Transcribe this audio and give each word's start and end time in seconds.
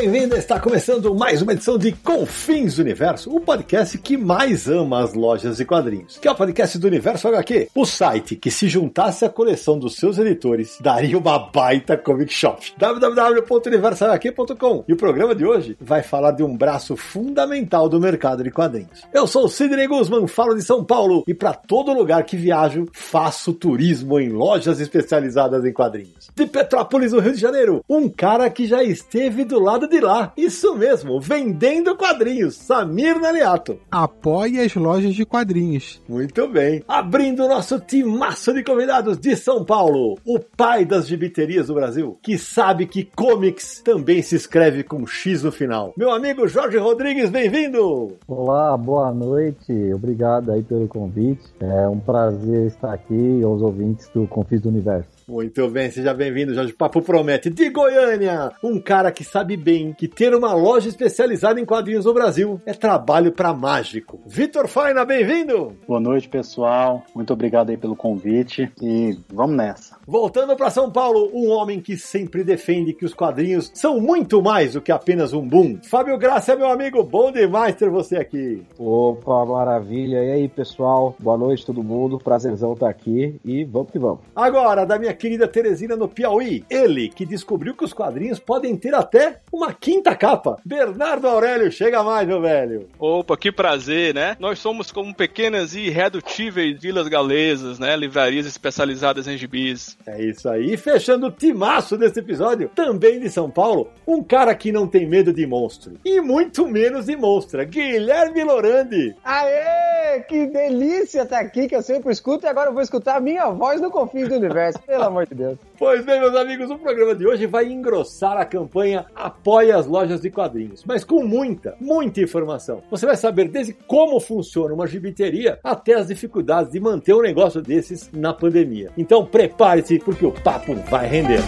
Bem-vinda! 0.00 0.38
Está 0.38 0.60
começando 0.60 1.12
mais 1.12 1.42
uma 1.42 1.54
edição 1.54 1.76
de 1.76 1.90
Confins 1.90 2.78
Universo, 2.78 3.34
o 3.34 3.40
podcast 3.40 3.98
que 3.98 4.16
mais 4.16 4.68
ama 4.68 5.02
as 5.02 5.12
lojas 5.12 5.56
de 5.56 5.64
quadrinhos, 5.64 6.18
que 6.18 6.28
é 6.28 6.30
o 6.30 6.36
podcast 6.36 6.78
do 6.78 6.86
Universo 6.86 7.26
HQ, 7.26 7.70
o 7.74 7.84
site 7.84 8.36
que 8.36 8.48
se 8.48 8.68
juntasse 8.68 9.24
à 9.24 9.28
coleção 9.28 9.76
dos 9.76 9.96
seus 9.96 10.16
editores, 10.16 10.78
daria 10.80 11.18
uma 11.18 11.50
baita 11.50 11.96
comic 11.96 12.32
shop. 12.32 12.74
www.universohq.com 12.78 14.84
E 14.86 14.92
o 14.92 14.96
programa 14.96 15.34
de 15.34 15.44
hoje 15.44 15.76
vai 15.80 16.04
falar 16.04 16.30
de 16.30 16.44
um 16.44 16.56
braço 16.56 16.96
fundamental 16.96 17.88
do 17.88 17.98
mercado 17.98 18.44
de 18.44 18.52
quadrinhos. 18.52 19.02
Eu 19.12 19.26
sou 19.26 19.46
o 19.46 19.48
Sidney 19.48 19.88
Guzman, 19.88 20.28
falo 20.28 20.54
de 20.54 20.62
São 20.62 20.84
Paulo 20.84 21.24
e 21.26 21.34
para 21.34 21.54
todo 21.54 21.92
lugar 21.92 22.22
que 22.22 22.36
viajo, 22.36 22.86
faço 22.92 23.52
turismo 23.52 24.20
em 24.20 24.28
lojas 24.28 24.78
especializadas 24.78 25.64
em 25.64 25.72
quadrinhos. 25.72 26.30
De 26.36 26.46
Petrópolis, 26.46 27.12
no 27.12 27.18
Rio 27.18 27.32
de 27.32 27.40
Janeiro, 27.40 27.84
um 27.88 28.08
cara 28.08 28.48
que 28.48 28.64
já 28.64 28.84
esteve 28.84 29.44
do 29.44 29.58
lado 29.58 29.87
de 29.88 30.00
lá. 30.00 30.32
Isso 30.36 30.74
mesmo, 30.76 31.20
vendendo 31.20 31.96
quadrinhos. 31.96 32.56
Samir 32.56 33.18
Naliato. 33.18 33.78
Apoie 33.90 34.60
as 34.60 34.74
lojas 34.74 35.14
de 35.14 35.24
quadrinhos. 35.24 36.00
Muito 36.08 36.46
bem. 36.48 36.82
Abrindo 36.86 37.44
o 37.44 37.48
nosso 37.48 37.80
timaço 37.80 38.52
de 38.52 38.62
convidados 38.62 39.18
de 39.18 39.34
São 39.36 39.64
Paulo, 39.64 40.18
o 40.24 40.38
pai 40.38 40.84
das 40.84 41.08
gibiterias 41.08 41.68
do 41.68 41.74
Brasil, 41.74 42.18
que 42.22 42.38
sabe 42.38 42.86
que 42.86 43.04
comics 43.04 43.80
também 43.80 44.22
se 44.22 44.36
escreve 44.36 44.82
com 44.82 45.06
X 45.06 45.42
no 45.42 45.50
final. 45.50 45.92
Meu 45.96 46.10
amigo 46.12 46.46
Jorge 46.46 46.78
Rodrigues, 46.78 47.30
bem-vindo! 47.30 48.16
Olá, 48.26 48.76
boa 48.76 49.12
noite. 49.12 49.72
Obrigado 49.92 50.52
aí 50.52 50.62
pelo 50.62 50.86
convite. 50.86 51.42
É 51.60 51.88
um 51.88 51.98
prazer 51.98 52.66
estar 52.66 52.92
aqui 52.92 53.42
aos 53.42 53.62
ouvintes 53.62 54.08
do 54.14 54.26
Confis 54.26 54.60
do 54.60 54.68
Universo. 54.68 55.17
Muito 55.28 55.68
bem, 55.68 55.90
seja 55.90 56.14
bem-vindo, 56.14 56.54
Jorge. 56.54 56.72
Papo 56.72 57.02
promete. 57.02 57.50
De 57.50 57.68
Goiânia, 57.68 58.50
um 58.64 58.80
cara 58.80 59.12
que 59.12 59.22
sabe 59.22 59.58
bem 59.58 59.92
que 59.92 60.08
ter 60.08 60.34
uma 60.34 60.54
loja 60.54 60.88
especializada 60.88 61.60
em 61.60 61.66
quadrinhos 61.66 62.06
no 62.06 62.14
Brasil 62.14 62.58
é 62.64 62.72
trabalho 62.72 63.30
para 63.30 63.52
mágico. 63.52 64.22
Vitor 64.26 64.66
Faina, 64.66 65.04
bem-vindo! 65.04 65.76
Boa 65.86 66.00
noite, 66.00 66.30
pessoal. 66.30 67.04
Muito 67.14 67.30
obrigado 67.32 67.68
aí 67.68 67.76
pelo 67.76 67.94
convite 67.94 68.72
e 68.80 69.18
vamos 69.30 69.54
nessa. 69.54 69.87
Voltando 70.08 70.56
para 70.56 70.70
São 70.70 70.90
Paulo, 70.90 71.30
um 71.34 71.50
homem 71.50 71.82
que 71.82 71.94
sempre 71.94 72.42
defende 72.42 72.94
que 72.94 73.04
os 73.04 73.12
quadrinhos 73.12 73.70
são 73.74 74.00
muito 74.00 74.40
mais 74.40 74.72
do 74.72 74.80
que 74.80 74.90
apenas 74.90 75.34
um 75.34 75.46
boom. 75.46 75.78
Fábio 75.82 76.16
Graça, 76.16 76.56
meu 76.56 76.70
amigo, 76.70 77.04
bom 77.04 77.30
demais 77.30 77.74
ter 77.74 77.90
você 77.90 78.16
aqui. 78.16 78.62
Opa, 78.78 79.44
maravilha. 79.44 80.24
E 80.24 80.30
aí, 80.30 80.48
pessoal? 80.48 81.14
Boa 81.18 81.36
noite, 81.36 81.66
todo 81.66 81.82
mundo. 81.82 82.18
Prazerzão 82.18 82.72
estar 82.72 82.88
aqui 82.88 83.38
e 83.44 83.64
vamos 83.64 83.92
que 83.92 83.98
vamos. 83.98 84.20
Agora, 84.34 84.86
da 84.86 84.98
minha 84.98 85.12
querida 85.12 85.46
Teresina 85.46 85.94
no 85.94 86.08
Piauí. 86.08 86.64
Ele 86.70 87.10
que 87.10 87.26
descobriu 87.26 87.74
que 87.74 87.84
os 87.84 87.92
quadrinhos 87.92 88.38
podem 88.38 88.78
ter 88.78 88.94
até 88.94 89.42
uma 89.52 89.74
quinta 89.74 90.16
capa. 90.16 90.56
Bernardo 90.64 91.28
Aurélio, 91.28 91.70
chega 91.70 92.02
mais, 92.02 92.26
meu 92.26 92.40
velho. 92.40 92.88
Opa, 92.98 93.36
que 93.36 93.52
prazer, 93.52 94.14
né? 94.14 94.38
Nós 94.40 94.58
somos 94.58 94.90
como 94.90 95.14
pequenas 95.14 95.74
e 95.74 95.80
irredutíveis 95.80 96.80
vilas 96.80 97.08
galesas, 97.08 97.78
né? 97.78 97.94
Livrarias 97.94 98.46
especializadas 98.46 99.28
em 99.28 99.36
gibis. 99.36 99.97
É 100.06 100.22
isso 100.22 100.48
aí. 100.48 100.72
E 100.72 100.76
fechando 100.76 101.26
o 101.26 101.30
timaço 101.30 101.96
desse 101.96 102.20
episódio, 102.20 102.70
também 102.74 103.20
de 103.20 103.28
São 103.28 103.50
Paulo, 103.50 103.90
um 104.06 104.22
cara 104.22 104.54
que 104.54 104.72
não 104.72 104.86
tem 104.86 105.06
medo 105.06 105.32
de 105.32 105.46
monstro. 105.46 105.94
E 106.04 106.20
muito 106.20 106.66
menos 106.66 107.06
de 107.06 107.16
monstra, 107.16 107.64
Guilherme 107.64 108.42
Lorandi. 108.42 109.14
Aê, 109.22 110.20
que 110.20 110.46
delícia 110.46 111.22
estar 111.22 111.40
aqui, 111.40 111.68
que 111.68 111.76
eu 111.76 111.82
sempre 111.82 112.10
escuto, 112.12 112.46
e 112.46 112.48
agora 112.48 112.70
eu 112.70 112.72
vou 112.72 112.82
escutar 112.82 113.16
a 113.16 113.20
minha 113.20 113.48
voz 113.50 113.80
no 113.80 113.90
Confins 113.90 114.28
do 114.28 114.36
Universo. 114.36 114.78
Pelo 114.86 115.04
amor 115.04 115.26
de 115.26 115.34
Deus. 115.34 115.58
Pois 115.78 116.04
bem, 116.04 116.20
meus 116.20 116.34
amigos, 116.34 116.70
o 116.70 116.78
programa 116.78 117.14
de 117.14 117.26
hoje 117.26 117.46
vai 117.46 117.66
engrossar 117.66 118.36
a 118.36 118.44
campanha 118.44 119.06
Apoie 119.14 119.70
as 119.70 119.86
Lojas 119.86 120.20
de 120.20 120.30
Quadrinhos, 120.30 120.84
mas 120.84 121.04
com 121.04 121.22
muita, 121.22 121.76
muita 121.80 122.20
informação. 122.20 122.82
Você 122.90 123.06
vai 123.06 123.16
saber 123.16 123.48
desde 123.48 123.72
como 123.72 124.18
funciona 124.18 124.74
uma 124.74 124.86
gibiteria 124.86 125.58
até 125.62 125.94
as 125.94 126.08
dificuldades 126.08 126.72
de 126.72 126.80
manter 126.80 127.14
um 127.14 127.22
negócio 127.22 127.60
desses 127.62 128.10
na 128.12 128.32
pandemia. 128.32 128.90
Então 128.96 129.24
prepare-se, 129.24 129.87
porque 129.96 130.26
o 130.26 130.32
papo 130.32 130.74
vai 130.90 131.06
render. 131.06 131.40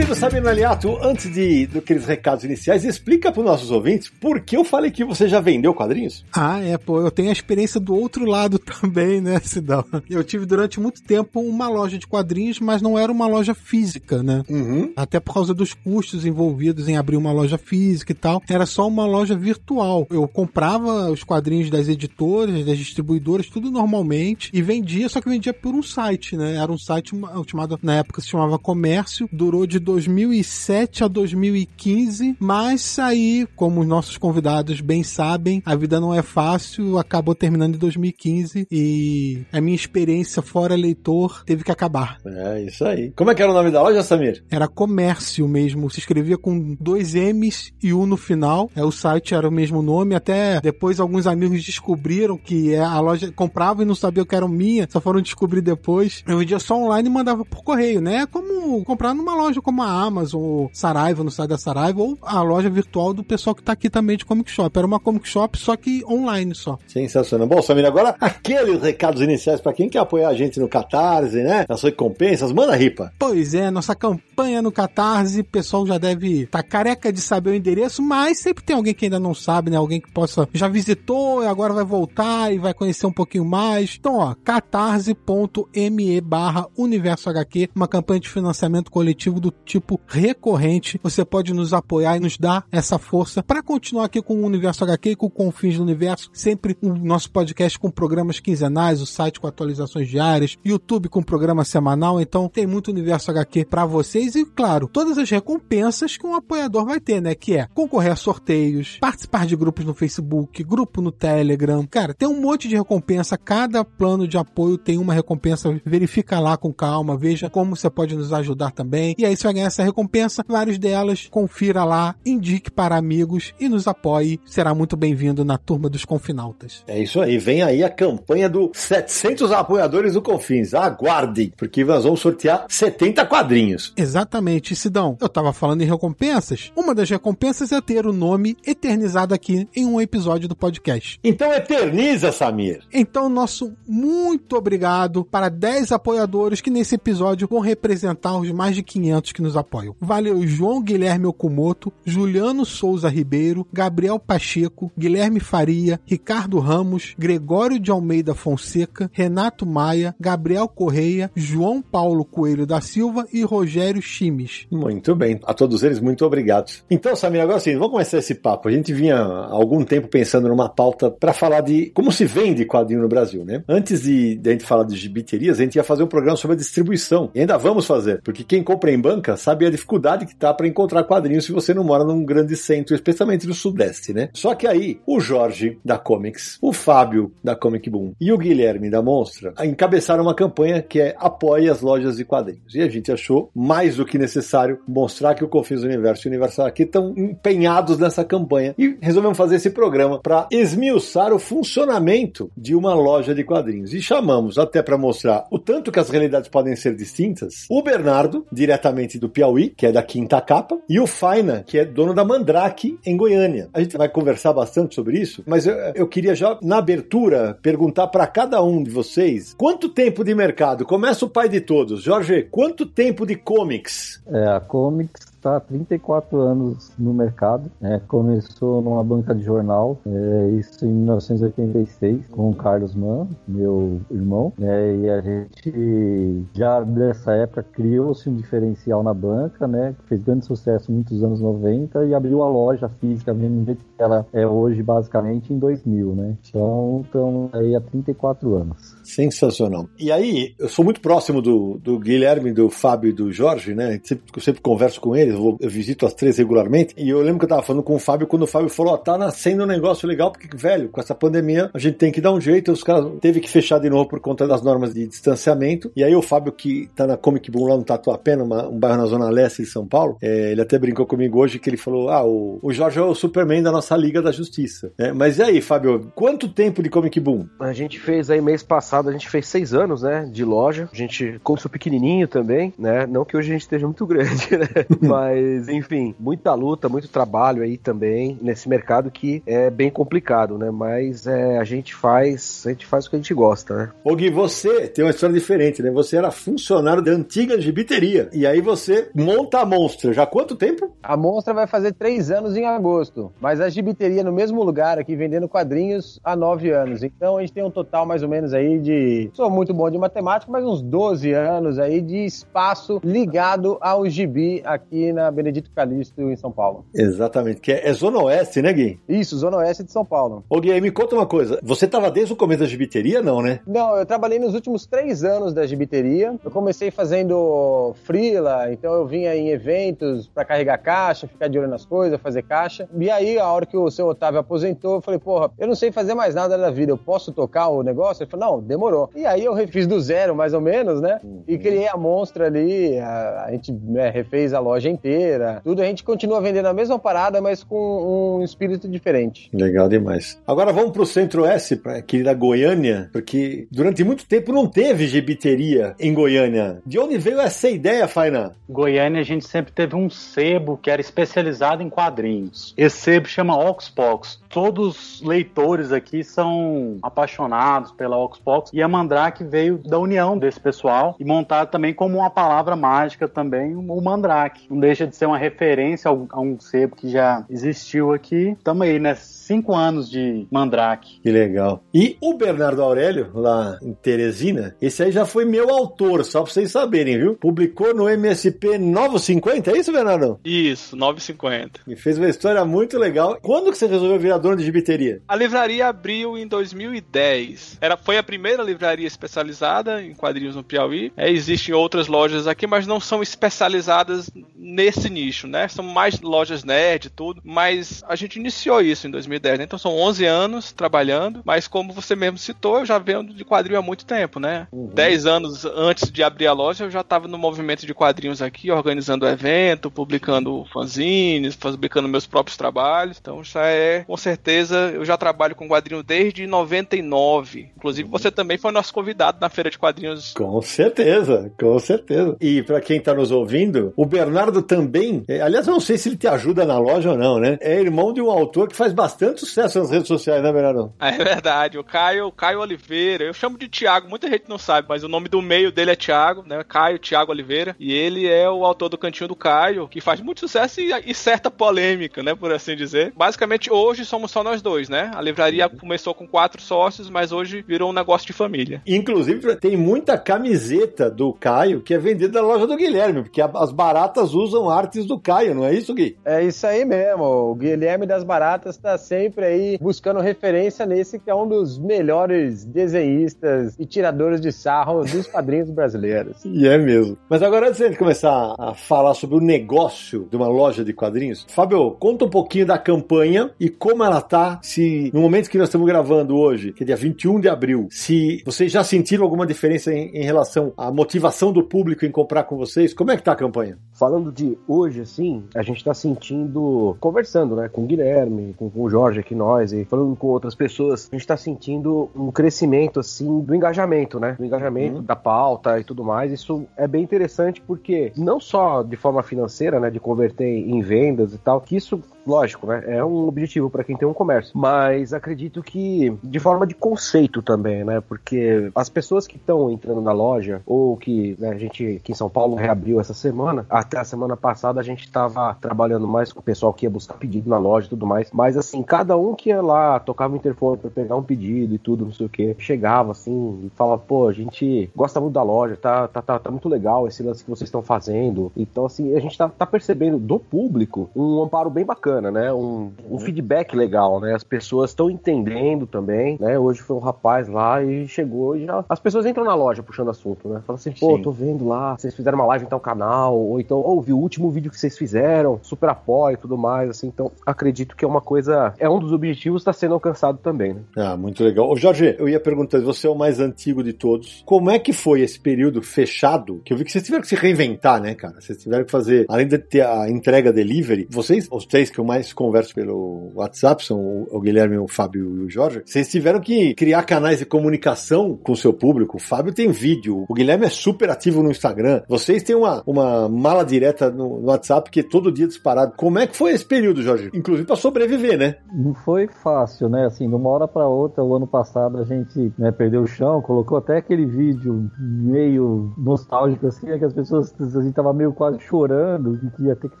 Sabino 0.20 0.50
Aliato, 0.50 0.98
antes 1.02 1.32
de 1.32 1.66
daqueles 1.66 2.04
recados 2.04 2.44
iniciais, 2.44 2.84
explica 2.84 3.32
para 3.32 3.40
os 3.40 3.46
nossos 3.46 3.70
ouvintes 3.70 4.10
por 4.10 4.38
que 4.42 4.54
eu 4.54 4.62
falei 4.62 4.90
que 4.90 5.02
você 5.02 5.26
já 5.26 5.40
vendeu 5.40 5.72
quadrinhos. 5.72 6.26
Ah, 6.30 6.60
é, 6.60 6.76
pô, 6.76 7.00
eu 7.00 7.10
tenho 7.10 7.30
a 7.30 7.32
experiência 7.32 7.80
do 7.80 7.94
outro 7.94 8.26
lado 8.26 8.58
também, 8.60 9.18
né, 9.22 9.40
Sidão? 9.40 9.82
Eu 10.10 10.22
tive 10.22 10.44
durante 10.44 10.78
muito 10.78 11.02
tempo 11.02 11.40
uma 11.40 11.70
loja 11.70 11.96
de 11.96 12.06
quadrinhos, 12.06 12.60
mas 12.60 12.82
não 12.82 12.98
era 12.98 13.10
uma 13.10 13.26
loja 13.26 13.54
física, 13.54 14.22
né? 14.22 14.42
Uhum. 14.46 14.92
Até 14.94 15.18
por 15.18 15.32
causa 15.32 15.54
dos 15.54 15.72
custos 15.72 16.26
envolvidos 16.26 16.86
em 16.86 16.98
abrir 16.98 17.16
uma 17.16 17.32
loja 17.32 17.56
física 17.56 18.12
e 18.12 18.14
tal. 18.14 18.42
Era 18.46 18.66
só 18.66 18.86
uma 18.86 19.06
loja 19.06 19.34
virtual. 19.34 20.06
Eu 20.10 20.28
comprava 20.28 21.10
os 21.10 21.24
quadrinhos 21.24 21.70
das 21.70 21.88
editoras, 21.88 22.66
das 22.66 22.76
distribuidoras, 22.76 23.46
tudo 23.46 23.70
normalmente, 23.70 24.50
e 24.52 24.60
vendia, 24.60 25.08
só 25.08 25.18
que 25.18 25.30
vendia 25.30 25.54
por 25.54 25.74
um 25.74 25.82
site, 25.82 26.36
né? 26.36 26.56
Era 26.56 26.70
um 26.70 26.78
site 26.78 27.18
chamado, 27.48 27.78
na 27.82 27.94
época 27.94 28.20
se 28.20 28.28
chamava 28.28 28.58
Comércio, 28.58 29.26
durou 29.32 29.66
de 29.66 29.78
2007 30.10 31.04
a 31.04 31.08
2015, 31.08 32.36
mas 32.40 32.98
aí, 32.98 33.46
como 33.54 33.80
os 33.80 33.86
nossos 33.86 34.18
convidados 34.18 34.80
bem 34.80 35.02
sabem, 35.02 35.62
a 35.64 35.76
vida 35.76 36.00
não 36.00 36.12
é 36.12 36.20
fácil, 36.20 36.98
acabou 36.98 37.34
terminando 37.34 37.76
em 37.76 37.78
2015 37.78 38.66
e 38.70 39.42
a 39.52 39.60
minha 39.60 39.76
experiência 39.76 40.42
fora 40.42 40.74
leitor 40.74 41.44
teve 41.44 41.62
que 41.62 41.70
acabar. 41.70 42.18
É, 42.26 42.62
isso 42.62 42.84
aí. 42.84 43.12
Como 43.12 43.30
é 43.30 43.34
que 43.34 43.42
era 43.42 43.50
o 43.50 43.54
nome 43.54 43.70
da 43.70 43.82
loja, 43.82 44.02
Samir? 44.02 44.42
Era 44.50 44.66
comércio 44.66 45.46
mesmo, 45.46 45.88
se 45.90 46.00
escrevia 46.00 46.36
com 46.36 46.76
dois 46.80 47.14
M's 47.14 47.72
e 47.82 47.92
U 47.92 48.04
no 48.06 48.16
final. 48.16 48.70
É, 48.74 48.84
o 48.84 48.90
site 48.90 49.34
era 49.34 49.48
o 49.48 49.52
mesmo 49.52 49.80
nome, 49.80 50.14
até 50.14 50.60
depois 50.60 50.98
alguns 50.98 51.26
amigos 51.26 51.64
descobriram 51.64 52.36
que 52.36 52.74
é, 52.74 52.80
a 52.80 52.98
loja 52.98 53.30
comprava 53.32 53.82
e 53.82 53.86
não 53.86 53.94
sabia 53.94 54.24
que 54.24 54.34
era 54.34 54.48
minha, 54.48 54.88
só 54.90 55.00
foram 55.00 55.20
descobrir 55.20 55.60
depois. 55.60 56.24
Eu 56.26 56.38
vendia 56.38 56.58
só 56.58 56.76
online 56.76 57.08
e 57.08 57.12
mandava 57.12 57.44
por 57.44 57.62
correio, 57.62 58.00
né? 58.00 58.16
É 58.22 58.26
como 58.26 58.84
comprar 58.84 59.14
numa 59.14 59.34
loja 59.34 59.60
como 59.60 59.82
a 59.82 59.99
Amazon 60.00 60.40
ou 60.40 60.70
Saraiva, 60.72 61.22
no 61.22 61.30
site 61.30 61.50
da 61.50 61.58
Saraiva, 61.58 62.00
ou 62.00 62.18
a 62.22 62.42
loja 62.42 62.70
virtual 62.70 63.12
do 63.12 63.22
pessoal 63.22 63.54
que 63.54 63.62
tá 63.62 63.72
aqui 63.72 63.90
também 63.90 64.16
de 64.16 64.24
Comic 64.24 64.50
Shop. 64.50 64.76
Era 64.76 64.86
uma 64.86 65.00
Comic 65.00 65.28
Shop, 65.28 65.56
só 65.58 65.76
que 65.76 66.04
online 66.04 66.54
só. 66.54 66.78
Sensacional. 66.86 67.46
Bom, 67.46 67.62
Samir, 67.62 67.84
agora 67.84 68.16
aqueles 68.20 68.82
recados 68.82 69.20
iniciais 69.20 69.60
para 69.60 69.72
quem 69.72 69.88
quer 69.88 69.98
apoiar 69.98 70.28
a 70.28 70.34
gente 70.34 70.60
no 70.60 70.68
Catarse, 70.68 71.42
né? 71.42 71.64
As 71.68 71.82
recompensas, 71.82 72.52
manda 72.52 72.74
ripa. 72.76 73.12
Pois 73.18 73.54
é, 73.54 73.70
nossa 73.70 73.94
campanha 73.94 74.62
no 74.62 74.72
Catarse, 74.72 75.40
o 75.40 75.44
pessoal 75.44 75.86
já 75.86 75.98
deve 75.98 76.42
estar 76.42 76.62
tá 76.62 76.68
careca 76.68 77.12
de 77.12 77.20
saber 77.20 77.50
o 77.50 77.54
endereço, 77.54 78.02
mas 78.02 78.38
sempre 78.38 78.64
tem 78.64 78.76
alguém 78.76 78.94
que 78.94 79.06
ainda 79.06 79.20
não 79.20 79.34
sabe, 79.34 79.70
né? 79.70 79.76
Alguém 79.76 80.00
que 80.00 80.10
possa 80.10 80.48
já 80.52 80.68
visitou 80.68 81.42
e 81.42 81.46
agora 81.46 81.72
vai 81.72 81.84
voltar 81.84 82.52
e 82.52 82.58
vai 82.58 82.74
conhecer 82.74 83.06
um 83.06 83.12
pouquinho 83.12 83.44
mais. 83.44 83.96
Então, 83.98 84.16
ó, 84.16 84.34
catarse.me 84.44 86.20
barra 86.20 86.66
universo 86.76 87.28
HQ, 87.30 87.70
uma 87.74 87.88
campanha 87.88 88.20
de 88.20 88.28
financiamento 88.28 88.90
coletivo 88.90 89.40
do 89.40 89.52
tipo 89.64 89.89
recorrente. 90.06 91.00
Você 91.02 91.24
pode 91.24 91.54
nos 91.54 91.72
apoiar 91.72 92.16
e 92.16 92.20
nos 92.20 92.36
dar 92.36 92.64
essa 92.70 92.98
força 92.98 93.42
para 93.42 93.62
continuar 93.62 94.04
aqui 94.04 94.20
com 94.20 94.34
o 94.34 94.44
Universo 94.44 94.84
HQ 94.84 95.10
e 95.10 95.16
com 95.16 95.26
o 95.26 95.30
Confins 95.30 95.76
do 95.76 95.82
Universo. 95.82 96.30
Sempre 96.32 96.76
o 96.82 96.94
nosso 96.94 97.30
podcast 97.30 97.78
com 97.78 97.90
programas 97.90 98.40
quinzenais, 98.40 99.00
o 99.00 99.06
site 99.06 99.40
com 99.40 99.46
atualizações 99.46 100.08
diárias, 100.08 100.56
YouTube 100.64 101.08
com 101.08 101.22
programa 101.22 101.64
semanal. 101.64 102.20
Então 102.20 102.48
tem 102.48 102.66
muito 102.66 102.90
Universo 102.90 103.30
HQ 103.30 103.64
para 103.64 103.86
vocês 103.86 104.34
e, 104.34 104.44
claro, 104.44 104.86
todas 104.86 105.16
as 105.16 105.30
recompensas 105.30 106.16
que 106.16 106.26
um 106.26 106.34
apoiador 106.34 106.84
vai 106.84 107.00
ter, 107.00 107.20
né? 107.20 107.34
Que 107.34 107.56
é 107.56 107.68
concorrer 107.74 108.12
a 108.12 108.16
sorteios, 108.16 108.98
participar 109.00 109.46
de 109.46 109.56
grupos 109.56 109.84
no 109.84 109.94
Facebook, 109.94 110.62
grupo 110.64 111.00
no 111.00 111.10
Telegram. 111.10 111.86
Cara, 111.86 112.14
tem 112.14 112.28
um 112.28 112.40
monte 112.40 112.68
de 112.68 112.76
recompensa. 112.76 113.38
Cada 113.38 113.84
plano 113.84 114.28
de 114.28 114.36
apoio 114.36 114.76
tem 114.76 114.98
uma 114.98 115.14
recompensa. 115.14 115.80
Verifica 115.84 116.38
lá 116.38 116.56
com 116.56 116.72
calma, 116.72 117.16
veja 117.16 117.48
como 117.48 117.76
você 117.76 117.88
pode 117.88 118.14
nos 118.14 118.32
ajudar 118.32 118.72
também. 118.72 119.14
E 119.18 119.24
aí 119.24 119.36
você 119.36 119.44
vai 119.44 119.54
ganhar 119.54 119.66
essa 119.66 119.79
recompensa 119.84 120.20
recompensa, 120.20 120.44
várias 120.46 120.78
delas. 120.78 121.28
Confira 121.30 121.84
lá, 121.84 122.14
indique 122.24 122.70
para 122.70 122.96
amigos 122.96 123.54
e 123.58 123.68
nos 123.68 123.86
apoie. 123.86 124.40
Será 124.44 124.74
muito 124.74 124.96
bem-vindo 124.96 125.44
na 125.44 125.56
turma 125.56 125.88
dos 125.88 126.04
Confinautas. 126.04 126.84
É 126.86 127.00
isso 127.00 127.20
aí, 127.20 127.38
vem 127.38 127.62
aí 127.62 127.82
a 127.82 127.90
campanha 127.90 128.48
do 128.48 128.70
700 128.74 129.52
apoiadores 129.52 130.14
do 130.14 130.22
Confins. 130.22 130.74
Aguardem, 130.74 131.52
porque 131.56 131.84
nós 131.84 132.04
vamos 132.04 132.20
sortear 132.20 132.66
70 132.68 133.24
quadrinhos. 133.26 133.92
Exatamente, 133.96 134.74
Sidão. 134.76 135.16
Eu 135.20 135.28
tava 135.28 135.52
falando 135.52 135.82
em 135.82 135.86
recompensas. 135.86 136.72
Uma 136.76 136.94
das 136.94 137.08
recompensas 137.08 137.72
é 137.72 137.80
ter 137.80 138.06
o 138.06 138.12
nome 138.12 138.56
eternizado 138.66 139.34
aqui 139.34 139.68
em 139.74 139.86
um 139.86 140.00
episódio 140.00 140.48
do 140.48 140.56
podcast. 140.56 141.18
Então 141.22 141.52
eterniza, 141.52 142.32
Samir. 142.32 142.80
Então, 142.92 143.28
nosso 143.28 143.72
muito 143.86 144.56
obrigado 144.56 145.24
para 145.24 145.48
10 145.48 145.92
apoiadores 145.92 146.60
que 146.60 146.70
nesse 146.70 146.94
episódio 146.94 147.48
vão 147.48 147.60
representar 147.60 148.36
os 148.36 148.50
mais 148.50 148.74
de 148.74 148.82
500 148.82 149.32
que 149.32 149.42
nos 149.42 149.56
apoiam. 149.56 149.69
Valeu 150.00 150.46
João 150.46 150.82
Guilherme 150.82 151.26
Okumoto, 151.26 151.92
Juliano 152.04 152.64
Souza 152.64 153.08
Ribeiro, 153.08 153.66
Gabriel 153.72 154.18
Pacheco, 154.18 154.90
Guilherme 154.98 155.40
Faria, 155.40 156.00
Ricardo 156.04 156.58
Ramos, 156.58 157.14
Gregório 157.18 157.78
de 157.78 157.90
Almeida 157.90 158.34
Fonseca, 158.34 159.10
Renato 159.12 159.64
Maia, 159.64 160.14
Gabriel 160.18 160.66
Correia, 160.68 161.30
João 161.34 161.80
Paulo 161.80 162.24
Coelho 162.24 162.66
da 162.66 162.80
Silva 162.80 163.26
e 163.32 163.42
Rogério 163.42 164.02
Chimes. 164.02 164.66
Muito 164.70 165.14
bem, 165.14 165.38
a 165.44 165.54
todos 165.54 165.82
eles, 165.82 166.00
muito 166.00 166.24
obrigado. 166.24 166.72
Então, 166.90 167.14
Samir, 167.14 167.40
agora 167.40 167.60
sim, 167.60 167.74
vamos 167.74 167.90
começar 167.90 168.18
esse 168.18 168.34
papo. 168.34 168.68
A 168.68 168.72
gente 168.72 168.92
vinha 168.92 169.16
há 169.16 169.52
algum 169.52 169.84
tempo 169.84 170.08
pensando 170.08 170.48
numa 170.48 170.68
pauta 170.68 171.10
para 171.10 171.32
falar 171.32 171.60
de 171.60 171.90
como 171.94 172.10
se 172.10 172.24
vende 172.24 172.64
quadrinho 172.64 173.02
no 173.02 173.08
Brasil, 173.08 173.44
né? 173.44 173.62
Antes 173.68 174.02
de, 174.02 174.36
de 174.36 174.48
a 174.48 174.52
gente 174.52 174.64
falar 174.64 174.84
de 174.84 174.96
gibiterias, 174.96 175.58
a 175.58 175.62
gente 175.62 175.76
ia 175.76 175.84
fazer 175.84 176.02
um 176.02 176.08
programa 176.08 176.36
sobre 176.36 176.54
a 176.54 176.58
distribuição. 176.58 177.30
E 177.34 177.40
ainda 177.40 177.56
vamos 177.56 177.86
fazer, 177.86 178.20
porque 178.22 178.42
quem 178.42 178.62
compra 178.62 178.90
em 178.90 179.00
banca 179.00 179.36
sabe 179.36 179.59
a 179.66 179.70
dificuldade 179.70 180.26
que 180.26 180.34
tá 180.34 180.52
para 180.52 180.66
encontrar 180.66 181.04
quadrinhos 181.04 181.44
se 181.44 181.52
você 181.52 181.72
não 181.74 181.84
mora 181.84 182.04
num 182.04 182.24
grande 182.24 182.56
centro, 182.56 182.94
especialmente 182.94 183.46
no 183.46 183.54
Sudeste, 183.54 184.12
né? 184.12 184.28
Só 184.32 184.54
que 184.54 184.66
aí, 184.66 185.00
o 185.06 185.20
Jorge 185.20 185.78
da 185.84 185.98
Comics, 185.98 186.58
o 186.60 186.72
Fábio 186.72 187.32
da 187.42 187.54
Comic 187.54 187.88
Boom 187.88 188.12
e 188.20 188.32
o 188.32 188.38
Guilherme 188.38 188.90
da 188.90 189.02
Monstra 189.02 189.52
encabeçaram 189.64 190.22
uma 190.22 190.34
campanha 190.34 190.82
que 190.82 191.00
é 191.00 191.14
Apoie 191.18 191.68
as 191.68 191.80
lojas 191.80 192.16
de 192.16 192.24
quadrinhos. 192.24 192.74
E 192.74 192.80
a 192.80 192.88
gente 192.88 193.12
achou 193.12 193.50
mais 193.54 193.96
do 193.96 194.04
que 194.04 194.18
necessário 194.18 194.80
mostrar 194.86 195.34
que 195.34 195.44
o 195.44 195.48
Confins 195.48 195.82
Universo 195.82 196.26
e 196.26 196.28
o 196.28 196.30
Universal 196.30 196.66
aqui 196.66 196.82
estão 196.82 197.14
empenhados 197.16 197.98
nessa 197.98 198.24
campanha 198.24 198.74
e 198.78 198.96
resolvemos 199.00 199.36
fazer 199.36 199.56
esse 199.56 199.70
programa 199.70 200.20
para 200.20 200.46
esmiuçar 200.50 201.32
o 201.32 201.38
funcionamento 201.38 202.50
de 202.56 202.74
uma 202.74 202.94
loja 202.94 203.34
de 203.34 203.44
quadrinhos. 203.44 203.92
E 203.92 204.00
chamamos 204.00 204.58
até 204.58 204.82
para 204.82 204.98
mostrar 204.98 205.46
o 205.50 205.58
tanto 205.58 205.92
que 205.92 206.00
as 206.00 206.10
realidades 206.10 206.48
podem 206.48 206.76
ser 206.76 206.94
distintas, 206.94 207.66
o 207.68 207.82
Bernardo, 207.82 208.46
diretamente 208.52 209.18
do 209.18 209.28
Piauí, 209.40 209.70
que 209.70 209.86
é 209.86 209.92
da 209.92 210.02
Quinta 210.02 210.38
Capa, 210.38 210.78
e 210.86 211.00
o 211.00 211.06
Faina, 211.06 211.64
que 211.66 211.78
é 211.78 211.84
dono 211.84 212.12
da 212.12 212.22
Mandrake 212.22 212.98
em 213.06 213.16
Goiânia. 213.16 213.70
A 213.72 213.80
gente 213.80 213.96
vai 213.96 214.06
conversar 214.06 214.52
bastante 214.52 214.94
sobre 214.94 215.18
isso, 215.18 215.42
mas 215.46 215.66
eu, 215.66 215.74
eu 215.94 216.06
queria 216.06 216.34
já 216.34 216.58
na 216.60 216.76
abertura 216.76 217.58
perguntar 217.62 218.08
para 218.08 218.26
cada 218.26 218.62
um 218.62 218.82
de 218.82 218.90
vocês 218.90 219.54
quanto 219.54 219.88
tempo 219.88 220.22
de 220.22 220.34
mercado. 220.34 220.84
Começa 220.84 221.24
o 221.24 221.30
pai 221.30 221.48
de 221.48 221.62
todos, 221.62 222.02
Jorge. 222.02 222.48
Quanto 222.50 222.84
tempo 222.84 223.24
de 223.24 223.34
comics? 223.34 224.22
É, 224.26 224.56
a 224.56 224.60
Comics 224.60 225.29
está 225.40 225.56
há 225.56 225.60
34 225.60 226.38
anos 226.38 226.92
no 226.98 227.14
mercado. 227.14 227.70
né? 227.80 228.00
começou 228.06 228.82
numa 228.82 229.02
banca 229.02 229.34
de 229.34 229.42
jornal, 229.42 229.98
é, 230.06 230.50
isso 230.50 230.84
em 230.84 230.92
1986, 230.92 232.28
com 232.28 232.50
o 232.50 232.54
Carlos 232.54 232.94
Mann, 232.94 233.26
meu 233.48 234.00
irmão. 234.10 234.52
né? 234.58 234.96
e 234.96 235.10
a 235.10 235.20
gente 235.20 236.44
já 236.52 236.80
nessa 236.84 237.32
época 237.32 237.62
criou-se 237.62 238.28
um 238.28 238.36
diferencial 238.36 239.02
na 239.02 239.14
banca, 239.14 239.66
né? 239.66 239.94
fez 240.06 240.22
grande 240.22 240.44
sucesso 240.44 240.92
muitos 240.92 241.24
anos 241.24 241.40
90 241.40 242.04
e 242.04 242.14
abriu 242.14 242.42
a 242.42 242.48
loja 242.48 242.88
física, 242.88 243.32
mesmo 243.32 243.64
jeito 243.64 243.84
que 243.84 244.02
ela 244.02 244.26
é 244.32 244.46
hoje, 244.46 244.82
basicamente, 244.82 245.52
em 245.52 245.58
2000. 245.58 246.14
Né? 246.14 246.36
Então, 246.48 247.02
estamos 247.04 247.54
aí 247.54 247.74
há 247.74 247.80
34 247.80 248.54
anos. 248.56 248.99
Sensacional. 249.14 249.88
E 249.98 250.10
aí, 250.10 250.54
eu 250.58 250.68
sou 250.68 250.84
muito 250.84 251.00
próximo 251.00 251.40
do, 251.42 251.78
do 251.82 251.98
Guilherme, 251.98 252.52
do 252.52 252.70
Fábio 252.70 253.10
e 253.10 253.12
do 253.12 253.32
Jorge, 253.32 253.74
né? 253.74 254.00
Sempre, 254.02 254.24
eu 254.34 254.42
sempre 254.42 254.60
converso 254.60 255.00
com 255.00 255.14
eles, 255.16 255.34
eu, 255.34 255.40
vou- 255.40 255.56
eu 255.60 255.68
visito 255.70 256.06
as 256.06 256.14
três 256.14 256.38
regularmente. 256.38 256.94
E 256.96 257.08
eu 257.08 257.20
lembro 257.20 257.38
que 257.40 257.44
eu 257.44 257.48
tava 257.48 257.62
falando 257.62 257.82
com 257.82 257.94
o 257.94 257.98
Fábio 257.98 258.26
quando 258.26 258.42
o 258.42 258.46
Fábio 258.46 258.68
falou: 258.68 258.94
ó, 258.94 258.96
tá 258.96 259.16
nascendo 259.18 259.62
um 259.64 259.66
negócio 259.66 260.06
legal, 260.08 260.30
porque, 260.32 260.48
velho, 260.56 260.88
com 260.88 261.00
essa 261.00 261.14
pandemia 261.14 261.70
a 261.72 261.78
gente 261.78 261.96
tem 261.96 262.12
que 262.12 262.20
dar 262.20 262.32
um 262.32 262.40
jeito. 262.40 262.72
Os 262.72 262.82
caras 262.82 263.06
teve 263.20 263.40
que 263.40 263.48
fechar 263.48 263.78
de 263.78 263.88
novo 263.90 264.08
por 264.08 264.20
conta 264.20 264.46
das 264.46 264.62
normas 264.62 264.92
de 264.94 265.06
distanciamento. 265.06 265.90
E 265.96 266.02
aí, 266.04 266.14
o 266.14 266.22
Fábio, 266.22 266.52
que 266.52 266.88
tá 266.94 267.06
na 267.06 267.16
Comic 267.16 267.50
Boom 267.50 267.66
lá 267.68 267.76
no 267.76 267.84
Tatuapé, 267.84 268.36
numa, 268.36 268.68
um 268.68 268.78
bairro 268.78 268.98
na 268.98 269.06
Zona 269.06 269.28
Leste 269.30 269.62
de 269.62 269.68
São 269.68 269.86
Paulo, 269.86 270.16
é, 270.22 270.52
ele 270.52 270.60
até 270.60 270.78
brincou 270.78 271.06
comigo 271.06 271.38
hoje 271.40 271.58
que 271.58 271.68
ele 271.70 271.76
falou: 271.76 272.08
ah, 272.10 272.24
o, 272.24 272.58
o 272.62 272.72
Jorge 272.72 272.98
é 272.98 273.02
o 273.02 273.14
Superman 273.14 273.62
da 273.62 273.72
nossa 273.72 273.96
Liga 273.96 274.20
da 274.22 274.32
Justiça. 274.32 274.92
né? 274.98 275.12
mas 275.12 275.38
e 275.38 275.42
aí, 275.42 275.60
Fábio, 275.60 276.10
quanto 276.14 276.48
tempo 276.48 276.82
de 276.82 276.88
Comic 276.90 277.18
Boom? 277.20 277.46
A 277.60 277.72
gente 277.72 277.98
fez 277.98 278.30
aí 278.30 278.40
mês 278.40 278.62
passado, 278.62 278.99
a 279.08 279.12
gente 279.12 279.28
fez 279.28 279.46
seis 279.46 279.72
anos, 279.74 280.02
né, 280.02 280.28
de 280.30 280.44
loja. 280.44 280.88
A 280.92 280.96
gente 280.96 281.40
começou 281.42 281.70
pequenininho 281.70 282.28
também, 282.28 282.72
né? 282.78 283.06
Não 283.06 283.24
que 283.24 283.36
hoje 283.36 283.50
a 283.50 283.52
gente 283.52 283.62
esteja 283.62 283.86
muito 283.86 284.06
grande, 284.06 284.48
né? 284.56 284.66
Mas, 285.00 285.68
enfim, 285.68 286.14
muita 286.18 286.54
luta, 286.54 286.88
muito 286.88 287.08
trabalho 287.08 287.62
aí 287.62 287.76
também 287.76 288.38
nesse 288.40 288.68
mercado 288.68 289.10
que 289.10 289.42
é 289.46 289.70
bem 289.70 289.90
complicado, 289.90 290.58
né? 290.58 290.70
Mas 290.70 291.26
é, 291.26 291.58
a 291.58 291.64
gente 291.64 291.94
faz, 291.94 292.64
a 292.66 292.70
gente 292.70 292.86
faz 292.86 293.06
o 293.06 293.10
que 293.10 293.16
a 293.16 293.18
gente 293.18 293.34
gosta, 293.34 293.74
né? 293.76 293.90
Ô 294.04 294.14
Gui, 294.14 294.30
você 294.30 294.88
tem 294.88 295.04
uma 295.04 295.10
história 295.10 295.34
diferente, 295.34 295.82
né? 295.82 295.90
Você 295.90 296.16
era 296.16 296.30
funcionário 296.30 297.02
da 297.02 297.12
antiga 297.12 297.60
gibiteria. 297.60 298.28
E 298.32 298.46
aí 298.46 298.60
você 298.60 299.10
monta 299.14 299.60
a 299.60 299.66
Monstra. 299.66 300.12
Já 300.12 300.24
há 300.24 300.26
quanto 300.26 300.56
tempo? 300.56 300.90
A 301.02 301.16
Monstra 301.16 301.54
vai 301.54 301.66
fazer 301.66 301.92
três 301.92 302.30
anos 302.30 302.56
em 302.56 302.66
agosto, 302.66 303.32
mas 303.40 303.60
a 303.60 303.68
gibiteria 303.68 304.24
no 304.24 304.32
mesmo 304.32 304.62
lugar 304.62 304.98
aqui, 304.98 305.14
vendendo 305.16 305.48
quadrinhos 305.48 306.20
há 306.24 306.34
nove 306.36 306.70
anos. 306.70 307.02
Então 307.02 307.36
a 307.36 307.40
gente 307.40 307.52
tem 307.52 307.64
um 307.64 307.70
total 307.70 308.06
mais 308.06 308.22
ou 308.22 308.28
menos 308.28 308.52
aí 308.52 308.78
de. 308.78 308.89
Sou 309.34 309.50
muito 309.50 309.72
bom 309.72 309.90
de 309.90 309.98
matemática, 309.98 310.50
mas 310.50 310.64
uns 310.64 310.82
12 310.82 311.32
anos 311.32 311.78
aí 311.78 312.00
de 312.00 312.24
espaço 312.24 313.00
ligado 313.04 313.78
ao 313.80 314.08
gibi 314.08 314.62
aqui 314.64 315.12
na 315.12 315.30
Benedito 315.30 315.70
Calixto, 315.74 316.20
em 316.22 316.36
São 316.36 316.50
Paulo. 316.50 316.84
Exatamente, 316.94 317.60
que 317.60 317.72
é, 317.72 317.88
é 317.88 317.92
Zona 317.92 318.22
Oeste, 318.22 318.62
né, 318.62 318.72
Gui? 318.72 319.00
Isso, 319.08 319.36
Zona 319.38 319.58
Oeste 319.58 319.84
de 319.84 319.92
São 319.92 320.04
Paulo. 320.04 320.44
Ô 320.48 320.60
Gui, 320.60 320.72
aí 320.72 320.80
me 320.80 320.90
conta 320.90 321.14
uma 321.14 321.26
coisa. 321.26 321.58
Você 321.62 321.86
tava 321.86 322.10
desde 322.10 322.32
o 322.32 322.36
começo 322.36 322.60
da 322.60 322.66
gibiteria, 322.66 323.22
não, 323.22 323.40
né? 323.40 323.60
Não, 323.66 323.96
eu 323.96 324.06
trabalhei 324.06 324.38
nos 324.38 324.54
últimos 324.54 324.86
três 324.86 325.24
anos 325.24 325.54
da 325.54 325.66
gibiteria. 325.66 326.38
Eu 326.44 326.50
comecei 326.50 326.90
fazendo 326.90 327.94
freela, 328.04 328.72
então 328.72 328.92
eu 328.92 329.06
vinha 329.06 329.34
em 329.34 329.48
eventos 329.48 330.26
pra 330.28 330.44
carregar 330.44 330.78
caixa, 330.78 331.26
ficar 331.26 331.48
de 331.48 331.58
olho 331.58 331.68
nas 331.68 331.84
coisas, 331.84 332.20
fazer 332.20 332.42
caixa. 332.42 332.88
E 332.96 333.10
aí, 333.10 333.38
a 333.38 333.48
hora 333.48 333.66
que 333.66 333.76
o 333.76 333.90
seu 333.90 334.06
Otávio 334.08 334.40
aposentou, 334.40 334.96
eu 334.96 335.00
falei, 335.00 335.20
porra, 335.20 335.50
eu 335.58 335.66
não 335.66 335.74
sei 335.74 335.92
fazer 335.92 336.14
mais 336.14 336.34
nada 336.34 336.56
da 336.58 336.70
vida, 336.70 336.92
eu 336.92 336.98
posso 336.98 337.32
tocar 337.32 337.68
o 337.68 337.82
negócio? 337.82 338.22
Ele 338.22 338.30
falou, 338.30 338.46
não, 338.46 338.62
demorou. 338.62 338.79
E 339.14 339.26
aí 339.26 339.44
eu 339.44 339.54
refiz 339.54 339.86
do 339.86 340.00
zero, 340.00 340.34
mais 340.34 340.54
ou 340.54 340.60
menos, 340.60 341.00
né? 341.00 341.20
E 341.46 341.58
criei 341.58 341.88
a 341.88 341.96
Monstra 341.96 342.46
ali, 342.46 342.98
a, 342.98 343.44
a 343.46 343.50
gente 343.52 343.72
né, 343.72 344.10
refez 344.10 344.52
a 344.52 344.60
loja 344.60 344.88
inteira, 344.88 345.60
tudo. 345.64 345.82
A 345.82 345.84
gente 345.84 346.04
continua 346.04 346.40
vendendo 346.40 346.66
a 346.66 346.72
mesma 346.72 346.98
parada, 346.98 347.40
mas 347.40 347.62
com 347.62 348.38
um 348.38 348.44
espírito 348.44 348.88
diferente. 348.88 349.50
Legal 349.52 349.88
demais. 349.88 350.40
Agora 350.46 350.72
vamos 350.72 350.92
pro 350.92 351.06
Centro-Oeste, 351.06 351.76
pra 351.76 352.02
querida 352.02 352.32
Goiânia, 352.34 353.08
porque 353.12 353.66
durante 353.70 354.04
muito 354.04 354.26
tempo 354.26 354.52
não 354.52 354.66
teve 354.66 355.06
gibiteria 355.06 355.94
em 355.98 356.12
Goiânia. 356.14 356.80
De 356.86 356.98
onde 356.98 357.18
veio 357.18 357.40
essa 357.40 357.68
ideia, 357.68 358.06
Fainá? 358.08 358.52
Goiânia 358.68 359.20
a 359.20 359.24
gente 359.24 359.46
sempre 359.46 359.72
teve 359.72 359.96
um 359.96 360.08
sebo 360.08 360.76
que 360.76 360.90
era 360.90 361.00
especializado 361.00 361.82
em 361.82 361.90
quadrinhos. 361.90 362.74
Esse 362.76 362.96
sebo 362.96 363.26
chama 363.26 363.56
Oxpox. 363.56 364.40
Todos 364.48 365.20
os 365.20 365.22
leitores 365.22 365.92
aqui 365.92 366.24
são 366.24 366.98
apaixonados 367.02 367.92
pela 367.92 368.18
Oxpox 368.18 368.59
e 368.72 368.82
a 368.82 368.88
Mandrake 368.88 369.44
veio 369.44 369.78
da 369.78 369.98
união 369.98 370.38
desse 370.38 370.60
pessoal 370.60 371.16
e 371.18 371.24
montado 371.24 371.70
também 371.70 371.92
como 371.94 372.18
uma 372.18 372.30
palavra 372.30 372.76
mágica 372.76 373.28
também 373.28 373.74
o 373.76 374.00
Mandrake. 374.00 374.66
Não 374.70 374.78
deixa 374.78 375.06
de 375.06 375.14
ser 375.16 375.26
uma 375.26 375.38
referência 375.38 376.08
a 376.10 376.40
um- 376.40 376.58
sebo 376.60 376.96
que 376.96 377.08
já 377.08 377.44
existiu 377.48 378.12
aqui. 378.12 378.50
Estamos 378.50 378.86
aí, 378.86 378.98
né? 378.98 379.14
Cinco 379.50 379.74
anos 379.74 380.08
de 380.08 380.46
Mandrake. 380.48 381.18
Que 381.20 381.28
legal. 381.28 381.82
E 381.92 382.16
o 382.20 382.34
Bernardo 382.34 382.82
Aurélio, 382.82 383.32
lá 383.34 383.80
em 383.82 383.92
Teresina, 383.92 384.76
esse 384.80 385.02
aí 385.02 385.10
já 385.10 385.26
foi 385.26 385.44
meu 385.44 385.70
autor, 385.70 386.24
só 386.24 386.44
pra 386.44 386.52
vocês 386.52 386.70
saberem, 386.70 387.18
viu? 387.18 387.34
Publicou 387.34 387.92
no 387.92 388.08
MSP 388.08 388.78
Novos 388.78 389.24
50, 389.24 389.72
é 389.72 389.78
isso, 389.78 389.90
Bernardo? 389.90 390.38
Isso, 390.44 390.96
9,50. 390.96 391.80
E 391.88 391.96
fez 391.96 392.16
uma 392.16 392.28
história 392.28 392.64
muito 392.64 392.96
legal. 392.96 393.40
Quando 393.42 393.72
que 393.72 393.78
você 393.78 393.88
resolveu 393.88 394.20
virar 394.20 394.38
dono 394.38 394.54
de 394.54 394.64
gibiteria? 394.64 395.20
A 395.26 395.34
livraria 395.34 395.88
abriu 395.88 396.38
em 396.38 396.46
2010. 396.46 397.78
Era, 397.80 397.96
foi 397.96 398.18
a 398.18 398.22
primeira 398.22 398.62
livraria 398.62 399.08
especializada 399.08 400.00
em 400.00 400.14
quadrinhos 400.14 400.54
no 400.54 400.62
Piauí. 400.62 401.12
É, 401.16 401.28
existem 401.28 401.74
outras 401.74 402.06
lojas 402.06 402.46
aqui, 402.46 402.68
mas 402.68 402.86
não 402.86 403.00
são 403.00 403.20
especializadas 403.20 404.30
nesse 404.54 405.10
nicho, 405.10 405.48
né? 405.48 405.66
São 405.66 405.84
mais 405.84 406.20
lojas 406.20 406.62
nerd 406.62 407.06
e 407.06 407.10
tudo, 407.10 407.42
mas 407.44 408.04
a 408.06 408.14
gente 408.14 408.38
iniciou 408.38 408.80
isso 408.80 409.08
em 409.08 409.10
2010, 409.10 409.39
né? 409.58 409.64
Então 409.64 409.78
são 409.78 409.96
11 409.96 410.24
anos 410.24 410.72
trabalhando, 410.72 411.42
mas 411.44 411.66
como 411.66 411.92
você 411.92 412.14
mesmo 412.14 412.38
citou, 412.38 412.78
eu 412.78 412.86
já 412.86 412.98
venho 412.98 413.24
de 413.24 413.44
quadrinho 413.44 413.78
há 413.78 413.82
muito 413.82 414.04
tempo, 414.04 414.38
né? 414.40 414.66
Uhum. 414.72 414.90
10 414.92 415.26
anos 415.26 415.64
antes 415.64 416.10
de 416.10 416.22
abrir 416.22 416.46
a 416.46 416.52
loja, 416.52 416.84
eu 416.84 416.90
já 416.90 417.00
estava 417.00 417.28
no 417.28 417.38
movimento 417.38 417.86
de 417.86 417.94
quadrinhos 417.94 418.42
aqui, 418.42 418.70
organizando 418.70 419.26
evento, 419.26 419.90
publicando 419.90 420.64
fanzines, 420.72 421.56
publicando 421.56 422.08
meus 422.08 422.26
próprios 422.26 422.56
trabalhos. 422.56 423.18
Então 423.20 423.42
já 423.42 423.66
é, 423.66 424.04
com 424.04 424.16
certeza, 424.16 424.90
eu 424.94 425.04
já 425.04 425.16
trabalho 425.16 425.54
com 425.54 425.68
quadrinho 425.68 426.02
desde 426.02 426.46
99. 426.46 427.70
Inclusive, 427.76 428.08
você 428.08 428.30
também 428.30 428.58
foi 428.58 428.72
nosso 428.72 428.92
convidado 428.92 429.38
na 429.40 429.48
feira 429.48 429.70
de 429.70 429.78
quadrinhos. 429.78 430.32
Com 430.32 430.60
certeza, 430.62 431.52
com 431.58 431.78
certeza. 431.78 432.36
E 432.40 432.62
para 432.62 432.80
quem 432.80 432.98
está 432.98 433.14
nos 433.14 433.30
ouvindo, 433.30 433.92
o 433.96 434.04
Bernardo 434.04 434.62
também, 434.62 435.24
é, 435.28 435.40
aliás, 435.40 435.66
eu 435.66 435.72
não 435.72 435.80
sei 435.80 435.96
se 435.96 436.08
ele 436.08 436.16
te 436.16 436.28
ajuda 436.28 436.64
na 436.64 436.78
loja 436.78 437.12
ou 437.12 437.18
não, 437.18 437.38
né? 437.38 437.58
É 437.60 437.80
irmão 437.80 438.12
de 438.12 438.20
um 438.20 438.30
autor 438.30 438.68
que 438.68 438.76
faz 438.76 438.92
bastante 438.92 439.29
sucesso 439.38 439.78
nas 439.78 439.90
redes 439.90 440.08
sociais, 440.08 440.42
né, 440.42 440.52
Bernardo? 440.52 440.92
É 440.98 441.12
verdade, 441.12 441.78
o 441.78 441.84
Caio, 441.84 442.26
o 442.26 442.32
Caio 442.32 442.60
Oliveira. 442.60 443.24
Eu 443.24 443.34
chamo 443.34 443.56
de 443.56 443.68
Tiago, 443.68 444.08
muita 444.08 444.28
gente 444.28 444.48
não 444.48 444.58
sabe, 444.58 444.88
mas 444.88 445.04
o 445.04 445.08
nome 445.08 445.28
do 445.28 445.40
meio 445.40 445.70
dele 445.70 445.92
é 445.92 445.96
Tiago, 445.96 446.42
né? 446.46 446.64
Caio 446.66 446.98
Tiago 446.98 447.30
Oliveira. 447.30 447.76
E 447.78 447.92
ele 447.92 448.26
é 448.26 448.48
o 448.50 448.64
autor 448.64 448.88
do 448.88 448.98
Cantinho 448.98 449.28
do 449.28 449.36
Caio, 449.36 449.88
que 449.88 450.00
faz 450.00 450.20
muito 450.20 450.40
sucesso 450.40 450.80
e, 450.80 450.90
e 451.06 451.14
certa 451.14 451.50
polêmica, 451.50 452.22
né? 452.22 452.34
Por 452.34 452.52
assim 452.52 452.74
dizer. 452.74 453.12
Basicamente, 453.16 453.70
hoje 453.70 454.04
somos 454.04 454.30
só 454.30 454.42
nós 454.42 454.62
dois, 454.62 454.88
né? 454.88 455.10
A 455.14 455.20
livraria 455.20 455.68
começou 455.68 456.14
com 456.14 456.26
quatro 456.26 456.60
sócios, 456.60 457.08
mas 457.08 457.32
hoje 457.32 457.62
virou 457.66 457.90
um 457.90 457.94
negócio 457.94 458.26
de 458.26 458.32
família. 458.32 458.82
Inclusive, 458.86 459.56
tem 459.56 459.76
muita 459.76 460.18
camiseta 460.18 461.10
do 461.10 461.32
Caio 461.32 461.80
que 461.80 461.94
é 461.94 461.98
vendida 461.98 462.40
na 462.40 462.46
loja 462.46 462.66
do 462.66 462.76
Guilherme, 462.76 463.22
porque 463.22 463.40
as 463.40 463.72
baratas 463.72 464.34
usam 464.34 464.68
artes 464.68 465.06
do 465.06 465.18
Caio, 465.18 465.54
não 465.54 465.64
é 465.64 465.74
isso, 465.74 465.94
Gui? 465.94 466.18
É 466.24 466.42
isso 466.42 466.66
aí 466.66 466.84
mesmo. 466.84 467.24
O 467.24 467.54
Guilherme 467.54 468.06
das 468.06 468.24
Baratas 468.24 468.76
está 468.76 468.96
sempre 468.96 469.19
aí 469.38 469.78
buscando 469.80 470.20
referência 470.20 470.86
nesse 470.86 471.18
que 471.18 471.30
é 471.30 471.34
um 471.34 471.48
dos 471.48 471.78
melhores 471.78 472.64
desenhistas 472.64 473.74
e 473.78 473.84
tiradores 473.84 474.40
de 474.40 474.52
sarro 474.52 475.02
dos 475.02 475.26
quadrinhos 475.26 475.70
brasileiros. 475.70 476.44
E 476.60 476.66
é 476.66 476.76
mesmo. 476.76 477.16
Mas 477.28 477.42
agora, 477.42 477.68
antes 477.68 477.78
de 477.78 477.96
começar 477.96 478.54
a 478.58 478.74
falar 478.74 479.14
sobre 479.14 479.36
o 479.36 479.40
negócio 479.40 480.26
de 480.30 480.36
uma 480.36 480.48
loja 480.48 480.84
de 480.84 480.92
quadrinhos, 480.92 481.46
Fábio, 481.48 481.92
conta 481.92 482.24
um 482.24 482.28
pouquinho 482.28 482.66
da 482.66 482.76
campanha 482.76 483.50
e 483.58 483.68
como 483.68 484.04
ela 484.04 484.20
tá, 484.20 484.58
se 484.62 485.10
no 485.14 485.20
momento 485.20 485.48
que 485.48 485.56
nós 485.56 485.68
estamos 485.68 485.86
gravando 485.86 486.36
hoje, 486.36 486.72
que 486.72 486.82
é 486.82 486.86
dia 486.86 486.96
21 486.96 487.40
de 487.40 487.48
abril, 487.48 487.88
se 487.90 488.42
vocês 488.44 488.70
já 488.70 488.84
sentiram 488.84 489.24
alguma 489.24 489.46
diferença 489.46 489.92
em, 489.92 490.10
em 490.14 490.24
relação 490.24 490.72
à 490.76 490.90
motivação 490.90 491.52
do 491.52 491.62
público 491.62 492.04
em 492.04 492.10
comprar 492.10 492.44
com 492.44 492.56
vocês, 492.56 492.92
como 492.92 493.10
é 493.10 493.16
que 493.16 493.22
tá 493.22 493.32
a 493.32 493.36
campanha? 493.36 493.78
Falando 493.92 494.30
de 494.32 494.58
hoje, 494.66 495.00
assim, 495.00 495.44
a 495.54 495.62
gente 495.62 495.84
tá 495.84 495.94
sentindo, 495.94 496.96
conversando, 497.00 497.56
né, 497.56 497.68
com 497.68 497.84
o 497.84 497.86
Guilherme, 497.86 498.54
com, 498.54 498.68
com 498.70 498.82
o 498.82 498.90
Jorge 499.00 499.20
aqui, 499.20 499.34
nós, 499.34 499.72
e 499.72 499.84
falando 499.86 500.14
com 500.14 500.26
outras 500.26 500.54
pessoas, 500.54 501.08
a 501.10 501.16
gente 501.16 501.26
tá 501.26 501.36
sentindo 501.36 502.10
um 502.14 502.30
crescimento, 502.30 503.00
assim, 503.00 503.40
do 503.40 503.54
engajamento, 503.54 504.20
né, 504.20 504.36
do 504.38 504.44
engajamento, 504.44 504.96
uhum. 504.96 505.02
da 505.02 505.16
pauta 505.16 505.80
e 505.80 505.84
tudo 505.84 506.04
mais, 506.04 506.30
isso 506.30 506.66
é 506.76 506.86
bem 506.86 507.02
interessante 507.02 507.62
porque 507.62 508.12
não 508.14 508.38
só 508.38 508.82
de 508.82 508.96
forma 508.96 509.22
financeira, 509.22 509.80
né, 509.80 509.90
de 509.90 509.98
converter 509.98 510.44
em 510.44 510.82
vendas 510.82 511.32
e 511.32 511.38
tal, 511.38 511.62
que 511.62 511.76
isso 511.76 512.02
lógico, 512.26 512.66
né? 512.66 512.82
É 512.86 513.04
um 513.04 513.26
objetivo 513.26 513.70
para 513.70 513.84
quem 513.84 513.96
tem 513.96 514.06
um 514.06 514.14
comércio. 514.14 514.52
Mas 514.56 515.12
acredito 515.12 515.62
que 515.62 516.16
de 516.22 516.38
forma 516.38 516.66
de 516.66 516.74
conceito 516.74 517.42
também, 517.42 517.84
né? 517.84 518.00
Porque 518.00 518.70
as 518.74 518.88
pessoas 518.88 519.26
que 519.26 519.36
estão 519.36 519.70
entrando 519.70 520.00
na 520.00 520.12
loja, 520.12 520.62
ou 520.66 520.96
que 520.96 521.36
né, 521.38 521.50
a 521.50 521.58
gente 521.58 521.96
aqui 521.96 522.12
em 522.12 522.14
São 522.14 522.30
Paulo 522.30 522.54
reabriu 522.54 523.00
essa 523.00 523.14
semana, 523.14 523.66
até 523.68 523.98
a 523.98 524.04
semana 524.04 524.36
passada 524.36 524.80
a 524.80 524.82
gente 524.82 525.04
estava 525.04 525.56
trabalhando 525.60 526.06
mais 526.06 526.32
com 526.32 526.40
o 526.40 526.42
pessoal 526.42 526.72
que 526.72 526.86
ia 526.86 526.90
buscar 526.90 527.14
pedido 527.14 527.48
na 527.48 527.58
loja 527.58 527.86
e 527.86 527.90
tudo 527.90 528.06
mais. 528.06 528.30
Mas 528.32 528.56
assim, 528.56 528.82
cada 528.90 529.16
um 529.16 529.36
que 529.36 529.50
ia 529.50 529.62
lá, 529.62 530.00
tocava 530.00 530.34
o 530.34 530.36
interfone 530.36 530.76
para 530.76 530.90
pegar 530.90 531.14
um 531.14 531.22
pedido 531.22 531.76
e 531.76 531.78
tudo, 531.78 532.04
não 532.04 532.12
sei 532.12 532.26
o 532.26 532.28
que, 532.28 532.56
chegava 532.58 533.12
assim 533.12 533.60
e 533.64 533.70
falava, 533.76 534.02
pô, 534.02 534.26
a 534.26 534.32
gente 534.32 534.90
gosta 534.96 535.20
muito 535.20 535.34
da 535.34 535.44
loja, 535.44 535.76
tá, 535.76 536.08
tá, 536.08 536.20
tá, 536.20 536.38
tá 536.40 536.50
muito 536.50 536.68
legal 536.68 537.06
esse 537.06 537.22
lance 537.22 537.44
que 537.44 537.50
vocês 537.50 537.68
estão 537.68 537.82
fazendo. 537.82 538.50
Então, 538.56 538.84
assim, 538.84 539.14
a 539.14 539.20
gente 539.20 539.38
tá, 539.38 539.48
tá 539.48 539.64
percebendo 539.64 540.18
do 540.18 540.40
público 540.40 541.08
um 541.14 541.40
amparo 541.42 541.70
bem 541.70 541.84
bacana 541.84 542.00
né? 542.30 542.52
Um, 542.52 542.90
um 543.08 543.18
feedback 543.18 543.76
legal, 543.76 544.18
né? 544.20 544.34
As 544.34 544.42
pessoas 544.42 544.90
estão 544.90 545.08
entendendo 545.08 545.86
também, 545.86 546.36
né? 546.40 546.58
Hoje 546.58 546.80
foi 546.80 546.96
um 546.96 547.00
rapaz 547.00 547.48
lá 547.48 547.82
e 547.82 548.08
chegou 548.08 548.56
e 548.56 548.66
já. 548.66 548.84
As 548.88 548.98
pessoas 548.98 549.26
entram 549.26 549.44
na 549.44 549.54
loja 549.54 549.82
puxando 549.82 550.10
assunto, 550.10 550.48
né? 550.48 550.60
Fala 550.66 550.78
assim, 550.78 550.90
pô, 550.90 551.16
Sim. 551.16 551.22
tô 551.22 551.30
vendo 551.30 551.68
lá, 551.68 551.96
vocês 551.96 552.14
fizeram 552.14 552.38
uma 552.38 552.46
live 552.46 552.64
em 552.64 552.68
tal 552.68 552.80
canal, 552.80 553.38
ou 553.38 553.60
então, 553.60 553.78
ouvi 553.78 554.12
oh, 554.12 554.16
o 554.16 554.20
último 554.20 554.50
vídeo 554.50 554.70
que 554.70 554.78
vocês 554.78 554.98
fizeram, 554.98 555.60
super 555.62 555.90
apoio 555.90 556.34
e 556.34 556.36
tudo 556.36 556.58
mais, 556.58 556.90
assim. 556.90 557.06
Então, 557.06 557.30
acredito 557.46 557.94
que 557.94 558.04
é 558.04 558.08
uma 558.08 558.20
coisa. 558.20 558.74
É 558.80 558.88
um 558.88 558.98
dos 558.98 559.12
objetivos 559.12 559.60
está 559.60 559.72
sendo 559.72 559.94
alcançado 559.94 560.38
também, 560.38 560.74
né? 560.74 560.80
Ah, 560.96 561.16
muito 561.16 561.44
legal. 561.44 561.70
Ô, 561.70 561.76
Jorge, 561.76 562.16
eu 562.18 562.28
ia 562.28 562.40
perguntar, 562.40 562.80
você 562.80 563.06
é 563.06 563.10
o 563.10 563.14
mais 563.14 563.38
antigo 563.38 563.82
de 563.84 563.92
todos. 563.92 564.42
Como 564.46 564.70
é 564.70 564.78
que 564.78 564.92
foi 564.92 565.20
esse 565.20 565.38
período 565.38 565.82
fechado? 565.82 566.60
Que 566.64 566.72
eu 566.72 566.76
vi 566.78 566.84
que 566.84 566.90
vocês 566.90 567.04
tiveram 567.04 567.22
que 567.22 567.28
se 567.28 567.34
reinventar, 567.34 568.00
né, 568.00 568.14
cara? 568.14 568.40
Vocês 568.40 568.58
tiveram 568.58 568.84
que 568.84 568.90
fazer, 568.90 569.26
além 569.28 569.46
de 569.46 569.58
ter 569.58 569.82
a 569.82 570.08
entrega 570.08 570.52
delivery, 570.52 571.06
vocês, 571.10 571.46
os 571.50 571.66
três 571.66 571.90
que 571.90 571.98
eu 571.98 572.04
mais 572.04 572.32
converso 572.32 572.74
pelo 572.74 573.30
WhatsApp, 573.34 573.84
são 573.84 574.26
o 574.30 574.40
Guilherme, 574.40 574.78
o 574.78 574.88
Fábio 574.88 575.42
e 575.42 575.44
o 575.44 575.50
Jorge, 575.50 575.82
vocês 575.84 576.08
tiveram 576.10 576.40
que 576.40 576.74
criar 576.74 577.02
canais 577.02 577.38
de 577.38 577.44
comunicação 577.44 578.36
com 578.42 578.52
o 578.52 578.56
seu 578.56 578.72
público. 578.72 579.16
O 579.18 579.20
Fábio 579.20 579.52
tem 579.52 579.70
vídeo, 579.70 580.24
o 580.28 580.34
Guilherme 580.34 580.66
é 580.66 580.70
super 580.70 581.10
ativo 581.10 581.42
no 581.42 581.50
Instagram, 581.50 582.02
vocês 582.08 582.42
têm 582.42 582.56
uma, 582.56 582.82
uma 582.86 583.28
mala 583.28 583.64
direta 583.64 584.10
no, 584.10 584.40
no 584.40 584.48
WhatsApp 584.48 584.90
que 584.90 585.00
é 585.00 585.02
todo 585.02 585.32
dia 585.32 585.46
disparado. 585.46 585.92
Como 585.96 586.18
é 586.18 586.26
que 586.26 586.36
foi 586.36 586.52
esse 586.52 586.64
período, 586.64 587.02
Jorge? 587.02 587.30
Inclusive 587.34 587.66
para 587.66 587.76
sobreviver, 587.76 588.38
né? 588.38 588.56
Não 588.72 588.94
foi 588.94 589.26
fácil, 589.26 589.88
né? 589.88 590.06
Assim, 590.06 590.28
de 590.28 590.34
uma 590.34 590.48
hora 590.48 590.68
para 590.68 590.86
outra, 590.86 591.22
o 591.22 591.34
ano 591.34 591.46
passado 591.46 591.98
a 591.98 592.04
gente 592.04 592.52
né, 592.58 592.70
perdeu 592.70 593.02
o 593.02 593.06
chão, 593.06 593.42
colocou 593.42 593.78
até 593.78 593.96
aquele 593.96 594.26
vídeo 594.26 594.90
meio 594.98 595.92
nostálgico, 595.96 596.66
assim, 596.66 596.86
né, 596.86 596.98
que 596.98 597.04
as 597.04 597.12
pessoas 597.12 597.54
a 597.60 597.82
gente 597.82 597.94
tava 597.94 598.12
meio 598.12 598.32
quase 598.32 598.58
chorando 598.60 599.38
que 599.56 599.64
ia 599.64 599.76
ter 599.76 599.88
que 599.88 600.00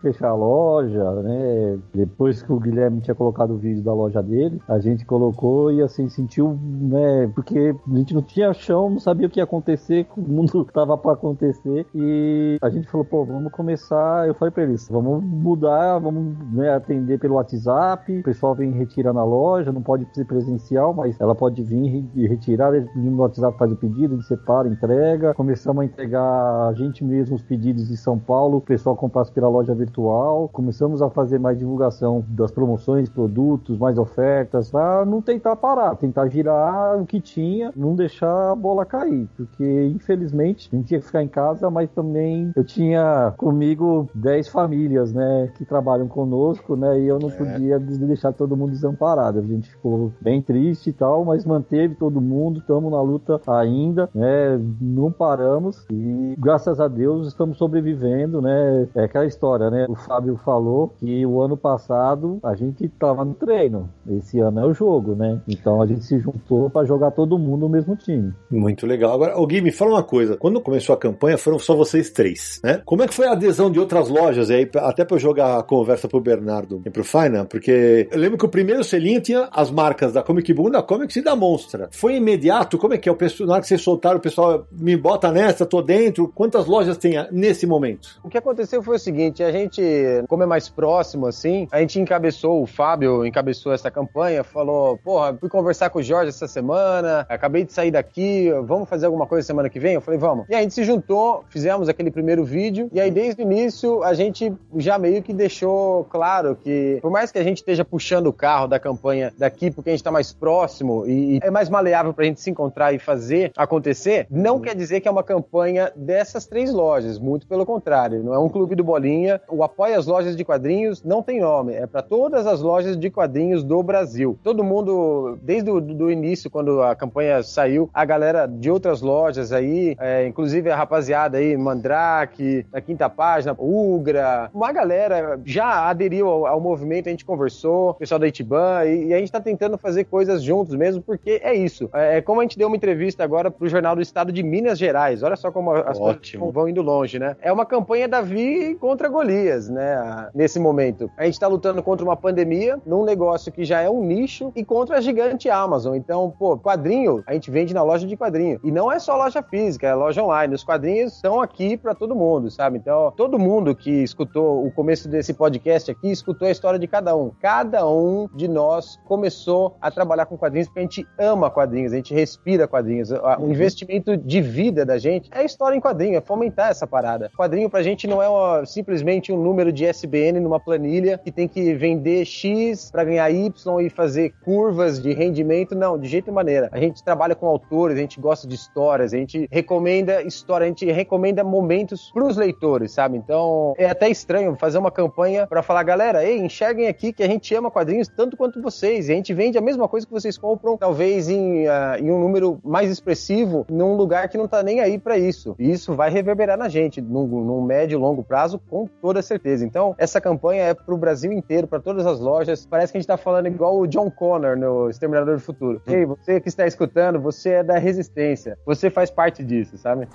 fechar 0.00 0.28
a 0.28 0.34
loja, 0.34 1.12
né? 1.22 1.78
Depois 1.94 2.42
que 2.42 2.52
o 2.52 2.60
Guilherme 2.60 3.00
tinha 3.00 3.14
colocado 3.14 3.52
o 3.52 3.58
vídeo 3.58 3.82
da 3.82 3.92
loja 3.92 4.22
dele, 4.22 4.60
a 4.68 4.78
gente 4.78 5.04
colocou 5.04 5.72
e 5.72 5.82
assim 5.82 6.08
sentiu, 6.08 6.58
né? 6.62 7.30
Porque 7.34 7.74
a 7.86 7.96
gente 7.96 8.14
não 8.14 8.22
tinha 8.22 8.52
chão, 8.52 8.90
não 8.90 8.98
sabia 8.98 9.26
o 9.26 9.30
que 9.30 9.40
ia 9.40 9.44
acontecer, 9.44 10.06
o 10.16 10.20
mundo 10.20 10.64
tava 10.72 10.96
para 10.96 11.12
acontecer 11.12 11.86
e 11.94 12.58
a 12.60 12.68
gente 12.68 12.88
falou, 12.88 13.04
pô, 13.04 13.24
vamos 13.24 13.52
começar. 13.52 14.26
Eu 14.26 14.34
falei 14.34 14.52
para 14.52 14.62
eles, 14.62 14.88
vamos 14.88 15.22
mudar, 15.22 15.98
vamos 15.98 16.36
né, 16.52 16.72
atender 16.72 17.18
pelo 17.18 17.34
WhatsApp. 17.34 18.20
O 18.20 18.22
pessoal 18.22 18.54
vem 18.60 18.70
retirar 18.72 19.12
na 19.12 19.24
loja, 19.24 19.72
não 19.72 19.82
pode 19.82 20.06
ser 20.14 20.26
presencial, 20.26 20.92
mas 20.92 21.18
ela 21.18 21.34
pode 21.34 21.62
vir 21.62 22.04
e 22.14 22.26
retirar. 22.26 22.72
No 22.94 23.22
WhatsApp 23.22 23.58
faz 23.58 23.72
o 23.72 23.76
pedido, 23.76 24.14
ele 24.14 24.22
separa, 24.22 24.68
entrega. 24.68 25.34
Começamos 25.34 25.82
a 25.82 25.84
entregar 25.84 26.68
a 26.68 26.72
gente 26.74 27.02
mesmo 27.02 27.36
os 27.36 27.42
pedidos 27.42 27.88
de 27.88 27.96
São 27.96 28.18
Paulo, 28.18 28.58
o 28.58 28.60
pessoal 28.60 28.94
comprasse 28.94 29.32
pela 29.32 29.48
loja 29.48 29.74
virtual. 29.74 30.48
Começamos 30.52 31.00
a 31.00 31.08
fazer 31.08 31.38
mais 31.38 31.58
divulgação 31.58 32.24
das 32.28 32.50
promoções, 32.50 33.08
produtos, 33.08 33.78
mais 33.78 33.98
ofertas, 33.98 34.70
para 34.70 35.04
não 35.06 35.22
tentar 35.22 35.56
parar, 35.56 35.96
tentar 35.96 36.28
girar 36.28 37.00
o 37.00 37.06
que 37.06 37.20
tinha, 37.20 37.72
não 37.74 37.94
deixar 37.94 38.52
a 38.52 38.54
bola 38.54 38.84
cair, 38.84 39.28
porque 39.36 39.86
infelizmente 39.94 40.68
a 40.72 40.76
gente 40.76 40.88
tinha 40.88 41.00
que 41.00 41.06
ficar 41.06 41.22
em 41.22 41.28
casa, 41.28 41.70
mas 41.70 41.90
também 41.90 42.52
eu 42.54 42.64
tinha 42.64 43.32
comigo 43.36 44.08
10 44.14 44.48
famílias, 44.48 45.12
né, 45.12 45.50
que 45.56 45.64
trabalham 45.64 46.08
conosco, 46.08 46.76
né, 46.76 47.00
e 47.00 47.06
eu 47.06 47.18
não 47.18 47.30
é. 47.30 47.32
podia 47.32 47.78
deixar 47.78 48.32
todo 48.32 48.49
mundo 48.56 48.72
desamparado. 48.72 49.38
A 49.38 49.42
gente 49.42 49.70
ficou 49.70 50.12
bem 50.20 50.42
triste 50.42 50.90
e 50.90 50.92
tal, 50.92 51.24
mas 51.24 51.44
manteve 51.44 51.94
todo 51.94 52.20
mundo, 52.20 52.60
estamos 52.60 52.90
na 52.90 53.00
luta 53.00 53.40
ainda, 53.46 54.08
né, 54.14 54.60
não 54.80 55.10
paramos 55.10 55.84
e 55.90 56.34
graças 56.38 56.80
a 56.80 56.88
Deus 56.88 57.28
estamos 57.28 57.58
sobrevivendo, 57.58 58.40
né, 58.40 58.88
é 58.94 59.04
aquela 59.04 59.26
história, 59.26 59.70
né, 59.70 59.86
o 59.88 59.94
Fábio 59.94 60.36
falou 60.44 60.92
que 60.98 61.24
o 61.26 61.40
ano 61.40 61.56
passado 61.56 62.38
a 62.42 62.54
gente 62.54 62.88
tava 62.88 63.24
no 63.24 63.34
treino. 63.34 63.88
Esse 64.08 64.38
ano 64.40 64.60
é 64.60 64.66
o 64.66 64.74
jogo, 64.74 65.14
né? 65.14 65.40
Então 65.48 65.80
a 65.80 65.86
gente 65.86 66.04
se 66.04 66.18
juntou 66.18 66.70
para 66.70 66.86
jogar 66.86 67.10
todo 67.10 67.38
mundo 67.38 67.60
no 67.60 67.68
mesmo 67.68 67.96
time. 67.96 68.32
Muito 68.50 68.86
legal. 68.86 69.12
Agora, 69.12 69.38
o 69.38 69.46
Gui, 69.46 69.60
me 69.60 69.70
fala 69.70 69.92
uma 69.92 70.02
coisa. 70.02 70.36
Quando 70.36 70.60
começou 70.60 70.94
a 70.94 70.98
campanha, 70.98 71.36
foram 71.36 71.58
só 71.58 71.74
vocês 71.74 72.10
três, 72.10 72.60
né? 72.64 72.80
Como 72.84 73.02
é 73.02 73.08
que 73.08 73.14
foi 73.14 73.26
a 73.26 73.32
adesão 73.32 73.70
de 73.70 73.78
outras 73.78 74.08
lojas 74.08 74.50
aí, 74.50 74.68
até 74.76 75.04
para 75.04 75.18
jogar 75.18 75.58
a 75.58 75.62
conversa 75.62 76.08
pro 76.08 76.20
Bernardo 76.20 76.82
e 76.84 76.90
pro 76.90 77.04
Faina? 77.04 77.44
Porque 77.44 78.08
eu 78.10 78.18
lembro 78.18 78.38
que 78.40 78.46
o 78.46 78.48
primeiro 78.48 78.82
selinho 78.82 79.20
tinha 79.20 79.48
as 79.52 79.70
marcas 79.70 80.12
da 80.12 80.22
Comic 80.22 80.52
Boom, 80.52 80.70
da 80.70 80.82
Comics 80.82 81.16
e 81.16 81.22
da 81.22 81.36
Monstra. 81.36 81.88
Foi 81.92 82.16
imediato? 82.16 82.78
Como 82.78 82.94
é 82.94 82.98
que 82.98 83.08
é? 83.08 83.12
O 83.12 83.16
pessoal, 83.16 83.46
na 83.46 83.52
hora 83.54 83.62
que 83.62 83.68
vocês 83.68 83.82
soltaram, 83.82 84.18
o 84.18 84.22
pessoal 84.22 84.66
me 84.72 84.96
bota 84.96 85.30
nessa, 85.30 85.66
tô 85.66 85.82
dentro. 85.82 86.26
Quantas 86.34 86.66
lojas 86.66 86.96
tem 86.96 87.14
nesse 87.30 87.66
momento? 87.66 88.20
O 88.24 88.28
que 88.28 88.38
aconteceu 88.38 88.82
foi 88.82 88.96
o 88.96 88.98
seguinte, 88.98 89.42
a 89.42 89.52
gente, 89.52 89.82
como 90.28 90.42
é 90.42 90.46
mais 90.46 90.68
próximo 90.68 91.26
assim, 91.26 91.50
assim. 91.50 91.68
A 91.70 91.80
gente 91.80 92.00
encabeçou, 92.00 92.62
o 92.62 92.66
Fábio 92.66 93.26
encabeçou 93.26 93.72
essa 93.72 93.90
campanha, 93.90 94.44
falou: 94.44 94.98
porra, 94.98 95.36
fui 95.38 95.48
conversar 95.48 95.90
com 95.90 95.98
o 95.98 96.02
Jorge 96.02 96.28
essa 96.28 96.46
semana, 96.46 97.26
acabei 97.28 97.64
de 97.64 97.72
sair 97.72 97.90
daqui, 97.90 98.50
vamos 98.64 98.88
fazer 98.88 99.06
alguma 99.06 99.26
coisa 99.26 99.46
semana 99.46 99.68
que 99.68 99.80
vem? 99.80 99.94
Eu 99.94 100.00
falei: 100.00 100.18
vamos. 100.18 100.46
E 100.48 100.54
aí 100.54 100.60
a 100.60 100.62
gente 100.62 100.74
se 100.74 100.84
juntou, 100.84 101.44
fizemos 101.48 101.88
aquele 101.88 102.10
primeiro 102.10 102.44
vídeo, 102.44 102.88
e 102.92 103.00
aí 103.00 103.10
desde 103.10 103.42
o 103.42 103.44
início 103.44 104.02
a 104.02 104.14
gente 104.14 104.52
já 104.76 104.98
meio 104.98 105.22
que 105.22 105.32
deixou 105.32 106.04
claro 106.04 106.56
que, 106.56 106.98
por 107.02 107.10
mais 107.10 107.32
que 107.32 107.38
a 107.38 107.42
gente 107.42 107.58
esteja 107.58 107.84
puxando 107.84 108.29
o 108.30 108.32
carro 108.32 108.66
da 108.66 108.78
campanha 108.78 109.32
daqui, 109.36 109.70
porque 109.70 109.90
a 109.90 109.92
gente 109.92 110.04
tá 110.04 110.10
mais 110.10 110.32
próximo 110.32 111.04
e, 111.06 111.36
e 111.36 111.40
é 111.42 111.50
mais 111.50 111.68
maleável 111.68 112.14
pra 112.14 112.24
gente 112.24 112.40
se 112.40 112.50
encontrar 112.50 112.92
e 112.92 112.98
fazer 112.98 113.52
acontecer, 113.56 114.26
não 114.30 114.54
uhum. 114.54 114.60
quer 114.60 114.74
dizer 114.74 115.00
que 115.00 115.08
é 115.08 115.10
uma 115.10 115.22
campanha 115.22 115.92
dessas 115.94 116.46
três 116.46 116.72
lojas, 116.72 117.18
muito 117.18 117.46
pelo 117.46 117.66
contrário. 117.66 118.22
Não 118.22 118.32
é 118.32 118.38
um 118.38 118.48
clube 118.48 118.74
do 118.74 118.84
Bolinha. 118.84 119.40
O 119.48 119.62
Apoia 119.62 119.98
as 119.98 120.06
Lojas 120.06 120.36
de 120.36 120.44
Quadrinhos 120.44 121.02
não 121.02 121.22
tem 121.22 121.40
nome, 121.40 121.74
é 121.74 121.86
para 121.86 122.02
todas 122.02 122.46
as 122.46 122.60
lojas 122.60 122.96
de 122.96 123.10
quadrinhos 123.10 123.62
do 123.62 123.82
Brasil. 123.82 124.38
Todo 124.42 124.64
mundo, 124.64 125.38
desde 125.42 125.70
o 125.70 125.80
do 125.80 126.10
início, 126.10 126.50
quando 126.50 126.82
a 126.82 126.94
campanha 126.94 127.42
saiu, 127.42 127.90
a 127.92 128.04
galera 128.04 128.46
de 128.46 128.70
outras 128.70 129.00
lojas 129.00 129.52
aí, 129.52 129.96
é, 130.00 130.26
inclusive 130.26 130.70
a 130.70 130.76
rapaziada 130.76 131.38
aí, 131.38 131.56
Mandrake, 131.56 132.66
na 132.72 132.80
quinta 132.80 133.08
página, 133.08 133.54
Ugra, 133.58 134.50
uma 134.54 134.72
galera 134.72 135.38
já 135.44 135.88
aderiu 135.88 136.28
ao, 136.28 136.46
ao 136.46 136.60
movimento, 136.60 137.08
a 137.08 137.10
gente 137.10 137.24
conversou, 137.24 137.90
o 137.90 138.06
pessoal 138.10 138.18
da 138.18 138.26
Itiban, 138.26 138.84
e, 138.84 139.08
e, 139.08 139.14
a 139.14 139.18
gente 139.18 139.30
tá 139.30 139.40
tentando 139.40 139.78
fazer 139.78 140.04
coisas 140.04 140.42
juntos 140.42 140.74
mesmo, 140.74 141.00
porque 141.00 141.40
é 141.42 141.54
isso. 141.54 141.88
É, 141.92 142.18
é 142.18 142.20
como 142.20 142.40
a 142.40 142.42
gente 142.42 142.58
deu 142.58 142.66
uma 142.66 142.76
entrevista 142.76 143.22
agora 143.22 143.50
pro 143.50 143.68
Jornal 143.68 143.94
do 143.94 144.02
Estado 144.02 144.32
de 144.32 144.42
Minas 144.42 144.78
Gerais, 144.78 145.22
olha 145.22 145.36
só 145.36 145.52
como 145.52 145.72
as 145.72 145.98
Ótimo. 146.00 146.40
coisas 146.40 146.54
vão 146.54 146.68
indo 146.68 146.82
longe, 146.82 147.18
né? 147.18 147.36
É 147.40 147.52
uma 147.52 147.64
campanha 147.64 148.08
Davi 148.08 148.76
contra 148.80 149.08
Golias, 149.08 149.68
né? 149.68 150.28
Nesse 150.34 150.58
momento. 150.58 151.10
A 151.16 151.24
gente 151.24 151.38
tá 151.38 151.46
lutando 151.46 151.82
contra 151.82 152.04
uma 152.04 152.16
pandemia, 152.16 152.78
num 152.84 153.04
negócio 153.04 153.52
que 153.52 153.64
já 153.64 153.80
é 153.80 153.88
um 153.88 154.02
nicho, 154.02 154.52
e 154.56 154.64
contra 154.64 154.98
a 154.98 155.00
gigante 155.00 155.48
Amazon. 155.48 155.94
Então, 155.94 156.34
pô, 156.36 156.58
quadrinho, 156.58 157.22
a 157.26 157.34
gente 157.34 157.50
vende 157.50 157.72
na 157.72 157.82
loja 157.82 158.06
de 158.06 158.16
quadrinho. 158.16 158.58
E 158.64 158.72
não 158.72 158.90
é 158.90 158.98
só 158.98 159.16
loja 159.16 159.42
física, 159.42 159.86
é 159.86 159.94
loja 159.94 160.22
online. 160.22 160.54
Os 160.54 160.64
quadrinhos 160.64 161.14
estão 161.14 161.40
aqui 161.40 161.76
para 161.76 161.94
todo 161.94 162.14
mundo, 162.14 162.50
sabe? 162.50 162.78
Então, 162.78 163.12
todo 163.16 163.38
mundo 163.38 163.74
que 163.74 163.90
escutou 163.90 164.66
o 164.66 164.70
começo 164.72 165.08
desse 165.08 165.32
podcast 165.32 165.90
aqui, 165.90 166.10
escutou 166.10 166.48
a 166.48 166.50
história 166.50 166.78
de 166.78 166.88
cada 166.88 167.14
um. 167.14 167.30
Cada 167.40 167.86
um 167.86 167.99
de 168.34 168.48
nós 168.48 168.98
começou 169.04 169.76
a 169.80 169.90
trabalhar 169.90 170.26
com 170.26 170.36
quadrinhos 170.36 170.68
porque 170.68 170.80
a 170.80 170.82
gente 170.82 171.06
ama 171.18 171.50
quadrinhos, 171.50 171.92
a 171.92 171.96
gente 171.96 172.14
respira 172.14 172.66
quadrinhos. 172.66 173.10
O 173.10 173.16
uhum. 173.16 173.50
investimento 173.50 174.16
de 174.16 174.40
vida 174.40 174.84
da 174.84 174.98
gente 174.98 175.30
é 175.32 175.44
história 175.44 175.76
em 175.76 175.80
quadrinho, 175.80 176.16
é 176.16 176.20
fomentar 176.20 176.70
essa 176.70 176.86
parada. 176.86 177.30
Quadrinho 177.36 177.68
pra 177.68 177.82
gente 177.82 178.06
não 178.06 178.22
é 178.22 178.28
uma, 178.28 178.64
simplesmente 178.66 179.32
um 179.32 179.42
número 179.42 179.72
de 179.72 179.84
SBN 179.84 180.40
numa 180.40 180.60
planilha 180.60 181.18
que 181.18 181.30
tem 181.30 181.48
que 181.48 181.74
vender 181.74 182.24
X 182.24 182.90
para 182.90 183.04
ganhar 183.04 183.30
Y 183.30 183.80
e 183.80 183.90
fazer 183.90 184.32
curvas 184.44 185.00
de 185.02 185.12
rendimento. 185.12 185.74
Não, 185.74 185.98
de 185.98 186.08
jeito 186.08 186.30
e 186.30 186.32
maneira. 186.32 186.68
A 186.72 186.78
gente 186.78 187.02
trabalha 187.02 187.34
com 187.34 187.46
autores, 187.46 187.96
a 187.96 188.00
gente 188.00 188.20
gosta 188.20 188.46
de 188.46 188.54
histórias, 188.54 189.12
a 189.12 189.16
gente 189.16 189.48
recomenda 189.50 190.22
história, 190.22 190.64
a 190.64 190.68
gente 190.68 190.84
recomenda 190.90 191.42
momentos 191.42 192.10
pros 192.12 192.36
leitores, 192.36 192.92
sabe? 192.92 193.16
Então 193.16 193.74
é 193.76 193.88
até 193.88 194.08
estranho 194.08 194.56
fazer 194.58 194.78
uma 194.78 194.90
campanha 194.90 195.46
para 195.46 195.62
falar, 195.62 195.82
galera, 195.82 196.24
ei, 196.24 196.38
enxerguem 196.38 196.88
aqui 196.88 197.12
que 197.12 197.22
a 197.22 197.28
gente 197.28 197.54
ama 197.54 197.70
quadrinhos 197.70 197.89
tanto 198.08 198.36
quanto 198.36 198.60
vocês. 198.60 199.08
E 199.08 199.12
a 199.12 199.14
gente 199.14 199.32
vende 199.34 199.58
a 199.58 199.60
mesma 199.60 199.88
coisa 199.88 200.06
que 200.06 200.12
vocês 200.12 200.36
compram, 200.36 200.76
talvez 200.76 201.28
em, 201.28 201.66
uh, 201.66 201.96
em 201.98 202.10
um 202.10 202.18
número 202.18 202.60
mais 202.64 202.90
expressivo, 202.90 203.66
num 203.70 203.94
lugar 203.94 204.28
que 204.28 204.38
não 204.38 204.48
tá 204.48 204.62
nem 204.62 204.80
aí 204.80 204.98
para 204.98 205.18
isso. 205.18 205.54
E 205.58 205.70
isso 205.70 205.94
vai 205.94 206.10
reverberar 206.10 206.56
na 206.56 206.68
gente, 206.68 207.00
num, 207.00 207.26
num 207.26 207.62
médio 207.62 207.96
e 207.96 208.00
longo 208.00 208.22
prazo, 208.22 208.60
com 208.68 208.86
toda 209.00 209.22
certeza. 209.22 209.64
Então, 209.64 209.94
essa 209.98 210.20
campanha 210.20 210.64
é 210.64 210.74
pro 210.74 210.96
Brasil 210.96 211.32
inteiro, 211.32 211.66
para 211.66 211.80
todas 211.80 212.06
as 212.06 212.20
lojas. 212.20 212.66
Parece 212.66 212.92
que 212.92 212.98
a 212.98 213.00
gente 213.00 213.08
tá 213.08 213.16
falando 213.16 213.46
igual 213.46 213.78
o 213.78 213.86
John 213.86 214.10
Connor 214.10 214.56
no 214.56 214.88
Exterminador 214.88 215.36
do 215.36 215.40
Futuro. 215.40 215.82
Ei, 215.86 216.04
você 216.04 216.40
que 216.40 216.48
está 216.48 216.66
escutando, 216.66 217.20
você 217.20 217.50
é 217.50 217.62
da 217.62 217.78
resistência. 217.78 218.58
Você 218.66 218.90
faz 218.90 219.10
parte 219.10 219.44
disso, 219.44 219.76
sabe? 219.76 220.08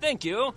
Thank 0.00 0.26
you 0.26 0.52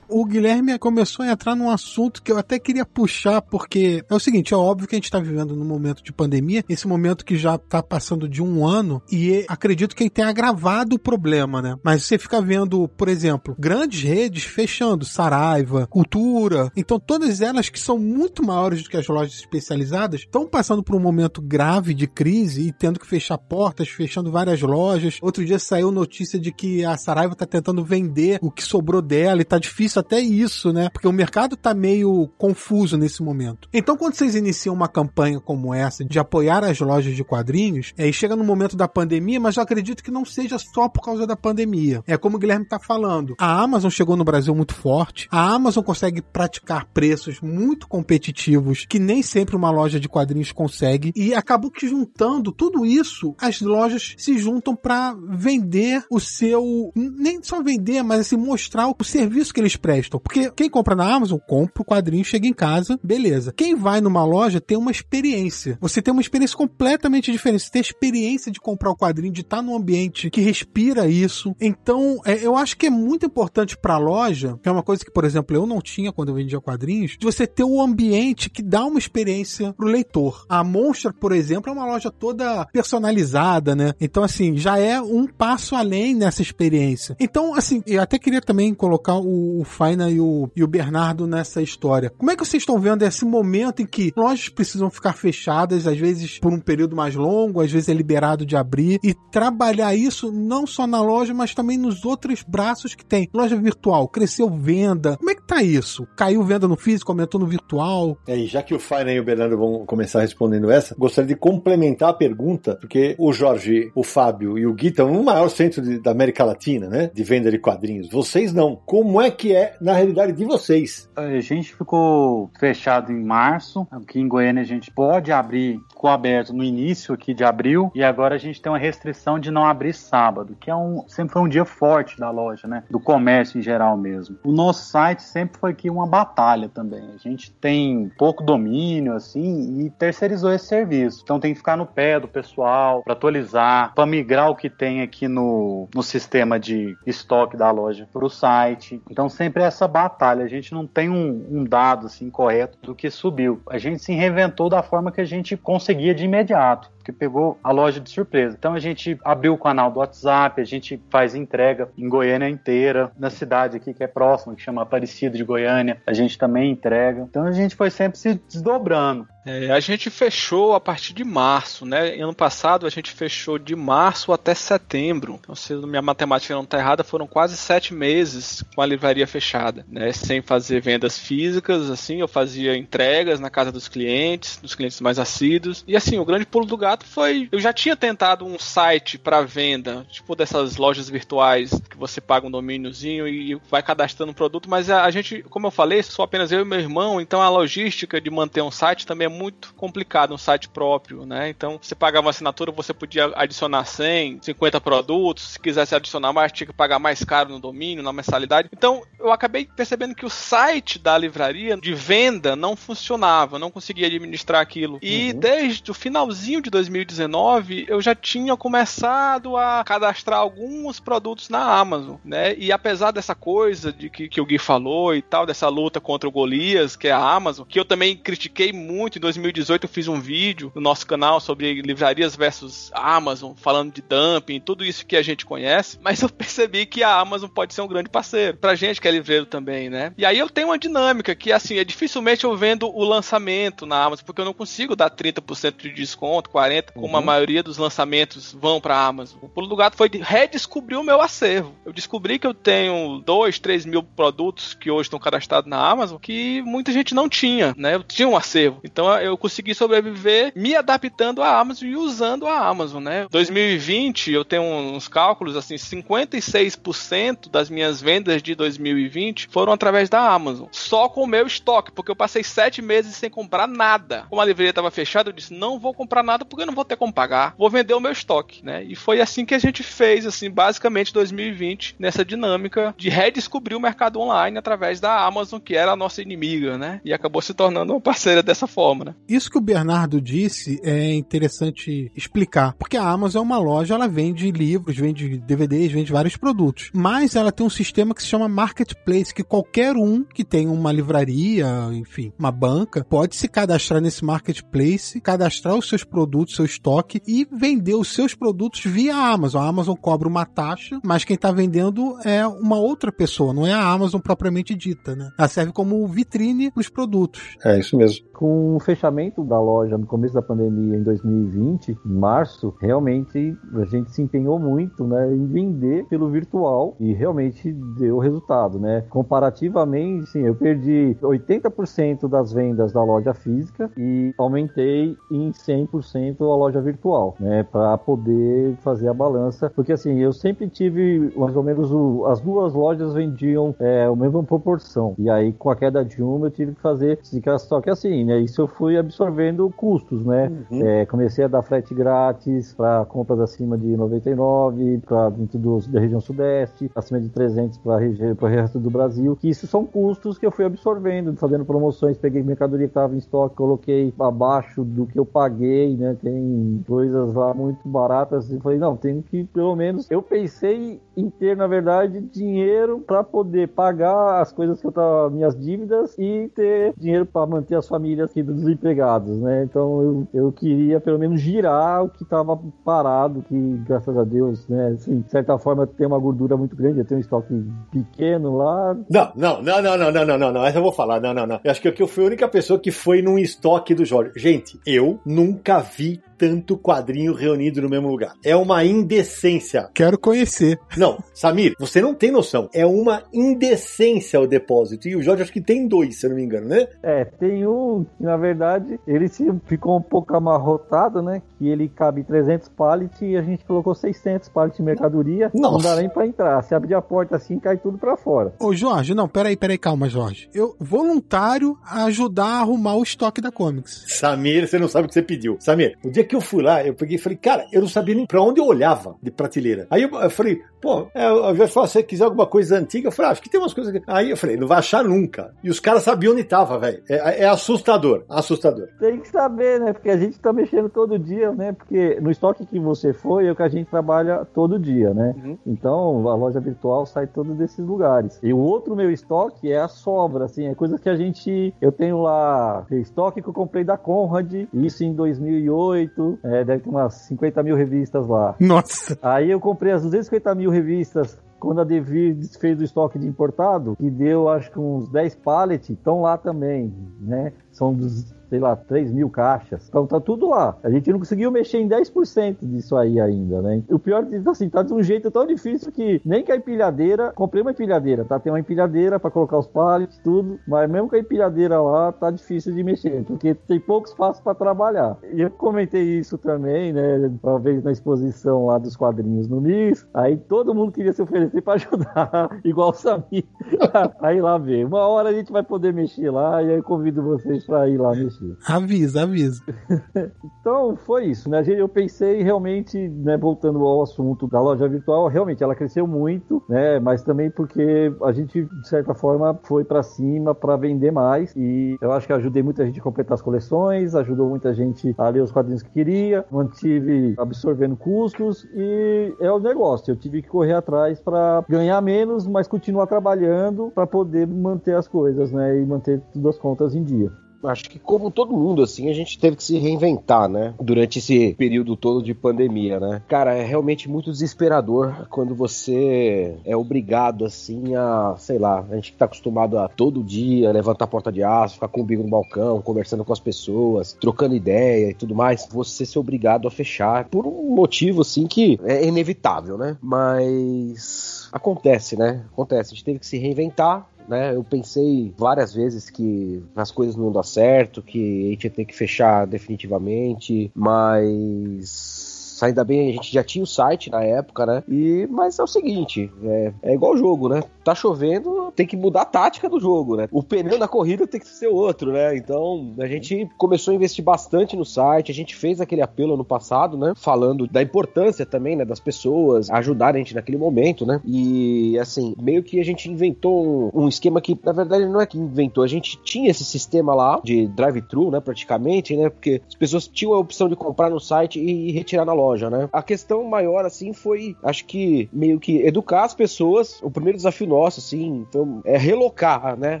o 0.08 0.24
Guilherme 0.24 0.78
começou 0.78 1.24
a 1.24 1.30
entrar 1.30 1.54
num 1.54 1.70
assunto 1.70 2.22
que 2.22 2.32
eu 2.32 2.38
até 2.38 2.58
queria 2.58 2.84
puxar, 2.84 3.40
porque 3.42 4.04
é 4.08 4.14
o 4.14 4.20
seguinte, 4.20 4.54
é 4.54 4.56
óbvio 4.56 4.88
que 4.88 4.94
a 4.94 4.98
gente 4.98 5.04
está 5.04 5.18
vivendo 5.18 5.54
num 5.56 5.64
momento 5.64 6.02
de 6.02 6.12
pandemia, 6.12 6.64
esse 6.68 6.86
momento 6.86 7.24
que 7.24 7.36
já 7.36 7.56
está 7.56 7.82
passando 7.82 8.28
de 8.28 8.42
um 8.42 8.66
ano, 8.66 9.02
e 9.10 9.44
acredito 9.48 9.94
que 9.94 10.02
ele 10.02 10.10
tenha 10.10 10.28
agravado 10.28 10.96
o 10.96 10.98
problema, 10.98 11.60
né? 11.60 11.76
Mas 11.82 12.04
você 12.04 12.18
fica 12.18 12.40
vendo, 12.40 12.88
por 12.88 13.08
exemplo, 13.08 13.56
grandes 13.58 14.02
redes 14.02 14.44
fechando, 14.44 15.04
Saraiva, 15.04 15.86
Cultura, 15.86 16.70
então 16.76 16.98
todas 16.98 17.40
elas 17.40 17.68
que 17.68 17.80
são 17.80 17.98
muito 17.98 18.44
maiores 18.44 18.82
do 18.82 18.88
que 18.88 18.96
as 18.96 19.08
lojas 19.08 19.34
especializadas, 19.34 20.20
estão 20.20 20.46
passando 20.46 20.82
por 20.82 20.94
um 20.94 21.00
momento 21.00 21.40
grave 21.40 21.94
de 21.94 22.06
crise 22.06 22.68
e 22.68 22.72
tendo 22.72 22.98
que 22.98 23.06
fechar 23.06 23.38
portas, 23.38 23.88
fechando 23.88 24.30
várias 24.30 24.60
lojas. 24.60 25.18
Outro 25.22 25.44
dia 25.44 25.58
saiu 25.58 25.90
notícia 25.90 26.38
de 26.38 26.52
que 26.52 26.84
a 26.84 26.96
Saraiva 26.96 27.32
está 27.32 27.46
tentando 27.46 27.84
vender 27.84 28.38
o 28.42 28.50
que 28.50 28.62
sobrou 28.62 29.02
dela 29.02 29.40
e 29.40 29.44
tá 29.44 29.58
difícil 29.58 30.00
até 30.04 30.20
isso, 30.20 30.72
né? 30.72 30.88
Porque 30.90 31.08
o 31.08 31.12
mercado 31.12 31.56
tá 31.56 31.72
meio 31.74 32.28
confuso 32.38 32.96
nesse 32.96 33.22
momento. 33.22 33.68
Então, 33.72 33.96
quando 33.96 34.14
vocês 34.14 34.34
iniciam 34.34 34.74
uma 34.74 34.88
campanha 34.88 35.40
como 35.40 35.72
essa 35.72 36.04
de 36.04 36.18
apoiar 36.18 36.62
as 36.62 36.78
lojas 36.78 37.16
de 37.16 37.24
quadrinhos, 37.24 37.92
aí 37.98 38.12
chega 38.12 38.36
no 38.36 38.44
momento 38.44 38.76
da 38.76 38.86
pandemia, 38.86 39.40
mas 39.40 39.56
eu 39.56 39.62
acredito 39.62 40.02
que 40.02 40.10
não 40.10 40.24
seja 40.24 40.58
só 40.58 40.88
por 40.88 41.02
causa 41.02 41.26
da 41.26 41.36
pandemia. 41.36 42.02
É 42.06 42.16
como 42.16 42.36
o 42.36 42.38
Guilherme 42.38 42.66
tá 42.66 42.78
falando. 42.78 43.34
A 43.38 43.62
Amazon 43.62 43.90
chegou 43.90 44.16
no 44.16 44.24
Brasil 44.24 44.54
muito 44.54 44.74
forte. 44.74 45.26
A 45.30 45.52
Amazon 45.52 45.82
consegue 45.82 46.20
praticar 46.20 46.86
preços 46.92 47.40
muito 47.40 47.88
competitivos 47.88 48.84
que 48.86 48.98
nem 48.98 49.22
sempre 49.22 49.56
uma 49.56 49.70
loja 49.70 49.98
de 49.98 50.08
quadrinhos 50.08 50.52
consegue 50.52 51.12
e 51.16 51.34
acabou 51.34 51.70
que 51.70 51.88
juntando 51.88 52.52
tudo 52.52 52.84
isso, 52.84 53.34
as 53.38 53.60
lojas 53.60 54.14
se 54.18 54.36
juntam 54.38 54.76
para 54.76 55.14
vender 55.30 56.04
o 56.10 56.20
seu 56.20 56.92
nem 56.94 57.42
só 57.42 57.62
vender, 57.62 58.02
mas 58.02 58.20
assim 58.20 58.36
mostrar 58.36 58.88
o 58.88 59.04
serviço 59.04 59.52
que 59.52 59.60
eles 59.60 59.76
prestam. 59.84 60.18
Porque 60.18 60.50
quem 60.52 60.70
compra 60.70 60.96
na 60.96 61.14
Amazon, 61.14 61.38
compra 61.46 61.82
o 61.82 61.84
quadrinho, 61.84 62.24
chega 62.24 62.48
em 62.48 62.54
casa, 62.54 62.98
beleza. 63.04 63.52
Quem 63.54 63.74
vai 63.74 64.00
numa 64.00 64.24
loja 64.24 64.58
tem 64.58 64.78
uma 64.78 64.90
experiência. 64.90 65.76
Você 65.78 66.00
tem 66.00 66.10
uma 66.10 66.22
experiência 66.22 66.56
completamente 66.56 67.30
diferente. 67.30 67.64
Você 67.64 67.70
tem 67.70 67.80
a 67.80 67.82
experiência 67.82 68.50
de 68.50 68.58
comprar 68.58 68.90
o 68.90 68.96
quadrinho, 68.96 69.30
de 69.30 69.42
estar 69.42 69.60
num 69.60 69.76
ambiente 69.76 70.30
que 70.30 70.40
respira 70.40 71.06
isso. 71.06 71.54
Então, 71.60 72.18
é, 72.24 72.34
eu 72.42 72.56
acho 72.56 72.78
que 72.78 72.86
é 72.86 72.90
muito 72.90 73.26
importante 73.26 73.76
para 73.76 73.96
a 73.96 73.98
loja, 73.98 74.58
que 74.62 74.70
é 74.70 74.72
uma 74.72 74.82
coisa 74.82 75.04
que, 75.04 75.10
por 75.10 75.22
exemplo, 75.22 75.54
eu 75.54 75.66
não 75.66 75.82
tinha 75.82 76.10
quando 76.10 76.30
eu 76.30 76.34
vendia 76.34 76.58
quadrinhos, 76.62 77.18
de 77.18 77.26
você 77.26 77.46
ter 77.46 77.64
um 77.64 77.78
ambiente 77.78 78.48
que 78.48 78.62
dá 78.62 78.86
uma 78.86 78.98
experiência 78.98 79.74
pro 79.74 79.86
leitor. 79.86 80.46
A 80.48 80.64
Monster, 80.64 81.12
por 81.12 81.32
exemplo, 81.32 81.68
é 81.68 81.74
uma 81.74 81.84
loja 81.84 82.10
toda 82.10 82.64
personalizada, 82.72 83.76
né? 83.76 83.92
Então, 84.00 84.22
assim, 84.22 84.56
já 84.56 84.78
é 84.78 84.98
um 84.98 85.26
passo 85.26 85.76
além 85.76 86.14
nessa 86.14 86.40
experiência. 86.40 87.14
Então, 87.20 87.54
assim, 87.54 87.82
eu 87.86 88.00
até 88.00 88.18
queria 88.18 88.40
também 88.40 88.72
colocar 88.72 89.16
o, 89.16 89.60
o 89.60 89.64
Faina 89.74 90.08
e 90.08 90.20
o, 90.20 90.48
e 90.54 90.62
o 90.62 90.68
Bernardo 90.68 91.26
nessa 91.26 91.60
história. 91.60 92.10
Como 92.16 92.30
é 92.30 92.36
que 92.36 92.44
vocês 92.44 92.62
estão 92.62 92.78
vendo 92.78 93.02
esse 93.02 93.24
momento 93.24 93.82
em 93.82 93.86
que 93.86 94.12
lojas 94.16 94.48
precisam 94.48 94.88
ficar 94.88 95.14
fechadas, 95.14 95.86
às 95.86 95.98
vezes 95.98 96.38
por 96.38 96.52
um 96.52 96.60
período 96.60 96.94
mais 96.94 97.16
longo, 97.16 97.60
às 97.60 97.72
vezes 97.72 97.88
é 97.88 97.92
liberado 97.92 98.46
de 98.46 98.56
abrir, 98.56 99.00
e 99.02 99.14
trabalhar 99.32 99.94
isso 99.94 100.30
não 100.30 100.64
só 100.66 100.86
na 100.86 101.02
loja, 101.02 101.34
mas 101.34 101.54
também 101.54 101.76
nos 101.76 102.04
outros 102.04 102.44
braços 102.46 102.94
que 102.94 103.04
tem? 103.04 103.28
Loja 103.34 103.56
virtual, 103.56 104.06
cresceu 104.06 104.48
venda. 104.48 105.16
Como 105.16 105.30
é 105.30 105.34
que 105.34 105.42
tá 105.42 105.60
isso? 105.60 106.06
Caiu 106.16 106.44
venda 106.44 106.68
no 106.68 106.76
físico, 106.76 107.10
aumentou 107.10 107.40
no 107.40 107.46
virtual? 107.46 108.16
É, 108.28 108.36
e 108.36 108.46
já 108.46 108.62
que 108.62 108.74
o 108.74 108.78
Faina 108.78 109.12
e 109.12 109.18
o 109.18 109.24
Bernardo 109.24 109.58
vão 109.58 109.84
começar 109.84 110.20
respondendo 110.20 110.70
essa, 110.70 110.94
gostaria 110.96 111.34
de 111.34 111.40
complementar 111.40 112.10
a 112.10 112.14
pergunta, 112.14 112.76
porque 112.76 113.16
o 113.18 113.32
Jorge, 113.32 113.90
o 113.94 114.04
Fábio 114.04 114.56
e 114.56 114.66
o 114.66 114.72
Gui 114.72 114.88
estão 114.88 115.12
no 115.12 115.22
maior 115.22 115.48
centro 115.48 115.82
de, 115.82 115.98
da 115.98 116.12
América 116.12 116.44
Latina, 116.44 116.88
né? 116.88 117.10
De 117.12 117.24
venda 117.24 117.50
de 117.50 117.58
quadrinhos. 117.58 118.08
Vocês 118.08 118.52
não. 118.52 118.76
Como 118.76 119.20
é 119.20 119.30
que 119.30 119.54
é 119.54 119.63
na 119.80 119.92
realidade 119.94 120.32
de 120.32 120.44
vocês. 120.44 121.08
A 121.16 121.40
gente 121.40 121.74
ficou 121.74 122.50
fechado 122.58 123.12
em 123.12 123.24
março. 123.24 123.86
Aqui 123.90 124.20
em 124.20 124.28
Goiânia 124.28 124.62
a 124.62 124.66
gente 124.66 124.90
pode 124.90 125.32
abrir, 125.32 125.80
ficou 125.88 126.10
aberto 126.10 126.52
no 126.52 126.62
início 126.62 127.14
aqui 127.14 127.34
de 127.34 127.44
abril 127.44 127.90
e 127.94 128.02
agora 128.02 128.34
a 128.34 128.38
gente 128.38 128.60
tem 128.60 128.70
uma 128.70 128.78
restrição 128.78 129.38
de 129.38 129.50
não 129.50 129.64
abrir 129.64 129.94
sábado, 129.94 130.56
que 130.60 130.70
é 130.70 130.76
um 130.76 131.04
sempre 131.08 131.32
foi 131.32 131.42
um 131.42 131.48
dia 131.48 131.64
forte 131.64 132.18
da 132.18 132.30
loja, 132.30 132.66
né? 132.66 132.84
Do 132.90 133.00
comércio 133.00 133.58
em 133.58 133.62
geral 133.62 133.96
mesmo. 133.96 134.38
O 134.44 134.52
nosso 134.52 134.90
site 134.90 135.22
sempre 135.22 135.58
foi 135.58 135.70
aqui 135.70 135.90
uma 135.90 136.06
batalha 136.06 136.68
também. 136.68 137.10
A 137.14 137.18
gente 137.18 137.50
tem 137.52 138.10
pouco 138.18 138.42
domínio 138.42 139.14
assim 139.14 139.80
e 139.80 139.90
terceirizou 139.90 140.52
esse 140.52 140.66
serviço. 140.66 141.20
Então 141.22 141.40
tem 141.40 141.52
que 141.52 141.58
ficar 141.58 141.76
no 141.76 141.86
pé 141.86 142.18
do 142.18 142.28
pessoal 142.28 143.02
para 143.02 143.12
atualizar, 143.12 143.94
para 143.94 144.06
migrar 144.06 144.50
o 144.50 144.56
que 144.56 144.68
tem 144.68 145.02
aqui 145.02 145.28
no, 145.28 145.88
no 145.94 146.02
sistema 146.02 146.58
de 146.58 146.96
estoque 147.06 147.56
da 147.56 147.70
loja 147.70 148.08
para 148.12 148.24
o 148.24 148.30
site. 148.30 149.02
Então 149.10 149.28
sempre 149.28 149.53
sempre 149.54 149.62
essa 149.62 149.86
batalha. 149.86 150.44
A 150.44 150.48
gente 150.48 150.74
não 150.74 150.86
tem 150.86 151.08
um, 151.08 151.46
um, 151.48 151.64
dado 151.64 152.06
assim 152.06 152.28
correto 152.28 152.76
do 152.82 152.94
que 152.94 153.08
subiu. 153.08 153.62
A 153.68 153.78
gente 153.78 154.02
se 154.02 154.12
reinventou 154.12 154.68
da 154.68 154.82
forma 154.82 155.12
que 155.12 155.20
a 155.20 155.24
gente 155.24 155.56
conseguia 155.56 156.14
de 156.14 156.24
imediato. 156.24 156.90
Porque 157.04 157.12
pegou 157.12 157.58
a 157.62 157.70
loja 157.70 158.00
de 158.00 158.08
surpresa. 158.08 158.56
Então 158.58 158.72
a 158.72 158.80
gente 158.80 159.18
abriu 159.22 159.52
o 159.52 159.58
canal 159.58 159.90
do 159.90 159.98
WhatsApp, 159.98 160.58
a 160.58 160.64
gente 160.64 160.98
faz 161.10 161.34
entrega 161.34 161.90
em 161.98 162.08
Goiânia 162.08 162.48
inteira, 162.48 163.12
na 163.18 163.28
cidade 163.28 163.76
aqui 163.76 163.92
que 163.92 164.02
é 164.02 164.06
próxima, 164.06 164.54
que 164.54 164.62
chama 164.62 164.80
Aparecida 164.80 165.36
de 165.36 165.44
Goiânia, 165.44 166.00
a 166.06 166.14
gente 166.14 166.38
também 166.38 166.70
entrega. 166.70 167.20
Então 167.20 167.44
a 167.44 167.52
gente 167.52 167.76
foi 167.76 167.90
sempre 167.90 168.18
se 168.18 168.40
desdobrando. 168.48 169.28
É, 169.46 169.70
a 169.70 169.78
gente 169.78 170.08
fechou 170.08 170.74
a 170.74 170.80
partir 170.80 171.12
de 171.12 171.22
março, 171.22 171.84
né? 171.84 172.14
Ano 172.14 172.34
passado 172.34 172.86
a 172.86 172.90
gente 172.90 173.10
fechou 173.10 173.58
de 173.58 173.76
março 173.76 174.32
até 174.32 174.54
setembro. 174.54 175.38
Então, 175.38 175.54
se 175.54 175.74
minha 175.74 176.00
matemática 176.00 176.54
não 176.54 176.62
está 176.62 176.78
errada, 176.78 177.04
foram 177.04 177.26
quase 177.26 177.56
sete 177.56 177.92
meses 177.92 178.64
com 178.74 178.80
a 178.80 178.86
livraria 178.86 179.26
fechada, 179.26 179.84
né? 179.86 180.12
Sem 180.12 180.40
fazer 180.40 180.80
vendas 180.80 181.18
físicas, 181.18 181.90
assim, 181.90 182.20
eu 182.20 182.28
fazia 182.28 182.74
entregas 182.74 183.38
na 183.38 183.50
casa 183.50 183.70
dos 183.70 183.86
clientes, 183.86 184.56
dos 184.56 184.74
clientes 184.74 185.00
mais 185.00 185.18
assíduos. 185.18 185.84
E 185.86 185.94
assim, 185.94 186.18
o 186.18 186.24
grande 186.24 186.46
pulo 186.46 186.64
do 186.64 186.76
gato 186.76 186.93
foi, 187.02 187.48
eu 187.50 187.58
já 187.58 187.72
tinha 187.72 187.96
tentado 187.96 188.44
um 188.44 188.58
site 188.58 189.18
para 189.18 189.42
venda, 189.42 190.06
tipo 190.10 190.36
dessas 190.36 190.76
lojas 190.76 191.08
virtuais 191.08 191.70
que 191.88 191.96
você 191.96 192.20
paga 192.20 192.46
um 192.46 192.50
domíniozinho 192.50 193.26
e 193.26 193.54
vai 193.70 193.82
cadastrando 193.82 194.32
um 194.32 194.34
produto, 194.34 194.68
mas 194.68 194.90
a, 194.90 195.04
a 195.04 195.10
gente, 195.10 195.42
como 195.44 195.66
eu 195.66 195.70
falei, 195.70 196.02
sou 196.02 196.24
apenas 196.24 196.52
eu 196.52 196.60
e 196.60 196.64
meu 196.64 196.78
irmão, 196.78 197.20
então 197.20 197.40
a 197.40 197.48
logística 197.48 198.20
de 198.20 198.30
manter 198.30 198.62
um 198.62 198.70
site 198.70 199.06
também 199.06 199.26
é 199.26 199.28
muito 199.28 199.74
complicado, 199.74 200.34
um 200.34 200.38
site 200.38 200.68
próprio, 200.68 201.24
né? 201.24 201.48
Então, 201.48 201.78
você 201.80 201.94
pagava 201.94 202.26
uma 202.26 202.30
assinatura, 202.30 202.72
você 202.72 202.92
podia 202.92 203.32
adicionar 203.34 203.84
100, 203.84 204.40
50 204.42 204.80
produtos, 204.80 205.52
se 205.52 205.60
quisesse 205.60 205.94
adicionar 205.94 206.32
mais, 206.32 206.52
tinha 206.52 206.66
que 206.66 206.72
pagar 206.72 206.98
mais 206.98 207.24
caro 207.24 207.50
no 207.50 207.60
domínio, 207.60 208.02
na 208.02 208.12
mensalidade. 208.12 208.68
Então, 208.72 209.02
eu 209.18 209.32
acabei 209.32 209.66
percebendo 209.66 210.14
que 210.14 210.26
o 210.26 210.30
site 210.30 210.98
da 210.98 211.16
livraria 211.16 211.76
de 211.76 211.94
venda 211.94 212.56
não 212.56 212.76
funcionava, 212.76 213.58
não 213.58 213.70
conseguia 213.70 214.06
administrar 214.06 214.60
aquilo. 214.60 214.98
E 215.02 215.32
uhum. 215.32 215.40
desde 215.40 215.90
o 215.90 215.94
finalzinho 215.94 216.60
de 216.60 216.70
2019, 216.84 217.86
eu 217.88 218.00
já 218.00 218.14
tinha 218.14 218.56
começado 218.56 219.56
a 219.56 219.82
cadastrar 219.84 220.38
alguns 220.38 221.00
produtos 221.00 221.48
na 221.48 221.62
Amazon, 221.78 222.16
né? 222.24 222.54
E 222.56 222.70
apesar 222.70 223.10
dessa 223.10 223.34
coisa 223.34 223.92
de 223.92 224.08
que, 224.10 224.28
que 224.28 224.40
o 224.40 224.46
Gui 224.46 224.58
falou 224.58 225.14
e 225.14 225.22
tal, 225.22 225.46
dessa 225.46 225.68
luta 225.68 226.00
contra 226.00 226.28
o 226.28 226.32
Golias, 226.32 226.96
que 226.96 227.08
é 227.08 227.12
a 227.12 227.18
Amazon, 227.18 227.66
que 227.66 227.78
eu 227.78 227.84
também 227.84 228.16
critiquei 228.16 228.72
muito 228.72 229.18
2018 229.24 229.84
eu 229.84 229.88
fiz 229.88 230.08
um 230.08 230.20
vídeo 230.20 230.70
no 230.74 230.80
nosso 230.80 231.06
canal 231.06 231.40
sobre 231.40 231.80
livrarias 231.82 232.36
versus 232.36 232.90
Amazon, 232.94 233.52
falando 233.56 233.92
de 233.92 234.02
dumping, 234.02 234.60
tudo 234.60 234.84
isso 234.84 235.06
que 235.06 235.16
a 235.16 235.22
gente 235.22 235.46
conhece, 235.46 235.98
mas 236.02 236.20
eu 236.22 236.28
percebi 236.28 236.86
que 236.86 237.02
a 237.02 237.18
Amazon 237.18 237.48
pode 237.48 237.74
ser 237.74 237.80
um 237.80 237.88
grande 237.88 238.08
parceiro 238.08 238.56
pra 238.56 238.74
gente 238.74 239.00
que 239.00 239.08
é 239.08 239.10
livreiro 239.10 239.46
também, 239.46 239.88
né? 239.88 240.12
E 240.16 240.24
aí 240.24 240.38
eu 240.38 240.48
tenho 240.48 240.68
uma 240.68 240.78
dinâmica 240.78 241.34
que 241.34 241.52
assim, 241.52 241.78
é 241.78 241.84
dificilmente 241.84 242.44
eu 242.44 242.56
vendo 242.56 242.88
o 242.88 243.04
lançamento 243.04 243.86
na 243.86 244.02
Amazon, 244.02 244.24
porque 244.24 244.40
eu 244.40 244.44
não 244.44 244.54
consigo 244.54 244.94
dar 244.94 245.10
30% 245.10 245.76
de 245.76 245.90
desconto, 245.90 246.50
40, 246.50 246.73
como 246.82 247.14
uhum. 247.14 247.16
a 247.16 247.20
maioria 247.20 247.62
dos 247.62 247.78
lançamentos 247.78 248.52
vão 248.52 248.80
pra 248.80 248.98
Amazon. 248.98 249.38
O 249.42 249.48
pulo 249.48 249.66
do 249.66 249.76
gato 249.76 249.96
foi 249.96 250.10
redescobrir 250.20 250.98
o 250.98 251.04
meu 251.04 251.20
acervo. 251.20 251.74
Eu 251.84 251.92
descobri 251.92 252.38
que 252.38 252.46
eu 252.46 252.54
tenho 252.54 253.22
2, 253.24 253.58
3 253.58 253.86
mil 253.86 254.02
produtos 254.02 254.74
que 254.74 254.90
hoje 254.90 255.06
estão 255.06 255.18
cadastrados 255.18 255.68
na 255.68 255.78
Amazon 255.78 256.18
que 256.18 256.62
muita 256.62 256.92
gente 256.92 257.14
não 257.14 257.28
tinha, 257.28 257.74
né? 257.76 257.94
Eu 257.94 258.02
tinha 258.02 258.28
um 258.28 258.36
acervo. 258.36 258.80
Então 258.84 259.12
eu 259.20 259.36
consegui 259.36 259.74
sobreviver 259.74 260.52
me 260.54 260.74
adaptando 260.74 261.42
à 261.42 261.58
Amazon 261.58 261.88
e 261.88 261.96
usando 261.96 262.46
a 262.46 262.66
Amazon, 262.66 263.02
né? 263.02 263.26
2020 263.30 264.32
eu 264.32 264.44
tenho 264.44 264.62
uns 264.62 265.08
cálculos 265.08 265.56
assim, 265.56 265.76
56% 265.76 267.50
das 267.50 267.70
minhas 267.70 268.00
vendas 268.00 268.42
de 268.42 268.54
2020 268.54 269.48
foram 269.50 269.72
através 269.72 270.08
da 270.08 270.20
Amazon, 270.20 270.66
só 270.70 271.08
com 271.08 271.22
o 271.22 271.26
meu 271.26 271.46
estoque, 271.46 271.92
porque 271.92 272.10
eu 272.10 272.16
passei 272.16 272.42
sete 272.42 272.82
meses 272.82 273.16
sem 273.16 273.30
comprar 273.30 273.66
nada. 273.66 274.26
Como 274.28 274.40
a 274.40 274.44
livraria 274.44 274.70
estava 274.70 274.90
fechada, 274.90 275.30
eu 275.30 275.32
disse 275.32 275.54
não 275.54 275.78
vou 275.78 275.94
comprar 275.94 276.22
nada 276.22 276.44
porque 276.44 276.63
eu 276.64 276.66
não 276.66 276.74
vou 276.74 276.84
ter 276.84 276.96
como 276.96 277.12
pagar, 277.12 277.54
vou 277.58 277.70
vender 277.70 277.94
o 277.94 278.00
meu 278.00 278.12
estoque, 278.12 278.64
né? 278.64 278.82
E 278.84 278.96
foi 278.96 279.20
assim 279.20 279.44
que 279.44 279.54
a 279.54 279.58
gente 279.58 279.82
fez, 279.82 280.26
assim, 280.26 280.50
basicamente 280.50 281.12
2020 281.12 281.96
nessa 281.98 282.24
dinâmica 282.24 282.94
de 282.96 283.08
redescobrir 283.08 283.76
o 283.76 283.80
mercado 283.80 284.20
online 284.20 284.58
através 284.58 285.00
da 285.00 285.24
Amazon, 285.24 285.60
que 285.60 285.76
era 285.76 285.92
a 285.92 285.96
nossa 285.96 286.22
inimiga, 286.22 286.76
né? 286.76 287.00
E 287.04 287.12
acabou 287.12 287.42
se 287.42 287.54
tornando 287.54 287.92
uma 287.92 288.00
parceira 288.00 288.42
dessa 288.42 288.66
forma 288.66 288.94
né? 289.04 289.14
Isso 289.28 289.50
que 289.50 289.58
o 289.58 289.60
Bernardo 289.60 290.20
disse 290.20 290.80
é 290.82 291.12
interessante 291.14 292.10
explicar, 292.14 292.74
porque 292.74 292.96
a 292.96 293.08
Amazon 293.08 293.40
é 293.40 293.44
uma 293.44 293.58
loja, 293.58 293.94
ela 293.94 294.06
vende 294.06 294.50
livros, 294.50 294.96
vende 294.96 295.38
DVDs, 295.38 295.92
vende 295.92 296.12
vários 296.12 296.36
produtos, 296.36 296.90
mas 296.92 297.34
ela 297.34 297.50
tem 297.50 297.66
um 297.66 297.70
sistema 297.70 298.14
que 298.14 298.22
se 298.22 298.28
chama 298.28 298.48
Marketplace, 298.48 299.34
que 299.34 299.42
qualquer 299.42 299.96
um 299.96 300.22
que 300.22 300.44
tem 300.44 300.68
uma 300.68 300.92
livraria, 300.92 301.66
enfim, 301.92 302.32
uma 302.38 302.52
banca, 302.52 303.04
pode 303.04 303.36
se 303.36 303.48
cadastrar 303.48 304.00
nesse 304.00 304.24
Marketplace, 304.24 305.20
cadastrar 305.20 305.74
os 305.74 305.88
seus 305.88 306.04
produtos, 306.04 306.53
seu 306.54 306.64
estoque 306.64 307.20
e 307.26 307.46
vender 307.50 307.94
os 307.94 308.14
seus 308.14 308.34
produtos 308.34 308.84
via 308.84 309.16
Amazon. 309.16 309.62
A 309.62 309.68
Amazon 309.68 309.96
cobra 309.96 310.28
uma 310.28 310.44
taxa, 310.44 311.00
mas 311.04 311.24
quem 311.24 311.34
está 311.34 311.50
vendendo 311.50 312.16
é 312.24 312.46
uma 312.46 312.78
outra 312.78 313.12
pessoa, 313.12 313.52
não 313.52 313.66
é 313.66 313.72
a 313.72 313.86
Amazon 313.86 314.20
propriamente 314.20 314.74
dita, 314.74 315.14
né? 315.14 315.30
Ela 315.38 315.48
serve 315.48 315.72
como 315.72 316.06
vitrine 316.06 316.70
para 316.70 316.80
os 316.80 316.88
produtos. 316.88 317.56
É 317.64 317.78
isso 317.78 317.96
mesmo. 317.96 318.24
Com 318.32 318.76
o 318.76 318.80
fechamento 318.80 319.44
da 319.44 319.60
loja 319.60 319.96
no 319.96 320.06
começo 320.06 320.34
da 320.34 320.42
pandemia 320.42 320.96
em 320.96 321.02
2020, 321.02 321.98
em 322.04 322.12
março, 322.12 322.74
realmente 322.80 323.56
a 323.74 323.84
gente 323.84 324.10
se 324.12 324.22
empenhou 324.22 324.58
muito 324.58 325.04
né, 325.04 325.32
em 325.34 325.46
vender 325.46 326.04
pelo 326.06 326.28
virtual 326.28 326.96
e 326.98 327.12
realmente 327.12 327.72
deu 327.72 328.18
resultado. 328.18 328.78
Né? 328.78 329.04
Comparativamente, 329.08 330.30
sim, 330.30 330.40
eu 330.40 330.54
perdi 330.54 331.16
80% 331.22 332.28
das 332.28 332.52
vendas 332.52 332.92
da 332.92 333.02
loja 333.02 333.32
física 333.34 333.90
e 333.96 334.34
aumentei 334.38 335.16
em 335.30 335.50
100% 335.50 336.43
a 336.52 336.56
loja 336.56 336.80
virtual, 336.80 337.34
né, 337.38 337.62
para 337.62 337.96
poder 337.98 338.76
fazer 338.76 339.08
a 339.08 339.14
balança, 339.14 339.70
porque 339.74 339.92
assim, 339.92 340.18
eu 340.18 340.32
sempre 340.32 340.68
tive 340.68 341.32
mais 341.36 341.56
ou 341.56 341.62
menos 341.62 341.92
o, 341.92 342.26
as 342.26 342.40
duas 342.40 342.74
lojas 342.74 343.14
vendiam 343.14 343.74
é, 343.78 344.04
a 344.04 344.16
mesma 344.16 344.42
proporção, 344.42 345.14
e 345.18 345.28
aí 345.30 345.52
com 345.52 345.70
a 345.70 345.76
queda 345.76 346.04
de 346.04 346.22
uma 346.22 346.46
eu 346.46 346.50
tive 346.50 346.74
que 346.74 346.80
fazer, 346.80 347.18
só 347.58 347.80
que 347.80 347.90
assim, 347.90 348.24
né? 348.24 348.38
Isso 348.40 348.60
eu 348.60 348.66
fui 348.66 348.96
absorvendo 348.96 349.72
custos, 349.76 350.24
né? 350.24 350.50
Uhum. 350.70 350.86
É, 350.86 351.06
comecei 351.06 351.44
a 351.44 351.48
dar 351.48 351.62
frete 351.62 351.94
grátis 351.94 352.72
para 352.74 353.04
compras 353.04 353.40
acima 353.40 353.76
de 353.76 353.96
99, 353.96 355.00
para 355.06 355.30
dentro 355.30 355.58
do, 355.58 355.78
da 355.88 356.00
região 356.00 356.20
sudeste, 356.20 356.90
acima 356.94 357.20
de 357.20 357.28
300 357.28 357.78
para 357.78 357.96
o 358.40 358.46
resto 358.46 358.78
do 358.78 358.90
Brasil. 358.90 359.36
Que 359.36 359.48
isso 359.48 359.66
são 359.66 359.84
custos 359.84 360.38
que 360.38 360.46
eu 360.46 360.50
fui 360.50 360.64
absorvendo, 360.64 361.34
fazendo 361.36 361.64
promoções, 361.64 362.16
peguei 362.18 362.42
mercadoria 362.42 362.86
que 362.86 362.90
estava 362.90 363.14
em 363.14 363.18
estoque, 363.18 363.56
coloquei 363.56 364.12
abaixo 364.18 364.84
do 364.84 365.06
que 365.06 365.18
eu 365.18 365.24
paguei, 365.24 365.96
né? 365.96 366.16
Tem 366.24 366.82
coisas 366.86 367.34
lá 367.34 367.52
muito 367.52 367.86
baratas 367.86 368.50
e 368.50 368.58
falei, 368.60 368.78
não, 368.78 368.96
tenho 368.96 369.22
que 369.22 369.44
pelo 369.44 369.76
menos. 369.76 370.10
Eu 370.10 370.22
pensei 370.22 371.00
em 371.16 371.30
ter, 371.30 371.56
na 371.56 371.66
verdade, 371.66 372.20
dinheiro 372.20 373.00
para 373.06 373.22
poder 373.22 373.68
pagar 373.68 374.40
as 374.40 374.52
coisas 374.52 374.80
que 374.80 374.86
eu 374.86 374.92
tava, 374.92 375.30
minhas 375.30 375.58
dívidas 375.58 376.16
e 376.18 376.50
ter 376.54 376.94
dinheiro 376.96 377.26
para 377.26 377.46
manter 377.46 377.76
as 377.76 377.86
famílias 377.86 378.30
aqui 378.30 378.42
dos 378.42 378.56
desempregados, 378.56 379.38
né? 379.38 379.64
Então 379.64 380.02
eu, 380.02 380.28
eu 380.34 380.52
queria 380.52 381.00
pelo 381.00 381.18
menos 381.18 381.40
girar 381.40 382.04
o 382.04 382.08
que 382.08 382.22
estava 382.22 382.58
parado, 382.84 383.44
que 383.48 383.54
graças 383.86 384.16
a 384.16 384.24
Deus, 384.24 384.66
né? 384.68 384.94
Assim, 384.94 385.20
de 385.20 385.30
certa 385.30 385.58
forma 385.58 385.86
tem 385.86 386.06
uma 386.06 386.18
gordura 386.18 386.56
muito 386.56 386.74
grande, 386.74 387.00
eu 387.00 387.04
tenho 387.04 387.18
um 387.18 387.22
estoque 387.22 387.64
pequeno 387.90 388.56
lá. 388.56 388.96
Não, 389.08 389.32
não, 389.36 389.62
não, 389.62 389.82
não, 389.82 389.98
não, 389.98 390.12
não, 390.12 390.24
não, 390.24 390.38
não, 390.38 390.52
não, 390.52 390.64
essa 390.64 390.78
eu 390.78 390.82
vou 390.82 390.92
falar, 390.92 391.20
não, 391.20 391.34
não, 391.34 391.46
não. 391.46 391.60
Eu 391.62 391.70
acho 391.70 391.80
que 391.80 392.02
eu 392.02 392.08
fui 392.08 392.24
a 392.24 392.26
única 392.28 392.48
pessoa 392.48 392.78
que 392.78 392.90
foi 392.90 393.22
num 393.22 393.38
estoque 393.38 393.94
do 393.94 394.04
Jorge. 394.04 394.32
Gente, 394.36 394.80
eu 394.86 395.18
nunca 395.24 395.80
vi 395.80 396.13
Bye. 396.16 396.33
Tanto 396.36 396.76
quadrinho 396.76 397.34
reunido 397.34 397.82
no 397.82 397.88
mesmo 397.88 398.08
lugar. 398.08 398.34
É 398.44 398.54
uma 398.56 398.84
indecência. 398.84 399.88
Quero 399.94 400.18
conhecer. 400.18 400.78
Não, 400.96 401.18
Samir, 401.32 401.74
você 401.78 402.00
não 402.00 402.14
tem 402.14 402.30
noção. 402.30 402.68
É 402.72 402.86
uma 402.86 403.22
indecência 403.32 404.40
o 404.40 404.46
depósito. 404.46 405.08
E 405.08 405.16
o 405.16 405.22
Jorge 405.22 405.42
acho 405.42 405.52
que 405.52 405.60
tem 405.60 405.86
dois, 405.86 406.16
se 406.16 406.26
eu 406.26 406.30
não 406.30 406.36
me 406.36 406.44
engano, 406.44 406.68
né? 406.68 406.86
É, 407.02 407.24
tem 407.24 407.66
um 407.66 408.04
que 408.16 408.24
na 408.24 408.36
verdade 408.36 408.98
ele 409.06 409.28
se 409.28 409.44
ficou 409.66 409.96
um 409.96 410.02
pouco 410.02 410.36
amarrotado, 410.36 411.22
né? 411.22 411.42
Que 411.58 411.68
ele 411.68 411.88
cabe 411.88 412.24
300 412.24 412.68
pallets 412.68 413.20
e 413.22 413.36
a 413.36 413.42
gente 413.42 413.64
colocou 413.64 413.94
600 413.94 414.48
pallets 414.48 414.76
de 414.76 414.82
mercadoria. 414.82 415.50
Nossa. 415.54 415.72
Não 415.72 415.78
dá 415.78 415.96
nem 416.00 416.08
pra 416.08 416.26
entrar. 416.26 416.62
Se 416.62 416.74
abrir 416.74 416.94
a 416.94 417.02
porta 417.02 417.36
assim, 417.36 417.58
cai 417.58 417.76
tudo 417.76 417.98
pra 417.98 418.16
fora. 418.16 418.54
Ô 418.58 418.74
Jorge, 418.74 419.14
não, 419.14 419.28
peraí, 419.28 419.56
peraí, 419.56 419.78
calma, 419.78 420.08
Jorge. 420.08 420.48
Eu 420.54 420.74
voluntário 420.78 421.78
a 421.84 422.04
ajudar 422.04 422.46
a 422.46 422.60
arrumar 422.60 422.96
o 422.96 423.02
estoque 423.02 423.40
da 423.40 423.50
Comics. 423.50 424.04
Samir, 424.08 424.66
você 424.66 424.78
não 424.78 424.88
sabe 424.88 425.06
o 425.06 425.08
que 425.08 425.14
você 425.14 425.22
pediu. 425.22 425.56
Samir, 425.60 425.96
o 426.04 426.10
dia 426.10 426.23
que 426.24 426.36
eu 426.36 426.40
fui 426.40 426.62
lá, 426.62 426.84
eu 426.84 426.94
peguei 426.94 427.16
e 427.16 427.20
falei, 427.20 427.38
cara, 427.38 427.66
eu 427.72 427.80
não 427.80 427.88
sabia 427.88 428.14
nem 428.14 428.26
pra 428.26 428.42
onde 428.42 428.60
eu 428.60 428.66
olhava 428.66 429.16
de 429.22 429.30
prateleira. 429.30 429.86
Aí 429.90 430.02
eu, 430.02 430.10
eu 430.10 430.30
falei, 430.30 430.60
pô, 430.80 431.06
é, 431.14 431.24
ao 431.24 431.52
invés 431.52 431.70
de 431.70 431.74
falar, 431.74 431.86
se 431.86 431.94
você 431.94 432.02
quiser 432.02 432.24
alguma 432.24 432.46
coisa 432.46 432.76
antiga, 432.78 433.08
eu 433.08 433.12
falei, 433.12 433.30
ah, 433.30 433.32
acho 433.32 433.42
que 433.42 433.48
tem 433.48 433.60
umas 433.60 433.72
coisas. 433.72 433.94
Aqui. 433.94 434.04
Aí 434.06 434.30
eu 434.30 434.36
falei, 434.36 434.56
não 434.56 434.66
vai 434.66 434.78
achar 434.78 435.02
nunca. 435.02 435.54
E 435.62 435.70
os 435.70 435.80
caras 435.80 436.02
sabiam 436.02 436.32
onde 436.32 436.44
tava, 436.44 436.78
velho. 436.78 437.02
É, 437.08 437.44
é, 437.44 437.48
assustador, 437.48 438.24
assustador. 438.28 438.88
Tem 438.98 439.18
que 439.18 439.28
saber, 439.28 439.80
né? 439.80 439.92
Porque 439.92 440.10
a 440.10 440.16
gente 440.16 440.38
tá 440.38 440.52
mexendo 440.52 440.88
todo 440.88 441.18
dia, 441.18 441.52
né? 441.52 441.72
Porque 441.72 442.18
no 442.20 442.30
estoque 442.30 442.66
que 442.66 442.78
você 442.78 443.12
foi 443.12 443.46
é 443.46 443.52
o 443.52 443.56
que 443.56 443.62
a 443.62 443.68
gente 443.68 443.88
trabalha 443.88 444.44
todo 444.44 444.78
dia, 444.78 445.14
né? 445.14 445.34
Uhum. 445.36 445.58
Então 445.66 446.28
a 446.28 446.34
loja 446.34 446.60
virtual 446.60 447.06
sai 447.06 447.26
todos 447.26 447.56
desses 447.56 447.84
lugares. 447.84 448.38
E 448.42 448.52
o 448.52 448.58
outro 448.58 448.94
meu 448.94 449.10
estoque 449.10 449.72
é 449.72 449.80
a 449.80 449.88
sobra, 449.88 450.44
assim, 450.44 450.66
é 450.66 450.74
coisa 450.74 450.98
que 450.98 451.08
a 451.08 451.16
gente. 451.16 451.74
Eu 451.80 451.92
tenho 451.92 452.20
lá 452.20 452.84
estoque 452.90 453.40
que 453.40 453.48
eu 453.48 453.52
comprei 453.52 453.84
da 453.84 453.96
Conrad, 453.96 454.52
isso 454.72 455.04
em 455.04 455.12
2008 455.14 456.13
2018, 456.16 456.38
é, 456.42 456.64
deve 456.64 456.82
ter 456.82 456.88
umas 456.88 457.14
50 457.14 457.62
mil 457.62 457.76
revistas 457.76 458.26
lá. 458.26 458.54
Nossa. 458.58 459.18
Aí 459.22 459.50
eu 459.50 459.60
comprei 459.60 459.92
as 459.92 460.02
250 460.02 460.54
mil 460.54 460.70
revistas 460.70 461.38
quando 461.58 461.80
a 461.80 461.84
Devir 461.84 462.34
desfez 462.34 462.78
o 462.78 462.84
estoque 462.84 463.18
de 463.18 463.26
importado, 463.26 463.96
que 463.96 464.10
deu 464.10 464.50
acho 464.50 464.70
que 464.70 464.78
uns 464.78 465.08
10 465.08 465.36
pallets, 465.36 465.88
estão 465.88 466.20
lá 466.20 466.36
também, 466.36 466.92
né? 467.20 467.52
São 467.72 467.94
dos 467.94 468.34
sei 468.54 468.60
lá, 468.60 468.76
3 468.76 469.10
mil 469.10 469.28
caixas. 469.28 469.88
Então 469.88 470.06
tá 470.06 470.20
tudo 470.20 470.48
lá. 470.48 470.76
A 470.84 470.88
gente 470.88 471.10
não 471.10 471.18
conseguiu 471.18 471.50
mexer 471.50 471.78
em 471.78 471.88
10% 471.88 472.58
disso 472.62 472.96
aí 472.96 473.18
ainda, 473.18 473.60
né? 473.60 473.82
O 473.90 473.98
pior 473.98 474.24
é 474.30 474.48
assim, 474.48 474.68
tá 474.68 474.80
de 474.84 474.94
um 474.94 475.02
jeito 475.02 475.28
tão 475.28 475.44
difícil 475.44 475.90
que 475.90 476.22
nem 476.24 476.44
que 476.44 476.52
a 476.52 476.56
empilhadeira, 476.56 477.32
comprei 477.32 477.62
uma 477.62 477.72
empilhadeira, 477.72 478.24
tá? 478.24 478.38
Tem 478.38 478.52
uma 478.52 478.60
empilhadeira 478.60 479.18
para 479.18 479.28
colocar 479.28 479.58
os 479.58 479.66
pallets, 479.66 480.18
tudo, 480.18 480.60
mas 480.68 480.88
mesmo 480.88 481.08
com 481.08 481.16
a 481.16 481.18
empilhadeira 481.18 481.80
lá, 481.80 482.12
tá 482.12 482.30
difícil 482.30 482.72
de 482.72 482.84
mexer, 482.84 483.24
porque 483.24 483.54
tem 483.54 483.80
pouco 483.80 484.06
espaço 484.06 484.40
para 484.40 484.54
trabalhar. 484.54 485.16
E 485.32 485.40
eu 485.40 485.50
comentei 485.50 486.18
isso 486.18 486.38
também, 486.38 486.92
né? 486.92 487.32
Uma 487.42 487.58
vez 487.58 487.82
na 487.82 487.90
exposição 487.90 488.66
lá 488.66 488.78
dos 488.78 488.94
quadrinhos 488.94 489.48
no 489.48 489.60
MIS, 489.60 490.06
aí 490.14 490.36
todo 490.36 490.72
mundo 490.72 490.92
queria 490.92 491.12
se 491.12 491.20
oferecer 491.20 491.60
para 491.60 491.74
ajudar, 491.74 492.50
igual 492.64 492.90
o 492.90 492.94
Samir. 492.94 493.44
aí 494.20 494.40
lá 494.40 494.58
ver. 494.58 494.86
Uma 494.86 495.08
hora 495.08 495.30
a 495.30 495.32
gente 495.32 495.50
vai 495.50 495.64
poder 495.64 495.92
mexer 495.92 496.30
lá 496.30 496.62
e 496.62 496.70
aí 496.70 496.76
eu 496.76 496.82
convido 496.84 497.20
vocês 497.20 497.64
para 497.66 497.88
ir 497.88 497.98
lá 497.98 498.14
mexer. 498.14 498.43
Avisa, 498.66 499.22
avisa. 499.22 499.62
então 500.60 500.96
foi 500.96 501.26
isso, 501.26 501.48
né? 501.48 501.62
Eu 501.66 501.88
pensei 501.88 502.42
realmente, 502.42 503.08
né, 503.08 503.36
voltando 503.36 503.84
ao 503.84 504.02
assunto 504.02 504.46
da 504.46 504.60
loja 504.60 504.88
virtual, 504.88 505.28
realmente 505.28 505.62
ela 505.62 505.74
cresceu 505.74 506.06
muito, 506.06 506.62
né? 506.68 506.98
Mas 507.00 507.22
também 507.22 507.50
porque 507.50 508.12
a 508.22 508.32
gente, 508.32 508.64
de 508.64 508.88
certa 508.88 509.14
forma, 509.14 509.58
foi 509.62 509.84
para 509.84 510.02
cima 510.02 510.54
para 510.54 510.76
vender 510.76 511.10
mais. 511.10 511.52
E 511.56 511.96
eu 512.00 512.12
acho 512.12 512.26
que 512.26 512.32
ajudei 512.32 512.62
muita 512.62 512.84
gente 512.84 513.00
a 513.00 513.02
completar 513.02 513.34
as 513.34 513.42
coleções, 513.42 514.14
ajudou 514.14 514.48
muita 514.48 514.72
gente 514.72 515.14
a 515.16 515.28
ler 515.28 515.42
os 515.42 515.52
quadrinhos 515.52 515.82
que 515.82 515.90
queria, 515.90 516.44
mantive 516.50 517.34
absorvendo 517.38 517.96
custos 517.96 518.66
e 518.74 519.34
é 519.40 519.50
o 519.50 519.58
negócio. 519.58 520.12
Eu 520.12 520.16
tive 520.16 520.42
que 520.42 520.48
correr 520.48 520.74
atrás 520.74 521.20
para 521.20 521.64
ganhar 521.68 522.00
menos, 522.00 522.46
mas 522.46 522.68
continuar 522.68 523.06
trabalhando 523.06 523.90
para 523.94 524.06
poder 524.06 524.46
manter 524.46 524.94
as 524.94 525.08
coisas, 525.08 525.52
né? 525.52 525.80
E 525.80 525.86
manter 525.86 526.20
todas 526.32 526.54
as 526.54 526.60
contas 526.60 526.94
em 526.94 527.02
dia 527.02 527.30
acho 527.68 527.88
que 527.88 527.98
como 527.98 528.30
todo 528.30 528.56
mundo, 528.56 528.82
assim, 528.82 529.08
a 529.08 529.12
gente 529.12 529.38
teve 529.38 529.56
que 529.56 529.64
se 529.64 529.78
reinventar, 529.78 530.48
né? 530.48 530.74
Durante 530.80 531.18
esse 531.18 531.54
período 531.54 531.96
todo 531.96 532.22
de 532.22 532.34
pandemia, 532.34 533.00
né? 533.00 533.22
Cara, 533.28 533.54
é 533.54 533.64
realmente 533.64 534.08
muito 534.08 534.30
desesperador 534.30 535.26
quando 535.30 535.54
você 535.54 536.56
é 536.64 536.76
obrigado, 536.76 537.44
assim, 537.44 537.94
a, 537.94 538.34
sei 538.38 538.58
lá, 538.58 538.84
a 538.90 538.94
gente 538.96 539.12
que 539.12 539.18
tá 539.18 539.24
acostumado 539.24 539.78
a 539.78 539.88
todo 539.88 540.22
dia 540.22 540.72
levantar 540.72 541.04
a 541.04 541.08
porta 541.08 541.30
de 541.30 541.42
aço, 541.42 541.74
ficar 541.74 541.88
com 541.88 542.00
o 542.00 542.04
bico 542.04 542.22
no 542.22 542.28
balcão, 542.28 542.80
conversando 542.82 543.24
com 543.24 543.32
as 543.32 543.40
pessoas, 543.40 544.12
trocando 544.12 544.54
ideia 544.54 545.10
e 545.10 545.14
tudo 545.14 545.34
mais, 545.34 545.66
você 545.70 546.04
ser 546.04 546.18
obrigado 546.18 546.68
a 546.68 546.70
fechar 546.70 547.24
por 547.28 547.46
um 547.46 547.74
motivo, 547.74 548.22
assim, 548.22 548.46
que 548.46 548.78
é 548.84 549.06
inevitável, 549.06 549.76
né? 549.76 549.96
Mas 550.02 551.48
acontece, 551.52 552.16
né? 552.16 552.44
Acontece. 552.52 552.92
A 552.92 552.94
gente 552.94 553.04
teve 553.04 553.18
que 553.18 553.26
se 553.26 553.38
reinventar, 553.38 554.06
né? 554.28 554.54
Eu 554.54 554.64
pensei 554.64 555.32
várias 555.36 555.74
vezes 555.74 556.10
que 556.10 556.62
as 556.74 556.90
coisas 556.90 557.16
não 557.16 557.32
dar 557.32 557.42
certo, 557.42 558.02
que 558.02 558.46
a 558.46 558.50
gente 558.50 558.64
ia 558.64 558.70
ter 558.70 558.84
que 558.84 558.94
fechar 558.94 559.46
definitivamente, 559.46 560.70
mas 560.74 562.13
ainda 562.62 562.84
bem 562.84 563.08
a 563.08 563.12
gente 563.12 563.32
já 563.32 563.42
tinha 563.42 563.62
o 563.62 563.66
site 563.66 564.10
na 564.10 564.22
época, 564.22 564.66
né? 564.66 564.82
E 564.88 565.26
mas 565.30 565.58
é 565.58 565.62
o 565.62 565.66
seguinte, 565.66 566.30
é, 566.42 566.72
é 566.82 566.94
igual 566.94 567.16
jogo, 567.16 567.48
né? 567.48 567.62
Tá 567.82 567.94
chovendo, 567.94 568.72
tem 568.74 568.86
que 568.86 568.96
mudar 568.96 569.22
a 569.22 569.26
tática 569.26 569.68
do 569.68 569.80
jogo, 569.80 570.16
né? 570.16 570.28
O 570.30 570.42
pneu 570.42 570.78
da 570.78 570.86
corrida 570.86 571.26
tem 571.26 571.40
que 571.40 571.48
ser 571.48 571.68
outro, 571.68 572.12
né? 572.12 572.36
Então 572.36 572.94
a 572.98 573.06
gente 573.06 573.48
começou 573.58 573.92
a 573.92 573.94
investir 573.94 574.24
bastante 574.24 574.76
no 574.76 574.84
site, 574.84 575.32
a 575.32 575.34
gente 575.34 575.56
fez 575.56 575.80
aquele 575.80 576.02
apelo 576.02 576.36
no 576.36 576.44
passado, 576.44 576.96
né? 576.96 577.12
Falando 577.16 577.66
da 577.66 577.82
importância 577.82 578.46
também, 578.46 578.76
né? 578.76 578.84
Das 578.84 579.00
pessoas 579.00 579.70
ajudarem 579.70 580.20
a 580.20 580.24
gente 580.24 580.34
naquele 580.34 580.58
momento, 580.58 581.04
né? 581.04 581.20
E 581.24 581.98
assim, 581.98 582.34
meio 582.40 582.62
que 582.62 582.78
a 582.78 582.84
gente 582.84 583.10
inventou 583.10 583.90
um, 583.94 584.04
um 584.04 584.08
esquema 584.08 584.40
que, 584.40 584.58
na 584.62 584.72
verdade, 584.72 585.06
não 585.06 585.20
é 585.20 585.26
que 585.26 585.38
inventou, 585.38 585.82
a 585.82 585.88
gente 585.88 586.18
tinha 586.22 586.50
esse 586.50 586.64
sistema 586.64 587.14
lá 587.14 587.40
de 587.42 587.66
drive-thru, 587.66 588.30
né? 588.30 588.40
Praticamente, 588.40 589.16
né? 589.16 589.28
Porque 589.28 589.60
as 589.66 589.74
pessoas 589.74 590.06
tinham 590.06 590.34
a 590.34 590.38
opção 590.38 590.68
de 590.68 590.76
comprar 590.76 591.10
no 591.10 591.18
site 591.18 591.58
e 591.58 591.90
retirar 591.92 592.24
na 592.24 592.32
loja 592.32 592.43
loja, 592.44 592.70
né? 592.70 592.88
A 592.92 593.02
questão 593.02 593.44
maior, 593.44 593.84
assim, 593.84 594.12
foi, 594.12 594.56
acho 594.62 594.84
que, 594.84 595.28
meio 595.32 595.58
que 595.58 595.78
educar 595.78 596.24
as 596.24 596.34
pessoas. 596.34 597.00
O 597.02 597.10
primeiro 597.10 597.36
desafio 597.36 597.66
nosso, 597.66 598.00
assim, 598.00 598.44
então, 598.48 598.80
é 598.84 598.98
relocar, 598.98 599.78
né? 599.78 600.00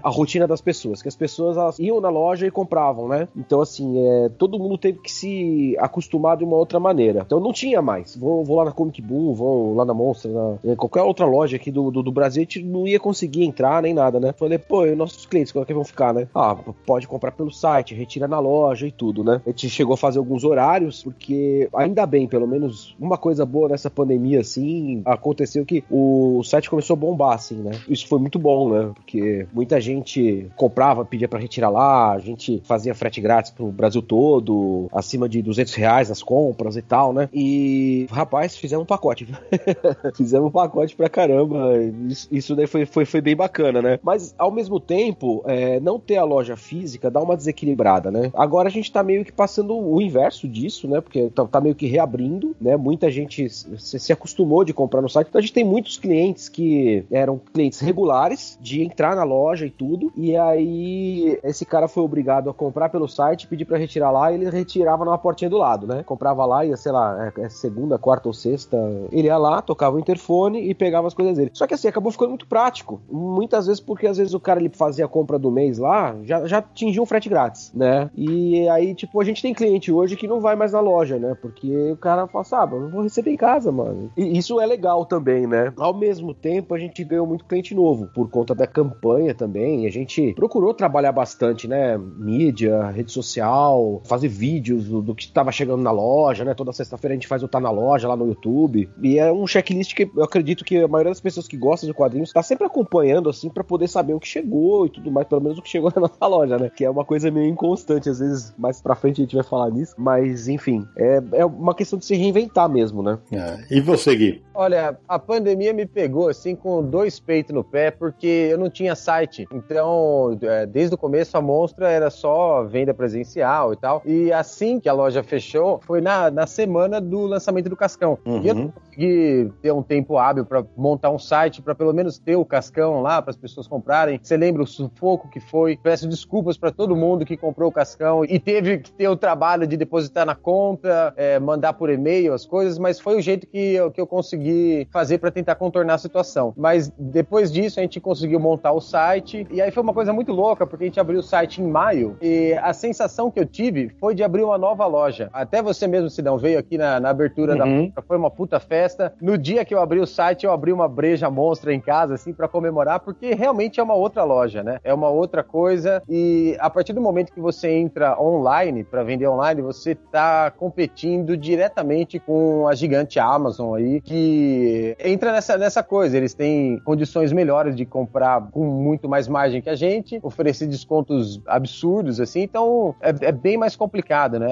A 0.02 0.10
rotina 0.10 0.46
das 0.46 0.60
pessoas. 0.60 1.02
Que 1.02 1.08
as 1.08 1.16
pessoas, 1.16 1.56
elas 1.56 1.78
iam 1.78 2.00
na 2.00 2.08
loja 2.08 2.46
e 2.46 2.50
compravam, 2.50 3.08
né? 3.08 3.28
Então, 3.36 3.60
assim, 3.60 3.94
é, 3.98 4.28
todo 4.28 4.58
mundo 4.58 4.76
teve 4.76 4.98
que 4.98 5.10
se 5.10 5.76
acostumar 5.78 6.36
de 6.36 6.44
uma 6.44 6.56
outra 6.56 6.78
maneira. 6.78 7.22
Então, 7.26 7.40
não 7.40 7.52
tinha 7.52 7.80
mais. 7.80 8.16
Vou, 8.16 8.44
vou 8.44 8.56
lá 8.56 8.66
na 8.66 8.72
Comic 8.72 9.00
Boom, 9.00 9.34
vou 9.34 9.74
lá 9.74 9.84
na 9.84 9.94
Monster, 9.94 10.30
na, 10.30 10.76
qualquer 10.76 11.02
outra 11.02 11.26
loja 11.26 11.56
aqui 11.56 11.70
do, 11.70 11.90
do, 11.90 12.02
do, 12.02 12.12
Brasil, 12.12 12.42
a 12.42 12.44
gente 12.44 12.62
não 12.62 12.86
ia 12.86 13.00
conseguir 13.00 13.44
entrar 13.44 13.82
nem 13.82 13.94
nada, 13.94 14.20
né? 14.20 14.32
Falei, 14.32 14.58
pô, 14.58 14.86
e 14.86 14.94
nossos 14.94 15.26
clientes, 15.26 15.52
como 15.52 15.62
é 15.62 15.66
que 15.66 15.74
vão 15.74 15.84
ficar, 15.84 16.12
né? 16.12 16.28
Ah, 16.34 16.56
pode 16.86 17.08
comprar 17.08 17.32
pelo 17.32 17.50
site, 17.50 17.94
retira 17.94 18.28
na 18.28 18.38
loja 18.38 18.86
e 18.86 18.92
tudo, 18.92 19.24
né? 19.24 19.40
A 19.46 19.50
gente 19.50 19.68
chegou 19.68 19.94
a 19.94 19.96
fazer 19.96 20.18
alguns 20.18 20.44
horários, 20.44 21.02
porque 21.02 21.68
ainda 21.74 22.06
bem, 22.06 22.26
pelo 22.34 22.48
menos 22.48 22.96
uma 22.98 23.16
coisa 23.16 23.46
boa 23.46 23.68
nessa 23.68 23.88
pandemia, 23.88 24.40
assim, 24.40 25.02
aconteceu 25.04 25.64
que 25.64 25.84
o 25.88 26.42
site 26.42 26.68
começou 26.68 26.94
a 26.94 26.96
bombar, 26.96 27.34
assim, 27.34 27.54
né? 27.54 27.70
Isso 27.88 28.08
foi 28.08 28.18
muito 28.18 28.40
bom, 28.40 28.70
né? 28.70 28.90
Porque 28.92 29.46
muita 29.52 29.80
gente 29.80 30.50
comprava, 30.56 31.04
pedia 31.04 31.28
para 31.28 31.38
retirar 31.38 31.70
lá, 31.70 32.10
a 32.10 32.18
gente 32.18 32.60
fazia 32.64 32.92
frete 32.92 33.20
grátis 33.20 33.52
pro 33.52 33.70
Brasil 33.70 34.02
todo, 34.02 34.88
acima 34.92 35.28
de 35.28 35.42
200 35.42 35.74
reais 35.74 36.08
nas 36.08 36.24
compras 36.24 36.76
e 36.76 36.82
tal, 36.82 37.12
né? 37.12 37.28
E, 37.32 38.08
rapaz, 38.10 38.56
fizemos 38.56 38.82
um 38.82 38.86
pacote. 38.86 39.28
fizemos 40.16 40.48
um 40.48 40.50
pacote 40.50 40.96
pra 40.96 41.08
caramba. 41.08 41.72
Isso, 42.08 42.28
isso 42.32 42.56
daí 42.56 42.66
foi, 42.66 42.84
foi, 42.84 43.04
foi 43.04 43.20
bem 43.20 43.36
bacana, 43.36 43.80
né? 43.80 44.00
Mas, 44.02 44.34
ao 44.36 44.50
mesmo 44.50 44.80
tempo, 44.80 45.44
é, 45.46 45.78
não 45.78 46.00
ter 46.00 46.16
a 46.16 46.24
loja 46.24 46.56
física 46.56 47.12
dá 47.12 47.22
uma 47.22 47.36
desequilibrada, 47.36 48.10
né? 48.10 48.32
Agora 48.34 48.66
a 48.66 48.72
gente 48.72 48.90
tá 48.90 49.04
meio 49.04 49.24
que 49.24 49.32
passando 49.32 49.78
o 49.78 50.02
inverso 50.02 50.48
disso, 50.48 50.88
né? 50.88 51.00
Porque 51.00 51.30
tá, 51.30 51.44
tá 51.46 51.60
meio 51.60 51.76
que 51.76 51.86
reabrindo, 51.86 52.23
né? 52.60 52.76
Muita 52.76 53.10
gente 53.10 53.48
se 53.48 54.12
acostumou 54.12 54.64
de 54.64 54.72
comprar 54.72 55.00
no 55.00 55.08
site. 55.08 55.28
Então 55.28 55.38
a 55.38 55.42
gente 55.42 55.52
tem 55.52 55.64
muitos 55.64 55.96
clientes 55.96 56.48
que 56.48 57.04
eram 57.10 57.40
clientes 57.52 57.80
regulares 57.80 58.58
de 58.60 58.82
entrar 58.82 59.16
na 59.16 59.24
loja 59.24 59.66
e 59.66 59.70
tudo. 59.70 60.12
E 60.16 60.36
aí 60.36 61.38
esse 61.42 61.64
cara 61.64 61.88
foi 61.88 62.02
obrigado 62.02 62.50
a 62.50 62.54
comprar 62.54 62.88
pelo 62.88 63.08
site, 63.08 63.46
pedir 63.46 63.64
para 63.64 63.78
retirar 63.78 64.10
lá, 64.10 64.30
e 64.30 64.36
ele 64.36 64.50
retirava 64.50 65.04
numa 65.04 65.18
portinha 65.18 65.50
do 65.50 65.58
lado, 65.58 65.86
né? 65.86 66.02
Comprava 66.02 66.44
lá, 66.44 66.64
ia, 66.64 66.76
sei 66.76 66.92
lá, 66.92 67.32
é, 67.36 67.42
é 67.42 67.48
segunda, 67.48 67.98
quarta 67.98 68.28
ou 68.28 68.34
sexta, 68.34 68.76
ele 69.10 69.28
ia 69.28 69.38
lá, 69.38 69.60
tocava 69.62 69.96
o 69.96 70.00
interfone 70.00 70.68
e 70.68 70.74
pegava 70.74 71.06
as 71.06 71.14
coisas 71.14 71.36
dele. 71.36 71.50
Só 71.52 71.66
que 71.66 71.74
assim, 71.74 71.88
acabou 71.88 72.12
ficando 72.12 72.30
muito 72.30 72.46
prático. 72.46 73.00
Muitas 73.10 73.66
vezes 73.66 73.80
porque 73.80 74.06
às 74.06 74.16
vezes 74.16 74.34
o 74.34 74.40
cara 74.40 74.60
ele 74.60 74.70
fazia 74.70 75.04
a 75.04 75.08
compra 75.08 75.38
do 75.38 75.50
mês 75.50 75.78
lá, 75.78 76.14
já, 76.24 76.46
já 76.46 76.58
atingiu 76.58 77.02
um 77.02 77.06
frete 77.06 77.28
grátis, 77.28 77.72
né? 77.74 78.10
E 78.16 78.68
aí, 78.68 78.94
tipo, 78.94 79.20
a 79.20 79.24
gente 79.24 79.42
tem 79.42 79.54
cliente 79.54 79.92
hoje 79.92 80.16
que 80.16 80.28
não 80.28 80.40
vai 80.40 80.56
mais 80.56 80.72
na 80.72 80.80
loja, 80.80 81.18
né? 81.18 81.36
Porque 81.40 81.92
o 81.92 81.96
cara 81.96 82.13
fala, 82.28 82.44
sabe, 82.44 82.76
eu 82.76 82.90
vou 82.90 83.02
receber 83.02 83.32
em 83.32 83.36
casa, 83.36 83.70
mano. 83.70 84.10
E 84.16 84.36
isso 84.36 84.60
é 84.60 84.66
legal 84.66 85.04
também, 85.04 85.46
né? 85.46 85.72
Ao 85.76 85.94
mesmo 85.94 86.34
tempo, 86.34 86.74
a 86.74 86.78
gente 86.78 87.04
ganhou 87.04 87.26
muito 87.26 87.44
cliente 87.44 87.74
novo 87.74 88.08
por 88.14 88.28
conta 88.30 88.54
da 88.54 88.66
campanha 88.66 89.34
também. 89.34 89.86
A 89.86 89.90
gente 89.90 90.32
procurou 90.34 90.74
trabalhar 90.74 91.12
bastante, 91.12 91.68
né? 91.68 91.98
Mídia, 91.98 92.90
rede 92.90 93.12
social, 93.12 94.02
fazer 94.04 94.28
vídeos 94.28 94.86
do, 94.86 95.02
do 95.02 95.14
que 95.14 95.24
estava 95.24 95.52
chegando 95.52 95.82
na 95.82 95.90
loja, 95.90 96.44
né? 96.44 96.54
Toda 96.54 96.72
sexta-feira 96.72 97.14
a 97.14 97.16
gente 97.16 97.28
faz 97.28 97.42
o 97.42 97.48
Tá 97.48 97.60
na 97.60 97.70
Loja 97.70 98.08
lá 98.08 98.16
no 98.16 98.26
YouTube. 98.26 98.88
E 99.02 99.18
é 99.18 99.32
um 99.32 99.46
checklist 99.46 99.94
que 99.94 100.10
eu 100.14 100.24
acredito 100.24 100.64
que 100.64 100.78
a 100.78 100.88
maioria 100.88 101.10
das 101.10 101.20
pessoas 101.20 101.46
que 101.46 101.56
gostam 101.56 101.86
de 101.86 101.94
quadrinhos 101.94 102.32
tá 102.32 102.42
sempre 102.42 102.66
acompanhando, 102.66 103.28
assim, 103.28 103.48
para 103.48 103.62
poder 103.62 103.88
saber 103.88 104.14
o 104.14 104.20
que 104.20 104.26
chegou 104.28 104.86
e 104.86 104.90
tudo 104.90 105.10
mais, 105.10 105.26
pelo 105.28 105.40
menos 105.40 105.58
o 105.58 105.62
que 105.62 105.68
chegou 105.68 105.90
na 105.94 106.02
nossa 106.02 106.26
loja, 106.26 106.58
né? 106.58 106.70
Que 106.70 106.84
é 106.84 106.90
uma 106.90 107.04
coisa 107.04 107.30
meio 107.30 107.48
inconstante, 107.48 108.08
às 108.08 108.18
vezes 108.18 108.54
mais 108.58 108.80
pra 108.80 108.94
frente 108.94 109.20
a 109.20 109.24
gente 109.24 109.34
vai 109.34 109.44
falar 109.44 109.70
nisso. 109.70 109.94
Mas, 109.96 110.48
enfim, 110.48 110.86
é, 110.96 111.22
é 111.32 111.44
uma 111.44 111.74
questão 111.74 111.98
de 111.98 112.03
se 112.04 112.14
reinventar 112.14 112.68
mesmo 112.68 112.84
mesmo, 112.84 113.02
né? 113.02 113.18
É. 113.32 113.76
E 113.76 113.80
você, 113.80 114.14
Gui? 114.14 114.42
Olha, 114.54 114.96
a 115.08 115.18
pandemia 115.18 115.72
me 115.72 115.86
pegou 115.86 116.28
assim 116.28 116.54
com 116.54 116.82
dois 116.82 117.18
peitos 117.18 117.54
no 117.54 117.64
pé, 117.64 117.90
porque 117.90 118.26
eu 118.26 118.58
não 118.58 118.68
tinha 118.70 118.94
site. 118.94 119.46
Então, 119.52 120.38
é, 120.42 120.66
desde 120.66 120.94
o 120.94 120.98
começo 120.98 121.36
a 121.36 121.40
Monstra 121.40 121.90
era 121.90 122.10
só 122.10 122.62
venda 122.62 122.92
presencial 122.92 123.72
e 123.72 123.76
tal. 123.76 124.02
E 124.04 124.32
assim 124.32 124.78
que 124.78 124.88
a 124.88 124.92
loja 124.92 125.22
fechou, 125.22 125.80
foi 125.84 126.00
na, 126.00 126.30
na 126.30 126.46
semana 126.46 127.00
do 127.00 127.22
lançamento 127.22 127.68
do 127.68 127.76
Cascão. 127.76 128.18
Uhum. 128.24 128.42
E 128.42 128.48
eu 128.48 128.54
não 128.54 128.68
consegui 128.68 129.52
ter 129.62 129.72
um 129.72 129.82
tempo 129.82 130.18
hábil 130.18 130.44
para 130.44 130.64
montar 130.76 131.10
um 131.10 131.18
site, 131.18 131.62
para 131.62 131.74
pelo 131.74 131.92
menos 131.92 132.18
ter 132.18 132.36
o 132.36 132.44
Cascão 132.44 133.00
lá, 133.00 133.20
para 133.22 133.30
as 133.30 133.36
pessoas 133.36 133.66
comprarem. 133.66 134.20
Você 134.22 134.36
lembra 134.36 134.62
o 134.62 134.66
sufoco 134.66 135.28
que 135.28 135.40
foi? 135.40 135.76
Peço 135.82 136.06
desculpas 136.06 136.56
para 136.56 136.70
todo 136.70 136.94
mundo 136.94 137.24
que 137.24 137.36
comprou 137.36 137.70
o 137.70 137.72
Cascão 137.72 138.24
e 138.24 138.38
teve 138.38 138.78
que 138.78 138.92
ter 138.92 139.08
o 139.08 139.16
trabalho 139.16 139.66
de 139.66 139.76
depositar 139.76 140.26
na 140.26 140.34
conta, 140.34 141.12
é, 141.16 141.38
mandar 141.38 141.72
por 141.72 141.90
e-mail 141.94 142.32
as 142.32 142.44
coisas, 142.46 142.78
mas 142.78 143.00
foi 143.00 143.16
o 143.16 143.20
jeito 143.20 143.46
que 143.46 143.74
eu, 143.74 143.90
que 143.90 144.00
eu 144.00 144.06
consegui 144.06 144.86
fazer 144.90 145.18
para 145.18 145.30
tentar 145.30 145.54
contornar 145.54 145.94
a 145.94 145.98
situação. 145.98 146.52
Mas 146.56 146.92
depois 146.98 147.50
disso 147.52 147.78
a 147.80 147.82
gente 147.82 148.00
conseguiu 148.00 148.38
montar 148.40 148.72
o 148.72 148.80
site 148.80 149.46
e 149.50 149.60
aí 149.60 149.70
foi 149.70 149.82
uma 149.82 149.94
coisa 149.94 150.12
muito 150.12 150.32
louca 150.32 150.66
porque 150.66 150.84
a 150.84 150.86
gente 150.86 151.00
abriu 151.00 151.20
o 151.20 151.22
site 151.22 151.62
em 151.62 151.66
maio 151.66 152.16
e 152.20 152.52
a 152.62 152.72
sensação 152.72 153.30
que 153.30 153.38
eu 153.40 153.46
tive 153.46 153.90
foi 154.00 154.14
de 154.14 154.22
abrir 154.22 154.42
uma 154.42 154.58
nova 154.58 154.86
loja. 154.86 155.28
Até 155.32 155.62
você 155.62 155.86
mesmo, 155.86 156.10
Sidão, 156.10 156.36
veio 156.38 156.58
aqui 156.58 156.76
na, 156.78 156.98
na 157.00 157.10
abertura 157.10 157.54
Uhum. 157.54 157.90
da 157.94 158.02
foi 158.02 158.16
uma 158.16 158.30
puta 158.30 158.58
festa. 158.58 159.12
No 159.20 159.36
dia 159.38 159.64
que 159.64 159.74
eu 159.74 159.80
abri 159.80 160.00
o 160.00 160.06
site, 160.06 160.44
eu 160.44 160.52
abri 160.52 160.72
uma 160.72 160.88
breja 160.88 161.30
monstra 161.30 161.72
em 161.72 161.80
casa, 161.80 162.14
assim, 162.14 162.32
para 162.32 162.48
comemorar, 162.48 163.00
porque 163.00 163.34
realmente 163.34 163.80
é 163.80 163.82
uma 163.82 163.94
outra 163.94 164.24
loja, 164.24 164.62
né? 164.62 164.78
É 164.82 164.92
uma 164.92 165.08
outra 165.08 165.42
coisa. 165.42 166.02
E 166.08 166.56
a 166.58 166.68
partir 166.68 166.92
do 166.92 167.00
momento 167.00 167.32
que 167.32 167.40
você 167.40 167.70
entra 167.70 168.20
online, 168.20 168.84
para 168.84 169.02
vender 169.02 169.26
online, 169.28 169.62
você 169.62 169.94
tá 169.94 170.50
competindo 170.50 171.36
diretamente 171.36 171.83
com 172.20 172.66
a 172.68 172.74
gigante 172.74 173.18
Amazon 173.18 173.74
aí, 173.74 174.00
que 174.00 174.96
entra 174.98 175.32
nessa, 175.32 175.56
nessa 175.56 175.82
coisa. 175.82 176.16
Eles 176.16 176.34
têm 176.34 176.78
condições 176.84 177.32
melhores 177.32 177.76
de 177.76 177.84
comprar 177.84 178.48
com 178.50 178.64
muito 178.64 179.08
mais 179.08 179.28
margem 179.28 179.60
que 179.60 179.70
a 179.70 179.74
gente, 179.74 180.18
oferecer 180.22 180.66
descontos 180.66 181.40
absurdos, 181.46 182.20
assim. 182.20 182.42
Então 182.42 182.94
é, 183.00 183.28
é 183.28 183.32
bem 183.32 183.56
mais 183.56 183.76
complicado, 183.76 184.38
né? 184.38 184.48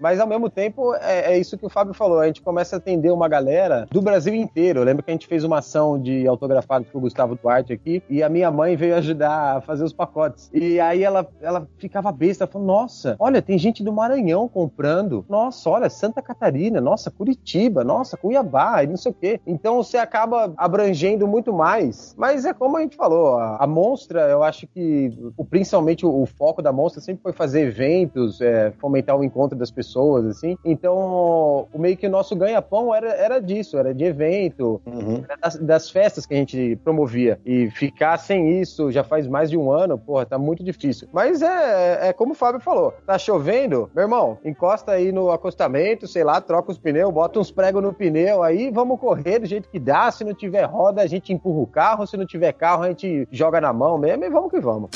Mas 0.00 0.20
ao 0.20 0.26
mesmo 0.26 0.48
tempo, 0.48 0.94
é, 0.94 1.32
é 1.32 1.38
isso 1.38 1.58
que 1.58 1.66
o 1.66 1.70
Fábio 1.70 1.94
falou. 1.94 2.20
A 2.20 2.26
gente 2.26 2.42
começa 2.42 2.76
a 2.76 2.78
atender 2.78 3.10
uma 3.10 3.28
galera 3.28 3.86
do 3.90 4.00
Brasil 4.00 4.34
inteiro. 4.34 4.80
Eu 4.80 4.84
lembro 4.84 5.02
que 5.02 5.10
a 5.10 5.14
gente 5.14 5.26
fez 5.26 5.44
uma 5.44 5.58
ação 5.58 6.00
de 6.00 6.26
autografado 6.26 6.86
com 6.90 6.98
o 6.98 7.00
Gustavo 7.00 7.38
Duarte 7.40 7.72
aqui 7.72 8.02
e 8.08 8.22
a 8.22 8.28
minha 8.28 8.50
mãe 8.50 8.76
veio 8.76 8.96
ajudar 8.96 9.56
a 9.56 9.60
fazer 9.60 9.84
os 9.84 9.92
pacotes. 9.92 10.50
E 10.52 10.80
aí 10.80 11.02
ela, 11.02 11.26
ela 11.40 11.66
ficava 11.78 12.10
besta, 12.12 12.46
falou: 12.46 12.66
Nossa, 12.66 13.16
olha, 13.18 13.42
tem 13.42 13.58
gente 13.58 13.82
do 13.82 13.92
Maranhão 13.92 14.48
comprando. 14.48 15.24
Nossa, 15.28 15.68
olha, 15.70 15.90
Santa 15.90 16.22
Catarina, 16.22 16.53
nossa, 16.80 17.10
Curitiba, 17.10 17.84
nossa, 17.84 18.16
Cuiabá, 18.16 18.82
e 18.82 18.86
não 18.86 18.96
sei 18.96 19.12
o 19.12 19.14
quê. 19.14 19.40
Então 19.46 19.82
você 19.82 19.96
acaba 19.96 20.52
abrangendo 20.56 21.26
muito 21.26 21.52
mais. 21.52 22.14
Mas 22.16 22.44
é 22.44 22.52
como 22.52 22.76
a 22.76 22.80
gente 22.80 22.96
falou, 22.96 23.36
a, 23.38 23.56
a 23.56 23.66
Monstra, 23.66 24.22
eu 24.28 24.42
acho 24.42 24.66
que 24.66 25.12
o, 25.36 25.44
principalmente 25.44 26.04
o, 26.06 26.22
o 26.22 26.26
foco 26.26 26.62
da 26.62 26.72
Monstra 26.72 27.00
sempre 27.00 27.22
foi 27.22 27.32
fazer 27.32 27.62
eventos, 27.62 28.40
é, 28.40 28.72
fomentar 28.78 29.16
o 29.16 29.24
encontro 29.24 29.56
das 29.56 29.70
pessoas, 29.70 30.26
assim. 30.26 30.56
Então, 30.64 31.66
o 31.72 31.78
meio 31.78 31.96
que 31.96 32.06
o 32.06 32.10
nosso 32.10 32.34
ganha-pão 32.36 32.94
era, 32.94 33.12
era 33.12 33.40
disso, 33.40 33.78
era 33.78 33.94
de 33.94 34.04
evento, 34.04 34.80
Uhum. 34.86 35.22
era 35.24 35.36
das, 35.36 35.56
das 35.56 35.90
festas 35.90 36.26
que 36.26 36.34
a 36.34 36.36
gente 36.36 36.76
promovia. 36.82 37.38
E 37.44 37.70
ficar 37.70 38.16
sem 38.18 38.60
isso 38.60 38.90
já 38.90 39.02
faz 39.04 39.26
mais 39.26 39.50
de 39.50 39.56
um 39.56 39.70
ano, 39.70 39.98
porra, 39.98 40.26
tá 40.26 40.38
muito 40.38 40.62
difícil. 40.62 41.08
Mas 41.12 41.42
é, 41.42 42.08
é 42.08 42.12
como 42.12 42.32
o 42.32 42.34
Fábio 42.36 42.60
falou, 42.60 42.92
tá 43.06 43.18
chovendo, 43.18 43.90
meu 43.94 44.04
irmão, 44.04 44.38
encosta 44.44 44.92
aí 44.92 45.12
no 45.12 45.30
acostamento, 45.30 46.06
sei 46.06 46.24
lá, 46.24 46.40
troca 46.44 46.70
os 46.70 46.78
pneus, 46.78 47.12
bota 47.12 47.40
uns 47.40 47.50
pregos 47.50 47.82
no 47.82 47.92
pneu 47.92 48.42
aí, 48.42 48.70
vamos 48.70 49.00
correr 49.00 49.40
do 49.40 49.46
jeito 49.46 49.68
que 49.68 49.78
dá. 49.78 50.10
Se 50.10 50.22
não 50.22 50.34
tiver 50.34 50.64
roda, 50.64 51.02
a 51.02 51.06
gente 51.06 51.32
empurra 51.32 51.60
o 51.60 51.66
carro, 51.66 52.06
se 52.06 52.16
não 52.16 52.26
tiver 52.26 52.52
carro, 52.52 52.84
a 52.84 52.88
gente 52.88 53.26
joga 53.32 53.60
na 53.60 53.72
mão 53.72 53.98
mesmo 53.98 54.24
e 54.24 54.30
vamos 54.30 54.50
que 54.50 54.60
vamos. 54.60 54.90